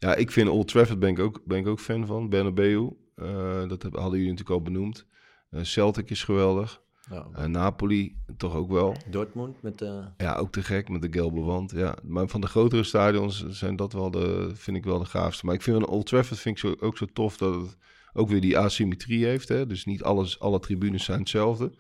Ja, 0.01 0.15
ik 0.15 0.31
vind 0.31 0.49
Old 0.49 0.69
Trafford 0.69 0.99
ben 0.99 1.09
ik 1.11 1.19
ook, 1.19 1.41
ben 1.45 1.59
ik 1.59 1.67
ook 1.67 1.81
fan 1.81 2.07
van. 2.07 2.29
Bernabeu, 2.29 2.89
eh, 3.15 3.69
dat 3.69 3.83
heb- 3.83 3.93
hadden 3.95 4.19
jullie 4.19 4.31
natuurlijk 4.35 4.51
al 4.51 4.63
benoemd. 4.63 5.07
Eh, 5.51 5.63
Celtic 5.63 6.11
is 6.11 6.25
geweldig. 6.25 6.83
Ja. 7.11 7.27
Eh, 7.35 7.45
Napoli 7.45 8.17
toch 8.37 8.55
ook 8.55 8.71
wel. 8.71 8.97
Dortmund 9.11 9.63
met 9.63 9.79
de... 9.79 10.05
Ja, 10.17 10.37
ook 10.37 10.53
te 10.53 10.63
gek 10.63 10.89
met 10.89 11.03
de 11.03 11.09
gelbe 11.11 11.41
wand. 11.41 11.71
Ja, 11.71 11.97
maar 12.03 12.29
van 12.29 12.41
de 12.41 12.47
grotere 12.47 12.83
stadions 12.83 13.47
zijn 13.49 13.77
dat 13.77 13.93
wel 13.93 14.11
de, 14.11 14.51
vind 14.55 14.77
ik 14.77 14.85
wel 14.85 14.99
de 14.99 15.05
gaafste. 15.05 15.47
Maar 15.47 15.55
ik 15.55 15.63
vind 15.63 15.77
een 15.77 15.87
Old 15.87 16.07
Trafford 16.07 16.41
vind 16.41 16.55
ik 16.57 16.61
zo, 16.63 16.75
ook 16.87 16.97
zo 16.97 17.07
tof 17.13 17.37
dat 17.37 17.55
het 17.55 17.77
ook 18.13 18.29
weer 18.29 18.41
die 18.41 18.59
asymmetrie 18.59 19.25
heeft. 19.25 19.49
Hè? 19.49 19.67
Dus 19.67 19.85
niet 19.85 20.03
alles, 20.03 20.41
alle 20.41 20.59
tribunes 20.61 21.05
zijn 21.05 21.19
hetzelfde. 21.19 21.73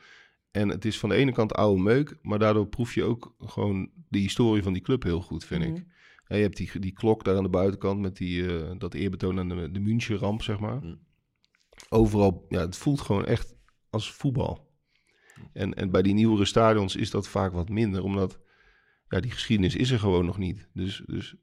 En 0.50 0.68
het 0.68 0.84
is 0.84 0.98
van 0.98 1.08
de 1.08 1.14
ene 1.14 1.32
kant 1.32 1.54
oude 1.54 1.82
meuk, 1.82 2.18
maar 2.22 2.38
daardoor 2.38 2.66
proef 2.66 2.94
je 2.94 3.04
ook 3.04 3.34
gewoon 3.38 3.90
de 4.08 4.18
historie 4.18 4.62
van 4.62 4.72
die 4.72 4.82
club 4.82 5.02
heel 5.02 5.20
goed, 5.20 5.44
vind 5.44 5.64
Mhm. 5.64 5.74
ik. 5.74 5.84
Ja, 6.30 6.36
je 6.36 6.42
hebt 6.42 6.56
die, 6.56 6.78
die 6.78 6.92
klok 6.92 7.24
daar 7.24 7.36
aan 7.36 7.42
de 7.42 7.48
buitenkant 7.48 8.00
met 8.00 8.16
die, 8.16 8.58
eh, 8.58 8.70
dat 8.78 8.94
eerbetoon 8.94 9.38
aan 9.38 9.48
de, 9.48 9.70
de 9.70 9.80
München-ramp, 9.80 10.42
zeg 10.42 10.58
maar. 10.58 10.76
Mhm. 10.76 10.94
Overal, 11.88 12.46
ja, 12.48 12.60
het 12.60 12.76
voelt 12.76 13.00
gewoon 13.00 13.24
echt 13.24 13.54
als 13.90 14.12
voetbal. 14.12 14.70
En, 15.52 15.74
en 15.74 15.90
bij 15.90 16.02
die 16.02 16.14
nieuwere 16.14 16.44
stadions 16.44 16.96
is 16.96 17.10
dat 17.10 17.28
vaak 17.28 17.52
wat 17.52 17.68
minder, 17.68 18.02
omdat 18.02 18.40
ja, 19.08 19.20
die 19.20 19.30
geschiedenis 19.30 19.76
is 19.76 19.90
er 19.90 19.98
gewoon 19.98 20.24
nog 20.24 20.38
niet. 20.38 20.68
Dus, 20.72 21.02
dus 21.06 21.34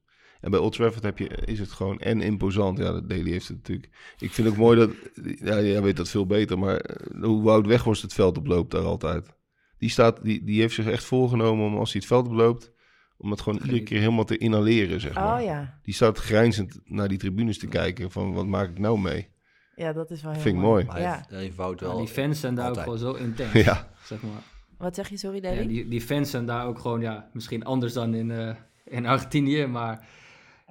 En 0.42 0.52
bij 0.52 0.60
Old 0.60 0.74
Trafford 0.74 1.04
heb 1.04 1.18
je, 1.18 1.28
is 1.28 1.60
het 1.60 1.72
gewoon 1.72 2.00
en 2.00 2.22
imposant. 2.22 2.78
Ja, 2.78 2.92
dat 2.92 3.10
Daly 3.10 3.32
heeft 3.32 3.48
het 3.48 3.58
natuurlijk. 3.58 4.14
Ik 4.20 4.32
vind 4.32 4.48
ook 4.48 4.58
mooi 4.58 4.78
dat, 4.78 4.92
ja, 5.40 5.62
jij 5.62 5.82
weet 5.82 5.98
dat 5.98 6.10
veel 6.10 6.26
beter, 6.26 6.60
maar 6.60 6.78
eh, 6.78 7.24
hoe 7.24 7.44
Wout 7.44 7.66
Weghorst 7.66 8.02
het 8.02 8.14
veld 8.14 8.38
oploopt 8.38 8.72
daar 8.72 8.86
altijd. 8.86 9.36
Die, 9.78 9.90
staat, 9.90 10.24
die, 10.24 10.44
die 10.44 10.60
heeft 10.62 10.76
zich 10.76 10.88
echt 10.88 11.04
voorgenomen 11.04 11.66
om 11.66 11.78
als 11.78 11.92
hij 11.92 12.00
het 12.00 12.10
veld 12.10 12.28
oploopt, 12.28 12.76
om 13.18 13.32
het 13.32 13.42
gewoon 13.42 13.60
iedere 13.60 13.84
keer 13.84 14.00
helemaal 14.00 14.24
te 14.26 14.38
inhaleren, 14.38 15.00
zeg 15.00 15.14
maar. 15.14 15.38
Oh 15.40 15.44
ja. 15.46 15.80
Die 15.84 15.94
staat 15.94 16.18
grijnzend 16.18 16.80
naar 16.86 17.08
die 17.08 17.18
tribunes 17.18 17.58
te 17.58 17.68
kijken 17.68 18.12
van 18.12 18.34
wat 18.34 18.46
maak 18.46 18.70
ik 18.70 18.80
nou 18.80 19.00
mee? 19.00 19.28
Ja, 19.76 19.94
dat 19.94 20.12
is 20.12 20.22
wel 20.22 20.32
heel 20.32 20.42
Vind 20.42 20.56
ik 20.56 20.62
mooi. 20.62 20.86
Maar 20.86 21.02
Ja. 21.02 21.26
heeft, 21.30 21.56
wel... 21.56 21.98
die 21.98 22.08
fans 22.08 22.40
zijn 22.40 22.56
daar 22.56 22.70
ook 22.70 22.78
gewoon 22.78 22.98
zo 22.98 23.14
intens, 23.14 23.52
Ja, 23.66 23.94
zeg 24.04 24.22
maar. 24.22 24.42
Wat 24.78 24.96
zeg 24.96 25.10
je, 25.10 25.18
sorry, 25.18 25.36
Ja, 25.36 25.42
Daly? 25.42 25.68
die, 25.68 25.88
die 25.88 26.02
fans 26.02 26.30
zijn 26.30 26.46
daar 26.46 26.66
ook 26.68 26.80
gewoon, 26.80 27.02
ja, 27.02 27.30
misschien 27.34 27.64
anders 27.66 27.94
dan 27.94 28.14
in, 28.14 28.32
eh, 28.32 28.56
in 28.86 29.06
Argentinië, 29.06 29.66
maar 29.66 30.08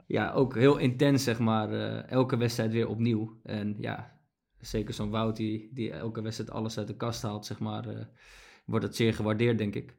ja, 0.07 0.33
ook 0.33 0.55
heel 0.55 0.77
intens, 0.77 1.25
zeg 1.25 1.39
maar. 1.39 1.73
eh, 1.73 2.11
elke 2.11 2.37
wedstrijd 2.37 2.73
weer 2.73 2.89
opnieuw. 2.89 3.41
En 3.43 3.77
ja, 3.81 4.19
zeker 4.61 4.95
zo'n 4.95 5.11
Wout 5.11 5.37
die, 5.37 5.71
die 5.73 5.93
elke 5.93 6.23
wedstrijd 6.23 6.51
alles 6.51 6.79
uit 6.79 6.87
de 6.87 6.97
kast 6.97 7.23
haalt, 7.23 7.47
zeg 7.47 7.59
maar, 7.59 7.89
eh, 7.89 8.05
wordt 8.67 8.85
het 8.85 8.97
zeer 8.97 9.15
gewaardeerd, 9.15 9.59
denk 9.59 9.75
ik. 9.75 9.95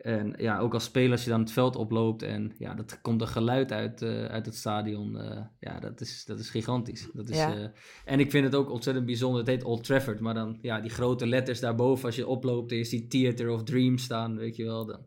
En 0.00 0.34
ja, 0.38 0.58
ook 0.58 0.74
als 0.74 0.84
speler 0.84 1.12
als 1.12 1.24
je 1.24 1.30
dan 1.30 1.40
het 1.40 1.52
veld 1.52 1.76
oploopt 1.76 2.22
en 2.22 2.52
ja, 2.58 2.74
dat 2.74 3.00
komt 3.00 3.20
een 3.20 3.28
geluid 3.28 3.72
uit, 3.72 4.02
eh, 4.02 4.24
uit 4.24 4.46
het 4.46 4.54
stadion. 4.56 5.18
eh, 5.18 5.44
ja, 5.60 5.80
dat 5.80 6.00
is, 6.00 6.24
dat 6.24 6.38
is 6.38 6.50
gigantisch. 6.50 7.08
Dat 7.12 7.28
is, 7.28 7.36
Ja. 7.36 7.54
eh, 7.56 7.68
en 8.04 8.20
ik 8.20 8.30
vind 8.30 8.44
het 8.44 8.54
ook 8.54 8.70
ontzettend 8.70 9.06
bijzonder. 9.06 9.38
Het 9.40 9.48
heet 9.48 9.64
Old 9.64 9.84
Trafford, 9.84 10.20
maar 10.20 10.34
dan 10.34 10.58
ja, 10.62 10.80
die 10.80 10.90
grote 10.90 11.26
letters 11.26 11.60
daarboven 11.60 12.04
als 12.04 12.16
je 12.16 12.26
oploopt 12.26 12.70
en 12.70 12.76
je 12.76 12.84
ziet 12.84 13.10
Theater 13.10 13.48
of 13.50 13.62
Dreams 13.62 14.02
staan, 14.02 14.36
weet 14.36 14.56
je 14.56 14.64
wel. 14.64 14.86
Dan, 14.86 15.06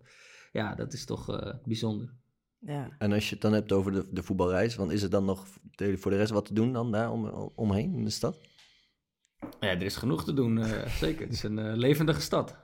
ja, 0.51 0.75
dat 0.75 0.93
is 0.93 1.05
toch 1.05 1.29
eh, 1.29 1.53
bijzonder. 1.65 2.13
Ja. 2.59 2.89
En 2.97 3.11
als 3.11 3.25
je 3.27 3.33
het 3.33 3.41
dan 3.41 3.53
hebt 3.53 3.71
over 3.71 3.91
de, 3.91 4.07
de 4.11 4.23
voetbalreis, 4.23 4.75
want 4.75 4.91
is 4.91 5.03
er 5.03 5.09
dan 5.09 5.25
nog 5.25 5.45
voor 5.75 6.11
de 6.11 6.17
rest 6.17 6.31
wat 6.31 6.45
te 6.45 6.53
doen 6.53 6.73
dan 6.73 6.91
daar 6.91 7.11
om, 7.11 7.51
omheen 7.55 7.93
in 7.93 8.03
de 8.03 8.09
stad? 8.09 8.39
Ja, 9.59 9.69
er 9.69 9.81
is 9.81 9.95
genoeg 9.95 10.23
te 10.23 10.33
doen, 10.33 10.57
eh, 10.57 10.87
zeker. 10.87 11.21
Het 11.25 11.33
is 11.33 11.43
een 11.43 11.59
eh, 11.59 11.75
levendige 11.75 12.21
stad. 12.21 12.57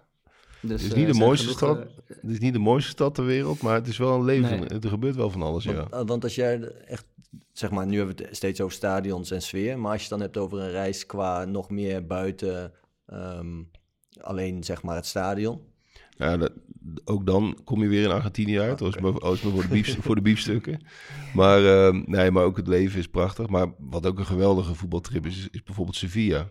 Dus, 0.62 0.72
Het 0.72 0.82
is 0.82 0.97
eh, 0.97 1.05
niet 1.05 1.14
de 1.14 1.20
mooiste 1.20 1.47
genoeg, 1.47 1.57
stad. 1.57 1.88
het 2.07 2.32
is 2.32 2.39
niet 2.39 2.53
de 2.53 2.60
mooiste 2.60 2.89
stad 2.89 3.16
ter 3.16 3.26
wereld, 3.26 3.62
maar 3.62 3.76
het 3.76 3.88
is 3.88 3.97
wel 3.97 4.16
een 4.16 4.26
leven. 4.26 4.60
Nee. 4.60 4.80
Er 4.80 4.89
gebeurt 4.89 5.16
wel 5.16 5.30
van 5.30 5.41
alles, 5.41 5.64
ja. 5.64 5.74
Want, 5.74 5.91
eh, 5.91 6.01
want 6.05 6.24
als 6.24 6.36
jij 6.36 6.62
echt, 6.86 7.05
zeg 7.53 7.72
maar, 7.72 7.86
nu 7.86 7.97
hebben 7.97 8.16
we 8.16 8.24
het 8.24 8.36
steeds 8.36 8.62
over 8.62 8.76
stadions 8.76 9.32
en 9.32 9.41
sfeer, 9.41 9.80
maar 9.80 9.91
als 9.91 10.03
je 10.03 10.07
het 10.07 10.18
dan 10.18 10.22
hebt 10.22 10.38
over 10.38 10.60
een 10.60 10.72
reis 10.72 11.05
qua 11.05 11.45
nog 11.45 11.70
meer 11.70 12.05
buiten 12.05 12.72
ehm, 13.05 13.62
alleen 14.22 14.64
zeg 14.64 14.84
maar 14.84 14.95
het 14.95 15.05
stadion. 15.05 15.62
Ja, 16.18 16.38
dat, 16.38 16.51
ook 17.05 17.26
dan 17.26 17.57
kom 17.64 17.82
je 17.82 17.88
weer 17.88 18.03
in 18.03 18.12
Argentinië 18.12 18.60
uit, 18.60 18.82
als 18.82 18.97
maar, 18.97 19.20
als 19.20 19.41
maar 19.41 19.53
voor, 19.53 19.62
de 19.62 19.68
biefst, 19.68 19.95
voor 19.99 20.16
de 20.16 20.22
biefstukken. 20.22 20.82
Maar, 21.34 21.66
ehm, 21.66 22.03
nee, 22.05 22.32
maar 22.32 22.43
ook 22.43 22.57
het 22.57 22.68
leven 22.68 22.99
is 22.99 23.07
prachtig. 23.07 23.47
Maar 23.47 23.68
wat 23.78 24.05
ook 24.05 24.20
een 24.20 24.26
geweldige 24.26 24.76
voetbaltrip 24.76 25.26
is, 25.26 25.38
is, 25.38 25.47
is 25.51 25.64
bijvoorbeeld 25.64 25.95
Sevilla. 25.95 26.49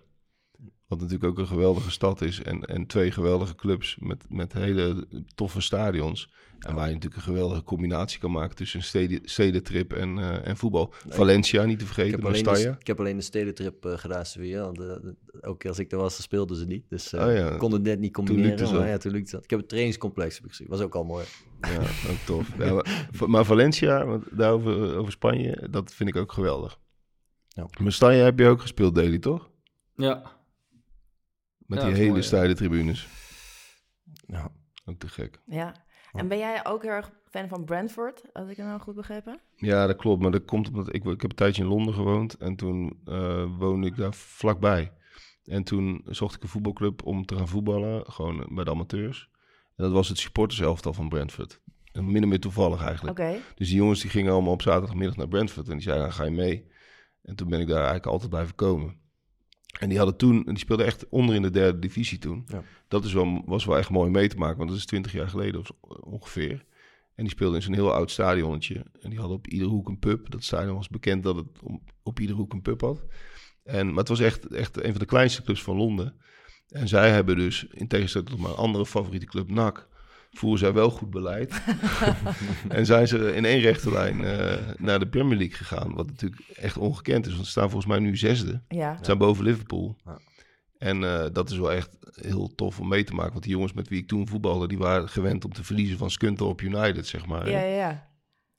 Wat 0.89 1.01
natuurlijk 1.01 1.31
ook 1.31 1.39
een 1.39 1.47
geweldige 1.47 1.91
stad 1.91 2.21
is. 2.21 2.43
En, 2.43 2.61
en 2.61 2.87
twee 2.87 3.11
geweldige 3.11 3.55
clubs 3.55 3.97
met, 4.01 4.25
met 4.29 4.53
hele 4.53 5.07
toffe 5.35 5.61
stadions. 5.61 6.31
En 6.59 6.75
waar 6.75 6.87
je 6.87 6.95
natuurlijk 6.95 7.17
een 7.17 7.33
geweldige 7.33 7.63
combinatie 7.63 8.21
kan 8.21 8.31
maken 8.31 8.57
tussen 8.57 8.79
een 8.79 8.85
steden, 8.85 9.21
stedentrip 9.25 9.93
en, 9.93 10.19
eh, 10.19 10.47
en 10.47 10.57
voetbal. 10.57 10.93
Valencia 11.09 11.65
niet 11.65 11.79
te 11.79 11.85
vergeten, 11.87 12.23
Mestalla. 12.23 12.77
ik 12.81 12.87
heb 12.87 12.99
alleen 12.99 13.17
de 13.17 13.23
stedentrip 13.23 13.85
eh, 13.85 13.99
gedaan, 13.99 14.27
Sevilla. 14.27 14.63
Want 14.63 14.79
elke 15.41 15.59
keer 15.59 15.71
als 15.71 15.79
ik 15.79 15.93
er 15.93 15.99
was, 15.99 16.23
speelden 16.23 16.57
ze 16.57 16.67
niet. 16.67 16.85
Dus 16.89 17.13
eh 17.13 17.27
Oh 17.27 17.33
ja. 17.33 17.51
ik 17.51 17.59
kon 17.59 17.73
het 17.73 17.83
net 17.83 17.99
niet 17.99 18.15
Toen 18.15 18.25
combineren. 18.25 18.57
lukte 18.59 18.73
het 18.73 18.81
maar 18.83 18.91
ja, 18.93 18.99
toen 18.99 19.13
lukte 19.13 19.35
het. 19.37 19.45
Ik 19.45 19.51
heb 19.51 19.59
het 19.59 19.69
trainingscomplex 19.69 20.35
heb 20.35 20.45
ik 20.45 20.51
gezien. 20.51 20.67
Was 20.69 20.81
ook 20.81 20.95
al 20.95 21.05
mooi. 21.05 21.25
Ja, 21.61 21.81
ook 22.11 22.19
tof. 22.27 22.49
Ja, 22.59 22.73
maar, 22.73 23.31
maar 23.31 23.45
Valencia, 23.45 24.07
want 24.07 24.25
daarover 24.31 24.97
over 24.97 25.13
Spanje, 25.13 25.69
dat 25.71 25.95
vind 25.95 26.09
ik 26.09 26.17
ook 26.17 26.33
geweldig. 26.33 26.79
Ja. 27.49 27.67
Mestalla 27.81 28.13
heb 28.15 28.39
je 28.39 28.47
ook 28.47 28.61
gespeeld, 28.61 28.95
Daily, 28.95 29.19
toch? 29.19 29.51
Ja, 29.95 30.38
Met 31.69 31.81
Ja, 31.81 31.87
die 31.87 31.95
hele 31.95 32.11
mooi, 32.11 32.23
steile 32.23 32.55
tribunes. 32.55 33.09
Ja. 34.27 34.51
Ook 34.85 34.99
te 34.99 35.09
gek. 35.09 35.41
ja. 35.47 35.73
En 36.13 36.29
ben 36.29 36.39
jij 36.39 36.67
ook 36.67 36.83
heel 36.83 36.91
erg 36.93 37.11
fan 37.31 37.49
van 37.49 37.65
Brentford, 37.65 38.23
als 38.33 38.49
ik 38.49 38.57
het 38.57 38.67
nou 38.67 38.81
goed 38.81 38.95
begrepen? 38.95 39.41
Ja, 39.57 39.87
dat 39.87 39.97
klopt. 39.97 40.23
Maar 40.23 40.31
dat 40.31 40.45
komt 40.45 40.69
omdat 40.69 40.95
ik, 40.95 41.05
ik 41.05 41.21
heb 41.21 41.31
een 41.31 41.37
tijdje 41.37 41.63
in 41.63 41.69
Londen 41.69 41.95
gewoond. 41.95 42.35
En 42.35 42.57
toen 42.57 43.01
eh, 43.05 43.45
woonde 43.59 43.87
ik 43.87 43.97
daar 43.97 44.15
vlakbij. 44.15 44.93
En 45.45 45.65
toen 45.65 46.05
zocht 46.07 46.35
ik 46.37 46.43
een 46.43 46.49
voetbalclub 46.49 47.05
om 47.05 47.27
te 47.27 47.37
gaan 47.37 47.49
voetballen. 47.49 48.13
Gewoon 48.13 48.47
bij 48.51 48.65
de 48.65 48.71
amateurs. 48.71 49.29
En 49.77 49.85
dat 49.85 49.93
was 49.93 50.09
het 50.09 50.19
supporterselftal 50.19 50.93
van 50.93 51.09
Brentford. 51.09 51.61
En 51.93 52.13
min 52.13 52.23
of 52.23 52.29
meer 52.29 52.41
toevallig 52.41 52.85
eigenlijk. 52.85 53.19
Oké. 53.19 53.39
Dus 53.55 53.69
die 53.69 53.77
jongens 53.77 54.01
die 54.01 54.11
gingen 54.11 54.33
allemaal 54.33 54.53
op 54.53 54.63
zaterdagmiddag 54.63 55.17
naar 55.17 55.29
Brentford. 55.29 55.67
En 55.69 55.73
die 55.73 55.83
zeiden, 55.83 56.05
dan 56.05 56.15
ga 56.15 56.25
je 56.25 56.31
mee. 56.31 56.71
En 57.23 57.35
toen 57.35 57.49
ben 57.49 57.61
ik 57.61 57.67
daar 57.67 57.77
eigenlijk 57.77 58.07
altijd 58.07 58.31
blijven 58.31 58.55
komen. 58.55 58.97
En 59.79 59.89
die 59.89 59.99
hadden 59.99 60.17
toen, 60.17 60.43
die 60.45 60.59
speelden 60.59 60.87
echt 60.87 61.09
onder 61.09 61.35
in 61.35 61.43
de 61.43 61.51
derde 61.51 61.79
divisie 61.79 62.19
toen. 62.19 62.45
Ja. 62.47 62.63
Dat 62.89 63.05
is 63.05 63.13
wel, 63.13 63.43
was 63.47 63.65
wel 63.65 63.79
echt 63.79 63.91
mooi 63.91 64.11
mee 64.11 64.29
te 64.29 64.37
maken, 64.37 64.57
want 64.57 64.69
dat 64.69 64.79
is 64.79 64.87
twintig 64.87 65.13
jaar 65.13 65.29
geleden 65.29 65.61
of, 65.61 65.71
ongeveer. 66.01 66.65
En 67.15 67.25
die 67.25 67.33
speelden 67.33 67.57
in 67.57 67.63
zo'n 67.63 67.75
heel 67.75 67.93
oud 67.93 68.11
stadionnetje. 68.11 68.85
En 69.01 69.11
die 69.11 69.19
hadden 69.19 69.37
op 69.37 69.47
iedere 69.47 69.71
hoek 69.71 69.89
een 69.89 69.99
pub. 69.99 70.31
Dat 70.31 70.45
stadion 70.45 70.75
was 70.75 70.89
bekend 70.89 71.23
dat 71.23 71.37
het 71.37 71.47
om, 71.63 71.83
op 72.03 72.21
iedere 72.21 72.39
hoek 72.39 72.53
een 72.53 72.63
pub 72.63 72.81
had. 72.81 73.05
En, 73.63 73.87
maar 73.87 73.99
het 73.99 74.09
was 74.09 74.21
echt, 74.21 74.47
echt 74.47 74.77
een 74.77 74.91
van 74.91 75.01
de 75.01 75.07
kleinste 75.07 75.43
clubs 75.43 75.63
van 75.63 75.77
Londen. 75.77 76.15
En 76.69 76.89
zij 76.89 77.11
hebben 77.11 77.37
dus, 77.37 77.67
in 77.71 77.89
tegenstelling 77.89 78.31
tot 78.31 78.41
mijn 78.41 78.55
andere 78.55 78.87
favoriete 78.87 79.27
club, 79.27 79.51
NAC, 79.51 79.88
voeren 80.31 80.59
zij 80.59 80.73
wel 80.73 80.91
goed 80.91 81.11
beleid. 81.11 81.63
en 82.69 82.87
zijn 82.87 83.09
ze 83.09 83.35
in 83.35 83.45
één 83.45 83.61
rechte 83.61 83.93
lijn 83.93 84.25
eh, 84.25 84.57
naar 84.77 84.99
de 84.99 85.09
Premier 85.09 85.39
League 85.39 85.57
gegaan. 85.57 85.95
Wat 85.95 86.07
natuurlijk 86.07 86.43
echt 86.55 86.77
ongekend 86.77 87.27
is, 87.27 87.33
want 87.33 87.45
ze 87.45 87.51
staan 87.51 87.71
volgens 87.71 87.93
mij 87.93 87.99
nu 87.99 88.17
zesde. 88.17 88.63
Ja. 88.69 88.97
Ze 88.97 89.05
zijn 89.05 89.19
boven 89.19 89.45
Liverpool. 89.45 89.97
Ja. 90.05 90.19
En 90.79 91.05
eh, 91.05 91.27
dat 91.33 91.51
is 91.51 91.59
wel 91.59 91.73
echt 91.73 91.97
heel 92.21 92.55
tof 92.55 92.81
om 92.81 92.89
mee 92.89 93.05
te 93.05 93.15
maken. 93.15 93.33
Want 93.33 93.45
die 93.45 93.53
jongens 93.53 93.73
met 93.73 93.89
wie 93.89 94.01
ik 94.01 94.09
toen 94.09 94.29
voetbalde, 94.29 94.69
die 94.69 94.79
waren 94.79 95.09
gewend 95.09 95.45
om 95.45 95.53
te 95.53 95.65
verliezen 95.65 95.99
van 95.99 96.11
Scunthorpe 96.11 96.65
United, 96.65 97.07
zeg 97.07 97.27
maar. 97.27 97.51
Ja, 97.51 97.61
ja, 97.61 97.77
ja. 97.77 98.09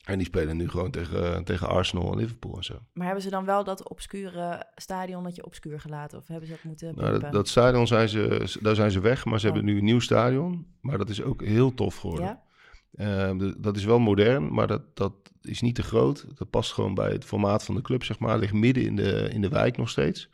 En 0.09 0.17
die 0.17 0.27
spelen 0.27 0.57
nu 0.57 0.69
gewoon 0.69 0.91
tegen, 0.91 1.43
tegen 1.43 1.67
Arsenal 1.67 2.11
en 2.11 2.17
Liverpool 2.17 2.55
en 2.57 2.63
zo. 2.63 2.79
Maar 2.93 3.05
hebben 3.05 3.23
ze 3.23 3.29
dan 3.29 3.45
wel 3.45 3.63
dat 3.63 3.89
obscure 3.89 4.65
stadionnetje 4.75 5.45
obscuur 5.45 5.79
gelaten? 5.79 6.17
Of 6.17 6.27
hebben 6.27 6.47
ze 6.47 6.53
dat 6.53 6.63
moeten 6.63 6.95
Nou, 6.95 7.29
dat, 7.31 7.47
stadion 7.47 7.87
zijn 7.87 8.09
ze, 8.09 8.57
daar 8.61 8.75
zijn 8.75 8.91
ze 8.91 8.99
weg, 8.99 9.25
maar 9.25 9.39
ze 9.39 9.47
Oh. 9.47 9.53
hebben 9.53 9.71
nu 9.71 9.77
een 9.79 9.85
nieuw 9.85 9.99
stadion. 9.99 10.67
Maar 10.81 10.97
dat 10.97 11.09
is 11.09 11.21
ook 11.21 11.43
heel 11.43 11.73
tof 11.73 11.95
geworden. 11.95 12.25
Ja? 12.25 12.43
Eh, 12.91 13.37
de- 13.37 13.55
dat 13.59 13.75
is 13.75 13.83
wel 13.85 13.99
modern, 13.99 14.53
maar 14.53 14.67
dat, 14.67 14.95
dat 14.95 15.13
is 15.41 15.61
niet 15.61 15.75
te 15.75 15.83
groot. 15.83 16.25
Dat 16.37 16.49
past 16.49 16.71
gewoon 16.71 16.93
bij 16.93 17.11
het 17.11 17.25
formaat 17.25 17.63
van 17.63 17.75
de 17.75 17.81
club, 17.81 18.03
zeg 18.03 18.19
maar. 18.19 18.39
Ligt 18.39 18.53
midden 18.53 18.83
in 18.83 18.95
de, 18.95 19.29
in 19.33 19.41
de 19.41 19.49
wijk 19.49 19.77
nog 19.77 19.89
steeds. 19.89 20.29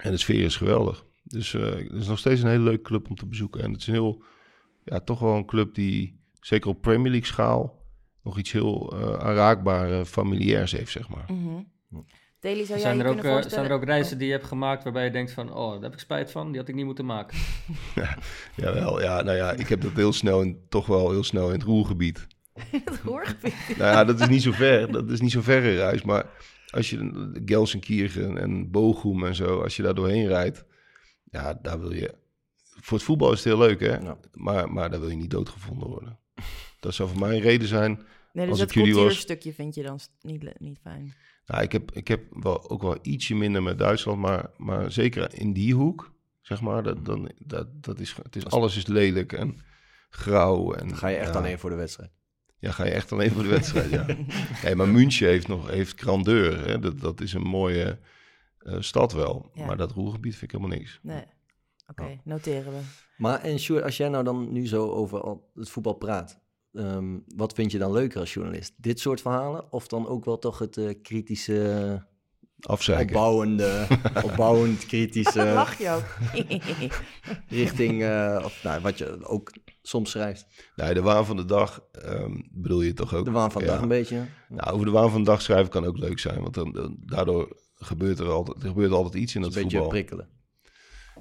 En 0.00 0.10
de 0.10 0.16
sfeer 0.16 0.44
is 0.44 0.56
geweldig. 0.56 1.04
Dus 1.22 1.54
eh, 1.54 1.62
het 1.74 1.92
is 1.92 2.06
nog 2.06 2.18
steeds 2.18 2.40
een 2.40 2.48
hele 2.50 2.62
leuke 2.64 2.82
club 2.82 3.08
om 3.08 3.16
te 3.16 3.26
bezoeken. 3.26 3.62
En 3.62 3.72
het 3.72 3.80
is 3.80 3.86
een 3.86 3.92
heel, 3.92 4.22
ja, 4.84 5.00
toch 5.00 5.18
wel 5.18 5.34
een 5.36 5.46
club 5.46 5.74
die, 5.74 6.20
zeker 6.40 6.70
op 6.70 6.80
Premier 6.80 7.10
League 7.10 7.28
schaal, 7.28 7.84
nog 8.26 8.38
iets 8.38 8.52
heel 8.52 8.92
eh 8.96 9.26
aanraakbaar 9.26 10.04
familiairs 10.04 10.72
heeft, 10.72 10.90
zeg 10.90 11.08
maar. 11.08 11.24
Mhm. 11.28 11.62
Daily, 12.40 12.64
zou 12.64 12.78
jij 12.78 12.88
zijn 12.88 13.00
er, 13.00 13.06
ook, 13.06 13.16
eh, 13.16 13.22
voorstellen... 13.22 13.50
zijn 13.50 13.64
er 13.64 13.72
ook 13.72 13.84
reizen 13.84 14.18
die 14.18 14.26
je 14.26 14.32
hebt 14.32 14.46
gemaakt 14.46 14.84
waarbij 14.84 15.04
je 15.04 15.10
denkt 15.10 15.32
van, 15.32 15.54
oh, 15.54 15.72
daar 15.72 15.82
heb 15.82 15.92
ik 15.92 15.98
spijt 15.98 16.30
van, 16.30 16.48
die 16.48 16.60
had 16.60 16.68
ik 16.68 16.74
niet 16.74 16.84
moeten 16.84 17.06
maken. 17.06 17.38
Jawel, 18.56 19.02
ja, 19.02 19.22
nou 19.22 19.36
ja, 19.36 19.52
ik 19.52 19.68
heb 19.68 19.80
dat 19.80 19.92
heel 19.92 20.12
snel, 20.12 20.42
in, 20.42 20.58
toch 20.68 20.86
wel 20.86 21.10
heel 21.10 21.24
snel 21.24 21.46
in 21.46 21.52
het 21.52 21.62
roergebied. 21.62 22.26
het 22.84 23.00
roergebied. 23.04 23.54
nou 23.68 23.90
ja, 23.90 24.04
dat 24.04 24.20
is 24.20 24.28
niet 24.28 24.42
zo 24.42 24.52
ver. 24.52 24.92
Dat 24.92 25.10
is 25.10 25.20
niet 25.20 25.30
zo 25.30 25.40
ver 25.40 25.64
een 25.64 25.74
reis. 25.74 26.02
Maar 26.02 26.26
als 26.70 26.90
je 26.90 27.30
Gelsenkirchen 27.44 28.38
en 28.38 28.70
Bochum 28.70 29.24
en 29.24 29.34
zo, 29.34 29.62
als 29.62 29.76
je 29.76 29.82
daar 29.82 29.94
doorheen 29.94 30.26
rijdt, 30.26 30.64
ja, 31.24 31.58
daar 31.62 31.80
wil 31.80 31.92
je. 31.92 32.14
Voor 32.80 32.96
het 32.96 33.06
voetbal 33.06 33.32
is 33.32 33.44
het 33.44 33.54
heel 33.54 33.66
leuk, 33.66 33.80
hè? 33.80 33.96
Ja. 33.96 34.18
Maar, 34.32 34.72
maar 34.72 34.90
daar 34.90 35.00
wil 35.00 35.08
je 35.08 35.16
niet 35.16 35.30
doodgevonden 35.30 35.88
worden. 35.88 36.18
Dat 36.80 36.94
zou 36.94 37.08
voor 37.08 37.18
mij 37.18 37.36
een 37.36 37.42
reden 37.42 37.68
zijn. 37.68 38.06
Nee, 38.36 38.44
dus 38.46 38.50
Als 38.50 38.58
dat 38.58 38.68
ik 38.68 38.74
jullie 38.74 38.92
was- 38.94 39.02
cultuurstukje 39.02 39.52
vind 39.52 39.74
je 39.74 39.82
dan 39.82 39.98
niet, 40.20 40.60
niet 40.60 40.78
fijn. 40.82 41.14
Nou, 41.46 41.62
ik 41.62 41.72
heb, 41.72 41.92
ik 41.92 42.08
heb 42.08 42.22
wel, 42.30 42.70
ook 42.70 42.82
wel 42.82 42.98
ietsje 43.02 43.34
minder 43.34 43.62
met 43.62 43.78
Duitsland, 43.78 44.18
maar, 44.20 44.50
maar 44.56 44.92
zeker 44.92 45.34
in 45.34 45.52
die 45.52 45.74
hoek, 45.74 46.12
zeg 46.40 46.60
maar, 46.60 46.82
dat, 46.82 47.04
dan, 47.04 47.30
dat, 47.38 47.82
dat 47.84 48.00
is, 48.00 48.14
het 48.22 48.36
is, 48.36 48.46
alles 48.46 48.76
is 48.76 48.86
lelijk 48.86 49.32
en 49.32 49.58
grauw. 50.08 50.72
En, 50.72 50.88
Dan 50.88 50.96
ga 50.96 51.08
je 51.08 51.16
echt 51.16 51.32
ja, 51.32 51.38
alleen 51.38 51.58
voor 51.58 51.70
de 51.70 51.76
wedstrijd. 51.76 52.10
Ja, 52.58 52.70
ga 52.70 52.84
je 52.84 52.90
echt 52.90 53.12
alleen 53.12 53.30
voor 53.30 53.42
de 53.42 53.48
wedstrijd, 53.48 53.90
ja. 53.90 54.06
Nee, 54.64 54.74
maar 54.74 54.88
München 54.88 55.28
heeft 55.28 55.48
nog 55.48 55.70
heeft 55.70 56.00
grandeur. 56.00 56.66
Hè? 56.66 56.78
Dat, 56.78 57.00
dat 57.00 57.20
is 57.20 57.32
een 57.32 57.46
mooie 57.46 57.98
eh, 58.58 58.76
stad 58.80 59.12
wel. 59.12 59.50
Ja. 59.54 59.66
Maar 59.66 59.76
dat 59.76 59.92
roergebied 59.92 60.36
vind 60.36 60.52
ik 60.52 60.58
helemaal 60.58 60.78
niks. 60.78 60.98
Nee. 61.02 61.24
Oké, 61.86 62.20
noteren 62.24 62.72
we. 62.72 62.78
Maar 63.16 63.40
en 63.40 63.58
Sjoerd, 63.58 63.82
als 63.84 63.96
jij 63.96 64.08
nou 64.08 64.24
dan 64.24 64.52
nu 64.52 64.66
zo 64.66 64.90
over 64.90 65.20
al 65.20 65.50
het 65.54 65.70
voetbal 65.70 65.92
praat, 65.94 66.44
ehm, 66.76 67.18
wat 67.36 67.52
vind 67.52 67.72
je 67.72 67.78
dan 67.78 67.92
leuker 67.92 68.20
als 68.20 68.34
journalist? 68.34 68.72
Dit 68.76 69.00
soort 69.00 69.20
verhalen 69.20 69.72
of 69.72 69.86
dan 69.86 70.06
ook 70.08 70.24
wel 70.24 70.38
toch 70.38 70.58
het 70.58 70.76
eh, 70.76 70.94
kritische, 71.02 72.06
Afzeiken. 72.60 73.06
opbouwende, 73.16 73.86
opbouwend 74.30 74.86
kritische 74.86 75.44
Lach 75.54 75.78
je 75.78 75.90
ook. 75.90 76.16
richting, 77.48 78.02
eh, 78.02 78.40
of 78.44 78.62
nou, 78.62 78.80
wat 78.80 78.98
je 78.98 79.24
ook 79.26 79.52
soms 79.82 80.10
schrijft. 80.10 80.46
Nee, 80.76 80.94
de 80.94 81.02
waan 81.02 81.26
van 81.26 81.36
de 81.36 81.44
dag 81.44 81.80
ehm, 81.92 82.40
bedoel 82.52 82.82
je 82.82 82.92
toch 82.92 83.14
ook? 83.14 83.24
De 83.24 83.30
waan 83.30 83.52
van 83.52 83.60
de 83.60 83.66
Ja. 83.66 83.72
dag 83.72 83.82
een 83.82 83.88
beetje. 83.88 84.24
Nou, 84.48 84.72
over 84.72 84.86
de 84.86 84.92
waan 84.92 85.10
van 85.10 85.20
de 85.24 85.30
dag 85.30 85.42
schrijven 85.42 85.70
kan 85.70 85.84
ook 85.84 85.98
leuk 85.98 86.18
zijn. 86.18 86.40
Want 86.42 86.54
dan, 86.54 86.72
dan- 86.72 86.96
daardoor 87.00 87.56
gebeurt 87.74 88.18
er 88.18 88.30
altijd, 88.30 88.62
er 88.62 88.68
gebeurt 88.68 88.92
altijd 88.92 89.14
iets 89.22 89.34
in 89.34 89.42
een 89.42 89.46
dat 89.50 89.54
beetje 89.62 89.70
voetbal. 89.78 89.88
prikkelen. 89.88 90.28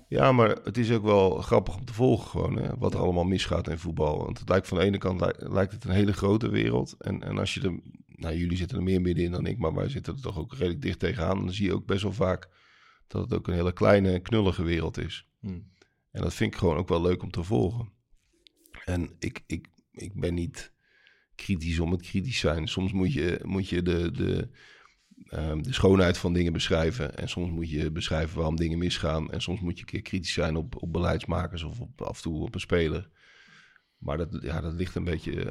Ja, 0.07 0.31
maar 0.31 0.49
het 0.49 0.77
is 0.77 0.91
ook 0.91 1.03
wel 1.03 1.41
grappig 1.41 1.75
om 1.75 1.85
te 1.85 1.93
volgen 1.93 2.27
gewoon, 2.29 2.55
hè, 2.55 2.77
wat 2.77 2.93
er 2.93 2.99
allemaal 2.99 3.23
misgaat 3.23 3.69
in 3.69 3.77
voetbal. 3.77 4.17
Want 4.17 4.39
het 4.39 4.49
lijkt 4.49 4.67
van 4.67 4.77
de 4.77 4.83
ene 4.83 4.97
kant 4.97 5.21
li- 5.21 5.49
lijkt 5.49 5.73
het 5.73 5.83
een 5.83 5.91
hele 5.91 6.13
grote 6.13 6.49
wereld. 6.49 6.95
En, 6.97 7.23
en 7.23 7.37
als 7.37 7.53
je 7.53 7.61
er, 7.61 7.79
nou 8.05 8.35
jullie 8.35 8.57
zitten 8.57 8.77
er 8.77 8.83
meer 8.83 9.01
middenin 9.01 9.31
dan 9.31 9.45
ik, 9.45 9.57
maar 9.57 9.73
wij 9.73 9.89
zitten 9.89 10.13
er 10.13 10.21
toch 10.21 10.37
ook 10.37 10.53
redelijk 10.53 10.81
dicht 10.81 10.99
tegenaan. 10.99 11.37
Dan 11.37 11.53
zie 11.53 11.65
je 11.65 11.73
ook 11.73 11.85
best 11.85 12.03
wel 12.03 12.13
vaak 12.13 12.49
dat 13.07 13.21
het 13.21 13.33
ook 13.33 13.47
een 13.47 13.53
hele 13.53 13.73
kleine, 13.73 14.19
knullige 14.19 14.63
wereld 14.63 14.97
is. 14.97 15.27
Hm. 15.39 15.59
En 16.11 16.21
dat 16.21 16.33
vind 16.33 16.53
ik 16.53 16.59
gewoon 16.59 16.77
ook 16.77 16.89
wel 16.89 17.01
leuk 17.01 17.23
om 17.23 17.31
te 17.31 17.43
volgen. 17.43 17.93
En 18.85 19.15
ik, 19.19 19.43
ik, 19.47 19.67
ik 19.91 20.19
ben 20.19 20.33
niet 20.33 20.73
kritisch 21.35 21.79
om 21.79 21.91
het 21.91 22.01
kritisch 22.01 22.39
zijn. 22.39 22.67
Soms 22.67 22.91
moet 22.91 23.13
je, 23.13 23.39
moet 23.43 23.69
je 23.69 23.81
de, 23.81 24.11
de, 24.11 24.49
ehm, 25.27 25.61
de 25.61 25.73
schoonheid 25.73 26.17
van 26.17 26.33
dingen 26.33 26.53
beschrijven. 26.53 27.17
En 27.17 27.29
soms 27.29 27.51
moet 27.51 27.69
je 27.69 27.91
beschrijven 27.91 28.35
waarom 28.37 28.55
dingen 28.55 28.77
misgaan. 28.77 29.31
En 29.31 29.41
soms 29.41 29.59
moet 29.59 29.73
je 29.75 29.79
een 29.79 29.85
keer 29.85 30.01
kritisch 30.01 30.33
zijn 30.33 30.55
op, 30.55 30.75
op 30.81 30.93
beleidsmakers 30.93 31.63
of 31.63 31.79
op, 31.79 32.01
af 32.01 32.15
en 32.17 32.21
toe 32.23 32.41
op 32.43 32.53
een 32.53 32.59
speler. 32.59 33.09
Maar 33.97 34.17
dat, 34.17 34.37
ja, 34.41 34.61
dat 34.61 34.73
ligt 34.73 34.95
een 34.95 35.03
beetje 35.03 35.43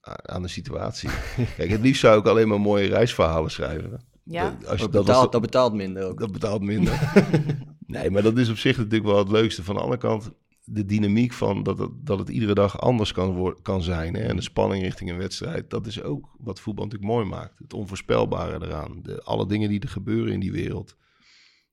eh, 0.00 0.12
aan 0.22 0.42
de 0.42 0.48
situatie. 0.48 1.08
Kijk, 1.56 1.70
het 1.70 1.80
liefst 1.80 2.00
zou 2.00 2.18
ik 2.20 2.26
alleen 2.26 2.48
maar 2.48 2.60
mooie 2.60 2.88
reisverhalen 2.88 3.50
schrijven. 3.50 4.00
Ja? 4.24 4.50
Dat- 4.60 4.68
Als 4.68 4.80
je, 4.80 4.84
Dat 4.84 4.92
dat, 4.92 5.04
betaalt, 5.04 5.22
was- 5.22 5.32
dat 5.32 5.40
betaalt 5.40 5.72
minder 5.74 6.04
ook. 6.06 6.18
dat 6.18 6.32
betaalt 6.32 6.62
minder. 6.62 7.12
nee, 7.86 8.10
maar 8.10 8.22
dat 8.22 8.38
is 8.38 8.48
op 8.50 8.56
zich 8.56 8.76
natuurlijk 8.76 9.04
wel 9.04 9.18
het 9.18 9.30
leukste. 9.30 9.64
Van 9.64 9.74
de 9.74 9.80
andere 9.80 10.00
kant, 10.00 10.30
de 10.64 10.84
dynamiek 10.84 11.32
van 11.32 11.62
dat 11.62 11.78
het, 11.78 11.90
dat 11.94 12.18
het 12.18 12.28
iedere 12.28 12.54
dag 12.54 12.80
anders 12.80 13.12
kan, 13.12 13.58
kan 13.62 13.82
zijn. 13.82 14.14
Hè? 14.14 14.20
En 14.22 14.36
de 14.36 14.42
spanning 14.42 14.82
richting 14.82 15.10
een 15.10 15.16
wedstrijd. 15.18 15.70
Dat 15.70 15.86
is 15.86 16.02
ook 16.02 16.34
wat 16.38 16.60
voetbal 16.60 16.84
natuurlijk 16.84 17.12
mooi 17.12 17.26
maakt. 17.26 17.58
Het 17.58 17.72
onvoorspelbare 17.72 18.66
eraan. 18.66 19.02
De, 19.02 19.22
alle 19.22 19.46
dingen 19.46 19.68
die 19.68 19.80
er 19.80 19.88
gebeuren 19.88 20.32
in 20.32 20.40
die 20.40 20.52
wereld. 20.52 20.96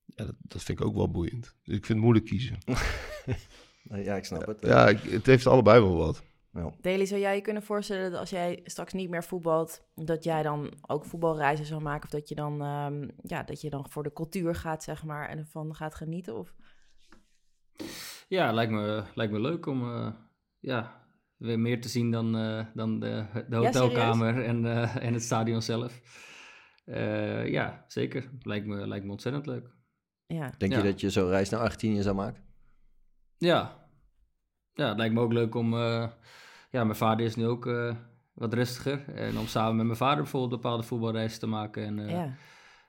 Ja, 0.05 0.25
dat, 0.25 0.35
dat 0.39 0.63
vind 0.63 0.79
ik 0.79 0.85
ook 0.85 0.95
wel 0.95 1.11
boeiend. 1.11 1.55
Dus 1.63 1.75
ik 1.77 1.85
vind 1.85 1.87
het 1.87 1.97
moeilijk 1.97 2.25
kiezen. 2.25 2.57
Ja, 4.03 4.15
ik 4.15 4.25
snap 4.25 4.45
het. 4.45 4.57
Ja, 4.61 4.87
ik- 4.87 5.01
het 5.01 5.25
heeft 5.25 5.47
allebei 5.47 5.81
wel 5.81 5.97
wat. 5.97 6.23
Ja. 6.53 6.73
Deli, 6.81 7.07
zou 7.07 7.19
jij 7.21 7.35
je 7.35 7.41
kunnen 7.41 7.63
voorstellen 7.63 8.11
dat 8.11 8.19
als 8.19 8.29
jij 8.29 8.59
straks 8.63 8.93
niet 8.93 9.09
meer 9.09 9.23
voetbalt, 9.23 9.81
dat 9.95 10.23
jij 10.23 10.43
dan 10.43 10.73
ook 10.87 11.05
voetbalreizen 11.05 11.65
zou 11.65 11.81
maken? 11.81 12.03
Of 12.03 12.09
dat 12.09 12.29
je 12.29 12.35
dan, 12.35 12.61
ehm, 12.61 13.07
ja, 13.23 13.43
dat 13.43 13.61
je 13.61 13.69
dan 13.69 13.85
voor 13.89 14.03
de 14.03 14.13
cultuur 14.13 14.55
gaat, 14.55 14.83
zeg 14.83 15.03
maar, 15.03 15.29
en 15.29 15.37
ervan 15.37 15.75
gaat 15.75 15.95
genieten? 15.95 16.37
Of... 16.37 16.55
Ja, 18.29 18.51
lijkt 18.51 18.71
me, 18.71 19.03
lijkt 19.13 19.33
me 19.33 19.39
leuk 19.39 19.65
om 19.65 19.83
eh, 19.95 20.11
ja, 20.59 21.01
weer 21.37 21.59
meer 21.59 21.81
te 21.81 21.89
zien 21.89 22.11
dan, 22.11 22.37
eh, 22.37 22.65
dan 22.73 22.99
de, 22.99 23.25
de 23.33 23.45
Ja, 23.49 23.57
hotelkamer 23.57 24.43
en, 24.43 24.65
eh, 24.65 24.95
en 25.05 25.13
het 25.13 25.23
stadion 25.23 25.61
zelf. 25.61 25.99
Eh, 26.85 27.47
ja, 27.47 27.83
zeker. 27.87 28.29
Lijkt 28.41 28.65
me, 28.65 28.87
lijkt 28.87 29.05
me 29.05 29.11
ontzettend 29.11 29.45
leuk. 29.45 29.67
Ja. 30.25 30.53
Denk 30.57 30.71
Ja. 30.71 30.77
je 30.77 30.83
dat 30.83 31.01
je 31.01 31.09
zo'n 31.09 31.29
reis 31.29 31.49
naar 31.49 31.59
Argentinië 31.59 32.01
zou 32.01 32.15
maken? 32.15 32.43
Ja. 33.37 33.87
Ja, 34.73 34.87
het 34.87 34.97
lijkt 34.97 35.13
me 35.13 35.21
ook 35.21 35.33
leuk 35.33 35.55
om... 35.55 35.73
eh, 35.73 36.07
ja, 36.69 36.83
mijn 36.83 36.95
vader 36.95 37.25
is 37.25 37.35
nu 37.35 37.47
ook 37.47 37.65
eh, 37.65 37.95
wat 38.33 38.53
rustiger. 38.53 39.09
En 39.15 39.37
om 39.37 39.45
samen 39.47 39.75
met 39.75 39.85
mijn 39.85 39.97
vader 39.97 40.17
bijvoorbeeld 40.23 40.61
bepaalde 40.61 40.83
voetbalreizen 40.83 41.39
te 41.39 41.47
maken. 41.47 41.83
En 41.85 41.99
eh, 41.99 42.09
ja. 42.11 42.35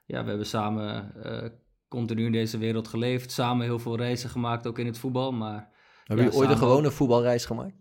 ja, 0.06 0.22
we 0.22 0.28
hebben 0.28 0.46
samen 0.46 1.14
eh, 1.24 1.50
continu 1.90 2.24
in 2.26 2.32
deze 2.32 2.58
wereld 2.58 2.88
geleefd. 2.88 3.30
Samen 3.30 3.66
heel 3.66 3.78
veel 3.78 3.96
reizen 3.96 4.30
gemaakt, 4.30 4.66
ook 4.66 4.78
in 4.78 4.86
het 4.86 4.98
voetbal. 4.98 5.32
Maar 5.32 5.68
Hebben 6.04 6.24
Ja, 6.24 6.30
jullie 6.30 6.38
ooit 6.46 6.50
een 6.50 6.62
gewone 6.62 6.90
voetbalreis 6.90 7.44
gemaakt? 7.44 7.74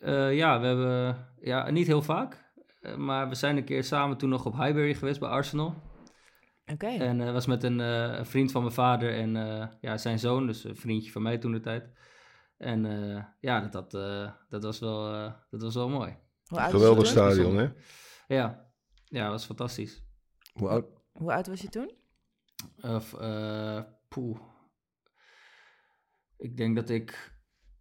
Eh, 0.00 0.34
ja, 0.36 0.60
we 0.60 0.66
hebben 0.66 1.26
ja, 1.40 1.70
niet 1.70 1.86
heel 1.86 2.02
vaak. 2.02 2.44
eh, 2.80 2.96
maar 2.96 3.28
we 3.28 3.34
zijn 3.34 3.56
een 3.56 3.64
keer 3.64 3.84
samen 3.84 4.16
toen 4.16 4.28
nog 4.28 4.46
op 4.46 4.52
Highbury 4.56 4.94
geweest 4.94 5.20
bij 5.20 5.28
Arsenal. 5.28 5.74
Oké. 6.72 6.86
En 6.86 7.18
dat 7.18 7.32
was 7.32 7.46
met 7.46 7.62
een, 7.62 7.80
eh, 7.80 8.18
een 8.18 8.26
vriend 8.26 8.52
van 8.52 8.62
mijn 8.62 8.74
vader 8.74 9.14
en 9.14 9.36
eh, 9.36 9.66
ja, 9.80 9.96
zijn 9.96 10.18
zoon, 10.18 10.46
dus 10.46 10.64
een 10.64 10.76
vriendje 10.76 11.10
van 11.12 11.22
mij 11.22 11.38
toen 11.38 11.52
de 11.52 11.60
tijd. 11.60 11.90
En 12.58 12.86
eh, 13.16 13.24
ja, 13.40 13.60
dat, 13.60 13.72
dat, 13.72 13.94
eh, 13.94 14.30
dat, 14.48 14.62
was 14.62 14.78
wel, 14.78 15.12
eh, 15.14 15.32
dat 15.50 15.62
was 15.62 15.74
wel 15.74 15.88
mooi. 15.88 16.16
Geweldig 16.44 17.06
stadion, 17.06 17.56
hè? 17.56 17.68
Ja, 18.28 18.66
ja 19.04 19.22
dat 19.22 19.30
was 19.30 19.44
fantastisch. 19.44 20.02
Hoe 20.52 20.68
oud? 20.68 20.86
Hoe 21.12 21.32
oud 21.32 21.46
was 21.46 21.60
je 21.60 21.68
toen? 21.68 21.90
Of, 22.82 23.12
eh 23.14 23.80
poeh. 24.08 24.38
Ik 26.38 26.56
denk 26.56 26.76
dat 26.76 26.88
ik 26.90 27.32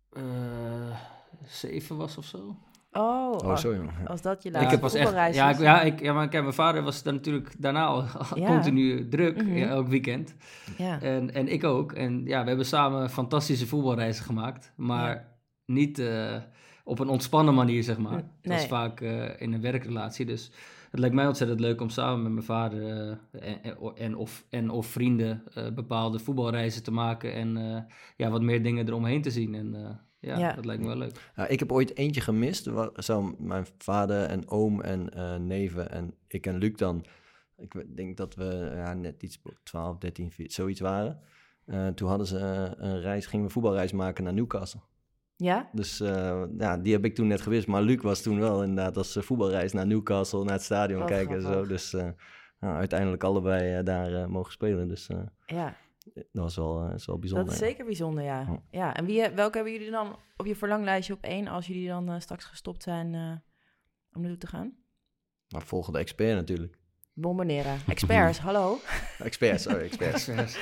eh, 0.09 0.99
zeven 1.45 1.97
was 1.97 2.17
of 2.17 2.25
zo. 2.25 2.57
Oh, 2.91 3.31
Oh, 3.31 3.41
als, 3.41 3.61
zo 3.61 3.75
jong. 3.75 3.91
Ja. 3.99 4.05
als 4.05 4.21
dat 4.21 4.43
je 4.43 4.49
ik 4.49 4.55
laatste 4.55 4.71
heb 4.71 4.81
pas 4.81 4.93
echt. 4.93 5.03
voetbalreis 5.03 5.35
Ja, 5.35 5.47
was. 5.47 5.55
ik, 5.57 5.61
ja, 5.63 5.81
ik, 5.81 5.99
ja, 6.01 6.13
maar 6.13 6.27
kijk, 6.29 6.43
mijn 6.43 6.55
vader 6.55 6.83
was 6.83 7.03
dan 7.03 7.13
natuurlijk 7.13 7.61
daarna 7.61 7.85
al 7.85 8.03
Ja. 8.35 8.47
continu 8.47 9.07
druk, 9.07 9.37
Mhm. 9.43 9.57
ja, 9.57 9.67
elk 9.67 9.87
weekend. 9.87 10.35
Ja. 10.77 11.01
En, 11.01 11.33
en 11.33 11.47
ik 11.47 11.63
ook. 11.63 11.91
En 11.91 12.25
ja, 12.25 12.41
we 12.41 12.47
hebben 12.47 12.65
samen 12.65 13.09
fantastische 13.09 13.67
voetbalreizen 13.67 14.25
gemaakt. 14.25 14.73
Maar 14.75 15.09
Ja. 15.15 15.27
niet 15.65 15.99
eh, 15.99 16.35
op 16.83 16.99
een 16.99 17.07
ontspannen 17.09 17.53
manier, 17.53 17.83
zeg 17.83 17.97
maar. 17.97 18.23
Was 18.41 18.57
nee. 18.59 18.67
vaak 18.67 19.01
eh, 19.01 19.41
in 19.41 19.53
een 19.53 19.61
werkrelatie. 19.61 20.25
Dus 20.25 20.51
het 20.95 20.99
lijkt 21.03 21.15
mij 21.15 21.27
ontzettend 21.27 21.59
leuk 21.59 21.81
om 21.81 21.89
samen 21.89 22.23
met 22.23 22.31
mijn 22.31 22.45
vader 22.45 23.17
eh, 23.31 23.55
en, 23.95 24.15
of, 24.17 24.45
en 24.49 24.69
of 24.69 24.85
vrienden 24.87 25.43
eh, 25.53 25.71
bepaalde 25.71 26.19
voetbalreizen 26.19 26.83
te 26.83 26.91
maken. 26.91 27.33
En 27.33 27.57
eh, 27.57 27.81
ja, 28.17 28.29
wat 28.29 28.41
meer 28.41 28.63
dingen 28.63 28.87
eromheen 28.87 29.21
te 29.21 29.31
zien. 29.31 29.55
En 29.55 29.75
eh, 29.75 29.89
ja, 30.19 30.37
Ja. 30.37 30.53
dat 30.53 30.65
lijkt 30.65 30.81
me 30.81 30.87
wel 30.87 30.97
leuk. 30.97 31.31
Ja, 31.35 31.47
ik 31.47 31.59
heb 31.59 31.71
ooit 31.71 31.97
eentje 31.97 32.21
gemist. 32.21 32.69
Zo 32.95 33.35
mijn 33.37 33.65
vader 33.77 34.25
en 34.25 34.49
oom 34.49 34.81
en 34.81 35.09
eh, 35.09 35.35
neven 35.35 35.91
en 35.91 36.13
ik 36.27 36.45
en 36.45 36.57
Luc 36.57 36.75
dan. 36.75 37.05
Ik 37.57 37.95
denk 37.95 38.17
dat 38.17 38.35
we 38.35 38.71
ja, 38.75 38.93
net 38.93 39.23
iets 39.23 39.39
op 39.43 39.59
12, 39.63 39.97
13, 39.97 40.31
14, 40.31 40.53
zoiets 40.55 40.79
waren. 40.79 41.19
Eh, 41.65 41.87
toen 41.87 42.09
hadden 42.09 42.27
ze 42.27 42.37
een 42.77 42.99
reis, 43.01 43.25
gingen 43.25 43.45
we 43.45 43.51
voetbalreis 43.51 43.91
maken 43.91 44.23
naar 44.23 44.33
Newcastle. 44.33 44.81
Ja? 45.35 45.69
Dus 45.71 45.99
eh, 45.99 46.43
ja, 46.57 46.77
die 46.77 46.93
heb 46.93 47.05
ik 47.05 47.15
toen 47.15 47.27
net 47.27 47.41
gewist. 47.41 47.67
Maar 47.67 47.81
Luc 47.81 48.01
was 48.01 48.21
toen 48.21 48.39
wel 48.39 48.61
inderdaad 48.61 48.97
als 48.97 49.15
eh, 49.15 49.23
voetbalreis 49.23 49.73
naar 49.73 49.87
Newcastle, 49.87 50.43
naar 50.43 50.53
het 50.53 50.63
stadion 50.63 51.05
kijken 51.05 51.35
en 51.35 51.41
zo. 51.41 51.65
Dus 51.65 51.93
eh, 51.93 52.09
nou, 52.59 52.75
uiteindelijk 52.75 53.23
allebei 53.23 53.83
daar 53.83 54.29
mogen 54.29 54.51
spelen. 54.51 54.87
Dus 54.87 55.07
eh, 55.07 55.19
Ja, 55.45 55.75
dat 56.13 56.43
was 56.43 56.55
wel, 56.55 56.89
is 56.89 57.05
wel 57.05 57.19
bijzonder. 57.19 57.45
dat 57.45 57.55
is 57.55 57.59
ja. 57.59 57.65
zeker 57.65 57.85
bijzonder, 57.85 58.23
ja. 58.23 58.39
Ja. 58.39 58.61
ja. 58.71 58.95
En 58.95 59.05
wie, 59.05 59.29
welke 59.29 59.55
hebben 59.55 59.73
jullie 59.73 59.91
dan 59.91 60.19
op 60.37 60.45
je 60.45 60.55
verlanglijstje 60.55 61.13
op 61.13 61.23
één 61.23 61.47
als 61.47 61.67
jullie 61.67 61.87
dan 61.87 62.21
straks 62.21 62.45
gestopt 62.45 62.83
zijn 62.83 63.13
eh, 63.13 63.31
om 64.11 64.21
naartoe 64.21 64.37
te 64.37 64.47
gaan? 64.47 64.73
Maar 65.49 65.63
volgen 65.63 65.93
de 65.93 65.99
expert 65.99 66.35
natuurlijk. 66.35 66.77
Bombonera. 67.13 67.75
Experts, 67.87 68.39
hallo. 68.47 68.79
Experts, 69.19 69.63
sorry, 69.63 69.83
experts. 69.83 70.29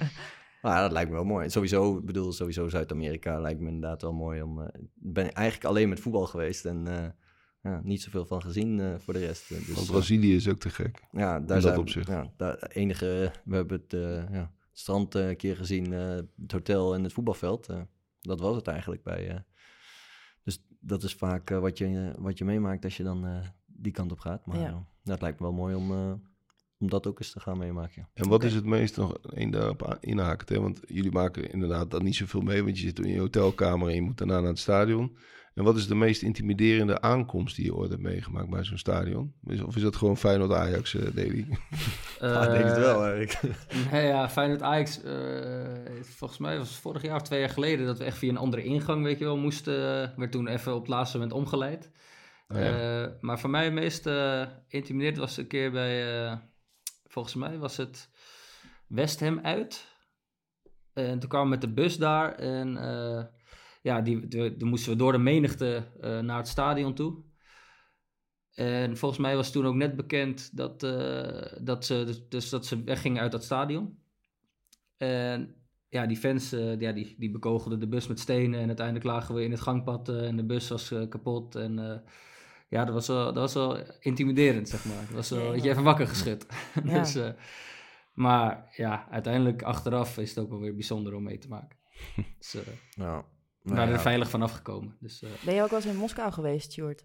Maar 0.62 0.74
ja, 0.76 0.80
dat 0.82 0.92
lijkt 0.92 1.10
me 1.10 1.16
wel 1.16 1.24
mooi. 1.24 1.50
Sowieso, 1.50 1.96
ik 1.98 2.04
bedoel, 2.04 2.32
sowieso 2.32 2.68
Zuid-Amerika 2.68 3.40
lijkt 3.40 3.60
me 3.60 3.66
inderdaad 3.66 4.02
wel 4.02 4.12
mooi 4.12 4.42
om... 4.42 4.60
eh, 4.60 4.66
Ik 4.80 4.88
ben 4.94 5.32
eigenlijk 5.32 5.66
alleen 5.66 5.88
met 5.88 6.00
voetbal 6.00 6.26
geweest 6.26 6.64
en 6.64 6.86
eh, 6.86 7.08
ja, 7.62 7.80
niet 7.84 8.02
zoveel 8.02 8.24
van 8.26 8.42
gezien 8.42 8.80
eh, 8.80 8.94
voor 8.98 9.12
de 9.14 9.18
rest. 9.26 9.48
dus, 9.48 9.74
Want 9.74 9.90
Brazilië 9.90 10.34
is 10.34 10.48
ook 10.48 10.58
te 10.58 10.70
gek. 10.70 11.02
ja, 11.12 11.36
in 11.36 11.46
daar 11.46 11.56
dat 11.56 11.62
zijn 11.62 11.78
opzicht. 11.78 12.08
Ja, 12.08 12.32
daar 12.36 12.58
enige, 12.72 13.32
we 13.44 13.54
hebben 13.56 13.80
het, 13.80 13.92
eh, 13.94 14.32
ja, 14.32 14.52
het 14.70 14.78
strand 14.78 15.14
eh, 15.14 15.28
een 15.28 15.36
keer 15.36 15.56
gezien, 15.56 15.92
eh, 15.92 16.00
het 16.42 16.52
hotel 16.52 16.94
en 16.94 17.02
het 17.02 17.12
voetbalveld. 17.12 17.68
eh, 17.68 17.80
dat 18.20 18.40
was 18.40 18.56
het 18.56 18.66
eigenlijk 18.66 19.02
bij. 19.02 19.28
eh. 19.28 19.36
dus 20.44 20.64
dat 20.80 21.02
is 21.02 21.14
vaak 21.14 21.48
wat, 21.50 21.78
je, 21.78 22.14
wat 22.18 22.38
je 22.38 22.44
meemaakt 22.44 22.84
als 22.84 22.96
je 22.96 23.02
dan 23.02 23.26
eh, 23.26 23.38
die 23.66 23.92
kant 23.92 24.12
op 24.12 24.18
gaat. 24.18 24.46
Maar 24.46 24.58
dat 25.04 25.20
lijkt 25.20 25.40
me 25.40 25.46
wel 25.46 25.54
mooi 25.54 25.74
om, 25.74 25.90
eh, 25.92 26.12
om 26.80 26.88
dat 26.90 27.06
ook 27.06 27.18
eens 27.18 27.32
te 27.32 27.40
gaan 27.40 27.58
meemaken. 27.58 28.08
En 28.14 28.28
wat 28.28 28.44
is 28.44 28.54
het 28.54 28.64
meest 28.64 28.96
nog 28.96 29.18
één 29.34 29.50
daarop 29.50 29.96
inhakend? 30.00 30.48
Hè? 30.48 30.60
Want 30.60 30.80
jullie 30.86 31.12
maken 31.12 31.50
inderdaad 31.52 31.90
dan 31.90 32.04
niet 32.04 32.16
zoveel 32.16 32.40
mee, 32.40 32.64
want 32.64 32.78
je 32.78 32.82
zit 32.86 32.98
in 32.98 33.12
je 33.12 33.18
hotelkamer 33.18 33.88
en 33.88 33.94
je 33.94 34.02
moet 34.02 34.18
daarna 34.18 34.38
naar 34.40 34.48
het 34.48 34.58
stadion. 34.58 35.16
En 35.54 35.64
wat 35.64 35.76
is 35.76 35.86
de 35.86 35.94
meest 35.94 36.22
intimiderende 36.22 37.00
aankomst 37.00 37.56
die 37.56 37.64
je 37.64 37.74
ooit 37.74 37.90
hebt 37.90 38.02
meegemaakt 38.02 38.50
bij 38.50 38.64
zo'n 38.64 38.78
stadion? 38.78 39.32
Is- 39.46 39.62
Of 39.62 39.76
is 39.76 39.82
dat 39.82 39.96
gewoon 39.96 40.16
Feyenoord 40.16 40.52
Ajax, 40.52 40.94
eh 40.94 41.14
Daily? 41.14 41.46
Ja, 42.20 42.42
ik 42.46 42.50
denk 42.50 42.64
het 42.64 42.76
Eh, 42.76 42.82
wel 42.82 43.04
eigenlijk. 43.06 43.56
Nee, 43.92 44.06
ja, 44.06 44.28
Feyenoord 44.30 44.62
Ajax, 44.62 45.02
eh, 45.02 45.12
volgens 46.00 46.40
mij 46.40 46.58
was 46.58 46.68
het 46.68 46.78
vorig 46.78 47.02
jaar 47.02 47.16
of 47.16 47.22
twee 47.22 47.40
jaar 47.40 47.48
geleden 47.48 47.86
dat 47.86 47.98
we 47.98 48.04
echt 48.04 48.18
via 48.18 48.28
een 48.30 48.36
andere 48.36 48.62
ingang, 48.62 49.02
weet 49.04 49.18
je 49.18 49.24
wel, 49.24 49.36
moesten. 49.36 49.74
werd 50.16 50.32
toen 50.32 50.48
even 50.48 50.74
op 50.74 50.80
het 50.80 50.88
laatste 50.90 51.16
moment 51.18 51.36
omgeleid. 51.36 51.90
Oh 52.48 52.58
ja. 52.58 53.02
Eh, 53.02 53.08
maar 53.20 53.38
voor 53.40 53.50
mij 53.50 53.64
het 53.64 53.72
meest 53.72 54.08
intimiderend 54.68 55.18
was 55.18 55.36
een 55.36 55.46
keer 55.46 55.70
bij, 55.70 56.24
eh, 56.26 56.36
volgens 57.10 57.34
mij 57.34 57.58
was 57.58 57.76
het 57.76 58.10
West 58.86 59.20
Ham 59.20 59.40
uit. 59.40 59.86
En 60.92 61.18
toen 61.18 61.28
kwamen 61.28 61.48
we 61.48 61.56
met 61.56 61.60
de 61.60 61.72
bus 61.72 61.96
daar 61.96 62.34
en 62.34 62.76
eh, 62.76 63.24
ja, 63.82 64.00
die, 64.00 64.28
dan 64.56 64.68
moesten 64.68 64.92
we 64.92 64.98
door 64.98 65.12
de 65.12 65.18
menigte 65.18 65.86
eh, 66.00 66.18
naar 66.18 66.36
het 66.36 66.48
stadion 66.48 66.94
toe. 66.94 67.22
En 68.54 68.96
volgens 68.96 69.20
mij 69.20 69.36
was 69.36 69.52
toen 69.52 69.66
ook 69.66 69.74
net 69.74 69.96
bekend 69.96 70.56
dat, 70.56 70.82
eh, 70.82 71.52
dat, 71.60 71.84
ze, 71.84 72.26
dus 72.28 72.48
dat 72.48 72.66
ze 72.66 72.84
weggingen 72.84 73.22
uit 73.22 73.32
dat 73.32 73.44
stadion. 73.44 73.98
En 74.96 75.54
ja, 75.88 76.06
die 76.06 76.16
fans 76.16 76.50
ja, 76.50 76.92
die, 76.92 77.14
die 77.18 77.30
bekogelden 77.30 77.80
de 77.80 77.88
bus 77.88 78.06
met 78.06 78.20
stenen. 78.20 78.60
En 78.60 78.66
uiteindelijk 78.66 79.06
lagen 79.06 79.34
we 79.34 79.44
in 79.44 79.50
het 79.50 79.60
gangpad 79.60 80.08
en 80.08 80.36
de 80.36 80.44
bus 80.44 80.68
was 80.68 80.94
kapot. 81.08 81.54
En 81.54 82.02
ja, 82.70 82.84
dat 82.84 82.94
was, 82.94 83.06
wel, 83.06 83.24
dat 83.24 83.34
was 83.34 83.54
wel 83.54 83.78
intimiderend, 84.00 84.68
zeg 84.68 84.84
maar. 84.84 85.06
Dat 85.06 85.14
was 85.14 85.30
wel, 85.30 85.54
Ja, 85.54 85.62
je 85.62 85.70
even 85.70 85.82
wakker 85.82 86.06
geschud. 86.06 86.46
Ja. 86.84 86.98
dus, 86.98 87.14
eh, 87.14 87.30
maar 88.12 88.68
ja, 88.76 89.08
uiteindelijk 89.10 89.62
achteraf 89.62 90.18
is 90.18 90.28
het 90.28 90.38
ook 90.38 90.50
wel 90.50 90.60
weer 90.60 90.74
bijzonder 90.74 91.14
om 91.14 91.22
mee 91.22 91.38
te 91.38 91.48
maken. 91.48 91.78
dus, 92.38 92.54
eh, 92.54 92.62
Ja. 92.90 93.16
we 93.16 93.24
Nou 93.62 93.76
waren 93.76 93.94
er 93.94 94.00
veilig 94.00 94.30
vanaf 94.30 94.52
gekomen. 94.52 94.96
Dus, 95.00 95.22
eh, 95.22 95.30
Ben 95.44 95.54
je 95.54 95.62
ook 95.62 95.70
wel 95.70 95.78
eens 95.78 95.88
in 95.88 95.96
Moskou 95.96 96.32
geweest, 96.32 96.72
Stuart? 96.72 97.04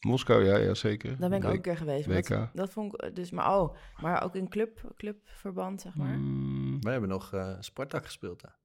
Moskou, 0.00 0.44
ja, 0.44 0.56
ja 0.56 0.74
zeker. 0.74 1.16
Daar 1.18 1.28
ben 1.28 1.38
ik 1.38 1.44
ook 1.44 1.54
een 1.54 1.60
keer 1.60 1.76
geweest. 1.76 2.06
WK. 2.06 2.28
Dat, 2.28 2.48
dat 2.52 2.70
vond 2.72 3.02
ik 3.04 3.14
dus, 3.16 3.30
maar 3.30 3.58
oh, 3.60 3.76
maar 4.00 4.22
ook 4.22 4.34
in 4.34 4.48
club, 4.48 4.92
clubverband, 4.96 5.80
zeg 5.80 5.94
maar. 5.96 6.18
Mm, 6.18 6.80
Wij 6.82 6.92
hebben 6.92 7.10
nog 7.10 7.32
eh 7.32 7.56
Spartak 7.60 8.04
gespeeld 8.04 8.40
daar. 8.42 8.58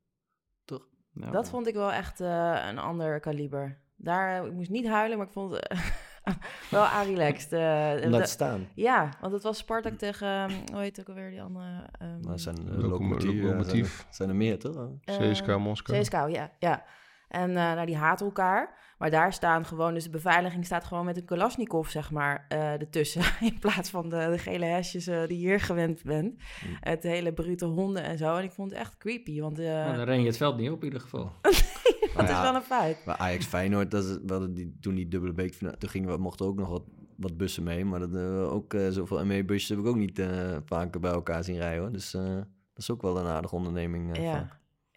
ja, 1.13 1.31
Dat 1.31 1.49
vond 1.49 1.67
ik 1.67 1.73
wel 1.73 1.91
echt 1.91 2.19
eh, 2.21 2.65
een 2.69 2.77
ander 2.77 3.19
kaliber. 3.19 3.79
Daar, 3.95 4.45
ik 4.45 4.53
moest 4.53 4.69
niet 4.69 4.87
huilen, 4.87 5.17
maar 5.17 5.27
ik 5.27 5.33
vond 5.33 5.59
wel 6.71 6.85
relaxed. 7.05 7.53
eh, 7.53 7.59
Om 7.59 8.01
daar 8.01 8.19
da- 8.19 8.21
te 8.25 8.29
staan. 8.31 8.67
ja, 8.75 9.09
want 9.21 9.33
het 9.33 9.43
was 9.43 9.57
Spartak 9.57 9.93
tegen, 9.97 10.27
ehm, 10.27 10.51
hoe 10.71 10.81
heet 10.81 10.97
het 10.97 11.09
ook 11.09 11.15
alweer, 11.15 11.29
die 11.31 11.41
andere... 11.41 11.65
ehm, 11.99 12.19
Maar 12.27 12.39
zijn 12.39 12.57
uh, 12.61 12.65
Locom- 12.73 12.89
locomotief. 12.89 13.33
ja, 13.33 13.43
locomotief. 13.43 13.95
Zijn, 13.95 14.07
er- 14.07 14.13
zijn 14.15 14.29
er 14.29 14.35
meer, 14.35 14.59
toch? 14.59 14.89
eh, 15.05 15.17
CSK 15.31 15.57
Moskou. 15.57 15.99
CSKA, 15.99 16.25
ja. 16.25 16.51
ja. 16.59 16.83
En 17.27 17.49
eh 17.49 17.55
nou, 17.55 17.85
die 17.85 17.97
haten 17.97 18.25
elkaar. 18.25 18.79
Maar 18.97 19.09
daar 19.09 19.33
staan 19.33 19.65
gewoon, 19.65 19.93
dus 19.93 20.03
de 20.03 20.09
beveiliging 20.09 20.65
staat 20.65 20.83
gewoon 20.85 21.05
met 21.05 21.17
een 21.17 21.25
Kalashnikov, 21.25 21.89
zeg 21.89 22.11
maar, 22.11 22.45
eh 22.49 22.71
ertussen. 22.71 23.21
In 23.51 23.59
plaats 23.59 23.89
van 23.89 24.09
de, 24.09 24.27
de 24.31 24.37
gele 24.37 24.65
hesjes 24.65 25.07
eh, 25.07 25.19
die 25.27 25.39
je 25.39 25.47
hier 25.47 25.59
gewend 25.59 26.03
bent. 26.03 26.33
Mm. 26.33 26.77
Het 26.79 27.03
hele 27.03 27.33
brute 27.33 27.65
honden 27.65 28.03
en 28.03 28.17
zo. 28.17 28.35
En 28.35 28.43
ik 28.43 28.51
vond 28.51 28.69
het 28.71 28.79
echt 28.79 28.97
creepy, 28.97 29.41
want 29.41 29.59
eh 29.59 29.65
Nou, 29.65 29.95
dan 29.95 30.05
ren 30.05 30.19
je 30.21 30.27
het 30.27 30.37
veld 30.37 30.57
niet 30.57 30.69
op 30.69 30.79
in 30.79 30.83
ieder 30.85 31.01
geval. 31.01 31.31
dat 32.17 32.29
is 32.29 32.41
wel 32.41 32.55
een 32.55 32.61
feit. 32.61 32.97
Bij 33.05 33.15
Ajax 33.15 33.45
Feyenoord, 33.45 33.91
dat 33.91 34.03
is, 34.03 34.17
we 34.25 34.51
die, 34.53 34.77
toen 34.81 34.95
die 34.95 35.07
dubbele 35.07 35.33
beekfinale, 35.33 35.77
toen 35.77 35.89
gingen 35.89 36.09
we, 36.09 36.17
mochten 36.17 36.45
ook 36.45 36.55
nog 36.57 36.69
wat, 36.69 36.83
wat 37.17 37.37
bussen 37.37 37.63
mee. 37.63 37.85
Maar 37.85 37.99
dat, 37.99 38.13
eh, 38.13 38.51
ook 38.53 38.73
eh, 38.73 38.87
zoveel 38.89 39.25
ME-busjes 39.25 39.69
heb 39.69 39.79
ik 39.79 39.85
ook 39.85 39.95
niet 39.95 40.19
eh 40.19 40.57
vaker 40.65 40.99
bij 41.01 41.11
elkaar 41.11 41.43
zien 41.43 41.57
rijden. 41.57 41.81
Hoor. 41.81 41.91
Dus 41.91 42.13
eh, 42.13 42.35
dat 42.35 42.45
is 42.75 42.91
ook 42.91 43.01
wel 43.01 43.17
een 43.19 43.25
aardige 43.25 43.55
onderneming. 43.55 44.15
eh, 44.15 44.23
Ja, 44.23 44.31
van. 44.37 44.49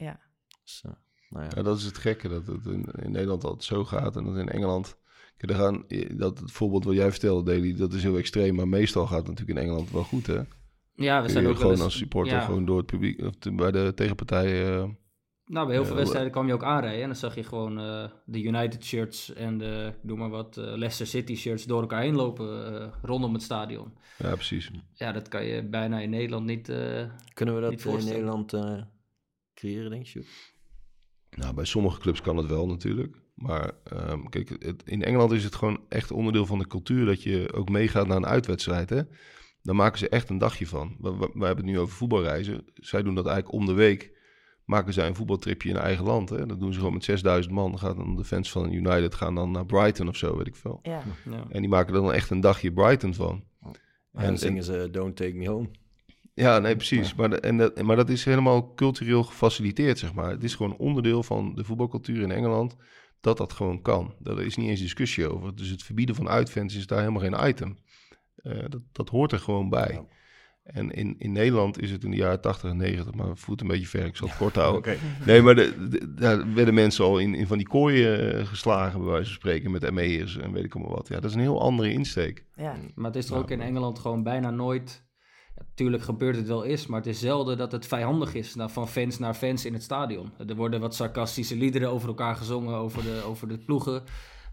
ja. 0.07 0.21
Dus, 0.63 0.83
nou 1.31 1.45
ja. 1.45 1.51
Ja, 1.57 1.63
dat 1.63 1.79
is 1.79 1.85
het 1.85 1.99
gekke, 1.99 2.29
dat 2.29 2.47
het 2.47 2.67
in, 2.67 2.85
in 3.03 3.11
Nederland 3.11 3.45
altijd 3.45 3.65
zo 3.65 3.85
gaat 3.85 4.17
en 4.17 4.25
dat 4.25 4.37
in 4.37 4.49
Engeland... 4.49 4.97
Kijk, 5.37 5.59
gaan, 5.59 5.85
dat 6.17 6.39
het 6.39 6.51
voorbeeld 6.53 6.85
wat 6.85 6.95
jij 6.95 7.11
vertelde, 7.11 7.53
Deli, 7.53 7.77
dat 7.77 7.93
is 7.93 8.03
heel 8.03 8.17
extreem, 8.17 8.55
maar 8.55 8.69
meestal 8.69 9.07
gaat 9.07 9.19
het 9.19 9.27
natuurlijk 9.29 9.59
in 9.59 9.65
Engeland 9.65 9.91
wel 9.91 10.03
goed, 10.05 10.27
hè? 10.27 10.41
Ja, 10.95 11.23
we 11.23 11.29
zijn 11.29 11.47
ook 11.47 11.57
gewoon 11.57 11.71
eens- 11.73 11.81
als 11.83 11.97
supporter 11.97 12.33
ja, 12.35 12.41
gewoon 12.45 12.65
door 12.65 12.77
het 12.77 12.87
publiek, 12.87 13.21
of 13.23 13.35
te- 13.39 13.53
bij 13.55 13.71
de 13.71 13.93
tegenpartij... 13.95 14.77
eh, 14.77 14.89
Nou, 15.47 15.67
bij 15.67 15.75
heel 15.75 15.85
veel 15.85 15.93
Ja, 15.93 15.99
wedstrijden 15.99 16.33
kwam 16.33 16.47
je 16.47 16.53
ook 16.53 16.65
aanrijden 16.65 17.01
en 17.03 17.07
dan 17.09 17.17
zag 17.17 17.35
je 17.35 17.45
gewoon 17.45 17.79
eh, 17.79 18.05
de 18.25 18.43
United 18.43 18.85
shirts 18.85 19.33
en 19.33 19.59
de, 19.59 19.93
noem 20.03 20.19
maar 20.19 20.29
wat, 20.31 20.57
eh, 20.57 20.65
Leicester 20.65 21.07
City 21.07 21.35
shirts 21.37 21.65
door 21.65 21.81
elkaar 21.81 22.03
heen 22.03 22.15
lopen 22.15 22.81
eh, 22.83 22.89
rondom 23.03 23.33
het 23.33 23.43
stadion. 23.43 23.93
ja, 24.19 24.35
precies. 24.35 24.71
Ja, 24.93 25.13
dat 25.13 25.29
kan 25.29 25.45
je 25.45 25.69
bijna 25.69 26.01
in 26.01 26.11
Nederland 26.11 26.47
niet. 26.47 26.69
eh, 26.69 27.05
Kunnen 27.35 27.55
we 27.55 27.61
dat 27.61 27.85
in. 27.85 28.05
Nederland 28.05 28.53
eh, 28.53 28.83
creëren, 29.55 29.91
denk 29.91 30.07
je? 30.07 30.27
Nou, 31.31 31.55
bij 31.55 31.65
sommige 31.65 32.01
clubs 32.01 32.21
kan 32.21 32.37
het 32.37 32.47
wel 32.47 32.67
natuurlijk. 32.67 33.17
Maar 33.35 33.73
ehm, 33.85 34.25
kijk, 34.29 34.49
het, 34.59 34.83
in 34.85 35.03
Engeland 35.03 35.33
is 35.33 35.45
het 35.45 35.55
gewoon 35.55 35.81
echt 35.89 36.11
onderdeel 36.11 36.47
van 36.47 36.59
de 36.59 36.67
cultuur 36.67 37.07
dat 37.07 37.23
je 37.23 37.53
ook 37.53 37.69
meegaat 37.69 38.07
naar 38.07 38.17
een 38.17 38.27
uitwedstrijd. 38.27 38.91
Hè? 38.91 39.03
Dan 39.63 39.77
maken 39.77 39.99
ze 39.99 40.09
echt 40.09 40.31
een 40.31 40.39
dagje 40.39 40.67
van. 40.67 40.97
We, 41.01 41.11
we, 41.17 41.31
we 41.35 41.45
hebben 41.47 41.65
het 41.65 41.75
nu 41.75 41.79
over 41.79 41.95
voetbalreizen. 41.97 42.65
Zij 42.75 43.03
doen 43.03 43.15
dat 43.15 43.27
eigenlijk 43.27 43.57
om 43.57 43.67
de 43.67 43.73
week. 43.73 44.14
Maken 44.65 44.93
zij 44.93 45.07
een 45.07 45.15
voetbaltripje 45.15 45.69
in 45.69 45.77
eigen 45.77 46.05
land. 46.05 46.29
Hè? 46.31 46.47
Dat 46.47 46.61
doen 46.61 46.73
ze 46.73 46.79
gewoon 46.79 46.95
met 46.95 47.05
6000 47.05 47.55
man. 47.55 47.71
Dan 47.71 47.79
gaan 47.81 47.97
dan 47.97 48.17
de 48.17 48.25
fans 48.25 48.51
van 48.51 48.73
United 48.73 49.15
gaan 49.15 49.35
dan 49.35 49.51
naar 49.51 49.67
Brighton 49.67 50.09
of 50.09 50.17
zo, 50.17 50.37
weet 50.37 50.47
ik 50.47 50.57
veel. 50.57 50.79
ja. 50.83 51.03
ja. 51.31 51.45
En 51.49 51.61
die 51.61 51.69
maken 51.71 51.95
er 51.95 52.01
dan 52.03 52.13
echt 52.13 52.31
een 52.31 52.41
dagje 52.41 52.73
Brighton 52.73 53.15
van. 53.15 53.45
En 54.13 54.27
dan 54.27 54.39
zingen 54.39 54.65
ze 54.65 54.89
Don't 54.91 55.17
Take 55.17 55.35
Me 55.35 55.49
Home. 55.49 55.69
Ja, 56.35 56.59
nee, 56.59 56.77
precies. 56.77 57.15
Maar, 57.15 57.31
de- 57.31 57.41
en 57.41 57.57
dat, 57.57 57.83
maar 57.83 57.97
dat 57.97 58.09
is 58.09 58.25
helemaal 58.25 58.75
cultureel 58.75 59.23
gefaciliteerd, 59.23 59.99
zeg 59.99 60.15
maar. 60.15 60.31
Het 60.31 60.45
is 60.45 60.55
gewoon 60.55 60.77
onderdeel 60.77 61.23
van 61.23 61.55
de 61.55 61.65
voetbalcultuur 61.65 62.23
in 62.23 62.31
Engeland 62.31 62.77
dat 63.21 63.37
dat 63.37 63.53
gewoon 63.53 63.83
kan. 63.83 64.15
Daar 64.19 64.41
is 64.43 64.57
niet 64.57 64.69
eens 64.69 64.81
discussie 64.81 65.29
over. 65.33 65.55
Dus 65.57 65.69
het 65.69 65.83
verbieden 65.83 66.15
van 66.15 66.29
uitfans 66.29 66.77
is 66.77 66.87
daar 66.87 66.99
helemaal 66.99 67.21
geen 67.23 67.49
item. 67.49 67.79
Eh, 68.37 68.59
dat, 68.69 68.81
dat 68.93 69.09
hoort 69.09 69.33
er 69.33 69.39
gewoon 69.39 69.69
bij. 69.69 69.93
Ja. 69.93 70.05
En 70.65 70.91
in, 70.91 71.15
in 71.19 71.33
Nederland 71.33 71.81
is 71.83 71.91
het 71.91 72.05
in 72.05 72.11
de 72.11 72.17
jaren 72.17 72.41
80 72.41 72.71
en 72.71 72.77
90, 72.77 73.15
maar 73.15 73.37
voet 73.37 73.61
een 73.61 73.67
beetje 73.67 73.87
ver, 73.87 74.05
ik 74.05 74.17
zal 74.17 74.29
het 74.29 74.37
kort 74.37 74.55
houden. 74.55 74.81
Nee, 75.27 75.43
maar 75.43 75.55
de, 75.55 75.89
de- 75.89 76.15
daar 76.15 76.55
werden 76.55 76.75
mensen 76.75 77.05
al 77.05 77.19
in, 77.19 77.35
in 77.35 77.47
van 77.47 77.59
die 77.59 77.67
kooien 77.69 78.39
eh, 78.39 78.47
geslagen, 78.47 79.01
bij 79.01 79.09
wijze 79.09 79.25
van 79.27 79.35
spreken, 79.35 79.71
met 79.71 79.91
ME'ers 79.91 80.37
en 80.39 80.53
weet 80.53 80.65
ik 80.65 80.75
allemaal 80.75 80.95
wat. 80.95 81.09
Ja, 81.09 81.15
dat 81.15 81.25
is 81.31 81.35
een 81.35 81.41
heel 81.43 81.61
andere 81.61 81.93
insteek. 81.93 82.45
ja. 82.57 82.75
Maar 82.95 83.11
het 83.13 83.17
is 83.25 83.31
er 83.31 83.37
ook 83.37 83.51
in 83.51 83.61
Engeland 83.61 83.99
gewoon 83.99 84.23
bijna 84.23 84.51
nooit. 84.51 85.03
Ja, 85.57 85.63
tuurlijk 85.75 86.03
gebeurt 86.03 86.37
het 86.37 86.47
wel 86.47 86.65
eens, 86.65 86.87
maar 86.87 86.99
het 86.99 87.09
is 87.09 87.19
zelden 87.21 87.57
dat 87.59 87.73
het 87.73 87.87
vijandig 87.87 88.35
is 88.35 88.55
nou, 88.55 88.71
van 88.71 88.89
fans 88.89 89.19
naar 89.19 89.35
fans 89.35 89.65
in 89.65 89.73
het 89.73 89.83
stadion. 89.83 90.31
Er 90.47 90.57
worden 90.57 90.81
wat 90.81 90.95
sarcastische 90.95 91.57
liederen 91.57 91.91
over 91.91 92.09
elkaar 92.09 92.37
gezongen, 92.37 92.75
over 92.77 93.03
de, 93.03 93.23
over 93.27 93.49
de 93.49 93.59
ploegen. 93.59 94.03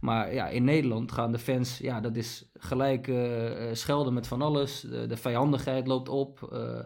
Maar 0.01 0.33
ja, 0.33 0.47
in 0.47 0.63
Nederland 0.63 1.11
gaan 1.11 1.31
de 1.31 1.39
fans, 1.39 1.77
ja, 1.77 1.99
dat 2.01 2.15
is 2.15 2.49
gelijk 2.53 3.07
eh, 3.07 3.69
eh, 3.69 3.75
schelden 3.75 4.13
met 4.13 4.27
van 4.27 4.41
alles. 4.41 4.81
De, 4.81 5.05
de 5.07 5.17
vijandigheid 5.17 5.87
loopt 5.87 6.09
op. 6.09 6.49
eh, 6.51 6.79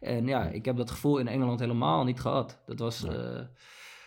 en 0.00 0.26
ja, 0.26 0.44
ik 0.48 0.64
heb 0.64 0.76
dat 0.76 0.90
gevoel 0.90 1.18
in 1.18 1.28
Engeland 1.28 1.60
helemaal 1.60 2.04
niet 2.04 2.20
gehad. 2.20 2.58
Dat 2.66 2.78
was, 2.78 3.04
eh, 3.04 3.40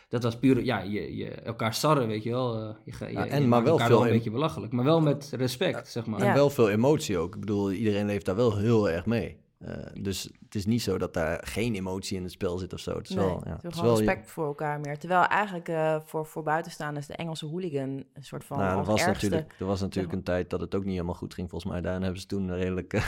dat 0.10 0.24
was 0.24 0.38
puur, 0.38 0.64
ja, 0.64 0.80
je, 0.82 1.16
je 1.16 1.30
elkaar 1.32 1.74
sarren, 1.74 2.07
weet 2.07 2.24
je 2.24 2.30
wel. 2.30 2.55
eh, 2.55 2.70
je, 2.86 3.05
je, 3.07 3.14
Ja, 3.14 3.24
je 3.24 3.30
en 3.30 3.47
maar 3.47 3.64
wel 3.64 3.72
elkaar 3.72 3.88
veel 3.88 3.97
wel 3.97 4.07
een 4.07 4.14
beetje 4.14 4.32
belachelijk. 4.32 4.72
Maar 4.72 4.86
wel 4.86 5.01
met 5.01 5.32
respect, 5.36 5.88
zeg 5.88 6.05
maar. 6.05 6.20
Ja. 6.20 6.28
En 6.28 6.34
wel 6.34 6.49
veel 6.49 6.70
emotie 6.70 7.18
ook. 7.18 7.34
Ik 7.34 7.39
bedoel, 7.39 7.72
iedereen 7.72 8.05
leeft 8.05 8.26
daar 8.26 8.36
wel 8.36 8.57
heel 8.57 8.89
erg 8.89 9.05
mee. 9.05 9.38
Eh, 9.60 9.76
dus 9.93 10.24
het 10.43 10.55
is 10.55 10.66
niet 10.66 10.82
zo 10.82 10.97
dat 10.97 11.14
daar 11.14 11.47
geen 11.47 11.76
emotie 11.76 12.18
in 12.18 12.24
het 12.24 12.32
spel 12.32 12.57
zit 12.57 12.74
of 12.74 12.80
zo. 12.80 12.97
Het 12.97 13.10
is 13.10 13.16
Nee, 13.16 13.26
wel, 13.26 13.41
ja, 13.45 13.60
het 13.62 13.74
is 13.76 13.82
wel 13.82 13.97
respect 13.97 14.32
voor 14.32 14.45
elkaar 14.45 14.80
meer. 14.80 14.97
Terwijl 14.97 15.24
eigenlijk 15.24 15.68
eh, 15.68 15.99
voor, 16.05 16.26
voor 16.26 16.43
buitenstaanders 16.43 17.07
de 17.07 17.16
Engelse 17.16 17.45
hooligan 17.45 17.89
een 18.14 18.24
soort 18.24 18.43
van 18.43 18.57
nou, 18.57 18.80
er 18.80 18.86
was, 18.86 19.01
ergste... 19.01 19.26
natuurlijk, 19.30 19.60
er 19.60 19.66
was 19.66 19.82
natuurlijk 19.82 20.14
een 20.14 20.24
tijd 20.24 20.49
dat 20.49 20.62
het 20.62 20.76
ook 20.76 20.84
niet 20.84 20.93
helemaal 20.93 21.14
goed 21.14 21.34
ging, 21.34 21.49
volgens 21.49 21.72
mij. 21.72 21.82
Daarna 21.82 22.03
hebben 22.03 22.22
ze 22.22 22.28
toen 22.28 22.53
redelijk... 22.55 22.93
eh, 22.93 23.03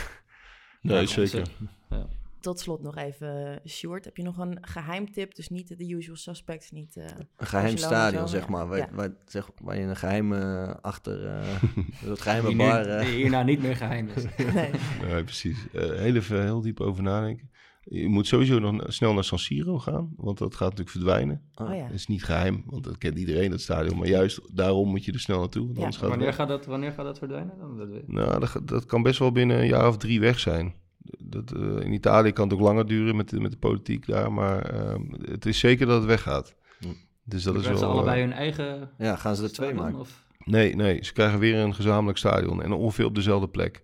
Nee, 0.80 1.00
Ja, 1.00 1.06
zeker. 1.06 1.48
Ja. 1.88 2.06
Tot 2.42 2.60
slot 2.60 2.82
nog 2.82 2.96
even, 2.96 3.60
Sjoerd, 3.68 4.04
heb 4.04 4.16
je 4.16 4.22
nog 4.22 4.38
een 4.38 4.58
geheimtip? 4.60 5.34
Dus 5.34 5.48
niet 5.48 5.78
de 5.78 5.88
usual 5.88 6.16
suspects, 6.16 6.70
niet... 6.70 6.96
eh, 6.96 7.04
een 7.36 7.46
geheim 7.46 7.66
Barcelona 7.70 7.96
stadion, 7.96 8.28
zeg 8.28 8.48
maar. 8.48 8.68
Waar, 8.68 8.78
Ja. 8.78 8.88
waar, 8.92 9.10
zeg, 9.26 9.50
waar 9.62 9.76
je 9.78 9.82
een 9.82 9.96
geheime 9.96 10.38
eh, 10.38 10.74
achter... 10.80 11.26
eh 11.26 11.46
het 12.10 12.20
geheime 12.20 12.48
Die 12.48 12.56
bar... 12.56 12.84
nu, 12.84 12.90
eh, 12.90 13.00
die 13.06 13.14
hierna 13.14 13.42
niet 13.42 13.62
meer 13.62 13.76
geheim 13.76 14.08
is. 14.08 14.24
nee. 14.54 14.70
Nee, 15.02 15.24
precies. 15.24 15.58
Eh, 15.72 15.80
heel 15.82 16.14
even 16.14 16.42
heel 16.42 16.60
diep 16.60 16.80
over 16.80 17.02
nadenken. 17.02 17.50
Je 17.84 18.08
moet 18.08 18.26
sowieso 18.26 18.58
nog 18.58 18.82
snel 18.92 19.14
naar 19.14 19.24
San 19.24 19.38
Siro 19.38 19.78
gaan, 19.78 20.12
want 20.16 20.38
dat 20.38 20.54
gaat 20.54 20.68
natuurlijk 20.68 20.90
verdwijnen. 20.96 21.42
Oh 21.54 21.74
ja. 21.74 21.82
Dat 21.82 21.92
is 21.92 22.06
niet 22.06 22.24
geheim, 22.24 22.62
want 22.66 22.84
dat 22.84 22.98
kent 22.98 23.18
iedereen, 23.18 23.50
dat 23.50 23.60
stadion. 23.60 23.98
Maar 23.98 24.08
juist 24.08 24.40
daarom 24.56 24.88
moet 24.88 25.04
je 25.04 25.12
er 25.12 25.20
snel 25.20 25.38
naartoe, 25.38 25.62
want 25.64 25.76
Ja. 25.76 25.82
anders 25.82 26.00
gaat 26.00 26.08
Wanneer 26.08 26.32
gaat, 26.32 26.48
dat, 26.48 26.66
wanneer 26.66 26.92
gaat 26.92 27.04
dat 27.04 27.18
verdwijnen? 27.18 27.58
Dan? 27.58 27.76
Dat. 27.76 28.06
Nou, 28.06 28.40
dat, 28.40 28.60
dat 28.68 28.86
kan 28.86 29.02
best 29.02 29.18
wel 29.18 29.32
binnen 29.32 29.58
een 29.58 29.66
jaar 29.66 29.88
of 29.88 29.96
drie 29.96 30.20
weg 30.20 30.38
zijn. 30.38 30.74
Dat, 31.18 31.52
eh, 31.52 31.60
in 31.60 31.92
Italië 31.92 32.32
kan 32.32 32.48
het 32.48 32.54
ook 32.54 32.64
langer 32.64 32.86
duren 32.86 33.16
met 33.16 33.28
de, 33.28 33.40
met 33.40 33.50
de 33.50 33.56
politiek 33.56 34.06
daar, 34.06 34.32
maar 34.32 34.62
ehm, 34.62 35.02
het 35.30 35.46
is 35.46 35.58
zeker 35.58 35.86
dat 35.86 35.96
het 35.96 36.04
weggaat. 36.04 36.54
Hm. 36.78 36.86
Dus 37.24 37.42
dat 37.42 37.54
is 37.54 37.66
wel... 37.66 37.76
ze 37.76 37.84
allebei 37.84 38.20
eh, 38.20 38.28
hun 38.28 38.32
eigen 38.32 38.90
ja, 38.98 39.16
gaan 39.16 39.36
ze 39.36 39.42
er 39.42 39.52
twee 39.52 39.74
maken? 39.74 39.98
Of? 39.98 40.24
Nee, 40.44 40.74
nee, 40.74 41.04
ze 41.04 41.12
krijgen 41.12 41.38
weer 41.38 41.58
een 41.58 41.74
gezamenlijk 41.74 42.18
stadion 42.18 42.62
en 42.62 42.72
ongeveer 42.72 43.04
op 43.04 43.14
dezelfde 43.14 43.48
plek. 43.48 43.82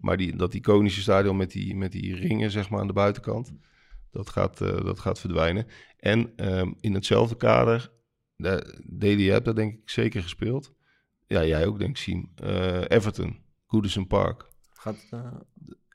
Maar 0.00 0.16
die, 0.16 0.36
dat 0.36 0.54
iconische 0.54 1.00
stadion 1.00 1.36
met 1.36 1.50
die, 1.50 1.76
met 1.76 1.92
die 1.92 2.16
ringen 2.16 2.50
zeg 2.50 2.70
maar, 2.70 2.80
aan 2.80 2.86
de 2.86 2.92
buitenkant, 2.92 3.52
dat 4.10 4.30
gaat, 4.30 4.60
eh, 4.60 4.84
dat 4.84 5.00
gaat 5.00 5.20
verdwijnen. 5.20 5.66
En 5.96 6.32
ehm, 6.36 6.72
in 6.80 6.94
hetzelfde 6.94 7.36
kader, 7.36 7.92
de, 8.36 9.06
hebt 9.06 9.44
dat 9.44 9.56
denk 9.56 9.72
ik 9.72 9.90
zeker 9.90 10.22
gespeeld. 10.22 10.72
Ja, 11.26 11.44
jij 11.44 11.66
ook 11.66 11.78
denk 11.78 11.90
ik, 11.90 11.96
Siem. 11.96 12.32
Eh, 12.36 12.80
Everton, 12.88 13.38
Goodison 13.66 14.06
Park. 14.06 14.48
Gaat, 14.72 14.94
het, 14.94 15.12
eh, 15.12 15.32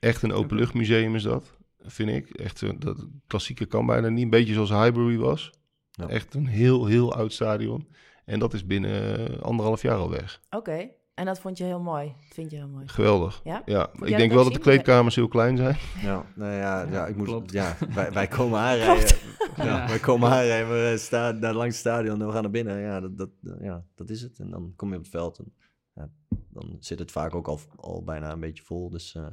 Echt 0.00 0.22
een 0.22 0.32
openluchtmuseum 0.32 1.14
is 1.14 1.22
dat, 1.22 1.56
vind 1.80 2.10
ik. 2.10 2.30
Echt 2.30 2.58
zo, 2.58 2.78
dat 2.78 3.06
klassieke 3.26 3.66
kan 3.66 3.86
bijna 3.86 4.08
niet. 4.08 4.24
Een 4.24 4.30
beetje 4.30 4.54
zoals 4.54 4.70
Highbury 4.70 5.16
was. 5.16 5.52
Ja. 5.90 6.08
Echt 6.08 6.34
een 6.34 6.46
heel, 6.46 6.86
heel 6.86 7.14
oud 7.14 7.32
stadion. 7.32 7.88
En 8.24 8.38
dat 8.38 8.54
is 8.54 8.66
binnen 8.66 9.28
eh, 9.28 9.40
anderhalf 9.40 9.82
jaar 9.82 9.96
al 9.96 10.10
weg. 10.10 10.40
Oké, 10.50 10.88
en 11.14 11.26
dat 11.26 11.40
vond 11.40 11.58
je 11.58 11.64
heel 11.64 11.80
mooi. 11.80 12.06
Dat 12.06 12.34
vind 12.34 12.50
je 12.50 12.56
heel 12.56 12.68
mooi. 12.68 12.88
Geweldig. 12.88 13.40
Ja? 13.44 13.62
Ja, 13.66 13.90
ik 13.92 14.16
denk 14.16 14.32
wel 14.32 14.44
dat 14.44 14.52
de 14.52 14.58
kleedkamers 14.58 15.14
heel 15.14 15.28
klein 15.28 15.56
zijn. 15.56 15.76
ja, 16.02 16.24
nou 16.34 16.52
ja, 16.52 16.82
ja, 16.82 17.06
ik 17.06 17.16
moet, 17.16 17.26
klopt. 17.26 17.52
ja 17.52 17.76
wij, 17.94 18.12
wij 18.12 18.26
komen 18.26 18.58
aanrijden. 18.68 19.16
Ja, 19.56 19.64
Ja. 19.64 19.88
Wij 19.88 19.98
komen 19.98 20.30
aanrijden, 20.30 20.68
we 20.68 20.98
staan 20.98 21.38
naar 21.38 21.54
langs 21.54 21.74
het 21.74 21.86
stadion 21.86 22.20
en 22.20 22.26
we 22.26 22.32
gaan 22.32 22.42
naar 22.42 22.50
binnen. 22.50 22.80
Ja 22.80 23.00
dat, 23.00 23.18
dat, 23.18 23.30
ja, 23.60 23.84
dat 23.94 24.10
is 24.10 24.22
het. 24.22 24.38
En 24.38 24.50
dan 24.50 24.72
kom 24.76 24.88
je 24.90 24.96
op 24.96 25.02
het 25.02 25.10
veld 25.10 25.38
en 25.38 25.52
ja, 25.94 26.10
dan 26.48 26.76
zit 26.78 26.98
het 26.98 27.10
vaak 27.10 27.34
ook 27.34 27.48
al, 27.48 27.60
al 27.76 28.04
bijna 28.04 28.32
een 28.32 28.40
beetje 28.40 28.62
vol. 28.62 28.90
Dus 28.90 29.14
eh, 29.14 29.26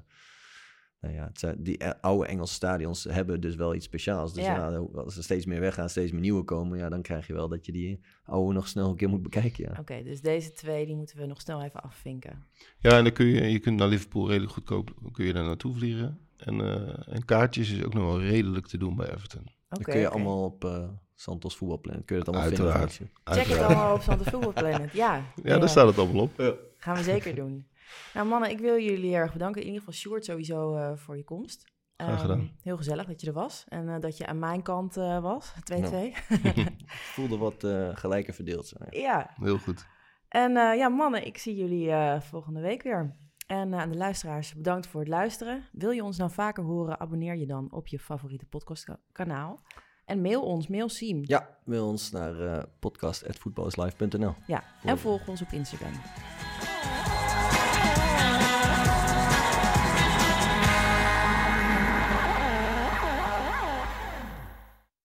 nou 1.02 1.14
ja, 1.14 1.26
het 1.28 1.40
zijn- 1.40 1.64
die 1.64 1.84
e- 1.86 1.94
oude 2.02 2.28
Engelse 2.28 2.54
stadions 2.54 3.04
hebben 3.04 3.42
dus 3.42 3.56
wel 3.56 3.76
iets 3.76 3.86
speciaals. 3.86 4.34
Dus 4.34 4.44
Ja. 4.46 4.70
ja. 4.70 4.78
als 4.96 5.18
er 5.18 5.24
steeds 5.24 5.46
meer 5.46 5.60
weggaan, 5.60 5.90
steeds 5.90 6.12
meer 6.12 6.22
nieuwe 6.22 6.44
komen, 6.44 6.78
ja, 6.78 6.90
dan 6.90 7.02
krijg 7.02 7.28
je 7.28 7.34
wel 7.34 7.48
dat 7.50 7.66
je 7.66 7.72
die 7.72 8.00
oude 8.24 8.54
nog 8.54 8.68
snel 8.68 8.90
een 8.90 8.96
keer 8.96 9.10
moet 9.10 9.22
bekijken. 9.22 9.64
Ja. 9.64 9.78
Oké, 9.80 10.04
dus 10.04 10.22
deze 10.22 10.52
twee 10.52 10.86
die 10.86 10.96
moeten 10.96 11.18
we 11.18 11.26
nog 11.26 11.42
snel 11.42 11.64
even 11.64 11.82
afvinken. 11.82 12.44
Ja, 12.80 12.98
en 12.98 13.04
dan 13.04 13.14
kun 13.14 13.26
je, 13.26 13.42
je 13.52 13.60
kunt 13.60 13.78
naar 13.80 13.88
Liverpool 13.88 14.28
redelijk 14.28 14.52
goedkoop 14.54 14.92
kun 15.12 15.26
je 15.26 15.34
daar 15.34 15.44
naartoe 15.46 15.74
vliegen. 15.76 16.20
En, 16.38 16.62
eh, 16.62 17.14
en 17.16 17.26
kaartjes 17.26 17.72
is 17.72 17.84
ook 17.84 17.94
nog 17.94 18.04
wel 18.04 18.22
redelijk 18.22 18.68
te 18.68 18.78
doen 18.78 18.96
bij 18.96 19.14
Everton. 19.14 19.42
Oké, 19.42 19.54
dan 19.70 19.82
kun 19.84 20.00
je 20.00 20.06
oké. 20.06 20.16
allemaal 20.16 20.44
op 20.44 20.66
eh, 20.66 20.90
Santos 21.16 21.56
voetbalplanet, 21.58 22.06
kun 22.06 22.16
je 22.16 22.22
het 22.22 22.30
allemaal 22.32 22.48
Uiteraard. 22.50 22.94
vinden. 22.94 23.16
Check 23.24 23.46
het 23.46 23.60
allemaal 23.60 23.96
op 23.96 24.02
Santos 24.02 24.28
Football 24.28 24.54
Planet. 24.54 24.92
Ja, 24.94 25.24
Ja, 25.44 25.58
daar 25.60 25.70
staat 25.70 25.88
het 25.88 25.98
allemaal 25.98 26.22
op. 26.22 26.62
gaan 26.78 26.96
we 26.96 27.04
zeker 27.04 27.36
doen. 27.36 27.68
Nou 28.14 28.28
mannen, 28.28 28.50
ik 28.50 28.60
wil 28.60 28.80
jullie 28.80 29.10
heel 29.10 29.20
erg 29.20 29.34
bedanken. 29.34 29.62
In 29.62 29.68
ieder 29.68 29.84
geval 29.84 29.96
Sjoerd 29.96 30.26
sowieso 30.26 30.76
eh, 30.76 30.92
voor 30.96 31.18
je 31.18 31.24
komst. 31.24 31.76
Graag 31.98 32.30
Ehm, 32.30 32.46
heel 32.62 32.78
gezellig 32.78 33.06
dat 33.06 33.22
je 33.22 33.28
er 33.28 33.34
was. 33.34 33.66
En 33.68 33.90
eh, 33.90 34.00
dat 34.00 34.18
je 34.18 34.26
aan 34.28 34.40
mijn 34.40 34.62
kant 34.62 34.98
eh, 34.98 35.22
was. 35.22 35.54
2-2. 35.74 35.76
voelde 37.16 37.38
wat 37.38 37.64
eh, 37.64 37.90
gelijker 37.94 38.34
verdeeld 38.34 38.68
zijn. 38.68 38.88
ja. 38.90 39.30
Heel 39.36 39.58
goed. 39.58 39.86
En 40.28 40.58
eh, 40.58 40.78
ja, 40.78 40.90
mannen, 40.90 41.26
ik 41.26 41.38
zie 41.38 41.56
jullie 41.56 41.92
eh, 41.92 42.22
volgende 42.22 42.62
week 42.62 42.84
weer. 42.84 43.16
En 43.48 43.74
eh, 43.74 43.80
aan 43.80 43.90
de 43.90 43.98
luisteraars, 43.98 44.54
bedankt 44.54 44.88
voor 44.88 45.00
het 45.00 45.10
luisteren. 45.10 45.64
Wil 45.72 45.92
je 45.92 46.04
ons 46.04 46.18
nou 46.18 46.32
vaker 46.32 46.64
horen, 46.64 47.00
abonneer 47.00 47.36
je 47.36 47.46
dan 47.46 47.72
op 47.72 47.88
je 47.88 48.00
favoriete 48.00 48.46
podcastkanaal. 48.46 49.60
En 50.06 50.22
mail 50.22 50.42
ons, 50.42 50.68
mail 50.68 50.90
Siem. 50.90 51.22
Ja, 51.26 51.58
wil 51.64 51.88
ons 51.88 52.12
naar 52.12 52.40
uh. 52.40 52.64
Ja, 54.48 54.64
en 54.84 54.98
volg 54.98 55.28
ons 55.28 55.42
op 55.42 55.52
Instagram. 55.52 55.92